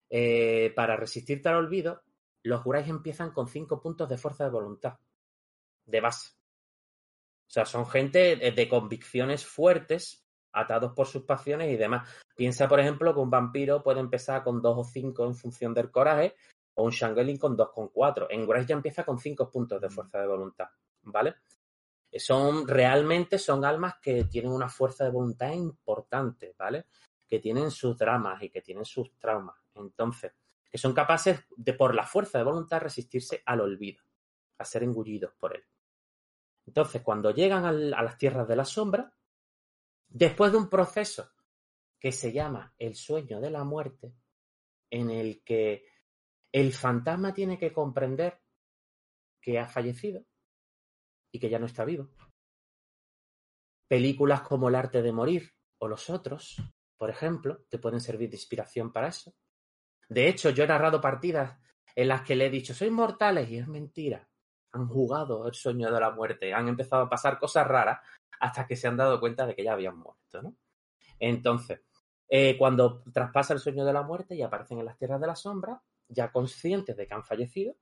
eh, 0.10 0.74
para 0.76 0.95
resistirte 0.95 1.49
al 1.49 1.57
olvido, 1.57 2.02
los 2.50 2.64
Gurais 2.64 2.88
empiezan 2.88 3.32
con 3.32 3.48
5 3.48 3.80
puntos 3.80 4.10
de 4.10 4.18
fuerza 4.18 4.44
de 4.44 4.50
voluntad, 4.50 4.98
de 5.86 6.02
base. 6.02 6.32
O 7.48 7.52
sea, 7.52 7.66
son 7.66 7.88
gente 7.88 8.36
de, 8.36 8.70
convicciones 8.70 9.46
fuertes, 9.46 10.26
atados 10.52 10.94
por 10.94 11.08
sus 11.08 11.24
pasiones 11.24 11.72
y 11.72 11.78
demás. 11.78 12.10
Piensa, 12.36 12.68
por 12.68 12.80
ejemplo, 12.80 13.14
que 13.14 13.20
un 13.20 13.30
vampiro 13.30 13.84
puede 13.84 14.00
empezar 14.00 14.44
con 14.44 14.62
2 14.62 14.78
o 14.78 14.84
5 14.84 15.26
en 15.26 15.36
función 15.36 15.74
del 15.74 15.92
coraje, 15.92 16.36
o 16.76 16.84
un 16.84 16.92
Shangelin 16.92 17.38
con 17.38 17.56
2,4. 17.56 18.28
En 18.30 18.48
Grace 18.48 18.68
ya 18.68 18.76
empieza 18.76 19.04
con 19.04 19.20
5 19.20 19.50
puntos 19.50 19.80
de 19.80 19.90
fuerza 19.90 20.20
de 20.20 20.28
voluntad, 20.28 20.70
¿vale? 21.04 21.36
Son 22.12 22.68
realmente 22.68 23.38
son 23.38 23.64
almas 23.64 23.96
que 24.02 24.24
tienen 24.26 24.52
una 24.52 24.70
fuerza 24.70 25.04
de 25.04 25.12
voluntad 25.12 25.52
importante, 25.52 26.56
¿vale? 26.58 26.86
Que 27.28 27.40
tienen 27.40 27.70
sus 27.70 27.96
dramas 27.96 28.42
y 28.42 28.50
que 28.50 28.62
tienen 28.62 28.86
sus 28.86 29.12
traumas. 29.20 29.56
Entonces, 29.76 30.34
que 30.70 30.78
son 30.78 30.94
capaces 30.94 31.40
de, 31.56 31.74
por 31.74 31.96
la 31.96 32.06
fuerza 32.06 32.38
de 32.38 32.44
voluntad, 32.44 32.82
resistirse 32.82 33.41
al 33.46 33.62
olvido, 33.62 34.04
a 34.58 34.66
ser 34.66 34.84
engullidos 34.84 35.34
por 35.40 35.56
él. 35.56 35.64
Entonces, 36.66 37.02
cuando 37.02 37.32
llegan 37.32 37.66
a 37.66 37.72
las 37.72 38.18
tierras 38.18 38.48
de 38.48 38.56
la 38.56 38.66
sombra, 38.66 39.12
después 40.08 40.52
de 40.52 40.58
un 40.60 40.70
proceso 40.70 41.32
que 42.00 42.12
se 42.12 42.32
llama 42.32 42.74
el 42.78 42.96
sueño 42.96 43.41
de 43.41 43.50
la 43.50 43.64
muerte, 43.64 44.14
en 44.91 45.10
el 45.10 45.44
que 45.44 45.86
el 46.52 46.74
fantasma 46.74 47.34
tiene 47.34 47.58
que 47.58 47.74
comprender 47.74 48.41
que 49.41 49.60
ha 49.60 49.68
fallecido 49.68 50.26
y 51.32 51.40
que 51.40 51.50
ya 51.50 51.60
no 51.60 51.66
está 51.66 51.86
vivo. 51.86 52.10
Películas 53.88 54.41
como 54.41 54.70
El 54.70 54.76
arte 54.76 55.02
de 55.02 55.12
morir 55.12 55.54
o 55.80 55.88
Los 55.88 56.10
otros, 56.10 56.62
por 56.98 57.10
ejemplo, 57.10 57.66
te 57.70 57.80
pueden 57.80 58.02
servir 58.02 58.30
de 58.30 58.36
inspiración 58.36 58.91
para 58.91 59.08
eso. 59.08 59.34
De 60.10 60.27
hecho, 60.27 60.49
yo 60.49 60.64
he 60.64 60.68
narrado 60.68 60.99
partidas 60.99 61.57
en 61.95 62.07
las 62.07 62.22
que 62.22 62.36
le 62.36 62.48
he 62.48 62.49
dicho, 62.49 62.73
sois 62.73 62.91
mortales, 62.91 63.49
y 63.49 63.57
es 63.57 63.68
mentira. 63.68 64.27
Han 64.72 64.88
jugado 64.88 65.48
el 65.48 65.53
sueño 65.53 65.91
de 65.91 65.99
la 65.99 66.11
muerte, 66.11 66.53
han 66.53 66.68
empezado 66.68 67.03
a 67.03 67.10
pasar 67.10 67.40
cosas 67.40 67.68
raras 67.68 67.99
hasta 68.40 68.65
que 68.65 68.76
se 68.76 68.88
han 68.88 68.98
dado 68.98 69.19
cuenta 69.19 69.45
de 69.45 69.56
que 69.56 69.64
ya 69.64 69.73
habían 69.73 69.98
muerto, 69.98 70.41
¿no? 70.41 70.56
Entonces, 71.19 71.81
eh, 72.27 72.57
cuando 72.57 73.03
traspasa 73.11 73.53
el 73.53 73.60
sueño 73.60 73.86
de 73.86 73.94
la 73.94 74.03
muerte 74.03 74.36
y 74.36 74.41
aparecen 74.41 74.80
en 74.80 74.86
las 74.86 74.98
tierras 74.98 75.19
de 75.19 75.27
la 75.27 75.36
sombra, 75.36 75.81
ya 76.07 76.31
conscientes 76.31 76.95
de 76.95 77.06
que 77.06 77.14
han 77.14 77.23
fallecido, 77.23 77.76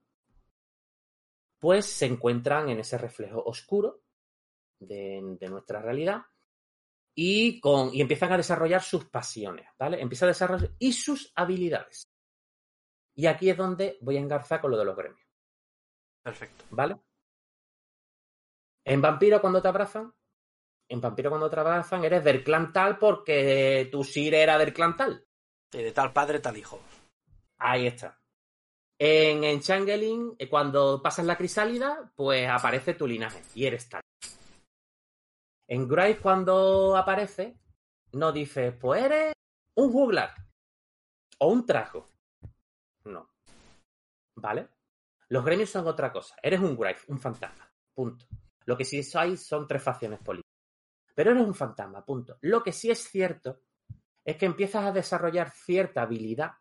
pues 1.59 1.85
se 1.85 2.05
encuentran 2.05 2.69
en 2.69 2.79
ese 2.79 2.97
reflejo 2.97 3.43
oscuro 3.43 4.01
de, 4.79 5.37
nuestra 5.49 5.81
realidad 5.81 6.23
y, 7.15 7.59
con, 7.59 7.93
y 7.93 8.01
empiezan 8.01 8.31
a 8.31 8.37
desarrollar 8.37 8.81
sus 8.81 9.05
pasiones, 9.05 9.67
¿vale? 9.77 10.01
Empiezan 10.01 10.27
a 10.27 10.31
desarrollar 10.31 10.71
y 10.79 10.93
sus 10.93 11.31
habilidades. 11.35 12.07
Y 13.17 13.25
aquí 13.25 13.49
es 13.49 13.57
donde 13.57 13.97
voy 14.01 14.17
a 14.17 14.19
engarzar 14.19 14.61
con 14.61 14.69
lo 14.69 14.77
de 14.77 14.85
los 14.85 14.95
gremios, 14.95 15.27
Perfecto. 16.23 16.65
¿vale? 16.69 16.97
En 18.85 19.01
Vampiro, 19.01 19.41
cuando 19.41 19.61
te 19.61 19.67
abrazan, 19.67 20.13
en 20.87 21.01
Vampiro, 21.01 21.29
cuando 21.29 21.49
te 21.49 21.59
abrazan, 21.59 22.05
eres 22.05 22.23
del 22.23 22.43
clan 22.43 22.71
tal 22.71 22.97
porque 22.99 23.89
tu 23.91 24.03
Sir 24.03 24.35
era 24.35 24.57
del 24.57 24.71
clan 24.71 24.95
tal. 24.95 25.25
De 25.71 25.91
tal 25.91 26.13
padre, 26.13 26.39
tal 26.39 26.57
hijo. 26.57 26.79
Ahí 27.57 27.87
está. 27.87 28.21
En, 28.99 29.43
en 29.43 29.59
Changeling, 29.61 30.35
eh, 30.37 30.47
cuando 30.47 31.01
pasas 31.01 31.25
la 31.25 31.37
crisálida, 31.37 32.11
pues 32.15 32.47
aparece 32.47 32.93
tu 32.93 33.07
linaje 33.07 33.41
y 33.53 33.65
eres 33.65 33.89
tal. 33.89 34.01
En 35.67 35.87
Grife, 35.87 36.21
cuando 36.21 36.95
aparece, 36.95 37.59
no 38.13 38.31
dices, 38.31 38.73
pues 38.79 39.03
eres 39.03 39.33
un 39.75 39.91
juglar 39.91 40.33
o 41.39 41.47
un 41.47 41.65
trajo. 41.65 42.09
¿Vale? 44.37 44.69
Los 45.29 45.43
gremios 45.43 45.69
son 45.69 45.87
otra 45.87 46.11
cosa. 46.11 46.35
Eres 46.41 46.59
un 46.59 46.77
Grife, 46.77 47.11
un 47.11 47.19
fantasma. 47.19 47.69
Punto. 47.93 48.25
Lo 48.65 48.77
que 48.77 48.85
sí 48.85 49.01
hay 49.15 49.37
son 49.37 49.67
tres 49.67 49.81
facciones 49.81 50.19
políticas. 50.19 50.47
Pero 51.15 51.31
eres 51.31 51.43
un 51.43 51.55
fantasma, 51.55 52.05
punto. 52.05 52.37
Lo 52.41 52.61
que 52.61 52.71
sí 52.71 52.91
es 52.91 52.99
cierto 52.99 53.61
es 54.23 54.37
que 54.37 54.45
empiezas 54.45 54.85
a 54.85 54.91
desarrollar 54.91 55.49
cierta 55.49 56.03
habilidad 56.03 56.51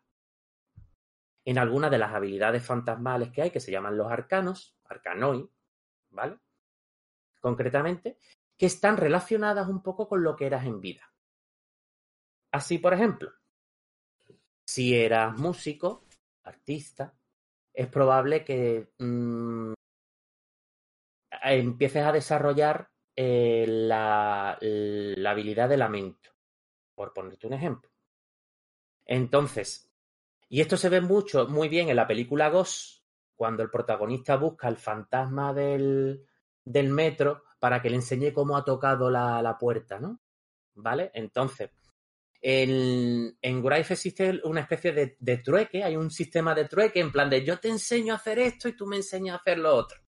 en 1.45 1.57
algunas 1.57 1.91
de 1.91 1.97
las 1.97 2.13
habilidades 2.13 2.65
fantasmales 2.65 3.31
que 3.31 3.43
hay, 3.43 3.51
que 3.51 3.59
se 3.59 3.71
llaman 3.71 3.97
los 3.97 4.11
arcanos, 4.11 4.75
arcanoi, 4.85 5.49
¿vale? 6.09 6.39
Concretamente, 7.39 8.17
que 8.57 8.65
están 8.65 8.97
relacionadas 8.97 9.67
un 9.67 9.83
poco 9.83 10.09
con 10.09 10.23
lo 10.23 10.35
que 10.35 10.47
eras 10.47 10.65
en 10.65 10.81
vida. 10.81 11.13
Así, 12.51 12.79
por 12.79 12.93
ejemplo, 12.93 13.31
si 14.65 14.95
eras 14.95 15.37
músico, 15.37 16.05
artista, 16.43 17.16
es 17.77 17.87
probable 17.87 18.43
que 18.43 18.89
mm, 18.97 19.73
empieces 21.43 22.03
a 22.03 22.11
desarrollar 22.11 22.89
eh, 23.15 23.65
la, 23.67 24.57
habilidad 25.29 25.69
de 25.69 25.77
lamento, 25.77 26.31
por 26.95 27.13
ponerte 27.13 27.45
un 27.45 27.53
ejemplo. 27.53 27.91
Entonces, 29.05 29.91
y 30.49 30.61
esto 30.61 30.75
se 30.75 30.89
ve 30.89 31.01
mucho, 31.01 31.47
muy 31.49 31.69
bien 31.69 31.89
en 31.89 31.97
la 31.97 32.07
película 32.07 32.49
Ghost, 32.49 33.03
cuando 33.35 33.61
el 33.61 33.69
protagonista 33.69 34.37
busca 34.37 34.67
el 34.69 34.77
fantasma 34.77 35.53
del, 35.53 36.25
del 36.65 36.89
metro 36.89 37.43
para 37.59 37.79
que 37.79 37.91
le 37.91 37.97
enseñe 37.97 38.33
cómo 38.33 38.57
ha 38.57 38.65
tocado 38.65 39.11
la, 39.11 39.39
la 39.43 39.55
puerta, 39.59 39.99
¿no? 39.99 40.19
¿Vale? 40.73 41.11
Entonces, 41.13 41.69
en, 42.49 43.37
en 43.41 43.61
Grife 43.61 43.95
existe 43.95 44.39
una 44.45 44.61
especie 44.61 44.93
de, 45.19 45.37
trueque, 45.39 45.83
hay 45.83 45.97
un 45.97 46.09
sistema 46.09 46.55
de 46.55 46.63
trueque 46.63 47.01
en 47.01 47.11
plan 47.11 47.29
de 47.29 47.43
yo 47.43 47.59
te 47.59 47.67
enseño 47.67 48.13
a 48.13 48.15
hacer 48.15 48.39
esto 48.39 48.69
y 48.69 48.73
tú 48.77 48.87
me 48.87 48.95
enseñas 48.95 49.33
a 49.33 49.39
hacer 49.41 49.59
lo 49.59 49.75
otro. 49.75 49.99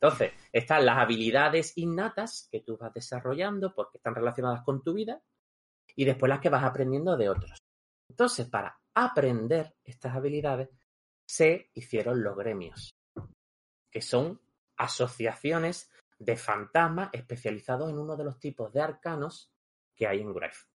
Entonces, 0.00 0.30
están 0.52 0.86
las 0.86 0.98
habilidades 0.98 1.76
innatas 1.76 2.46
que 2.52 2.60
tú 2.60 2.76
vas 2.76 2.94
desarrollando 2.94 3.74
porque 3.74 3.98
están 3.98 4.14
relacionadas 4.14 4.62
con 4.62 4.84
tu 4.84 4.94
vida 4.94 5.24
y 5.96 6.04
después 6.04 6.30
las 6.30 6.38
que 6.38 6.50
vas 6.50 6.62
aprendiendo 6.62 7.16
de 7.16 7.28
otros. 7.28 7.58
Entonces, 8.08 8.46
para 8.46 8.78
aprender 8.94 9.74
estas 9.82 10.14
habilidades, 10.14 10.68
se 11.26 11.72
hicieron 11.74 12.22
los 12.22 12.36
gremios, 12.36 12.94
que 13.90 14.02
son 14.02 14.40
asociaciones 14.76 15.90
de 16.16 16.36
fantasmas 16.36 17.10
especializados 17.12 17.90
en 17.90 17.98
uno 17.98 18.16
de 18.16 18.22
los 18.22 18.38
tipos 18.38 18.72
de 18.72 18.82
arcanos 18.82 19.50
que 19.96 20.06
hay 20.06 20.20
en 20.20 20.32
Grife. 20.32 20.71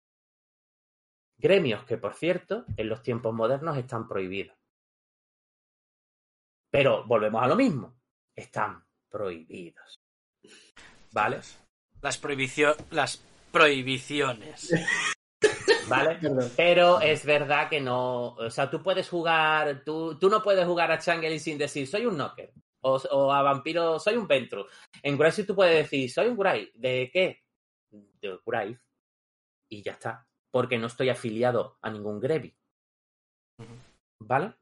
Gremios 1.44 1.84
que, 1.84 1.98
por 1.98 2.14
cierto, 2.14 2.64
en 2.78 2.88
los 2.88 3.02
tiempos 3.02 3.34
modernos 3.34 3.76
están 3.76 4.08
prohibidos. 4.08 4.56
Pero 6.70 7.04
volvemos 7.04 7.42
a 7.42 7.46
lo 7.48 7.54
mismo. 7.54 7.94
Están 8.34 8.82
prohibidos. 9.10 10.00
¿Vale? 11.12 11.40
Las, 12.00 12.18
prohibicio- 12.22 12.74
las 12.92 13.22
prohibiciones. 13.52 14.70
¿Vale? 15.88 16.14
Perdón. 16.16 16.50
Pero 16.56 17.00
es 17.02 17.26
verdad 17.26 17.68
que 17.68 17.78
no. 17.78 18.28
O 18.36 18.48
sea, 18.48 18.70
tú 18.70 18.82
puedes 18.82 19.06
jugar. 19.10 19.84
Tú, 19.84 20.18
tú 20.18 20.30
no 20.30 20.42
puedes 20.42 20.64
jugar 20.64 20.90
a 20.92 20.98
Changeling 20.98 21.40
sin 21.40 21.58
decir 21.58 21.86
soy 21.86 22.06
un 22.06 22.14
Knocker. 22.16 22.54
O, 22.80 22.94
o 22.96 23.30
a 23.30 23.42
Vampiro 23.42 23.98
soy 24.00 24.16
un 24.16 24.26
Ventru. 24.26 24.66
En 25.02 25.18
Grace 25.18 25.44
tú 25.44 25.54
puedes 25.54 25.76
decir 25.76 26.10
soy 26.10 26.28
un 26.28 26.38
Grave. 26.38 26.70
¿De 26.74 27.10
qué? 27.12 27.42
De 27.90 28.38
Grave. 28.46 28.80
Y 29.68 29.82
ya 29.82 29.92
está. 29.92 30.26
Porque 30.54 30.78
no 30.78 30.86
estoy 30.86 31.08
afiliado 31.10 31.78
a 31.82 31.90
ningún 31.90 32.20
Grevi. 32.20 32.54
Ujú. 33.58 33.74
¿Vale? 34.20 34.54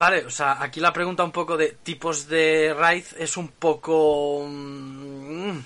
Vale, 0.00 0.24
o 0.24 0.30
sea, 0.30 0.62
aquí 0.62 0.78
la 0.78 0.92
pregunta 0.92 1.24
un 1.24 1.32
poco 1.32 1.56
de 1.56 1.72
tipos 1.82 2.28
de 2.28 2.72
raid 2.78 3.06
es 3.18 3.36
un 3.36 3.48
poco... 3.48 4.46
mm, 4.48 5.58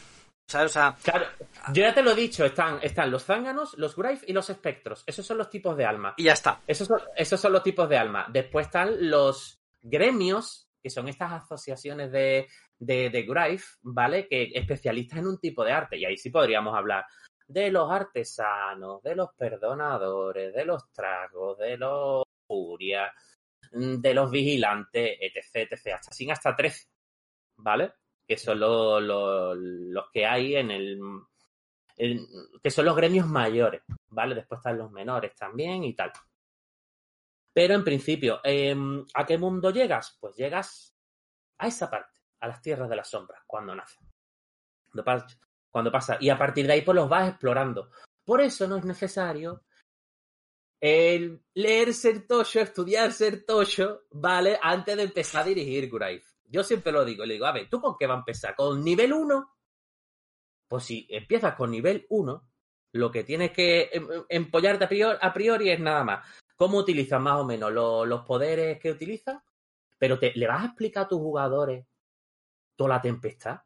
¿Sabes? 0.48 0.70
O 0.70 0.72
sea, 0.72 0.96
Claro. 1.02 1.26
Yo 1.74 1.82
ya 1.82 1.92
te 1.92 2.02
lo 2.02 2.12
he 2.12 2.14
dicho. 2.14 2.46
Están, 2.46 2.78
están 2.80 3.10
los 3.10 3.26
zánganos, 3.26 3.76
los 3.76 3.94
Grave 3.94 4.20
y 4.26 4.32
los 4.32 4.48
espectros. 4.48 5.04
Esos 5.06 5.26
son 5.26 5.36
los 5.36 5.50
tipos 5.50 5.76
de 5.76 5.84
alma. 5.84 6.14
y 6.16 6.24
ya 6.24 6.32
está. 6.32 6.62
Esos 6.66 6.88
son, 6.88 7.02
esos 7.14 7.38
son 7.38 7.52
los 7.52 7.62
tipos 7.62 7.86
de 7.86 7.98
alma. 7.98 8.26
Después 8.30 8.64
están 8.64 9.10
los 9.10 9.60
gremios, 9.82 10.70
que 10.82 10.88
son 10.88 11.08
estas 11.08 11.32
asociaciones 11.32 12.10
de, 12.12 12.48
de, 12.84 13.10
de 13.10 13.22
¿vale? 13.82 14.26
Que 14.28 14.50
especialistas 14.54 15.18
en 15.20 15.26
un 15.28 15.38
tipo 15.38 15.64
de 15.64 15.72
arte. 15.72 15.96
Y 15.96 16.04
ahí 16.04 16.16
sí 16.16 16.30
podríamos 16.30 16.74
hablar 16.76 17.04
de 17.46 17.70
los 17.70 17.90
artesanos, 17.90 19.02
de 19.02 19.14
los 19.14 19.30
perdonadores, 19.36 20.52
de 20.54 20.64
los 20.64 20.90
tragos, 20.92 21.58
de 21.58 21.76
los 21.76 22.24
furia, 22.46 23.12
mm, 23.72 23.96
de 24.00 24.14
los 24.14 24.30
vigilantes, 24.30 25.16
etc, 25.20 25.70
etc. 25.72 25.94
Hasta 25.94 26.12
sin 26.12 26.32
hasta 26.32 26.56
13, 26.56 26.86
¿vale? 27.56 27.92
Que 28.26 28.36
son 28.36 28.58
lo- 28.60 29.00
lo- 29.00 29.54
los 29.54 30.10
que 30.12 30.26
hay 30.26 30.56
en 30.56 30.70
el, 30.70 30.98
que 32.62 32.70
son 32.70 32.84
los 32.86 32.96
gremios 32.96 33.26
mayores, 33.28 33.82
¿vale? 34.08 34.34
Después 34.34 34.58
están 34.58 34.78
los 34.78 34.90
menores 34.90 35.34
también 35.36 35.84
y 35.84 35.94
tal. 35.94 36.10
Pero 37.54 37.74
en 37.74 37.84
principio, 37.84 38.40
em, 38.44 39.04
¿a 39.14 39.26
qué 39.26 39.36
mundo 39.38 39.70
llegas? 39.70 40.16
Pues 40.20 40.34
llegas 40.36 40.96
a 41.58 41.66
esa 41.68 41.90
parte, 41.90 42.18
a 42.42 42.48
las 42.48 42.60
tierras 42.60 42.88
de 42.90 42.96
las 42.96 43.08
sombras, 43.08 43.42
cuando 43.46 43.74
nace. 43.74 43.98
Cuando 44.90 45.04
pas- 45.04 45.38
Cuando 45.70 45.90
pasa. 45.90 46.18
Y 46.20 46.28
a 46.28 46.36
partir 46.36 46.66
de 46.66 46.74
ahí, 46.74 46.82
pues 46.82 46.94
los 46.94 47.08
vas 47.08 47.30
explorando. 47.30 47.90
Por 48.24 48.40
eso 48.42 48.66
no 48.68 48.76
es 48.76 48.84
necesario 48.84 49.62
el 50.80 51.40
leer 51.54 51.94
ser 51.94 52.26
Tosho, 52.26 52.60
estudiar 52.60 53.12
ser 53.12 53.44
Tosho, 53.46 54.02
¿vale? 54.10 54.58
Antes 54.60 54.96
de 54.96 55.04
empezar 55.04 55.42
a 55.42 55.46
dirigir 55.46 55.88
Grave. 55.90 56.22
Yo 56.44 56.62
siempre 56.64 56.92
lo 56.92 57.04
digo, 57.04 57.24
le 57.24 57.34
digo, 57.34 57.46
a 57.46 57.52
ver, 57.52 57.68
¿tú 57.70 57.80
con 57.80 57.96
qué 57.98 58.06
va 58.06 58.14
a 58.14 58.18
empezar? 58.18 58.54
¿Con 58.54 58.84
nivel 58.84 59.12
1? 59.12 59.54
Pues 60.68 60.84
si 60.84 61.06
empiezas 61.08 61.54
con 61.54 61.70
nivel 61.70 62.04
1, 62.10 62.48
lo 62.92 63.10
que 63.10 63.24
tienes 63.24 63.52
que 63.52 63.88
em- 63.92 64.10
em- 64.12 64.24
empollarte 64.28 64.84
a 64.84 64.88
priori, 64.88 65.18
a 65.20 65.32
priori 65.32 65.70
es 65.70 65.80
nada 65.80 66.04
más. 66.04 66.26
¿Cómo 66.56 66.78
utilizas 66.78 67.20
más 67.20 67.36
o 67.40 67.44
menos 67.44 67.72
lo- 67.72 68.04
los 68.04 68.26
poderes 68.26 68.78
que 68.78 68.90
utilizas? 68.90 69.40
Pero 69.98 70.18
te, 70.18 70.32
le 70.34 70.46
vas 70.46 70.62
a 70.62 70.66
explicar 70.66 71.04
a 71.04 71.08
tus 71.08 71.18
jugadores 71.20 71.86
toda 72.82 72.96
la 72.96 73.00
tempestad, 73.00 73.60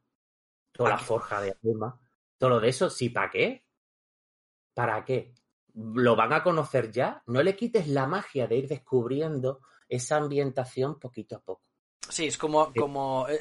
toda 0.72 0.90
la 0.90 0.98
forja 0.98 1.40
de 1.40 1.56
alma, 1.64 1.98
todo 2.36 2.50
lo 2.50 2.60
de 2.60 2.68
eso. 2.68 2.90
¿Sí 2.90 3.08
para 3.08 3.30
qué? 3.30 3.64
¿Para 4.74 5.02
qué? 5.06 5.32
Lo 5.72 6.16
van 6.16 6.34
a 6.34 6.42
conocer 6.42 6.90
ya. 6.90 7.22
No 7.26 7.42
le 7.42 7.56
quites 7.56 7.88
la 7.88 8.06
magia 8.06 8.46
de 8.46 8.56
ir 8.56 8.68
descubriendo 8.68 9.60
esa 9.88 10.16
ambientación 10.16 11.00
poquito 11.00 11.36
a 11.36 11.40
poco. 11.40 11.62
Sí, 12.10 12.26
es 12.26 12.36
como, 12.36 12.74
como 12.74 13.26
eh, 13.28 13.40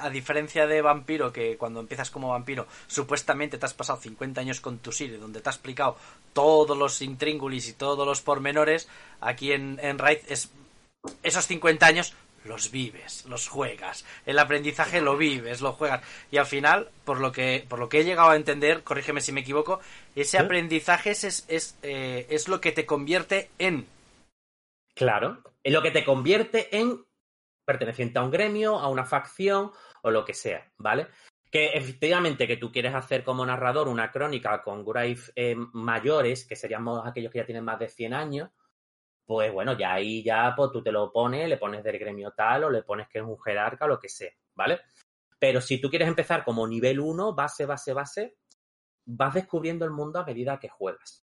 a 0.00 0.08
diferencia 0.08 0.66
de 0.66 0.80
vampiro, 0.80 1.30
que 1.30 1.58
cuando 1.58 1.80
empiezas 1.80 2.10
como 2.10 2.30
vampiro, 2.30 2.66
supuestamente 2.86 3.58
te 3.58 3.66
has 3.66 3.74
pasado 3.74 4.00
50 4.00 4.40
años 4.40 4.60
con 4.62 4.78
tu 4.78 4.92
Sire, 4.92 5.18
donde 5.18 5.42
te 5.42 5.48
ha 5.50 5.52
explicado 5.52 5.96
todos 6.32 6.76
los 6.76 7.02
intríngulis 7.02 7.68
y 7.68 7.74
todos 7.74 8.06
los 8.06 8.22
pormenores, 8.22 8.88
aquí 9.20 9.52
en, 9.52 9.78
en 9.82 9.98
Raid 9.98 10.20
es 10.26 10.50
esos 11.22 11.46
50 11.46 11.84
años 11.84 12.14
los 12.44 12.70
vives, 12.70 13.24
los 13.26 13.48
juegas, 13.48 14.04
el 14.26 14.38
aprendizaje 14.38 15.00
lo 15.00 15.16
vives, 15.16 15.60
lo 15.60 15.72
juegas 15.72 16.02
y 16.30 16.38
al 16.38 16.46
final, 16.46 16.88
por 17.04 17.20
lo 17.20 17.32
que 17.32 17.64
por 17.68 17.78
lo 17.78 17.88
que 17.88 18.00
he 18.00 18.04
llegado 18.04 18.30
a 18.30 18.36
entender, 18.36 18.82
corrígeme 18.82 19.20
si 19.20 19.32
me 19.32 19.40
equivoco, 19.40 19.80
ese 20.16 20.38
Sí. 20.38 20.44
aprendizaje 20.44 21.10
es 21.10 21.24
es, 21.24 21.44
es, 21.48 21.78
eh, 21.82 22.26
es 22.30 22.48
lo 22.48 22.60
que 22.60 22.72
te 22.72 22.86
convierte 22.86 23.50
en 23.58 23.86
Claro, 24.94 25.42
es 25.62 25.72
lo 25.72 25.82
que 25.82 25.90
te 25.90 26.04
convierte 26.04 26.76
en 26.76 27.04
perteneciente 27.64 28.18
a 28.18 28.22
un 28.22 28.30
gremio, 28.30 28.78
a 28.78 28.88
una 28.88 29.04
facción 29.04 29.70
o 30.02 30.10
lo 30.10 30.24
que 30.24 30.34
sea, 30.34 30.70
¿vale? 30.78 31.06
Que 31.50 31.68
efectivamente 31.68 32.46
que 32.46 32.56
tú 32.56 32.72
quieres 32.72 32.94
hacer 32.94 33.24
como 33.24 33.46
narrador 33.46 33.88
una 33.88 34.10
crónica 34.10 34.62
con 34.62 34.84
Grave 34.84 35.18
eh, 35.36 35.54
mayores, 35.72 36.44
que 36.44 36.56
seríamos 36.56 37.06
aquellos 37.06 37.30
que 37.32 37.38
ya 37.38 37.46
tienen 37.46 37.64
más 37.64 37.78
de 37.78 37.88
100 37.88 38.14
años, 38.14 38.50
pues 39.24 39.52
bueno, 39.52 39.76
ya 39.78 39.94
ahí 39.94 40.22
ya 40.22 40.52
pues, 40.56 40.70
tú 40.72 40.82
te 40.82 40.92
lo 40.92 41.12
pones, 41.12 41.48
le 41.48 41.56
pones 41.56 41.82
del 41.84 41.98
gremio 41.98 42.32
tal 42.32 42.64
o 42.64 42.70
le 42.70 42.82
pones 42.82 43.08
que 43.08 43.18
es 43.18 43.24
un 43.24 43.38
jerarca 43.40 43.86
lo 43.86 43.98
que 43.98 44.08
sea, 44.08 44.30
¿vale? 44.54 44.80
Pero 45.38 45.60
si 45.60 45.80
tú 45.80 45.90
quieres 45.90 46.08
empezar 46.08 46.44
como 46.44 46.66
nivel 46.66 47.00
1, 47.00 47.34
base, 47.34 47.66
base, 47.66 47.92
base, 47.92 48.36
vas 49.04 49.34
descubriendo 49.34 49.84
el 49.84 49.90
mundo 49.90 50.18
a 50.18 50.24
medida 50.24 50.58
que 50.60 50.68
juegas, 50.68 51.26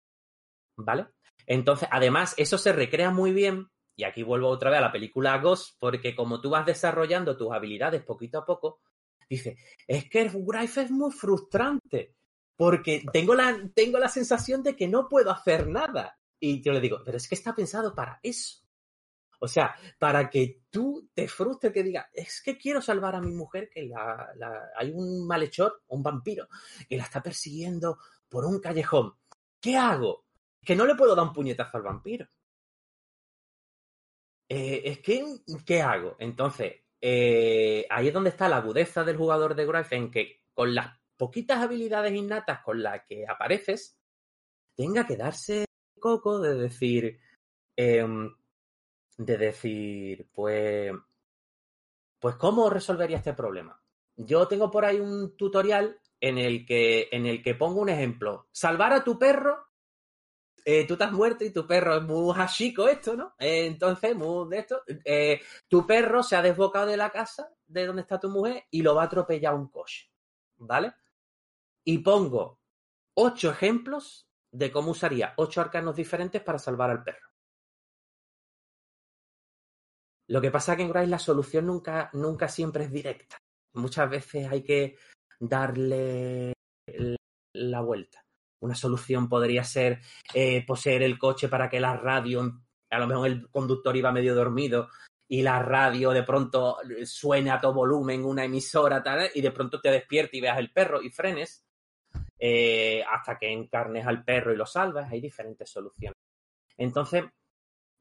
¿vale? 0.76 1.08
Entonces, 1.46 1.88
además, 1.92 2.34
eso 2.38 2.58
se 2.58 2.74
recrea 2.74 3.10
muy 3.10 3.32
bien, 3.32 3.68
y 3.96 4.04
aquí 4.04 4.24
vuelvo 4.24 4.50
otra 4.50 4.70
vez 4.70 4.80
a 4.80 4.84
la 4.84 4.92
película 4.92 5.38
Ghost, 5.38 5.76
porque 5.80 6.16
como 6.16 6.42
tú 6.42 6.50
vas 6.50 6.66
desarrollando 6.66 7.38
tus 7.38 7.52
habilidades 7.52 8.04
poquito 8.04 8.40
a 8.40 8.46
poco, 8.46 8.82
dices, 9.30 9.58
es 9.88 10.10
que 10.10 10.22
el 10.22 10.32
Grife 10.34 10.82
es 10.82 10.92
muy 10.92 11.12
frustrante, 11.12 12.16
porque 12.56 13.04
tengo 13.12 13.34
la, 13.34 13.70
tengo 13.74 13.98
la 13.98 14.10
sensación 14.10 14.62
de 14.62 14.76
que 14.76 14.88
no 14.88 15.08
puedo 15.08 15.32
hacer 15.32 15.68
nada. 15.68 16.18
Y 16.44 16.62
yo 16.62 16.74
le 16.74 16.82
digo, 16.82 17.02
pero 17.06 17.18
es 17.18 17.30
que 17.30 17.36
está 17.36 17.54
pensado 17.56 17.94
para 17.94 18.20
eso. 18.24 18.62
O 19.40 19.48
sea, 19.48 19.76
para 20.00 20.30
que 20.30 20.64
tú 20.70 21.10
te 21.14 21.28
frustres 21.28 21.72
que 21.72 21.84
digas, 21.84 22.08
es 22.14 22.42
que 22.42 22.58
quiero 22.58 22.82
salvar 22.82 23.16
a 23.16 23.22
mi 23.22 23.32
mujer, 23.32 23.70
que 23.70 23.84
la, 23.84 24.34
hay 24.76 24.92
un 24.92 25.26
malhechor, 25.28 25.84
un 25.88 26.02
vampiro, 26.02 26.48
que 26.90 26.98
la 26.98 27.04
está 27.04 27.22
persiguiendo 27.22 28.00
por 28.28 28.46
un 28.46 28.60
callejón. 28.60 29.14
¿Qué 29.60 29.78
hago? 29.78 30.26
Que 30.64 30.76
no 30.76 30.86
le 30.86 30.96
puedo 30.96 31.16
dar 31.16 31.26
un 31.26 31.34
puñetazo 31.34 31.78
al 31.78 31.84
vampiro. 31.84 32.28
Eh, 34.50 34.82
es 34.86 35.00
que, 35.00 35.24
¿qué 35.66 35.82
hago? 35.82 36.16
Entonces, 36.20 36.74
eh, 37.00 37.86
ahí 37.90 38.08
es 38.08 38.14
donde 38.14 38.32
está 38.32 38.50
la 38.50 38.58
agudeza 38.58 39.04
del 39.04 39.18
jugador 39.18 39.56
de 39.56 39.66
Grife, 39.66 39.96
en 39.96 40.12
que 40.12 40.42
con 40.54 40.74
las 40.74 41.00
poquitas 41.18 41.60
habilidades 41.60 42.14
innatas 42.14 42.62
con 42.64 42.82
las 42.82 43.06
que 43.06 43.26
apareces, 43.28 43.98
tenga 44.76 45.06
que 45.06 45.18
darse 45.18 45.66
coco 46.02 46.42
de 46.42 46.56
decir, 46.56 47.22
em, 47.78 48.36
de 49.18 49.38
decir, 49.38 50.28
pues, 50.34 50.92
pues, 52.20 52.36
¿cómo 52.36 52.70
resolvería 52.70 53.18
este 53.18 53.34
problema? 53.34 53.82
Yo 54.16 54.48
tengo 54.48 54.70
por 54.70 54.86
ahí 54.86 55.00
un 55.00 55.36
tutorial 55.38 56.00
en 56.20 56.38
el 56.38 56.66
que, 56.66 57.10
en 57.12 57.26
el 57.26 57.42
que 57.44 57.56
pongo 57.56 57.82
un 57.82 57.90
ejemplo. 57.90 58.48
Salvar 58.52 58.94
a 58.94 59.04
tu 59.04 59.18
perro. 59.18 59.68
eh, 60.66 60.86
tú 60.88 60.94
estás 60.94 61.12
muerto 61.12 61.44
y 61.44 61.52
tu 61.52 61.66
perro 61.68 61.98
es 61.98 62.04
muy 62.04 62.34
hashico 62.36 62.88
esto, 62.88 63.16
¿no? 63.16 63.34
Eh, 63.40 63.66
entonces, 63.66 64.16
muy 64.16 64.48
de 64.50 64.60
esto. 64.60 64.84
eh, 65.06 65.42
tu 65.68 65.88
perro 65.88 66.22
se 66.24 66.36
ha 66.36 66.42
desbocado 66.44 66.86
de 66.88 66.98
la 66.98 67.10
casa 67.12 67.50
de 67.68 67.86
donde 67.88 68.04
está 68.04 68.20
tu 68.20 68.30
mujer 68.30 68.66
y 68.72 68.82
lo 68.84 68.96
va 68.96 69.04
a 69.04 69.06
atropellar 69.06 69.56
un 69.56 69.70
coche. 69.70 70.10
¿Vale? 70.58 70.94
Y 71.84 72.00
pongo 72.00 72.60
ocho 73.16 73.52
ejemplos 73.52 74.30
de 74.52 74.72
cómo 74.72 74.92
usaría 74.92 75.34
ocho 75.38 75.62
arcanos 75.62 75.96
diferentes 75.96 76.42
para 76.42 76.60
salvar 76.60 76.90
al 76.90 77.04
perro. 77.04 77.28
Lo 80.28 80.40
que 80.40 80.52
pasa 80.52 80.74
es 80.74 80.78
que 80.78 80.84
en 80.84 80.90
Grace 80.90 81.08
la 81.08 81.20
solución 81.20 81.66
nunca, 81.66 82.10
nunca 82.14 82.48
siempre 82.48 82.86
es 82.86 82.92
directa. 82.92 83.38
Muchas 83.74 84.10
veces 84.10 84.50
hay 84.50 84.64
que 84.64 84.96
darle 85.40 86.54
la 87.54 87.82
vuelta. 87.82 88.22
Una 88.62 88.76
solución 88.76 89.28
podría 89.28 89.64
ser 89.64 90.00
eh, 90.34 90.66
poseer 90.66 91.04
el 91.04 91.18
coche 91.18 91.50
para 91.50 91.70
que 91.70 91.80
la 91.80 91.98
radio, 91.98 92.62
a 92.90 93.00
lo 93.00 93.08
mejor 93.08 93.28
el 93.28 93.50
conductor 93.50 93.96
iba 93.98 94.12
medio 94.12 94.36
dormido 94.36 94.90
y 95.28 95.42
la 95.42 95.60
radio 95.60 96.12
de 96.12 96.24
pronto 96.24 96.78
suene 97.06 97.52
a 97.52 97.60
todo 97.60 97.74
volumen, 97.74 98.24
una 98.24 98.46
emisora, 98.46 99.02
tal, 99.02 99.30
y 99.34 99.42
de 99.42 99.52
pronto 99.52 99.82
te 99.82 99.90
despiertes 99.90 100.36
y 100.36 100.42
veas 100.42 100.60
el 100.60 100.72
perro 100.72 101.02
y 101.02 101.10
frenes 101.10 101.64
eh, 102.44 103.04
hasta 103.08 103.38
que 103.38 103.52
encarnes 103.52 104.08
al 104.08 104.24
perro 104.26 104.52
y 104.52 104.58
lo 104.58 104.66
salvas. 104.66 105.12
Hay 105.12 105.22
diferentes 105.22 105.70
soluciones. 105.70 106.18
Entonces, 106.76 107.26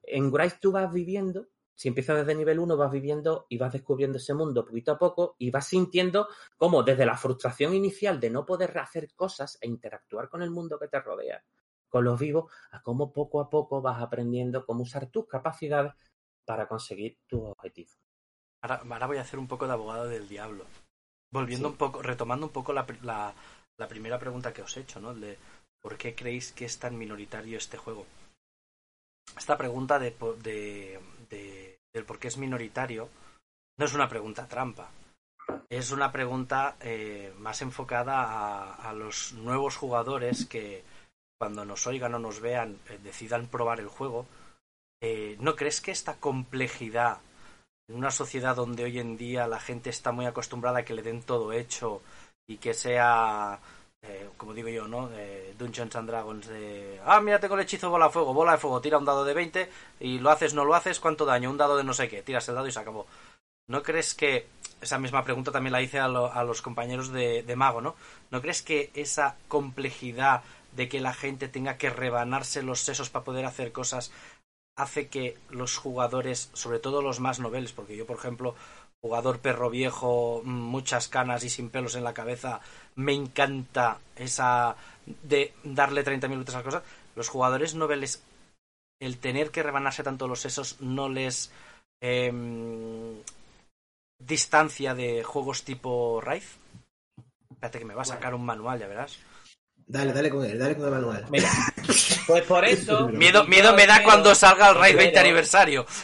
en 0.03 0.33
Grace 0.33 0.57
tú 0.59 0.73
vas 0.73 0.91
viviendo, 0.91 1.49
si 1.75 1.89
empiezas 1.89 2.17
desde 2.17 2.35
nivel 2.35 2.59
1, 2.59 2.75
vas 2.79 2.91
viviendo 2.91 3.45
y 3.51 3.59
vas 3.59 3.73
descubriendo 3.73 4.17
ese 4.17 4.33
mundo 4.33 4.65
poquito 4.65 4.93
a 4.93 4.99
poco 4.99 5.37
y 5.39 5.51
vas 5.51 5.67
sintiendo 5.67 6.27
como 6.57 6.83
desde 6.83 7.05
la 7.05 7.19
frustración 7.19 7.75
inicial 7.75 8.19
de 8.19 8.31
no 8.31 8.47
poder 8.47 8.77
hacer 8.79 9.12
cosas 9.15 9.59
e 9.61 9.69
interactuar 9.69 10.31
con 10.31 10.43
el 10.43 10.51
mundo 10.51 10.79
que 10.79 10.89
te 10.89 11.01
rodea, 11.01 11.45
con 11.91 12.05
los 12.05 12.19
vivos, 12.19 12.51
a 12.71 12.83
cómo 12.83 13.12
poco 13.12 13.41
a 13.41 13.51
poco 13.51 13.83
vas 13.83 14.01
aprendiendo 14.01 14.65
cómo 14.65 14.85
usar 14.85 15.11
tus 15.11 15.27
capacidades 15.27 15.93
para 16.47 16.67
conseguir 16.67 17.19
tus 17.27 17.43
objetivos. 17.43 17.99
Ahora, 18.62 18.83
ahora 18.91 19.07
voy 19.07 19.19
a 19.19 19.23
hacer 19.23 19.39
un 19.39 19.49
poco 19.49 19.67
de 19.67 19.75
abogado 19.75 20.09
del 20.09 20.29
diablo. 20.29 20.65
Volviendo 21.31 21.69
Sí. 21.69 21.73
un 21.73 21.79
poco, 21.79 22.03
retomando 22.03 22.47
un 22.47 22.53
poco 22.53 22.73
la- 22.73 23.35
la 23.81 23.89
primera 23.89 24.19
pregunta 24.19 24.52
que 24.52 24.62
os 24.62 24.77
he 24.77 24.81
hecho, 24.81 25.01
¿no? 25.01 25.15
De 25.15 25.36
¿por 25.81 25.97
qué 25.97 26.15
creéis 26.15 26.52
que 26.52 26.66
es 26.66 26.78
tan 26.78 26.97
minoritario 26.97 27.59
este 27.59 27.78
juego? 27.78 28.07
Esta 29.36 29.57
pregunta 29.57 29.98
de, 29.98 30.15
de, 30.43 31.01
de- 31.31 31.78
del 31.93 32.05
por 32.05 32.19
qué 32.19 32.28
es 32.28 32.36
minoritario 32.36 33.09
no 33.78 33.85
es 33.86 33.94
una 33.94 34.09
pregunta 34.09 34.47
trampa. 34.47 34.90
Es 35.69 35.90
una 35.90 36.12
pregunta 36.12 36.77
eh, 36.81 37.32
más 37.39 37.62
enfocada 37.62 38.23
a, 38.23 38.89
a 38.89 38.93
los 38.93 39.32
nuevos 39.32 39.77
jugadores 39.77 40.47
que 40.47 40.85
cuando 41.39 41.65
nos 41.65 41.86
oigan 41.86 42.15
o 42.15 42.19
nos 42.19 42.40
vean 42.40 42.78
eh, 42.89 42.98
decidan 43.02 43.47
probar 43.48 43.81
el 43.81 43.89
juego. 43.89 44.27
Eh, 45.01 45.36
¿No 45.40 45.57
crees 45.57 45.81
que 45.81 45.90
esta 45.90 46.16
complejidad 46.16 47.19
en 47.89 47.97
una 47.97 48.11
sociedad 48.11 48.55
donde 48.55 48.85
hoy 48.85 48.98
en 48.98 49.16
día 49.16 49.47
la 49.48 49.59
gente 49.59 49.90
está 49.90 50.12
muy 50.12 50.27
acostumbrada 50.27 50.81
a 50.81 50.85
que 50.85 50.94
le 50.94 51.02
den 51.02 51.23
todo 51.23 51.52
hecho 51.52 52.02
y 52.51 52.57
que 52.59 52.75
sea, 52.75 53.59
eh, 54.03 54.29
como 54.37 54.53
digo 54.55 54.69
yo, 54.69 54.89
¿no? 54.89 55.09
Dungeons 55.59 55.95
and 55.97 56.09
Dragons 56.09 56.47
de, 56.49 57.01
ah, 57.05 57.21
mira, 57.21 57.39
tengo 57.39 57.55
el 57.55 57.61
hechizo 57.63 57.91
bola 57.91 58.07
de 58.07 58.13
fuego, 58.13 58.35
bola 58.35 58.53
de 58.53 58.59
fuego, 58.59 58.81
tira 58.81 58.99
un 58.99 59.05
dado 59.05 59.25
de 59.25 59.35
20 59.35 59.71
y 60.01 60.19
lo 60.19 60.31
haces, 60.31 60.55
no 60.55 60.65
lo 60.65 60.75
haces, 60.75 61.01
¿cuánto 61.01 61.25
daño? 61.25 61.51
Un 61.51 61.59
dado 61.59 61.77
de 61.77 61.85
no 61.85 61.93
sé 61.95 62.09
qué, 62.09 62.23
tiras 62.23 62.49
el 62.49 62.57
dado 62.57 62.67
y 62.67 62.73
se 62.73 62.81
acabó. 62.81 63.07
¿No 63.69 63.83
crees 63.83 64.15
que, 64.15 64.47
esa 64.81 64.99
misma 64.99 65.23
pregunta 65.25 65.53
también 65.53 65.73
la 65.73 65.83
hice 65.83 66.01
a, 66.01 66.09
lo- 66.09 66.33
a 66.33 66.43
los 66.45 66.63
compañeros 66.63 67.13
de, 67.13 67.43
de 67.45 67.57
Mago, 67.57 67.81
¿no? 67.81 67.95
¿No 68.31 68.41
crees 68.43 68.63
que 68.63 68.91
esa 68.95 69.37
complejidad 69.49 70.43
de 70.73 70.89
que 70.89 71.01
la 71.01 71.13
gente 71.15 71.49
tenga 71.49 71.77
que 71.79 71.91
rebanarse 71.91 72.63
los 72.63 72.81
sesos 72.81 73.11
para 73.11 73.25
poder 73.25 73.45
hacer 73.45 73.73
cosas 73.73 74.11
hace 74.77 75.09
que 75.09 75.37
los 75.51 75.77
jugadores, 75.77 76.51
sobre 76.55 76.79
todo 76.79 77.03
los 77.03 77.21
más 77.21 77.39
noveles, 77.39 77.73
porque 77.73 77.97
yo, 77.97 78.07
por 78.07 78.17
ejemplo, 78.17 78.55
jugador 79.03 79.41
perro 79.41 79.71
viejo, 79.71 80.43
mm, 80.45 80.51
muchas 80.51 81.09
canas 81.09 81.45
y 81.45 81.51
sin 81.51 81.71
pelos 81.71 81.95
en 81.95 82.05
la 82.05 82.15
cabeza, 82.15 82.61
me 82.97 83.13
encanta 83.13 83.99
esa 84.17 84.77
de 85.23 85.55
darle 85.65 86.03
30 86.03 86.29
minutos 86.29 86.55
a 86.55 86.59
las 86.59 86.65
cosas. 86.65 86.83
Los 87.17 87.29
jugadores 87.29 87.75
noveles, 87.75 88.23
el 89.01 89.19
tener 89.19 89.51
que 89.51 89.63
rebanarse 89.63 90.03
tanto 90.03 90.29
los 90.29 90.41
sesos 90.41 90.81
no 90.81 91.09
les 91.09 91.51
em, 92.03 93.23
distancia 94.19 94.95
de 94.95 95.25
juegos 95.25 95.65
tipo 95.65 96.21
Rife. 96.21 96.59
Espérate 97.51 97.79
que 97.79 97.85
me 97.85 97.95
va 97.95 98.03
a 98.03 98.07
sacar 98.07 98.35
un 98.35 98.45
manual, 98.45 98.79
ya 98.79 98.87
verás. 98.87 99.19
Dale, 99.93 100.12
dale 100.12 100.31
con 100.31 100.45
él, 100.45 100.57
dale 100.57 100.77
con 100.77 100.85
el 100.85 100.91
manual. 100.93 101.27
Mira, 101.31 101.51
pues 102.29 102.45
por 102.45 102.65
eso. 102.65 103.09
Miedo, 103.09 103.45
miedo 103.47 103.75
me 103.75 103.87
da 103.87 103.95
espero- 103.95 104.05
cuando 104.05 104.35
salga 104.37 104.69
el 104.71 104.77
Rife 104.77 104.87
20 104.95 105.05
espero- 105.07 105.21
aniversario. 105.21 105.87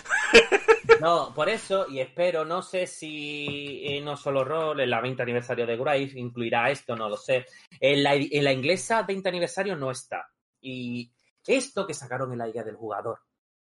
No, 1.00 1.34
por 1.34 1.48
eso, 1.50 1.86
y 1.90 2.00
espero, 2.00 2.44
no 2.44 2.62
sé 2.62 2.86
si 2.86 3.82
eh, 3.84 4.00
no 4.00 4.16
solo 4.16 4.44
rol, 4.44 4.80
en 4.80 4.88
la 4.88 5.00
20 5.00 5.20
aniversario 5.22 5.66
de 5.66 5.76
Grace 5.76 6.12
incluirá 6.18 6.70
esto, 6.70 6.96
no 6.96 7.08
lo 7.08 7.16
sé. 7.18 7.44
En 7.78 8.02
la, 8.02 8.14
en 8.14 8.42
la 8.44 8.52
inglesa 8.52 9.02
20 9.02 9.28
aniversario 9.28 9.76
no 9.76 9.90
está. 9.90 10.26
Y 10.60 11.12
esto 11.46 11.86
que 11.86 11.92
sacaron 11.92 12.32
en 12.32 12.38
la 12.38 12.46
guía 12.48 12.62
del 12.64 12.76
jugador, 12.76 13.18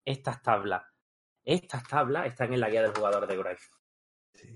estas 0.06 0.42
tablas, 0.44 0.84
estas 1.44 1.84
tablas 1.88 2.28
están 2.28 2.54
en 2.54 2.60
la 2.60 2.70
guía 2.70 2.84
del 2.84 2.94
jugador 2.94 3.26
de 3.26 3.38
Grace. 3.38 3.66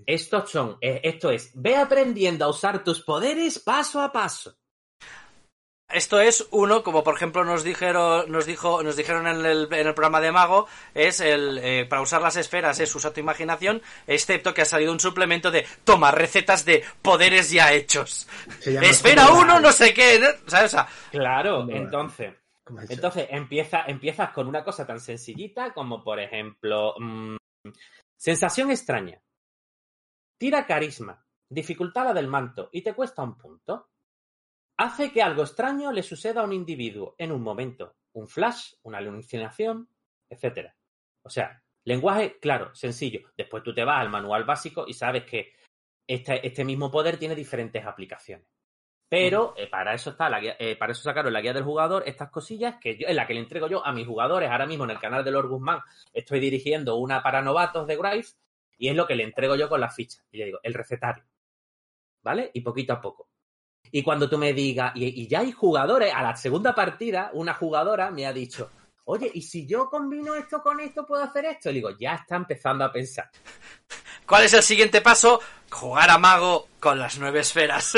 Estos 0.06 0.52
son, 0.52 0.78
eh, 0.80 1.02
esto 1.04 1.32
es, 1.32 1.52
ve 1.56 1.76
aprendiendo 1.78 2.46
a 2.46 2.50
usar 2.50 2.84
tus 2.84 3.02
poderes 3.04 3.58
paso 3.60 4.02
a 4.02 4.12
paso. 4.12 4.56
Esto 5.90 6.20
es 6.20 6.46
uno, 6.52 6.84
como 6.84 7.02
por 7.02 7.16
ejemplo 7.16 7.46
nos 7.46 7.64
dijeron, 7.64 8.30
nos 8.30 8.46
dijo, 8.46 8.84
nos 8.84 8.98
dijeron 8.98 9.26
en 9.26 9.46
el, 9.46 9.68
en 9.72 9.88
el 9.88 9.94
programa 9.94 10.20
de 10.20 10.34
Mago, 10.34 10.68
es 10.94 11.22
el 11.22 11.60
eh, 11.60 11.86
para 11.86 12.02
usar 12.02 12.22
las 12.22 12.36
esferas 12.36 12.78
es 12.82 12.94
usar 12.94 13.14
tu 13.14 13.22
imaginación, 13.22 13.82
excepto 14.06 14.54
que 14.54 14.64
ha 14.64 14.66
salido 14.66 14.92
un 14.92 15.00
suplemento 15.00 15.50
de 15.50 15.66
toma 15.86 16.12
recetas 16.12 16.66
de 16.66 16.84
poderes 17.02 17.52
ya 17.52 17.72
hechos. 17.72 18.28
Esfera 18.66 19.32
uno, 19.32 19.62
no 19.62 19.72
sé 19.72 19.94
qué, 19.94 20.20
¿no? 20.20 20.28
¿sabes? 20.46 20.74
O 20.74 20.78
sea, 20.78 20.88
Claro, 21.10 21.66
entonces. 21.70 22.34
Entonces, 22.90 23.28
empieza, 23.30 23.84
empiezas 23.88 24.32
con 24.32 24.48
una 24.48 24.66
cosa 24.66 24.86
tan 24.86 25.00
sencillita 25.00 25.74
como, 25.74 26.04
por 26.04 26.20
ejemplo, 26.20 26.96
mm, 27.00 27.38
sensación 28.18 28.72
extraña. 28.72 29.22
Tira 30.38 30.66
carisma, 30.66 31.26
dificultad 31.48 32.06
la 32.06 32.14
del 32.14 32.28
manto 32.28 32.70
y 32.74 32.82
te 32.82 32.94
cuesta 32.94 33.24
un 33.24 33.38
punto. 33.38 33.88
Hace 34.78 35.12
que 35.12 35.24
algo 35.24 35.42
extraño 35.42 35.92
le 35.92 36.04
suceda 36.04 36.42
a 36.42 36.44
un 36.44 36.54
individuo 36.54 37.16
en 37.18 37.32
un 37.32 37.42
momento, 37.42 37.96
un 38.14 38.28
flash, 38.28 38.74
una 38.84 39.00
alucinación, 39.00 39.90
etc. 40.30 40.72
O 41.24 41.30
sea, 41.30 41.64
lenguaje 41.84 42.38
claro, 42.40 42.74
sencillo. 42.76 43.32
Después 43.36 43.64
tú 43.64 43.74
te 43.74 43.84
vas 43.84 44.02
al 44.02 44.10
manual 44.10 44.44
básico 44.44 44.86
y 44.88 44.94
sabes 44.94 45.26
que 45.26 45.54
este, 46.06 46.46
este 46.46 46.64
mismo 46.64 46.92
poder 46.92 47.18
tiene 47.18 47.34
diferentes 47.34 47.84
aplicaciones. 47.86 48.48
Pero 49.10 49.54
eh, 49.58 49.68
para 49.68 49.94
eso 49.94 50.12
está 50.12 50.30
la 50.30 50.40
guía, 50.40 50.58
eh, 50.60 50.76
para 50.76 50.92
eso 50.92 51.02
sacaron 51.02 51.32
la 51.32 51.42
guía 51.42 51.54
del 51.54 51.64
jugador 51.64 52.04
estas 52.06 52.30
cosillas 52.30 52.76
que 52.80 52.98
yo, 52.98 53.08
en 53.08 53.16
la 53.16 53.26
que 53.26 53.34
le 53.34 53.40
entrego 53.40 53.68
yo 53.68 53.86
a 53.86 53.94
mis 53.94 54.06
jugadores 54.06 54.50
ahora 54.50 54.66
mismo 54.66 54.84
en 54.84 54.92
el 54.92 55.00
canal 55.00 55.24
de 55.24 55.32
Lord 55.32 55.48
Guzmán 55.48 55.80
estoy 56.14 56.42
dirigiendo 56.42 56.98
una 56.98 57.24
para 57.24 57.42
novatos 57.42 57.88
de 57.88 57.96
Graves 57.96 58.38
y 58.78 58.90
es 58.90 58.96
lo 58.96 59.08
que 59.08 59.16
le 59.16 59.24
entrego 59.24 59.56
yo 59.56 59.70
con 59.70 59.82
las 59.82 59.96
fichas. 59.96 60.26
Y 60.30 60.38
le 60.38 60.46
digo, 60.46 60.60
el 60.62 60.74
recetario. 60.74 61.24
¿Vale? 62.22 62.52
Y 62.54 62.62
poquito 62.62 62.94
a 62.94 63.02
poco. 63.02 63.30
Y 63.92 64.04
cuando 64.04 64.30
tú 64.30 64.38
me 64.38 64.54
digas, 64.54 64.92
y, 64.96 65.24
y 65.24 65.28
ya 65.28 65.40
hay 65.40 65.52
jugadores, 65.52 66.14
a 66.14 66.22
la 66.22 66.36
segunda 66.36 66.74
partida, 66.76 67.32
una 67.34 67.54
jugadora 67.54 68.12
me 68.12 68.26
ha 68.26 68.34
dicho, 68.34 68.70
oye, 69.06 69.32
¿y 69.34 69.42
si 69.42 69.66
yo 69.66 69.90
combino 69.90 70.36
esto 70.36 70.62
con 70.62 70.80
esto, 70.80 71.06
puedo 71.06 71.24
hacer 71.24 71.46
esto? 71.46 71.70
Y 71.70 71.76
digo, 71.76 71.90
ya 71.98 72.16
está 72.16 72.36
empezando 72.36 72.84
a 72.86 72.92
pensar. 72.92 73.30
¿cuál 74.26 74.44
es 74.44 74.54
el 74.54 74.64
siguiente 74.64 75.02
paso? 75.02 75.40
Jugar 75.72 76.10
a 76.10 76.18
Mago 76.18 76.68
con 76.80 77.00
las 77.00 77.18
nueve 77.18 77.40
esferas. 77.40 77.94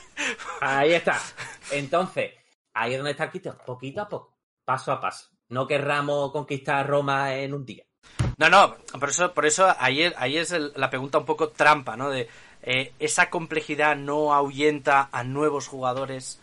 Ahí 0.60 0.92
está. 0.94 1.20
Entonces, 1.70 2.32
ahí 2.72 2.92
es 2.92 2.98
donde 2.98 3.12
está 3.12 3.24
el 3.24 3.30
quito, 3.30 3.56
poquito 3.66 4.02
a 4.02 4.08
poco, 4.08 4.36
paso 4.64 4.92
a 4.92 5.00
paso. 5.00 5.28
no 5.48 5.66
querramos 5.66 6.32
conquistar 6.32 6.86
Roma 6.86 7.34
en 7.34 7.54
un 7.54 7.64
día. 7.64 7.84
No, 8.38 8.48
no, 8.48 8.76
por 8.98 9.08
eso, 9.08 9.32
por 9.32 9.46
eso 9.46 9.72
ahí 9.78 10.12
ahí 10.16 10.36
es 10.38 10.50
el- 10.52 10.72
la 10.76 10.90
pregunta 10.90 11.18
un 11.18 11.24
poco 11.24 11.48
trampa, 11.50 11.96
¿no? 11.96 12.10
De 12.10 12.28
eh, 12.64 12.92
esa 12.98 13.30
complejidad 13.30 13.96
no 13.96 14.34
ahuyenta 14.34 15.08
a 15.12 15.22
nuevos 15.22 15.68
jugadores. 15.68 16.40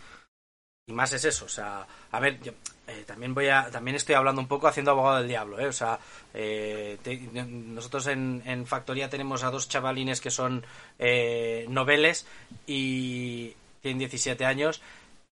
Y 0.87 0.93
más 0.93 1.11
es 1.13 1.25
eso, 1.25 1.45
o 1.45 1.49
sea, 1.49 1.85
a 2.11 2.19
ver, 2.19 2.39
yo, 2.41 2.53
eh, 2.87 3.03
también 3.05 3.33
voy 3.33 3.47
a, 3.47 3.69
también 3.71 3.95
estoy 3.95 4.15
hablando 4.15 4.41
un 4.41 4.47
poco 4.47 4.67
haciendo 4.67 4.91
abogado 4.91 5.17
del 5.17 5.27
diablo, 5.27 5.59
¿eh? 5.59 5.67
O 5.67 5.73
sea, 5.73 5.99
eh, 6.33 6.97
nosotros 7.33 8.07
en, 8.07 8.41
en 8.45 8.65
Factoría 8.65 9.09
tenemos 9.09 9.43
a 9.43 9.51
dos 9.51 9.69
chavalines 9.69 10.19
que 10.19 10.31
son 10.31 10.65
eh, 10.99 11.65
noveles 11.69 12.25
y 12.67 13.55
tienen 13.81 13.99
17 13.99 14.45
años 14.45 14.81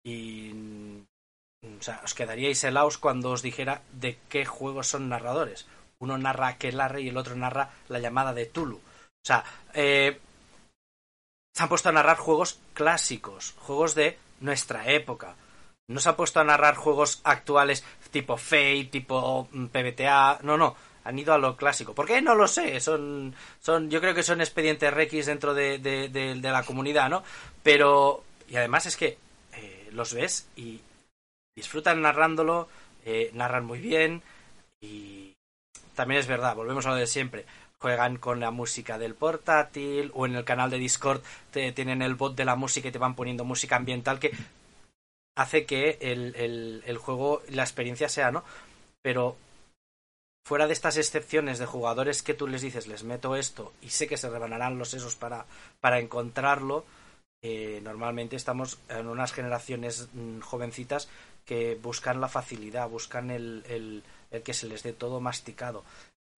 y 0.03 0.53
o 1.63 1.81
sea, 1.81 2.01
os 2.03 2.13
quedaríais 2.13 2.63
helados 2.63 2.97
cuando 2.97 3.31
os 3.31 3.41
dijera 3.41 3.81
de 3.91 4.17
qué 4.29 4.45
juegos 4.45 4.87
son 4.87 5.09
narradores. 5.09 5.67
Uno 5.99 6.17
narra 6.17 6.47
Aquelarre 6.47 7.01
y 7.01 7.09
el 7.09 7.17
otro 7.17 7.35
narra 7.35 7.71
la 7.89 7.99
llamada 7.99 8.33
de 8.33 8.45
Tulu. 8.45 8.77
O 8.77 9.25
sea, 9.25 9.43
eh, 9.73 10.17
se 11.53 11.63
han 11.63 11.69
puesto 11.69 11.89
a 11.89 11.91
narrar 11.91 12.17
juegos 12.17 12.59
clásicos, 12.73 13.55
juegos 13.59 13.95
de 13.95 14.17
nuestra 14.39 14.89
época. 14.91 15.35
No 15.87 15.99
se 15.99 16.09
han 16.09 16.15
puesto 16.15 16.39
a 16.39 16.43
narrar 16.43 16.75
juegos 16.75 17.19
actuales 17.23 17.83
tipo 18.11 18.37
Fate, 18.37 18.89
tipo 18.91 19.47
mm, 19.51 19.65
PBTA. 19.67 20.39
No, 20.43 20.57
no. 20.57 20.75
Han 21.03 21.17
ido 21.17 21.33
a 21.33 21.37
lo 21.39 21.55
clásico. 21.57 21.95
¿Por 21.95 22.05
qué? 22.05 22.21
No 22.21 22.35
lo 22.35 22.47
sé. 22.47 22.79
Son, 22.79 23.33
son, 23.59 23.89
yo 23.89 23.99
creo 23.99 24.13
que 24.13 24.21
son 24.23 24.41
expedientes 24.41 24.93
Rex 24.93 25.25
dentro 25.25 25.53
de, 25.53 25.79
de- 25.79 26.35
la 26.35 26.63
comunidad, 26.63 27.09
¿no? 27.09 27.23
Pero, 27.63 28.23
y 28.47 28.55
además 28.57 28.85
es 28.85 28.95
que 28.97 29.17
eh, 29.53 29.89
los 29.91 30.13
ves 30.13 30.47
y 30.55 30.81
disfrutan 31.55 32.01
narrándolo, 32.01 32.69
eh, 33.05 33.31
narran 33.33 33.65
muy 33.65 33.79
bien 33.79 34.21
y 34.81 35.33
también 35.95 36.19
es 36.19 36.27
verdad, 36.27 36.55
volvemos 36.55 36.85
a 36.85 36.89
lo 36.89 36.95
de 36.95 37.07
siempre. 37.07 37.45
Juegan 37.81 38.17
con 38.17 38.39
la 38.39 38.51
música 38.51 38.97
del 38.97 39.15
portátil 39.15 40.11
o 40.13 40.25
en 40.25 40.35
el 40.35 40.43
canal 40.43 40.69
de 40.69 40.77
Discord 40.77 41.21
te, 41.51 41.71
tienen 41.71 42.01
el 42.01 42.15
bot 42.15 42.35
de 42.35 42.45
la 42.45 42.57
música 42.57 42.89
y 42.89 42.91
te 42.91 42.97
van 42.97 43.15
poniendo 43.15 43.45
música 43.45 43.77
ambiental 43.77 44.19
que 44.19 44.31
hace 45.37 45.65
que 45.65 45.97
el, 46.01 46.83
el, 46.85 46.97
juego, 46.97 47.41
la 47.49 47.63
experiencia 47.63 48.09
sea, 48.09 48.31
¿no? 48.31 48.43
Pero 49.01 49.37
fuera 50.45 50.67
de 50.67 50.73
estas 50.73 50.97
excepciones 50.97 51.59
de 51.59 51.65
jugadores 51.65 52.21
que 52.21 52.33
tú 52.33 52.47
les 52.47 52.61
dices, 52.61 52.87
les 52.87 53.05
meto 53.05 53.37
esto 53.37 53.71
y 53.81 53.91
sé 53.91 54.07
que 54.07 54.17
se 54.17 54.29
rebanarán 54.29 54.77
los 54.77 54.89
sesos 54.89 55.15
para, 55.15 55.45
para 55.79 55.99
encontrarlo, 55.99 56.83
eh, 57.41 57.79
normalmente 57.81 58.35
estamos 58.35 58.79
en 58.89 59.07
unas 59.07 59.31
generaciones 59.31 60.09
mm, 60.11 60.41
jovencitas 60.41 61.07
que 61.45 61.75
buscan 61.75 62.19
la 62.19 62.27
facilidad, 62.27 62.89
buscan 62.89 63.31
el, 63.31 63.63
el, 63.69 64.03
el 64.31 64.43
que 64.43 64.53
se 64.53 64.67
les 64.67 64.83
dé 64.83 64.91
todo 64.91 65.21
masticado. 65.21 65.85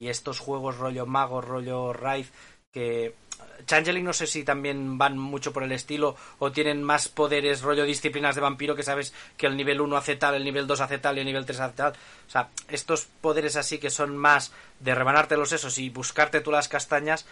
Y 0.02 0.10
estos 0.10 0.40
juegos 0.40 0.78
rollo 0.78 1.06
mago, 1.06 1.40
rollo 1.40 1.94
raid, 1.94 2.26
que 2.74 3.16
Changeling 3.66 4.04
no 4.04 4.14
sé 4.14 4.28
si 4.28 4.44
también 4.44 4.98
van 4.98 5.18
mucho 5.18 5.54
por 5.54 5.64
el 5.64 5.72
estilo 5.72 6.16
o 6.40 6.52
tienen 6.52 6.84
más 6.84 7.08
poderes 7.08 7.62
rollo 7.62 7.84
disciplinas 7.84 8.36
de 8.36 8.42
vampiro 8.42 8.76
que 8.76 8.84
sabes 8.84 9.14
que 9.38 9.48
el 9.48 9.56
nivel 9.56 9.80
1 9.80 9.96
hace 9.96 10.16
tal, 10.16 10.36
el 10.36 10.44
nivel 10.44 10.68
2 10.68 10.82
hace 10.82 10.98
tal 10.98 11.18
y 11.18 11.20
el 11.20 11.26
nivel 11.26 11.46
3 11.46 11.60
hace 11.60 11.76
tal. 11.76 11.94
O 12.28 12.30
sea, 12.30 12.50
estos 12.68 13.08
poderes 13.22 13.56
así 13.56 13.78
que 13.78 13.90
son 13.90 14.18
más 14.18 14.52
de 14.80 14.96
rebanarte 14.96 15.38
los 15.38 15.50
sesos 15.50 15.78
y 15.78 15.90
buscarte 15.90 16.42
tú 16.42 16.52
las 16.52 16.68
castañas 16.68 17.26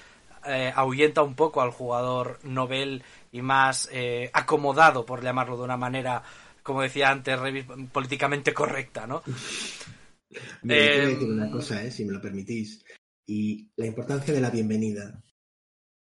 eh, 0.45 0.71
ahuyenta 0.75 1.21
un 1.21 1.35
poco 1.35 1.61
al 1.61 1.71
jugador 1.71 2.39
novel 2.43 3.03
y 3.31 3.41
más 3.41 3.89
eh, 3.91 4.29
acomodado, 4.33 5.05
por 5.05 5.21
llamarlo 5.21 5.57
de 5.57 5.63
una 5.63 5.77
manera, 5.77 6.23
como 6.63 6.81
decía 6.81 7.09
antes, 7.09 7.37
políticamente 7.91 8.53
correcta, 8.53 9.05
¿no? 9.05 9.21
Mira, 10.63 11.03
Em, 11.03 11.09
decir 11.09 11.29
una 11.29 11.49
cosa, 11.49 11.83
eh, 11.83 11.91
si 11.91 12.05
me 12.05 12.13
lo 12.13 12.21
permitís. 12.21 12.83
Y 13.25 13.69
la 13.75 13.85
importancia 13.85 14.33
de 14.33 14.41
la 14.41 14.49
bienvenida. 14.49 15.23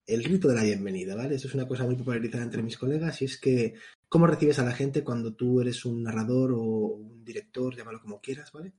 El 0.07 0.25
rito 0.25 0.49
de 0.49 0.57
la 0.57 0.65
bienvenida, 0.65 1.15
¿vale? 1.15 1.37
Eso 1.37 1.49
es 1.49 1.55
una 1.55 1.69
cosa 1.69 1.85
muy 1.85 1.95
popularizada 1.95 2.43
entre 2.43 2.63
mis 2.63 2.77
colegas 2.77 3.23
y 3.23 3.27
es 3.27 3.39
que 3.39 3.75
cómo 4.09 4.27
recibes 4.27 4.59
a 4.59 4.65
la 4.65 4.73
gente 4.73 5.05
cuando 5.05 5.35
tú 5.35 5.61
eres 5.61 5.85
un 5.85 6.03
narrador 6.03 6.53
o 6.53 6.61
un 6.61 7.25
director, 7.25 7.77
llámalo 7.77 8.01
como 8.01 8.21
quieras, 8.21 8.51
¿vale? 8.53 8.73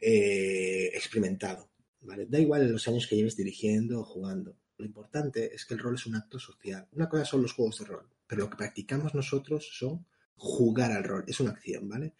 Eh, 0.00 0.90
experimentado, 0.94 1.70
¿vale? 2.00 2.26
Da 2.26 2.40
igual 2.40 2.70
los 2.70 2.86
años 2.88 3.06
que 3.06 3.16
lleves 3.16 3.36
dirigiendo 3.36 4.00
o 4.00 4.04
jugando. 4.04 4.56
Lo 4.76 4.84
importante 4.84 5.54
es 5.54 5.64
que 5.64 5.74
el 5.74 5.80
rol 5.80 5.94
es 5.94 6.06
un 6.06 6.16
acto 6.16 6.38
social. 6.38 6.88
Una 6.92 7.08
cosa 7.08 7.24
son 7.24 7.42
los 7.42 7.52
juegos 7.52 7.78
de 7.78 7.86
rol, 7.86 8.08
pero 8.26 8.42
lo 8.42 8.50
que 8.50 8.56
practicamos 8.56 9.14
nosotros 9.14 9.68
son 9.72 10.06
jugar 10.36 10.90
al 10.92 11.04
rol. 11.04 11.24
Es 11.26 11.40
una 11.40 11.50
acción, 11.50 11.88
¿vale? 11.88 12.14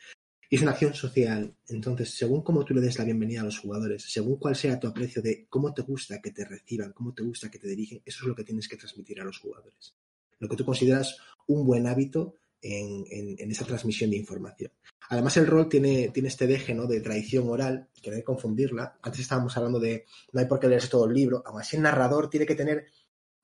Y 0.51 0.57
es 0.57 0.63
una 0.63 0.71
acción 0.73 0.95
social. 0.95 1.55
Entonces, 1.69 2.11
según 2.17 2.43
cómo 2.43 2.65
tú 2.65 2.75
le 2.75 2.81
des 2.81 2.99
la 2.99 3.05
bienvenida 3.05 3.43
a 3.43 3.45
los 3.45 3.59
jugadores, 3.59 4.03
según 4.11 4.37
cuál 4.37 4.57
sea 4.57 4.81
tu 4.81 4.87
aprecio 4.87 5.21
de 5.21 5.47
cómo 5.49 5.75
te 5.75 5.83
gusta 5.83 6.21
que 6.23 6.31
te 6.31 6.45
reciban, 6.45 6.93
cómo 6.93 7.13
te 7.13 7.23
gusta 7.23 7.51
que 7.51 7.59
te 7.59 7.69
dirigen, 7.69 8.01
eso 8.05 8.21
es 8.23 8.29
lo 8.29 8.35
que 8.35 8.45
tienes 8.45 8.67
que 8.67 8.77
transmitir 8.77 9.21
a 9.21 9.25
los 9.25 9.39
jugadores. 9.39 9.95
Lo 10.39 10.49
que 10.49 10.57
tú 10.57 10.65
consideras 10.65 11.19
un 11.49 11.67
buen 11.67 11.87
hábito 11.87 12.37
en, 12.63 13.05
en- 13.11 13.51
esa 13.51 13.65
transmisión 13.67 14.11
de 14.11 14.17
información. 14.17 14.73
Además, 15.11 15.37
el 15.37 15.47
rol 15.47 15.69
tiene, 15.69 16.09
tiene 16.11 16.29
este 16.29 16.47
deje 16.47 16.75
¿no? 16.75 16.87
de 16.87 17.01
tradición 17.01 17.49
oral, 17.49 17.89
que 18.03 18.11
no 18.11 18.17
hay 18.17 18.23
que 18.23 18.27
confundirla. 18.27 18.99
Antes 19.03 19.21
estábamos 19.21 19.57
hablando 19.57 19.79
de 19.81 20.07
no 20.33 20.41
hay 20.41 20.47
por 20.47 20.59
qué 20.61 20.69
leerse 20.69 20.89
todo 20.89 21.07
el 21.07 21.15
libro. 21.15 21.43
Aún 21.47 21.61
así, 21.61 21.77
el 21.77 21.83
narrador 21.83 22.29
tiene 22.31 22.47
que 22.47 22.55
tener 22.55 22.87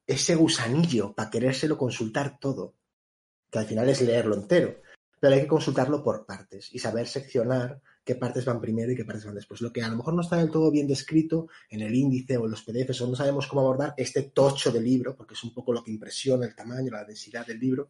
ese 0.06 0.34
gusanillo 0.34 1.14
para 1.14 1.30
querérselo 1.30 1.76
consultar 1.78 2.38
todo, 2.38 2.74
que 3.50 3.58
al 3.58 3.66
final 3.66 3.88
es 3.88 4.00
leerlo 4.02 4.34
entero 4.36 4.82
pero 5.24 5.36
hay 5.36 5.40
que 5.40 5.48
consultarlo 5.48 6.04
por 6.04 6.26
partes 6.26 6.68
y 6.70 6.78
saber 6.78 7.06
seccionar 7.06 7.80
qué 8.04 8.14
partes 8.14 8.44
van 8.44 8.60
primero 8.60 8.92
y 8.92 8.94
qué 8.94 9.06
partes 9.06 9.24
van 9.24 9.36
después. 9.36 9.62
Lo 9.62 9.72
que 9.72 9.80
a 9.80 9.88
lo 9.88 9.96
mejor 9.96 10.12
no 10.12 10.20
está 10.20 10.36
del 10.36 10.50
todo 10.50 10.70
bien 10.70 10.86
descrito 10.86 11.48
en 11.70 11.80
el 11.80 11.94
índice 11.94 12.36
o 12.36 12.44
en 12.44 12.50
los 12.50 12.62
PDFs 12.62 13.00
o 13.00 13.08
no 13.08 13.16
sabemos 13.16 13.46
cómo 13.46 13.62
abordar 13.62 13.94
este 13.96 14.24
tocho 14.24 14.70
de 14.70 14.82
libro, 14.82 15.16
porque 15.16 15.32
es 15.32 15.42
un 15.42 15.54
poco 15.54 15.72
lo 15.72 15.82
que 15.82 15.92
impresiona 15.92 16.44
el 16.44 16.54
tamaño, 16.54 16.92
la 16.92 17.06
densidad 17.06 17.46
del 17.46 17.58
libro, 17.58 17.88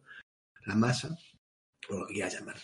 la 0.65 0.75
masa, 0.75 1.17
o 1.89 1.99
lo 1.99 2.07
que 2.07 2.13
quieras 2.13 2.39
llamar. 2.39 2.55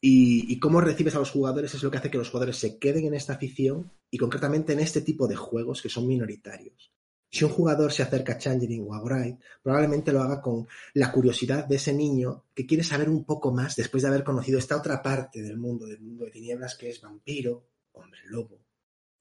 Y, 0.00 0.52
y 0.52 0.58
cómo 0.58 0.80
recibes 0.80 1.14
a 1.14 1.20
los 1.20 1.30
jugadores 1.30 1.72
es 1.72 1.82
lo 1.84 1.92
que 1.92 1.98
hace 1.98 2.10
que 2.10 2.18
los 2.18 2.30
jugadores 2.30 2.56
se 2.56 2.80
queden 2.80 3.04
en 3.04 3.14
esta 3.14 3.34
afición 3.34 3.92
y 4.10 4.18
concretamente 4.18 4.72
en 4.72 4.80
este 4.80 5.02
tipo 5.02 5.28
de 5.28 5.36
juegos 5.36 5.82
que 5.82 5.88
son 5.88 6.08
minoritarios. 6.08 6.90
Si 7.32 7.44
un 7.44 7.50
jugador 7.50 7.92
se 7.92 8.02
acerca 8.02 8.32
a 8.32 8.38
Changeling 8.38 8.84
o 8.88 8.94
a 8.94 9.00
Bright, 9.00 9.40
probablemente 9.62 10.12
lo 10.12 10.20
haga 10.20 10.40
con 10.40 10.66
la 10.94 11.12
curiosidad 11.12 11.64
de 11.64 11.76
ese 11.76 11.92
niño 11.92 12.46
que 12.52 12.66
quiere 12.66 12.82
saber 12.82 13.08
un 13.08 13.24
poco 13.24 13.52
más 13.52 13.76
después 13.76 14.02
de 14.02 14.08
haber 14.08 14.24
conocido 14.24 14.58
esta 14.58 14.76
otra 14.76 15.00
parte 15.00 15.40
del 15.40 15.56
mundo, 15.56 15.86
del 15.86 16.00
mundo 16.00 16.24
de 16.24 16.32
tinieblas 16.32 16.74
que 16.74 16.90
es 16.90 17.00
vampiro, 17.00 17.68
hombre 17.92 18.20
lobo, 18.26 18.66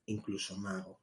incluso 0.08 0.58
mago. 0.58 1.02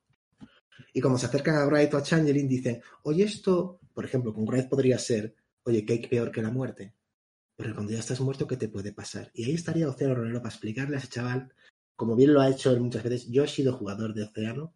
Y 0.92 1.00
como 1.00 1.16
se 1.16 1.26
acercan 1.26 1.56
a 1.56 1.64
Bright 1.64 1.94
o 1.94 1.98
a 1.98 2.02
Changeling, 2.02 2.48
dicen, 2.48 2.82
oye, 3.04 3.24
esto, 3.24 3.78
por 3.94 4.04
ejemplo, 4.04 4.34
con 4.34 4.44
Bright 4.44 4.68
podría 4.68 4.98
ser, 4.98 5.34
oye, 5.62 5.84
¿qué 5.84 5.92
hay 5.92 6.06
peor 6.06 6.32
que 6.32 6.42
la 6.42 6.50
muerte? 6.50 6.92
Pero 7.54 7.72
cuando 7.74 7.92
ya 7.92 8.00
estás 8.00 8.20
muerto, 8.20 8.46
¿qué 8.46 8.56
te 8.56 8.68
puede 8.68 8.92
pasar? 8.92 9.30
Y 9.32 9.44
ahí 9.44 9.54
estaría 9.54 9.88
Océano 9.88 10.16
Rolero 10.16 10.42
para 10.42 10.52
explicarle 10.52 10.96
a 10.96 10.98
ese 10.98 11.08
chaval, 11.08 11.54
como 11.96 12.14
bien 12.14 12.34
lo 12.34 12.40
ha 12.40 12.50
hecho 12.50 12.70
él 12.70 12.80
muchas 12.80 13.02
veces, 13.02 13.28
yo 13.30 13.42
he 13.42 13.48
sido 13.48 13.76
jugador 13.76 14.14
de 14.14 14.24
Océano 14.24 14.74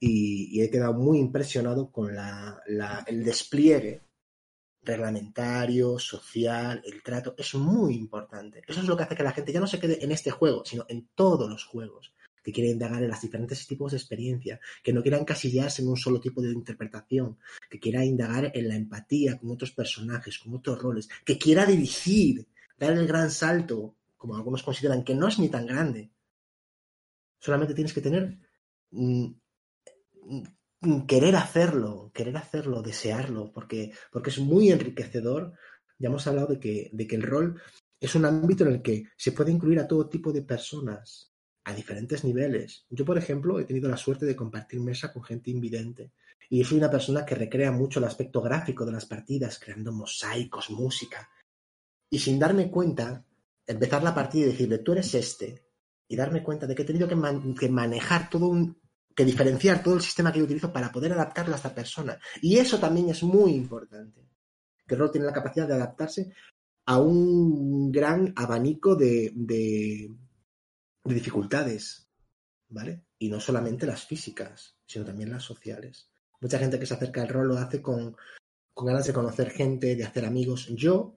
y, 0.00 0.60
he 0.60 0.70
quedado 0.70 0.94
muy 0.94 1.18
impresionado 1.18 1.90
con 1.90 2.14
la, 2.14 2.60
el 3.06 3.24
despliegue 3.24 4.02
reglamentario, 4.82 5.98
social, 5.98 6.80
el 6.84 7.02
trato, 7.02 7.34
es 7.36 7.54
muy 7.54 7.94
importante. 7.94 8.62
Eso 8.66 8.80
es 8.80 8.86
lo 8.86 8.96
que 8.96 9.02
hace 9.02 9.16
que 9.16 9.22
la 9.22 9.32
gente 9.32 9.52
ya 9.52 9.60
no 9.60 9.66
se 9.66 9.80
quede 9.80 10.02
en 10.04 10.12
este 10.12 10.30
juego, 10.30 10.64
sino 10.64 10.84
en 10.88 11.08
todos 11.14 11.50
los 11.50 11.64
juegos, 11.64 12.12
que 12.42 12.52
quiere 12.52 12.70
indagar 12.70 13.02
en 13.02 13.10
los 13.10 13.20
diferentes 13.20 13.66
tipos 13.66 13.90
de 13.90 13.98
experiencia, 13.98 14.60
que 14.84 14.92
no 14.92 15.02
quiera 15.02 15.18
encasillarse 15.18 15.82
en 15.82 15.88
un 15.88 15.96
solo 15.96 16.20
tipo 16.20 16.40
de 16.40 16.52
interpretación, 16.52 17.38
que 17.68 17.80
quiera 17.80 18.04
indagar 18.04 18.52
en 18.54 18.68
la 18.68 18.76
empatía 18.76 19.36
con 19.38 19.50
otros 19.50 19.72
personajes, 19.72 20.38
con 20.38 20.54
otros 20.54 20.80
roles, 20.80 21.08
que 21.24 21.38
quiera 21.38 21.66
dirigir, 21.66 22.46
dar 22.78 22.92
el 22.92 23.08
gran 23.08 23.32
salto, 23.32 23.96
como 24.16 24.36
algunos 24.36 24.62
consideran 24.62 25.02
que 25.02 25.16
no 25.16 25.26
es 25.26 25.40
ni 25.40 25.48
tan 25.48 25.66
grande. 25.66 26.10
Solamente 27.46 27.74
tienes 27.74 27.92
que 27.92 28.00
tener 28.00 28.36
mm, 28.90 29.26
mm, 30.80 31.06
querer 31.06 31.36
hacerlo, 31.36 32.10
querer 32.12 32.36
hacerlo, 32.36 32.82
desearlo, 32.82 33.52
porque, 33.52 33.92
porque 34.10 34.30
es 34.30 34.40
muy 34.40 34.72
enriquecedor. 34.72 35.52
Ya 35.96 36.08
hemos 36.08 36.26
hablado 36.26 36.48
de 36.48 36.58
que, 36.58 36.90
de 36.92 37.06
que 37.06 37.14
el 37.14 37.22
rol 37.22 37.62
es 38.00 38.16
un 38.16 38.24
ámbito 38.24 38.64
en 38.64 38.72
el 38.72 38.82
que 38.82 39.04
se 39.16 39.30
puede 39.30 39.52
incluir 39.52 39.78
a 39.78 39.86
todo 39.86 40.08
tipo 40.08 40.32
de 40.32 40.42
personas, 40.42 41.32
a 41.62 41.72
diferentes 41.72 42.24
niveles. 42.24 42.84
Yo, 42.90 43.04
por 43.04 43.16
ejemplo, 43.16 43.60
he 43.60 43.64
tenido 43.64 43.88
la 43.88 43.96
suerte 43.96 44.26
de 44.26 44.34
compartir 44.34 44.80
mesa 44.80 45.12
con 45.12 45.22
gente 45.22 45.52
invidente. 45.52 46.10
Y 46.50 46.64
soy 46.64 46.78
una 46.78 46.90
persona 46.90 47.24
que 47.24 47.36
recrea 47.36 47.70
mucho 47.70 48.00
el 48.00 48.06
aspecto 48.06 48.42
gráfico 48.42 48.84
de 48.84 48.90
las 48.90 49.06
partidas, 49.06 49.60
creando 49.60 49.92
mosaicos, 49.92 50.68
música. 50.70 51.30
Y 52.10 52.18
sin 52.18 52.40
darme 52.40 52.72
cuenta, 52.72 53.24
empezar 53.64 54.02
la 54.02 54.16
partida 54.16 54.46
y 54.46 54.50
decirle, 54.50 54.78
tú 54.78 54.90
eres 54.90 55.14
este. 55.14 55.65
Y 56.08 56.16
darme 56.16 56.42
cuenta 56.42 56.66
de 56.66 56.74
que 56.74 56.82
he 56.82 56.86
tenido 56.86 57.08
que, 57.08 57.16
man- 57.16 57.54
que 57.54 57.68
manejar 57.68 58.30
todo 58.30 58.46
un, 58.48 58.80
que 59.14 59.24
diferenciar 59.24 59.82
todo 59.82 59.94
el 59.94 60.00
sistema 60.02 60.32
que 60.32 60.38
yo 60.38 60.44
utilizo 60.44 60.72
para 60.72 60.92
poder 60.92 61.12
adaptarlo 61.12 61.52
a 61.54 61.56
esta 61.56 61.74
persona. 61.74 62.18
Y 62.40 62.58
eso 62.58 62.78
también 62.78 63.08
es 63.08 63.22
muy 63.22 63.52
importante. 63.52 64.28
Que 64.86 64.94
el 64.94 65.00
rol 65.00 65.10
tiene 65.10 65.26
la 65.26 65.32
capacidad 65.32 65.66
de 65.66 65.74
adaptarse 65.74 66.32
a 66.86 67.00
un 67.00 67.90
gran 67.90 68.32
abanico 68.36 68.94
de, 68.94 69.32
de, 69.34 70.14
de 71.04 71.14
dificultades. 71.14 72.02
¿vale? 72.68 73.04
Y 73.18 73.28
no 73.28 73.40
solamente 73.40 73.86
las 73.86 74.04
físicas, 74.04 74.76
sino 74.86 75.04
también 75.04 75.30
las 75.30 75.42
sociales. 75.42 76.10
Mucha 76.40 76.58
gente 76.58 76.78
que 76.78 76.86
se 76.86 76.94
acerca 76.94 77.22
al 77.22 77.28
rol 77.28 77.48
lo 77.48 77.58
hace 77.58 77.80
con, 77.80 78.16
con 78.74 78.86
ganas 78.86 79.06
de 79.06 79.12
conocer 79.12 79.50
gente, 79.50 79.96
de 79.96 80.04
hacer 80.04 80.24
amigos. 80.24 80.68
Yo, 80.74 81.15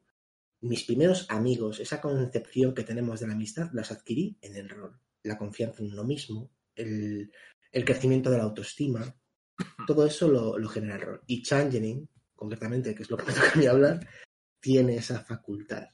mis 0.62 0.84
primeros 0.84 1.26
amigos, 1.30 1.80
esa 1.80 2.02
concepción 2.02 2.74
que 2.74 2.84
tenemos 2.84 3.20
de 3.20 3.28
la 3.28 3.34
amistad, 3.34 3.70
las 3.74 3.92
adquirí 3.92 4.38
en 4.42 4.56
el 4.56 4.70
rol. 4.70 5.00
La 5.24 5.38
confianza 5.38 5.84
en 5.84 5.92
uno 5.92 6.04
mismo, 6.04 6.52
el, 6.76 7.32
el 7.72 7.86
crecimiento 7.86 8.30
de 8.30 8.38
la 8.38 8.44
autoestima, 8.44 9.16
todo 9.88 10.06
eso 10.06 10.28
lo, 10.28 10.58
lo 10.58 10.70
genera 10.70 10.96
el 10.96 11.02
rol. 11.02 11.22
Y 11.28 11.42
Changeling, 11.42 12.08
concretamente, 12.36 12.94
que 12.96 13.04
es 13.04 13.10
lo 13.10 13.18
que 13.18 13.26
me 13.26 13.34
toca 13.34 13.52
a 13.54 13.56
mí 13.56 13.66
hablar, 13.66 14.08
tiene 14.60 14.98
esa 14.98 15.24
facultad, 15.24 15.88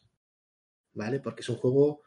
¿vale? 0.93 1.19
Porque 1.19 1.41
es 1.41 1.49
un 1.49 1.57
juego 1.57 2.01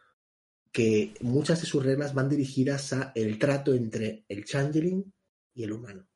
que 0.72 1.14
muchas 1.20 1.60
de 1.60 1.66
sus 1.66 1.84
reglas 1.84 2.14
van 2.14 2.28
dirigidas 2.28 2.92
a 2.92 3.12
el 3.14 3.38
trato 3.38 3.74
entre 3.74 4.24
el 4.28 4.44
changeling 4.44 5.12
y 5.54 5.64
el 5.64 5.72
humano. 5.72 6.06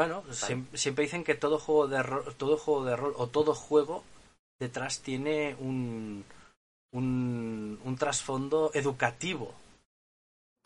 Bueno, 0.00 0.22
siem- 0.48 0.66
siempre 0.74 1.04
dicen 1.04 1.24
que 1.24 1.34
todo 1.34 1.58
juego 1.58 1.86
de 1.88 2.02
rol, 2.02 2.24
todo 2.36 2.56
juego 2.56 2.84
de 2.84 2.96
rol 2.96 3.14
o 3.16 3.26
todo 3.28 3.54
juego 3.54 4.02
detrás 4.58 5.00
tiene 5.00 5.56
un 5.60 6.24
un, 6.92 7.78
un 7.84 7.96
trasfondo 7.96 8.70
educativo. 8.74 9.54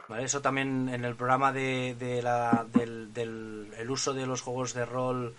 ¿Vale? 0.08 0.24
Eso 0.24 0.40
también 0.40 0.88
en 0.88 1.04
el 1.04 1.14
programa 1.16 1.52
de, 1.52 1.94
de 1.98 2.22
la, 2.22 2.64
del, 2.64 3.12
del 3.12 3.72
el 3.76 3.90
uso 3.90 4.12
de 4.14 4.26
los 4.26 4.40
juegos 4.42 4.72
de 4.74 4.84
rol 4.84 5.34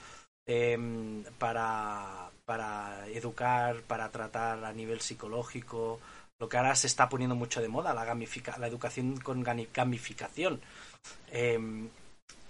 em, 0.45 1.23
para, 1.39 2.29
para 2.45 3.07
educar, 3.07 3.81
para 3.83 4.09
tratar 4.11 4.63
a 4.63 4.73
nivel 4.73 5.01
psicológico, 5.01 5.99
lo 6.39 6.49
que 6.49 6.57
ahora 6.57 6.75
se 6.75 6.87
está 6.87 7.07
poniendo 7.09 7.35
mucho 7.35 7.61
de 7.61 7.67
moda, 7.67 7.93
la, 7.93 8.05
gamifica, 8.05 8.57
la 8.57 8.67
educación 8.67 9.17
con 9.17 9.43
gamificación. 9.43 10.61
Em, 11.31 11.89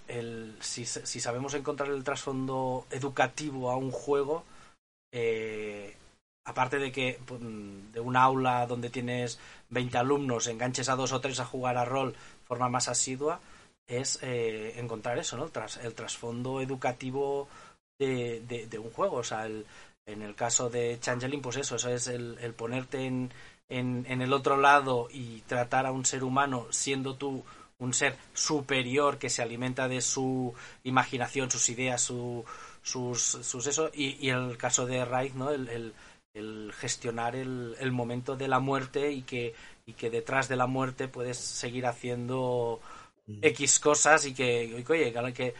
el, 0.07 0.56
si, 0.61 0.86
si 0.86 1.19
sabemos 1.19 1.53
encontrar 1.53 1.90
el 1.90 2.03
trasfondo 2.03 2.86
educativo 2.91 3.72
a 3.72 3.77
un 3.77 3.91
juego, 3.91 4.44
eh, 5.11 5.95
aparte 6.45 6.77
de 6.80 6.91
que 6.91 7.19
pues, 7.26 7.40
de 7.41 7.99
un 7.99 8.15
aula 8.18 8.65
donde 8.68 8.90
tienes 8.90 9.40
20 9.69 9.98
alumnos 9.98 10.48
enganches 10.48 10.90
a 10.90 10.95
dos 10.95 11.11
o 11.14 11.22
tres 11.22 11.40
a 11.40 11.45
jugar 11.45 11.77
a 11.77 11.86
rol 11.86 12.15
forma 12.45 12.69
más 12.69 12.88
asidua, 12.88 13.40
es 13.88 14.19
eh, 14.22 14.73
encontrar 14.77 15.18
eso, 15.18 15.38
¿no? 15.38 15.45
El, 15.45 15.52
tras- 15.52 15.77
el 15.84 15.94
trasfondo 15.94 16.61
educativo 16.61 17.48
de 17.99 18.80
un 18.80 18.91
juego. 18.91 19.18
O 19.18 19.23
sea, 19.23 19.45
el- 19.45 19.65
en 20.07 20.22
el 20.22 20.36
caso 20.36 20.69
de 20.69 20.99
Changeling, 20.99 21.41
pues 21.41 21.57
eso, 21.57 21.77
eso 21.77 21.90
es 21.90 22.07
el, 22.07 22.38
el 22.40 22.53
ponerte 22.53 23.06
en, 23.06 23.32
en, 23.69 24.06
en 24.07 24.22
el 24.22 24.34
otro 24.34 24.56
lado 24.57 25.07
y 25.11 25.41
tratar 25.41 25.88
a 25.88 25.91
un 25.91 26.06
ser 26.06 26.23
humano 26.23 26.68
siendo 26.69 27.15
tú 27.15 27.44
un 27.80 27.93
ser 27.93 28.15
superior 28.34 29.18
que 29.18 29.30
se 29.30 29.41
alimenta 29.41 29.88
de 29.88 30.02
su 30.02 30.53
imaginación, 30.84 31.52
sus 31.52 31.68
ideas, 31.69 32.02
su, 32.02 32.45
sus, 32.81 33.22
sus 33.22 33.68
eso, 33.68 33.89
y, 33.93 34.26
y 34.26 34.30
el 34.30 34.57
caso 34.57 34.85
de 34.85 35.03
Raid, 35.06 35.34
¿no? 35.34 35.52
El, 35.52 35.68
el, 35.69 35.93
el 36.34 36.73
gestionar 36.77 37.35
el, 37.35 37.76
el 37.80 37.91
momento 37.91 38.35
de 38.35 38.47
la 38.47 38.60
muerte 38.60 39.11
y 39.11 39.23
que, 39.23 39.53
y 39.85 39.93
que 39.93 40.10
detrás 40.10 40.47
de 40.47 40.56
la 40.56 40.68
muerte 40.68 41.07
puedes 41.07 41.38
seguir 41.38 41.85
haciendo 41.85 42.80
X 43.41 43.80
cosas 43.80 44.26
y 44.26 44.34
que, 44.34 44.84
oye, 44.88 45.11
que, 45.14 45.34
que 45.34 45.53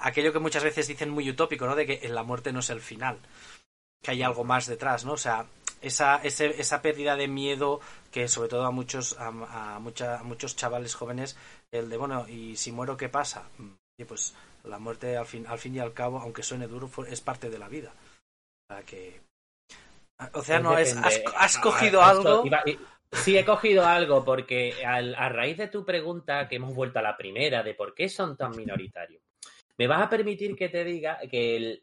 aquello 0.00 0.32
que 0.32 0.38
muchas 0.40 0.64
veces 0.64 0.88
dicen 0.88 1.10
muy 1.10 1.28
utópico, 1.30 1.66
¿no? 1.66 1.74
De 1.76 1.86
que 1.86 2.08
la 2.08 2.22
muerte 2.22 2.52
no 2.52 2.60
es 2.60 2.70
el 2.70 2.80
final, 2.80 3.18
que 4.02 4.10
hay 4.10 4.22
algo 4.22 4.44
más 4.44 4.66
detrás, 4.66 5.04
¿no? 5.04 5.12
O 5.12 5.16
sea, 5.16 5.46
esa, 5.80 6.16
ese- 6.22 6.60
esa 6.60 6.82
pérdida 6.82 7.16
de 7.16 7.28
miedo 7.28 7.80
que 8.12 8.28
sobre 8.28 8.48
todo 8.48 8.64
a 8.64 8.70
muchos, 8.70 9.18
a, 9.18 9.28
a 9.74 9.78
mucha- 9.80 10.20
a 10.20 10.22
muchos 10.22 10.54
chavales 10.54 10.94
jóvenes, 10.94 11.36
el 11.72 11.88
de, 11.90 11.96
bueno, 11.96 12.28
¿y 12.28 12.56
si 12.56 12.70
muero 12.70 12.96
qué 12.96 13.08
pasa? 13.08 13.48
Y 13.98 14.04
pues 14.04 14.34
la 14.64 14.78
muerte 14.78 15.16
al 15.16 15.26
fin, 15.26 15.46
al 15.48 15.58
fin 15.58 15.74
y 15.74 15.80
al 15.80 15.92
cabo, 15.94 16.18
aunque 16.20 16.42
suene 16.42 16.68
duro, 16.68 16.88
es 17.08 17.20
parte 17.20 17.50
de 17.50 17.58
la 17.58 17.68
vida. 17.68 17.92
O 18.70 18.74
sea 18.74 18.82
que... 18.84 19.20
O 20.34 20.42
sea, 20.42 20.60
no, 20.60 20.78
es, 20.78 20.94
has, 21.36 21.58
cogido 21.58 22.00
algo... 22.02 22.46
iba- 22.46 22.62
Sí, 23.14 23.36
he 23.36 23.44
cogido 23.44 23.84
algo 23.84 24.24
porque 24.24 24.86
al- 24.86 25.14
a 25.16 25.28
raíz 25.28 25.58
de 25.58 25.68
tu 25.68 25.84
pregunta, 25.84 26.48
que 26.48 26.56
hemos 26.56 26.74
vuelto 26.74 26.98
a 26.98 27.02
la 27.02 27.16
primera, 27.16 27.62
de 27.62 27.74
por 27.74 27.94
qué 27.94 28.08
son 28.08 28.36
tan 28.38 28.56
minoritarios, 28.56 29.22
me 29.76 29.86
vas 29.86 30.00
a 30.02 30.08
permitir 30.08 30.56
que 30.56 30.68
te 30.70 30.82
diga 30.84 31.18
que 31.30 31.56
el- 31.56 31.82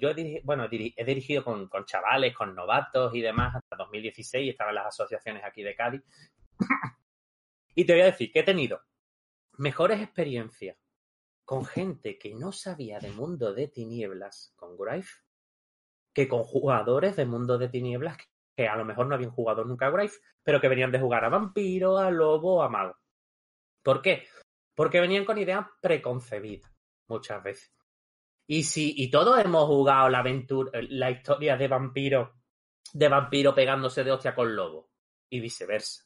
yo 0.00 0.10
he, 0.10 0.14
dirigi- 0.14 0.40
bueno, 0.44 0.64
he 0.70 1.04
dirigido 1.04 1.42
con, 1.44 1.68
con 1.68 1.84
chavales, 1.84 2.34
con 2.34 2.54
novatos 2.54 3.14
y 3.14 3.20
demás 3.20 3.54
hasta 3.56 3.76
2016, 3.76 4.50
estaban 4.50 4.74
las 4.74 4.86
asociaciones 4.86 5.42
aquí 5.44 5.62
de 5.62 5.74
Cádiz. 5.74 6.02
y 7.74 7.84
te 7.84 7.92
voy 7.92 8.02
a 8.02 8.06
decir 8.06 8.30
que 8.32 8.40
he 8.40 8.44
tenido 8.44 8.80
mejores 9.58 10.00
experiencias 10.00 10.76
con 11.44 11.64
gente 11.64 12.18
que 12.18 12.34
no 12.34 12.52
sabía 12.52 13.00
de 13.00 13.10
mundo 13.10 13.52
de 13.52 13.68
tinieblas 13.68 14.52
con 14.56 14.76
Grave 14.76 15.04
que 16.14 16.28
con 16.28 16.44
jugadores 16.44 17.16
de 17.16 17.26
mundo 17.26 17.58
de 17.58 17.68
tinieblas 17.68 18.16
que, 18.56 18.68
a 18.68 18.76
lo 18.76 18.84
mejor 18.84 19.08
no 19.08 19.16
habían 19.16 19.32
jugado 19.32 19.64
nunca 19.64 19.86
a 19.88 19.90
Grave, 19.90 20.12
pero 20.44 20.60
que 20.60 20.68
venían 20.68 20.92
de 20.92 21.00
jugar 21.00 21.24
a 21.24 21.28
vampiro, 21.28 21.98
a 21.98 22.10
lobo, 22.12 22.62
a 22.62 22.68
mago. 22.68 22.96
¿Por 23.82 24.00
qué? 24.00 24.26
Porque 24.76 25.00
venían 25.00 25.24
con 25.24 25.38
ideas 25.38 25.66
preconcebidas 25.80 26.70
muchas 27.08 27.42
veces. 27.42 27.74
Y 28.46 28.64
si 28.64 28.94
y 28.96 29.10
todos 29.10 29.42
hemos 29.42 29.66
jugado 29.66 30.08
la 30.08 30.18
aventura, 30.18 30.70
la 30.88 31.10
historia 31.10 31.56
de 31.56 31.68
vampiro, 31.68 32.34
de 32.92 33.08
vampiro 33.08 33.54
pegándose 33.54 34.04
de 34.04 34.12
hostia 34.12 34.34
con 34.34 34.54
lobo 34.54 34.90
y 35.30 35.40
viceversa. 35.40 36.04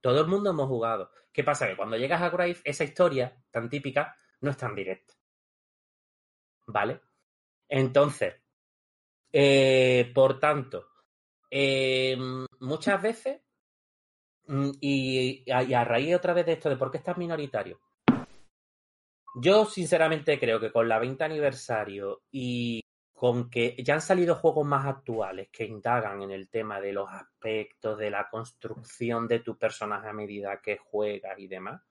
Todo 0.00 0.20
el 0.22 0.26
mundo 0.26 0.50
hemos 0.50 0.68
jugado. 0.68 1.10
¿Qué 1.32 1.44
pasa? 1.44 1.68
Que 1.68 1.76
cuando 1.76 1.96
llegas 1.96 2.22
a 2.22 2.30
Grave, 2.30 2.56
esa 2.64 2.84
historia 2.84 3.36
tan 3.50 3.68
típica 3.68 4.16
no 4.40 4.50
es 4.50 4.56
tan 4.56 4.74
directa. 4.74 5.14
¿Vale? 6.66 7.00
Entonces, 7.68 8.34
eh, 9.32 10.10
por 10.14 10.40
tanto, 10.40 10.88
eh, 11.50 12.16
muchas 12.60 13.02
veces, 13.02 13.42
mm, 14.46 14.70
y, 14.80 15.44
y 15.46 15.74
a 15.74 15.84
raíz 15.84 16.16
otra 16.16 16.32
vez 16.32 16.46
de 16.46 16.52
esto 16.52 16.68
de 16.70 16.76
por 16.76 16.90
qué 16.90 16.98
estás 16.98 17.18
minoritario, 17.18 17.80
yo 19.34 19.64
sinceramente 19.66 20.38
creo 20.38 20.58
que 20.60 20.72
con 20.72 20.88
la 20.88 20.98
20 20.98 21.22
aniversario 21.24 22.22
y 22.30 22.82
con 23.12 23.50
que 23.50 23.76
ya 23.84 23.94
han 23.94 24.00
salido 24.00 24.34
juegos 24.34 24.66
más 24.66 24.86
actuales 24.86 25.48
que 25.52 25.66
indagan 25.66 26.22
en 26.22 26.30
el 26.30 26.48
tema 26.48 26.80
de 26.80 26.92
los 26.94 27.08
aspectos 27.10 27.98
de 27.98 28.10
la 28.10 28.28
construcción 28.30 29.28
de 29.28 29.40
tu 29.40 29.58
personaje 29.58 30.08
a 30.08 30.12
medida 30.14 30.60
que 30.62 30.78
juegas 30.78 31.38
y 31.38 31.46
demás, 31.46 31.82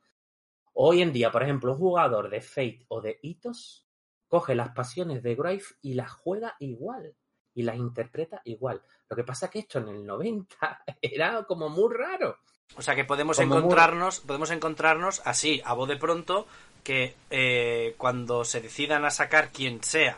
hoy 0.73 1.01
en 1.03 1.13
día, 1.13 1.31
por 1.31 1.43
ejemplo, 1.43 1.73
un 1.73 1.77
jugador 1.77 2.29
de 2.29 2.41
Fate 2.41 2.85
o 2.87 2.99
de 3.01 3.19
Hitos 3.21 3.85
coge 4.27 4.55
las 4.55 4.69
pasiones 4.69 5.21
de 5.23 5.35
Grave 5.35 5.61
y 5.81 5.93
las 5.93 6.11
juega 6.11 6.55
igual 6.59 7.15
y 7.53 7.63
las 7.63 7.77
interpreta 7.77 8.41
igual. 8.45 8.81
Lo 9.09 9.15
que 9.15 9.23
pasa 9.23 9.47
es 9.47 9.51
que 9.51 9.59
esto 9.59 9.79
en 9.79 9.89
el 9.89 10.05
90 10.05 10.83
era 11.01 11.43
como 11.43 11.69
muy 11.69 11.93
raro. 11.93 12.37
O 12.75 12.81
sea 12.83 12.95
que 12.95 13.03
podemos 13.05 13.37
Como 13.37 13.49
muy- 13.49 13.57
encontrarnos, 13.57 14.19
podemos 14.19 14.51
encontrarnos 14.51 15.21
así, 15.25 15.61
a 15.65 15.73
voz 15.73 15.89
de 15.89 15.97
pronto, 15.97 16.45
que 16.83 17.15
eh, 17.29 17.95
cuando 17.97 18.43
se 18.45 18.61
decidan 18.61 19.05
a 19.05 19.11
sacar 19.11 19.49
quien 19.51 19.83
sea 19.83 20.17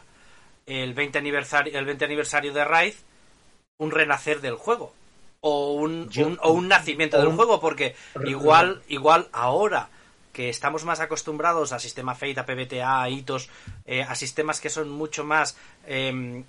el 0.66 0.94
20 0.94 1.18
aniversario, 1.18 1.78
el 1.78 1.86
20 1.86 2.06
aniversario 2.06 2.54
de 2.54 2.64
Raid, 2.66 2.94
un 3.80 3.92
renacer 3.92 4.42
del 4.42 4.56
juego. 4.56 4.94
O 5.42 5.74
un, 5.74 6.08
Yo- 6.10 6.28
un- 6.28 6.40
o 6.42 6.52
un 6.52 6.68
nacimiento 6.68 7.18
o 7.18 7.20
del 7.20 7.30
un- 7.30 7.36
juego, 7.36 7.60
porque 7.60 7.96
igual, 8.26 8.84
igual 8.88 9.28
ahora 9.32 9.90
que 10.34 10.50
estamos 10.50 10.86
más 10.86 11.00
acostumbrados 11.00 11.74
a 11.74 11.80
sistema 11.80 12.14
Fate, 12.16 12.40
a 12.40 12.46
PBTA, 12.46 13.02
a 13.02 13.10
hitos, 13.10 13.50
eh, 13.86 14.04
a 14.04 14.16
sistemas 14.16 14.62
que 14.62 14.70
son 14.70 14.90
mucho 14.90 15.24
más 15.26 15.58
em, 15.88 16.44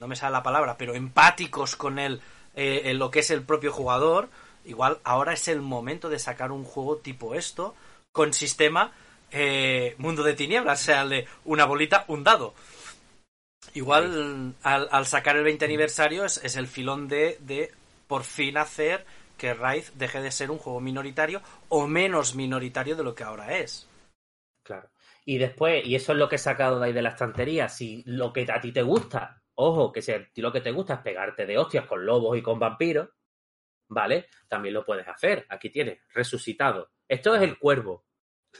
no 0.00 0.08
me 0.08 0.16
sale 0.16 0.32
la 0.32 0.42
palabra, 0.42 0.76
pero 0.76 0.94
empáticos 0.94 1.76
con 1.76 1.98
el, 1.98 2.20
eh, 2.54 2.82
en 2.86 2.98
lo 2.98 3.10
que 3.10 3.20
es 3.20 3.30
el 3.30 3.42
propio 3.42 3.72
jugador, 3.72 4.28
igual 4.64 4.98
ahora 5.04 5.32
es 5.34 5.46
el 5.48 5.60
momento 5.62 6.08
de 6.08 6.18
sacar 6.18 6.52
un 6.52 6.64
juego 6.64 6.96
tipo 6.96 7.34
esto, 7.34 7.74
con 8.12 8.32
sistema 8.32 8.92
eh, 9.30 9.94
mundo 9.98 10.22
de 10.22 10.34
tinieblas, 10.34 10.82
o 10.82 10.84
sea, 10.84 11.02
el 11.02 11.08
de 11.10 11.28
una 11.44 11.64
bolita, 11.64 12.04
un 12.08 12.24
dado. 12.24 12.54
Igual 13.74 14.54
al, 14.62 14.88
al 14.90 15.06
sacar 15.06 15.36
el 15.36 15.44
20 15.44 15.64
aniversario 15.64 16.24
es, 16.24 16.42
es 16.42 16.56
el 16.56 16.66
filón 16.66 17.08
de, 17.08 17.36
de 17.40 17.72
por 18.06 18.24
fin 18.24 18.56
hacer 18.58 19.06
que 19.36 19.54
Raid 19.54 19.84
deje 19.94 20.20
de 20.20 20.32
ser 20.32 20.50
un 20.50 20.58
juego 20.58 20.80
minoritario 20.80 21.40
o 21.68 21.86
menos 21.86 22.34
minoritario 22.34 22.96
de 22.96 23.04
lo 23.04 23.14
que 23.14 23.24
ahora 23.24 23.58
es. 23.58 23.88
Claro. 24.62 24.90
Y 25.24 25.38
después, 25.38 25.86
y 25.86 25.94
eso 25.94 26.12
es 26.12 26.18
lo 26.18 26.28
que 26.28 26.36
he 26.36 26.38
sacado 26.38 26.78
de 26.78 26.86
ahí 26.86 26.92
de 26.92 27.02
la 27.02 27.10
estantería, 27.10 27.68
si 27.68 28.02
lo 28.06 28.32
que 28.32 28.46
a 28.50 28.60
ti 28.60 28.72
te 28.72 28.82
gusta, 28.82 29.42
ojo, 29.54 29.92
que 29.92 30.02
si 30.02 30.12
a 30.12 30.28
ti 30.30 30.42
lo 30.42 30.52
que 30.52 30.60
te 30.60 30.72
gusta 30.72 30.94
es 30.94 31.00
pegarte 31.00 31.46
de 31.46 31.56
hostias 31.56 31.86
con 31.86 32.04
lobos 32.04 32.36
y 32.36 32.42
con 32.42 32.58
vampiros, 32.58 33.08
¿vale? 33.88 34.28
También 34.48 34.74
lo 34.74 34.84
puedes 34.84 35.06
hacer. 35.06 35.46
Aquí 35.48 35.70
tienes, 35.70 36.00
resucitado. 36.12 36.90
Esto 37.10 37.34
es 37.34 37.42
el 37.42 37.58
cuervo. 37.58 38.04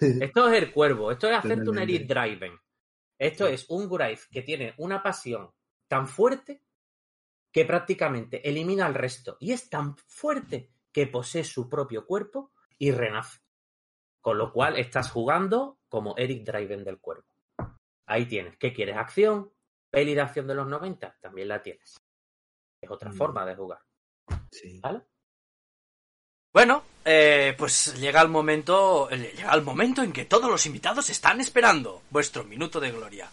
Esto 0.01 0.49
es 0.49 0.63
el 0.63 0.73
cuervo. 0.73 1.13
Esto 1.13 1.29
es 1.29 1.37
hacerte 1.39 1.71
un. 1.71 1.79
Elite 1.79 2.13
Driven. 2.13 2.59
Esto 3.19 3.47
es 3.47 3.67
un 3.69 3.89
Grave 3.89 4.19
que 4.31 4.43
tiene 4.43 4.75
una 4.79 5.03
pasión 5.03 5.53
tan 5.89 6.09
fuerte 6.09 6.63
que 7.53 7.65
prácticamente 7.65 8.49
elimina 8.49 8.87
al 8.87 8.95
resto. 8.95 9.37
Y 9.41 9.53
es 9.53 9.69
tan 9.71 9.97
fuerte 9.97 10.73
que 10.93 11.07
posee 11.07 11.45
su 11.45 11.69
propio 11.69 12.07
cuerpo 12.07 12.53
y 12.79 12.91
renace. 12.91 13.41
Con 14.21 14.37
lo 14.39 14.53
cual 14.53 14.79
estás 14.79 15.11
jugando 15.11 15.79
como 15.89 16.17
Eric 16.17 16.45
Draven 16.45 16.83
del 16.85 16.99
cuervo. 16.99 17.29
Ahí 18.07 18.27
tienes. 18.27 18.57
¿Qué 18.59 18.73
quieres? 18.73 18.97
¿Acción? 18.97 19.53
¿Peli 19.91 20.15
de 20.15 20.21
acción 20.23 20.47
de 20.49 20.55
los 20.55 20.67
90? 20.67 21.19
También 21.21 21.49
la 21.49 21.63
tienes. 21.63 21.97
Es 22.81 22.91
otra 22.91 23.11
Mm. 23.11 23.15
forma 23.15 23.47
de 23.47 23.55
jugar. 23.55 23.81
Sí. 24.51 24.81
¿Vale? 24.81 25.03
Bueno, 26.53 26.83
eh, 27.05 27.55
pues 27.57 27.95
llega 28.01 28.21
el 28.21 28.29
momento, 28.29 29.09
eh, 29.11 29.33
llega 29.37 29.55
el 29.55 29.63
momento 29.63 30.03
en 30.03 30.13
que 30.13 30.25
todos 30.25 30.51
los 30.51 30.67
invitados 30.67 31.09
están 31.11 31.41
esperando 31.41 32.03
vuestro 32.11 32.45
minuto 32.45 32.81
de 32.81 32.91
gloria. 32.91 33.29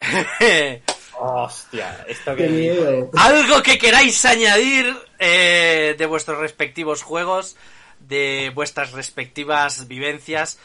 Hostia, 1.18 2.04
esto 2.08 2.36
¡Qué 2.36 2.44
que 2.44 2.48
miedo! 2.50 3.10
Algo 3.16 3.62
que 3.62 3.78
queráis 3.78 4.24
añadir 4.24 4.94
eh, 5.18 5.94
de 5.96 6.06
vuestros 6.06 6.38
respectivos 6.38 7.02
juegos, 7.02 7.56
de 8.00 8.50
vuestras 8.54 8.92
respectivas 8.92 9.88
vivencias. 9.88 10.58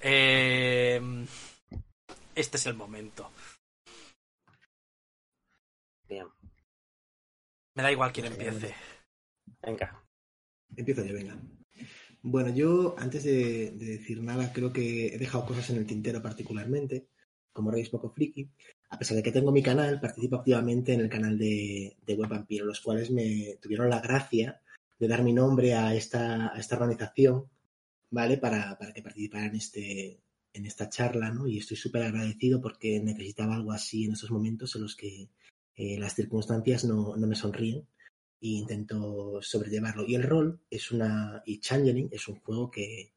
Eh, 0.00 1.00
este 2.34 2.56
es 2.56 2.66
el 2.66 2.74
momento. 2.74 3.30
Bien. 6.08 6.28
Me 7.74 7.82
da 7.82 7.90
igual 7.90 8.12
quién 8.12 8.26
empiece. 8.26 8.74
Venga. 9.60 10.05
Empiezo 10.74 11.04
yo, 11.04 11.14
venga. 11.14 11.38
Bueno, 12.22 12.50
yo 12.50 12.96
antes 12.98 13.24
de, 13.24 13.70
de 13.72 13.86
decir 13.86 14.22
nada, 14.22 14.52
creo 14.52 14.72
que 14.72 15.14
he 15.14 15.18
dejado 15.18 15.46
cosas 15.46 15.70
en 15.70 15.76
el 15.76 15.86
tintero 15.86 16.20
particularmente, 16.20 17.08
como 17.52 17.70
Reyes 17.70 17.88
Poco 17.88 18.10
Friki. 18.10 18.50
A 18.90 18.98
pesar 18.98 19.16
de 19.16 19.22
que 19.22 19.32
tengo 19.32 19.52
mi 19.52 19.62
canal, 19.62 20.00
participo 20.00 20.36
activamente 20.36 20.92
en 20.92 21.00
el 21.00 21.08
canal 21.08 21.38
de, 21.38 21.96
de 22.06 22.14
Web 22.14 22.30
Vampiro, 22.30 22.66
los 22.66 22.80
cuales 22.80 23.10
me 23.10 23.58
tuvieron 23.60 23.90
la 23.90 24.00
gracia 24.00 24.60
de 24.98 25.08
dar 25.08 25.22
mi 25.22 25.32
nombre 25.32 25.74
a 25.74 25.94
esta, 25.94 26.54
a 26.54 26.58
esta 26.58 26.76
organización, 26.76 27.48
¿vale? 28.10 28.38
Para, 28.38 28.78
que 28.94 29.02
participara 29.02 29.46
en, 29.46 29.56
este, 29.56 30.20
en 30.52 30.66
esta 30.66 30.88
charla, 30.88 31.30
¿no? 31.30 31.46
Y 31.46 31.58
estoy 31.58 31.76
súper 31.76 32.02
agradecido 32.02 32.60
porque 32.60 33.00
necesitaba 33.00 33.54
algo 33.54 33.72
así 33.72 34.04
en 34.04 34.12
estos 34.12 34.30
momentos 34.30 34.74
en 34.76 34.82
los 34.82 34.96
que 34.96 35.28
eh, 35.74 35.98
las 35.98 36.14
circunstancias 36.14 36.84
no, 36.84 37.16
no 37.16 37.26
me 37.26 37.34
sonríen 37.34 37.86
intento 38.40 39.40
sobrellevarlo. 39.42 40.04
Y 40.06 40.14
el 40.14 40.22
rol 40.22 40.60
es 40.70 40.90
una. 40.90 41.42
Y 41.44 41.60
Changeling 41.60 42.08
es 42.12 42.28
un 42.28 42.36
juego 42.40 42.70
que 42.70 43.12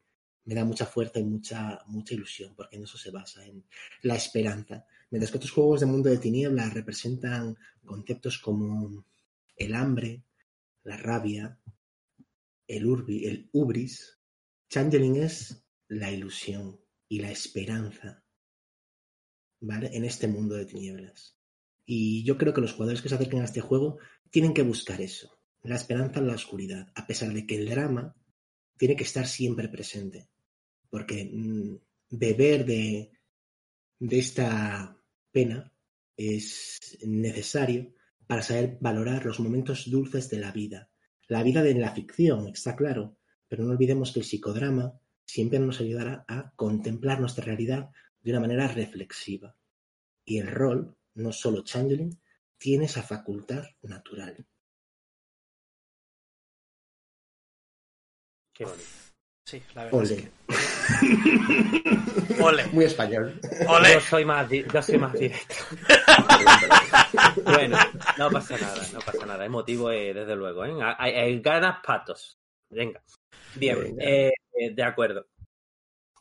me 0.46 0.56
da 0.56 0.66
mucha 0.66 0.86
fuerza 0.86 1.20
y 1.20 1.24
mucha, 1.24 1.84
mucha 1.88 2.16
ilusión, 2.16 2.56
porque 2.56 2.78
en 2.78 2.84
eso 2.84 2.98
se 2.98 3.12
basa, 3.12 3.46
en 3.46 3.64
la 4.02 4.16
esperanza. 4.16 4.86
Mientras 5.12 5.32
que 5.32 5.38
otros 5.38 5.52
juegos 5.52 5.80
de 5.82 5.86
mundo 5.86 6.10
de 6.10 6.18
tinieblas 6.18 6.74
representan 6.74 7.56
conceptos 7.86 8.40
como 8.40 9.06
el 9.56 9.76
hambre, 9.76 10.24
la 10.84 10.98
rabia, 10.98 11.60
el 12.68 12.86
urbi, 12.86 13.26
el 13.26 13.50
ubris, 13.52 14.18
Changeling 14.70 15.18
es 15.18 15.64
la 15.88 16.12
ilusión 16.12 16.80
y 17.08 17.20
la 17.20 17.32
esperanza, 17.32 18.24
¿vale? 19.60 19.90
En 19.94 20.06
este 20.06 20.28
mundo 20.28 20.56
de 20.56 20.66
tinieblas. 20.66 21.38
Y 21.86 22.24
yo 22.24 22.38
creo 22.38 22.54
que 22.54 22.62
los 22.62 22.74
jugadores 22.74 23.02
que 23.02 23.10
se 23.10 23.16
acerquen 23.16 23.42
a 23.42 23.46
este 23.46 23.62
juego 23.62 23.98
tienen 24.30 24.54
que 24.54 24.64
buscar 24.64 25.02
eso, 25.02 25.40
la 25.64 25.76
esperanza 25.76 26.20
en 26.20 26.28
la 26.28 26.36
oscuridad, 26.36 26.92
a 26.96 27.06
pesar 27.06 27.34
de 27.34 27.46
que 27.46 27.56
el 27.56 27.70
drama 27.70 28.16
tiene 28.78 28.96
que 28.96 29.04
estar 29.04 29.28
siempre 29.28 29.68
presente, 29.68 30.30
porque 30.90 31.30
mm, 31.32 31.76
beber 32.12 32.66
de, 32.66 33.12
esta 34.00 34.98
pena 35.32 35.72
es 36.16 36.80
necesario 37.06 37.94
para 38.26 38.42
saber 38.42 38.78
valorar 38.80 39.26
los 39.26 39.40
momentos 39.40 39.90
dulces 39.90 40.30
de 40.30 40.40
la 40.40 40.52
vida. 40.52 40.90
La 41.28 41.44
vida 41.44 41.62
de 41.62 41.74
la 41.76 41.92
ficción, 41.92 42.48
está 42.48 42.76
claro, 42.76 43.18
pero 43.48 43.64
no 43.64 43.72
olvidemos 43.72 44.12
que 44.12 44.20
el 44.20 44.26
psicodrama 44.26 45.00
siempre 45.26 45.60
nos 45.60 45.80
ayudará 45.80 46.26
a 46.28 46.52
contemplar 46.56 47.20
nuestra 47.20 47.46
realidad 47.46 47.90
de 48.22 48.32
una 48.32 48.40
manera 48.40 48.68
reflexiva. 48.68 49.56
Y 50.26 50.40
el 50.40 50.48
rol, 50.48 50.96
no 51.16 51.32
solo 51.32 51.64
Changeling, 51.64 52.20
tiene 52.60 52.86
esa 52.86 53.02
facultad 53.02 53.64
natural. 53.82 54.46
Qué 58.54 58.66
bonito. 58.66 58.84
Sí, 59.48 59.64
la 59.74 59.86
verdad 59.86 60.04
es 60.04 60.12
Ole. 60.12 60.22
que. 60.22 60.30
Ole, 62.44 62.66
Muy 62.68 62.86
español. 62.86 63.40
ole. 63.68 63.94
Yo 63.94 64.00
soy 64.02 64.24
más, 64.26 64.48
di- 64.50 64.64
yo 64.72 64.82
soy 64.82 64.98
más 64.98 65.14
directo. 65.14 65.56
bueno, 67.46 67.78
no 68.18 68.30
pasa 68.32 68.58
nada, 68.58 68.88
no 68.94 69.00
pasa 69.00 69.26
nada. 69.26 69.46
Emotivo, 69.46 69.92
eh, 69.92 70.14
desde 70.14 70.36
luego. 70.36 70.64
¿eh? 70.66 70.74
Hay, 70.98 71.14
hay 71.14 71.42
ganas 71.42 71.78
patos. 71.86 72.38
Venga. 72.70 73.02
Bien, 73.56 73.82
Venga. 73.82 74.04
eh, 74.06 74.32
eh, 74.54 74.72
de 74.74 74.84
acuerdo. 74.84 75.26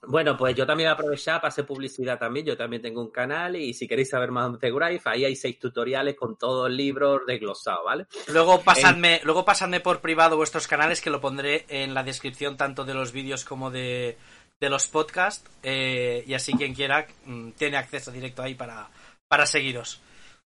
Bueno, 0.07 0.37
pues 0.37 0.55
yo 0.55 0.67
también 0.67 0.87
voy 0.87 0.91
a 0.91 0.95
aprovechar 0.95 1.41
para 1.41 1.49
hacer 1.49 1.67
publicidad 1.67 2.19
también. 2.19 2.47
Yo 2.47 2.57
también 2.57 2.83
tengo 2.83 3.01
un 3.01 3.11
canal 3.11 3.57
y 3.57 3.75
si 3.75 3.89
queréis 3.89 4.11
saber 4.11 4.31
más 4.31 4.59
de 4.59 4.71
Grave, 4.71 5.01
ahí 5.05 5.25
hay 5.25 5.37
seis 5.37 5.59
tutoriales 5.59 6.15
con 6.17 6.37
todos 6.37 6.69
los 6.69 6.77
libros 6.77 7.23
desglosados, 7.27 7.85
¿vale? 7.85 8.07
Luego 8.29 8.63
pasadme, 8.63 9.21
luego 9.25 9.45
pasadme 9.45 9.81
por 9.81 10.01
privado 10.01 10.37
vuestros 10.37 10.67
canales 10.67 11.01
que 11.01 11.11
lo 11.11 11.21
pondré 11.21 11.67
en 11.69 11.95
la 11.95 12.03
descripción 12.03 12.57
tanto 12.57 12.85
de 12.85 12.95
los 12.95 13.13
vídeos 13.13 13.45
como 13.45 13.71
de, 13.71 14.17
de 14.61 14.71
los 14.71 14.87
podcasts. 14.89 15.51
eh, 15.63 16.25
y 16.27 16.35
así 16.35 16.53
quien 16.55 16.75
quiera 16.75 17.07
mm, 17.25 17.51
tiene 17.53 17.77
acceso 17.77 18.11
directo 18.11 18.43
ahí 18.43 18.55
para, 18.55 18.89
para 19.29 19.47
seguiros. 19.47 20.01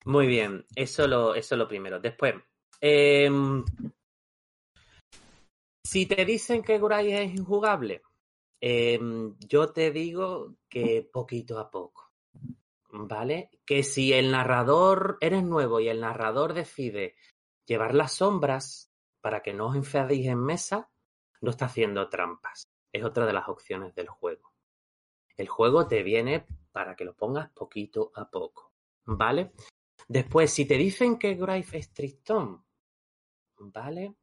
Muy 0.05 0.27
bien, 0.27 0.65
eso 0.75 1.07
lo, 1.07 1.35
eso 1.35 1.55
lo 1.55 1.67
primero. 1.67 1.99
Después, 1.99 2.35
em, 2.79 3.63
si 5.85 6.05
te 6.05 6.25
dicen 6.25 6.63
que 6.63 6.79
Guray 6.79 7.11
es 7.11 7.35
injugable, 7.35 8.01
em, 8.61 9.35
yo 9.39 9.73
te 9.73 9.91
digo 9.91 10.55
que 10.69 11.09
poquito 11.11 11.59
a 11.59 11.69
poco. 11.69 12.11
¿Vale? 12.93 13.49
Que 13.65 13.83
si 13.83 14.13
el 14.13 14.31
narrador 14.31 15.17
eres 15.21 15.43
nuevo 15.43 15.79
y 15.79 15.87
el 15.87 16.01
narrador 16.01 16.53
decide 16.53 17.15
llevar 17.65 17.95
las 17.95 18.13
sombras 18.13 18.91
para 19.21 19.41
que 19.41 19.53
no 19.53 19.67
os 19.67 19.75
enfadéis 19.75 20.27
en 20.27 20.39
mesa, 20.39 20.89
no 21.41 21.51
está 21.51 21.65
haciendo 21.65 22.07
trampas. 22.09 22.67
Es 22.91 23.03
otra 23.03 23.25
de 23.25 23.33
las 23.33 23.47
opciones 23.47 23.95
del 23.95 24.09
juego. 24.09 24.53
El 25.37 25.47
juego 25.47 25.87
te 25.87 26.03
viene 26.03 26.45
para 26.71 26.95
que 26.95 27.05
lo 27.05 27.15
pongas 27.15 27.49
poquito 27.51 28.11
a 28.15 28.29
poco. 28.29 28.73
¿Vale? 29.05 29.53
Después, 30.07 30.51
si 30.51 30.65
te 30.65 30.75
dicen 30.75 31.17
que 31.17 31.35
Grave 31.35 31.65
es 31.71 31.93
tristón, 31.93 32.65
¿vale? 33.57 34.15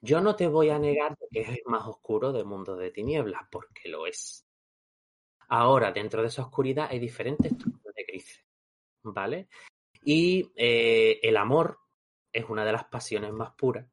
Yo 0.00 0.20
no 0.20 0.36
te 0.36 0.46
voy 0.46 0.70
a 0.70 0.78
negar 0.78 1.16
que 1.30 1.40
es 1.40 1.48
el 1.48 1.62
más 1.66 1.86
oscuro 1.86 2.32
del 2.32 2.44
mundo 2.44 2.76
de 2.76 2.90
tinieblas, 2.90 3.42
porque 3.50 3.88
lo 3.88 4.06
es. 4.06 4.46
Ahora, 5.48 5.92
dentro 5.92 6.22
de 6.22 6.28
esa 6.28 6.42
oscuridad 6.42 6.88
hay 6.90 6.98
diferentes 6.98 7.56
tonos 7.56 7.82
de 7.82 8.04
grises, 8.04 8.44
¿vale? 9.02 9.48
Y 10.02 10.52
eh, 10.54 11.18
el 11.22 11.36
amor 11.36 11.78
es 12.32 12.48
una 12.48 12.64
de 12.64 12.72
las 12.72 12.84
pasiones 12.84 13.32
más 13.32 13.52
puras 13.54 13.86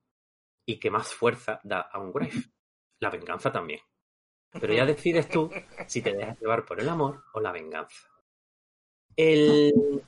y 0.66 0.80
que 0.80 0.92
más 0.92 1.14
fuerza 1.14 1.60
da 1.64 1.82
a 1.82 2.00
un 2.00 2.12
Grave. 2.12 2.32
La 3.00 3.10
venganza 3.10 3.52
también. 3.52 3.82
Pero 4.52 4.74
ya 4.74 4.86
decides 4.86 5.28
tú 5.30 5.50
si 5.88 6.02
te 6.02 6.14
dejas 6.14 6.40
llevar 6.40 6.66
por 6.66 6.80
el 6.80 6.88
amor 6.88 7.24
o 7.34 7.40
la 7.40 7.52
venganza. 7.52 8.10
El... 9.16 10.02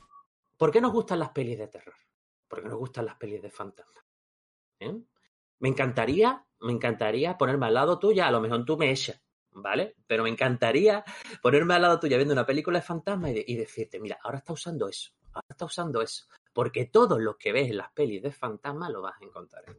¿Por 0.58 0.72
qué 0.72 0.82
nos 0.82 0.92
gustan 0.92 1.20
las 1.20 1.30
pelis 1.30 1.58
de 1.58 1.68
terror? 1.68 1.96
¿Por 2.48 2.62
qué 2.62 2.70
nos 2.70 2.78
gustan 2.78 3.06
las 3.06 3.16
pelis 3.16 3.42
de 3.42 3.52
fantasmas? 3.52 4.06
¿Eh? 4.80 5.02
Me 5.60 5.70
encantaría, 5.70 6.46
me 6.62 6.72
encantaría 6.74 7.38
ponerme 7.38 7.66
al 7.68 7.74
lado 7.74 8.00
tuya, 8.00 8.28
a 8.28 8.32
lo 8.32 8.42
mejor 8.42 8.64
tú 8.66 8.78
me 8.78 8.92
echas, 8.92 9.22
¿vale? 9.52 9.96
Pero 10.08 10.24
me 10.24 10.30
encantaría 10.30 11.04
ponerme 11.42 11.74
al 11.74 11.82
lado 11.84 12.00
tuya 12.00 12.18
viendo 12.18 12.34
una 12.34 12.46
película 12.46 12.80
de 12.80 12.86
fantasmas 12.86 13.32
y, 13.32 13.34
de- 13.36 13.46
y 13.48 13.56
decirte, 13.56 14.00
mira, 14.00 14.20
ahora 14.24 14.38
está 14.40 14.54
usando 14.54 14.88
eso, 14.88 15.12
ahora 15.34 15.48
está 15.50 15.66
usando 15.66 16.02
eso. 16.02 16.26
Porque 16.54 16.86
todo 16.86 17.20
lo 17.20 17.38
que 17.38 17.52
ves 17.52 17.70
en 17.70 17.78
las 17.78 17.92
pelis 17.92 18.22
de 18.24 18.32
fantasmas 18.32 18.90
lo 18.92 19.02
vas 19.02 19.20
a 19.22 19.26
encontrar 19.26 19.64
en. 19.68 19.78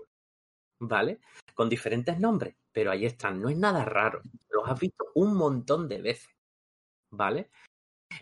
¿Vale? 0.80 1.20
Con 1.54 1.68
diferentes 1.68 2.20
nombres, 2.20 2.54
pero 2.70 2.92
ahí 2.92 3.04
están, 3.04 3.42
no 3.42 3.48
es 3.48 3.56
nada 3.56 3.84
raro. 3.84 4.22
Los 4.48 4.68
has 4.68 4.78
visto 4.78 5.06
un 5.14 5.34
montón 5.36 5.88
de 5.88 6.00
veces. 6.00 6.30
¿Vale? 7.10 7.50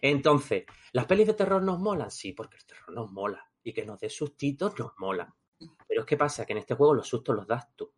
Entonces, 0.00 0.64
¿las 0.92 1.06
pelis 1.06 1.26
de 1.26 1.34
terror 1.34 1.62
nos 1.62 1.78
molan? 1.78 2.10
Sí, 2.10 2.32
porque 2.32 2.56
el 2.56 2.64
terror 2.66 2.92
nos 2.92 3.10
mola. 3.12 3.50
Y 3.62 3.72
que 3.74 3.84
nos 3.84 3.98
dé 4.00 4.08
sustitos 4.08 4.78
nos 4.78 4.92
mola. 4.98 5.34
Pero 5.88 6.00
es 6.02 6.06
que 6.06 6.16
pasa 6.16 6.44
que 6.44 6.52
en 6.52 6.58
este 6.58 6.74
juego 6.74 6.94
los 6.94 7.08
sustos 7.08 7.36
los 7.36 7.46
das 7.46 7.68
tú. 7.76 7.90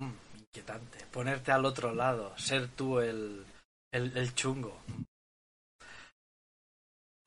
Mm, 0.00 0.12
inquietante. 0.38 1.06
Ponerte 1.10 1.52
al 1.52 1.64
otro 1.64 1.94
lado, 1.94 2.36
ser 2.36 2.68
tú 2.68 3.00
el, 3.00 3.44
el, 3.92 4.16
el 4.16 4.34
chungo. 4.34 4.76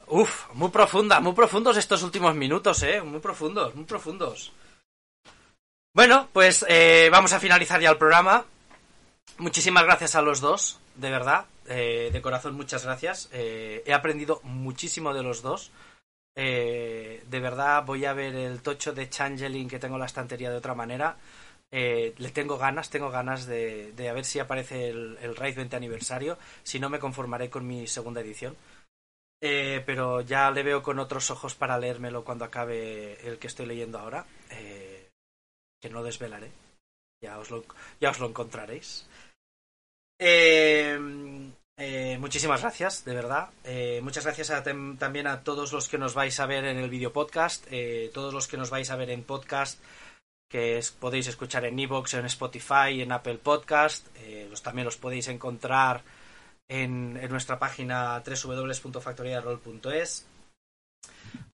Uf, 0.07 0.53
muy 0.53 0.69
profunda, 0.69 1.19
muy 1.19 1.33
profundos 1.33 1.77
estos 1.77 2.01
últimos 2.03 2.33
minutos, 2.35 2.81
eh. 2.83 3.01
Muy 3.01 3.19
profundos, 3.19 3.75
muy 3.75 3.85
profundos. 3.85 4.51
Bueno, 5.93 6.29
pues 6.33 6.65
eh, 6.67 7.09
vamos 7.11 7.33
a 7.33 7.39
finalizar 7.39 7.79
ya 7.81 7.91
el 7.91 7.97
programa. 7.97 8.45
Muchísimas 9.37 9.83
gracias 9.83 10.15
a 10.15 10.21
los 10.21 10.39
dos, 10.41 10.79
de 10.95 11.09
verdad. 11.11 11.45
eh, 11.69 12.09
de 12.11 12.21
corazón, 12.21 12.55
muchas 12.55 12.83
gracias. 12.83 13.29
Eh, 13.31 13.83
he 13.85 13.93
aprendido 13.93 14.39
muchísimo 14.43 15.13
de 15.13 15.23
los 15.23 15.41
dos. 15.41 15.71
Eh, 16.41 17.21
de 17.27 17.39
verdad 17.41 17.83
voy 17.85 18.05
a 18.05 18.13
ver 18.13 18.33
el 18.33 18.61
tocho 18.61 18.93
de 18.93 19.09
Changeling 19.09 19.67
que 19.67 19.77
tengo 19.77 19.95
en 19.95 19.99
la 19.99 20.05
estantería 20.05 20.49
de 20.49 20.55
otra 20.55 20.73
manera. 20.73 21.17
Eh, 21.69 22.15
le 22.17 22.29
tengo 22.31 22.57
ganas, 22.57 22.89
tengo 22.89 23.09
ganas 23.11 23.45
de, 23.45 23.91
de 23.91 24.07
a 24.07 24.13
ver 24.13 24.23
si 24.23 24.39
aparece 24.39 24.87
el, 24.87 25.17
el 25.21 25.35
Raid 25.35 25.57
20 25.57 25.75
aniversario. 25.75 26.37
Si 26.63 26.79
no, 26.79 26.89
me 26.89 26.99
conformaré 26.99 27.49
con 27.49 27.67
mi 27.67 27.87
segunda 27.87 28.21
edición. 28.21 28.55
Eh, 29.41 29.83
pero 29.85 30.21
ya 30.21 30.49
le 30.51 30.63
veo 30.63 30.81
con 30.81 30.99
otros 30.99 31.29
ojos 31.29 31.55
para 31.55 31.77
leérmelo 31.77 32.23
cuando 32.23 32.45
acabe 32.45 33.19
el 33.27 33.37
que 33.37 33.47
estoy 33.47 33.65
leyendo 33.65 33.99
ahora. 33.99 34.25
eh, 34.51 35.09
que 35.81 35.89
no 35.89 36.03
desvelaré. 36.03 36.51
Ya 37.21 37.37
os 37.37 37.51
lo, 37.51 37.65
ya 37.99 38.11
os 38.11 38.19
lo 38.19 38.27
encontraréis. 38.27 39.09
Eh, 40.19 40.97
eh, 41.79 42.17
muchísimas 42.19 42.61
gracias, 42.61 43.05
de 43.05 43.15
verdad. 43.15 43.49
Eh, 43.63 43.99
muchas 44.03 44.25
gracias 44.25 44.51
también 44.99 45.27
a 45.27 45.43
todos 45.43 45.73
los 45.73 45.87
que 45.87 45.97
nos 45.97 46.13
vais 46.13 46.39
a 46.39 46.45
ver 46.45 46.65
en 46.65 46.77
el 46.77 46.89
video 46.89 47.11
podcast, 47.11 47.65
eh, 47.71 48.11
todos 48.13 48.33
los 48.33 48.47
que 48.47 48.57
nos 48.57 48.69
vais 48.69 48.89
a 48.91 48.95
ver 48.95 49.09
en 49.09 49.23
podcast, 49.23 49.79
que 50.49 50.79
podéis 50.99 51.27
escuchar 51.27 51.65
en 51.65 51.79
Evox, 51.79 52.15
en 52.15 52.25
Spotify, 52.25 53.01
en 53.01 53.11
Apple 53.11 53.37
Podcast. 53.37 54.07
eh, 54.17 54.51
también 54.63 54.85
los 54.85 54.97
podéis 54.97 55.27
encontrar 55.29 56.03
en, 56.69 57.13
nuestra 57.29 57.59
página 57.59 58.23
www.factoriaroll.es 58.25 60.27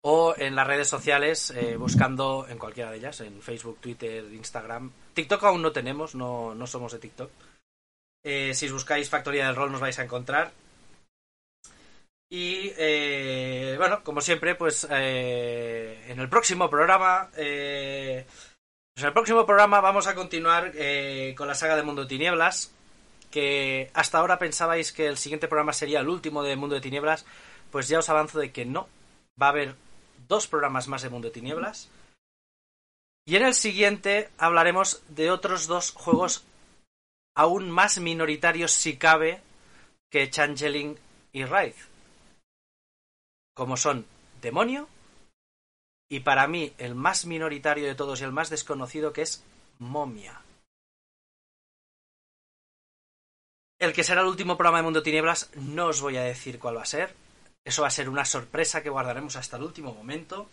o 0.01 0.35
en 0.37 0.55
las 0.55 0.67
redes 0.67 0.87
sociales 0.87 1.51
eh, 1.51 1.77
buscando 1.77 2.45
en 2.47 2.57
cualquiera 2.57 2.91
de 2.91 2.97
ellas, 2.97 3.21
en 3.21 3.41
Facebook, 3.41 3.79
Twitter, 3.79 4.25
Instagram. 4.31 4.91
TikTok 5.13 5.43
aún 5.43 5.61
no 5.61 5.71
tenemos, 5.71 6.15
no, 6.15 6.53
no 6.53 6.67
somos 6.67 6.91
de 6.91 6.99
TikTok. 6.99 7.31
Eh, 8.27 8.55
si 8.55 8.67
buscáis 8.69 9.07
Factoría 9.07 9.45
del 9.45 9.55
Rol 9.55 9.71
nos 9.71 9.79
vais 9.79 9.99
a 9.99 10.03
encontrar. 10.03 10.51
Y 12.27 12.73
eh, 12.75 13.75
bueno, 13.77 14.03
como 14.03 14.19
siempre, 14.19 14.55
pues 14.55 14.87
eh, 14.89 16.03
en 16.07 16.19
el 16.19 16.27
próximo 16.27 16.67
programa... 16.67 17.29
eh, 17.37 18.25
pues 18.95 19.03
en 19.03 19.07
el 19.07 19.13
próximo 19.13 19.45
programa 19.45 19.79
vamos 19.79 20.07
a 20.07 20.15
continuar 20.15 20.71
eh, 20.73 21.35
con 21.37 21.47
la 21.47 21.53
saga 21.53 21.75
de 21.75 21.83
Mundo 21.83 22.01
de 22.01 22.07
Tinieblas. 22.07 22.73
Que 23.29 23.91
hasta 23.93 24.17
ahora 24.17 24.39
pensabais 24.39 24.91
que 24.91 25.05
el 25.05 25.17
siguiente 25.17 25.47
programa 25.47 25.73
sería 25.73 25.99
el 25.99 26.09
último 26.09 26.41
de 26.41 26.55
Mundo 26.55 26.73
de 26.73 26.81
Tinieblas. 26.81 27.25
Pues 27.69 27.87
ya 27.89 27.99
os 27.99 28.09
avanzo 28.09 28.39
de 28.39 28.51
que 28.51 28.65
no. 28.65 28.89
Va 29.39 29.47
a 29.47 29.49
haber 29.49 29.75
dos 30.27 30.47
programas 30.47 30.87
más 30.87 31.03
de 31.03 31.09
Mundo 31.09 31.27
de 31.27 31.33
Tinieblas. 31.33 31.89
Y 33.27 33.35
en 33.35 33.43
el 33.43 33.53
siguiente 33.53 34.29
hablaremos 34.39 35.03
de 35.09 35.29
otros 35.29 35.67
dos 35.67 35.91
juegos 35.91 36.43
aún 37.35 37.69
más 37.69 37.99
minoritarios 37.99 38.71
si 38.71 38.97
cabe 38.97 39.41
que 40.09 40.29
Changeling 40.29 40.97
y 41.33 41.45
Raid. 41.45 41.75
Como 43.53 43.77
son 43.77 44.05
Demonio 44.41 44.87
y 46.09 46.21
para 46.21 46.47
mí 46.47 46.73
el 46.77 46.95
más 46.95 47.25
minoritario 47.25 47.85
de 47.85 47.95
todos 47.95 48.21
y 48.21 48.23
el 48.23 48.31
más 48.31 48.49
desconocido 48.49 49.13
que 49.13 49.23
es 49.23 49.43
Momia. 49.79 50.41
El 53.77 53.91
que 53.91 54.03
será 54.03 54.21
el 54.21 54.27
último 54.27 54.55
programa 54.55 54.77
de 54.77 54.83
Mundo 54.83 55.03
Tinieblas 55.03 55.51
no 55.55 55.87
os 55.87 56.01
voy 56.01 56.15
a 56.17 56.23
decir 56.23 56.59
cuál 56.59 56.77
va 56.77 56.83
a 56.83 56.85
ser. 56.85 57.13
Eso 57.65 57.81
va 57.81 57.89
a 57.89 57.91
ser 57.91 58.07
una 58.09 58.23
sorpresa 58.23 58.81
que 58.81 58.89
guardaremos 58.89 59.35
hasta 59.35 59.57
el 59.57 59.63
último 59.63 59.93
momento. 59.93 60.49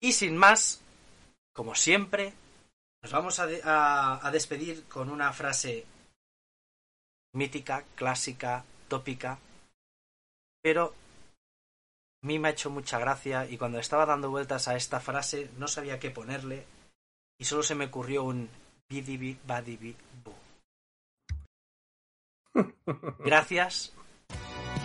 Y 0.00 0.12
sin 0.12 0.36
más, 0.36 0.80
como 1.52 1.74
siempre, 1.74 2.32
nos 3.02 3.12
vamos 3.12 3.38
a, 3.40 3.46
de- 3.46 3.62
a- 3.64 4.26
a 4.26 4.30
despedir 4.30 4.84
con 4.88 5.08
una 5.10 5.32
frase 5.32 5.86
mítica, 7.34 7.84
clásica, 7.94 8.64
tópica, 8.88 9.38
pero 10.62 10.94
a 12.22 12.26
mí 12.26 12.38
me 12.38 12.48
ha 12.48 12.50
hecho 12.52 12.70
mucha 12.70 12.98
gracia 12.98 13.46
y 13.48 13.56
cuando 13.56 13.78
estaba 13.78 14.04
dando 14.04 14.30
vueltas 14.30 14.68
a 14.68 14.76
esta 14.76 15.00
frase 15.00 15.50
no 15.56 15.68
sabía 15.68 15.98
qué 15.98 16.10
ponerle 16.10 16.66
y 17.38 17.44
solo 17.44 17.62
se 17.62 17.74
me 17.74 17.86
ocurrió 17.86 18.24
un 18.24 18.50
bidibi 18.90 19.38
badibi 19.46 19.96
bu. 20.24 20.34
Gracias 23.24 23.92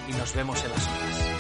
y 0.08 0.14
nos 0.14 0.34
vemos 0.36 0.64
en 0.64 0.72
las 0.72 0.88
horas. 0.88 1.35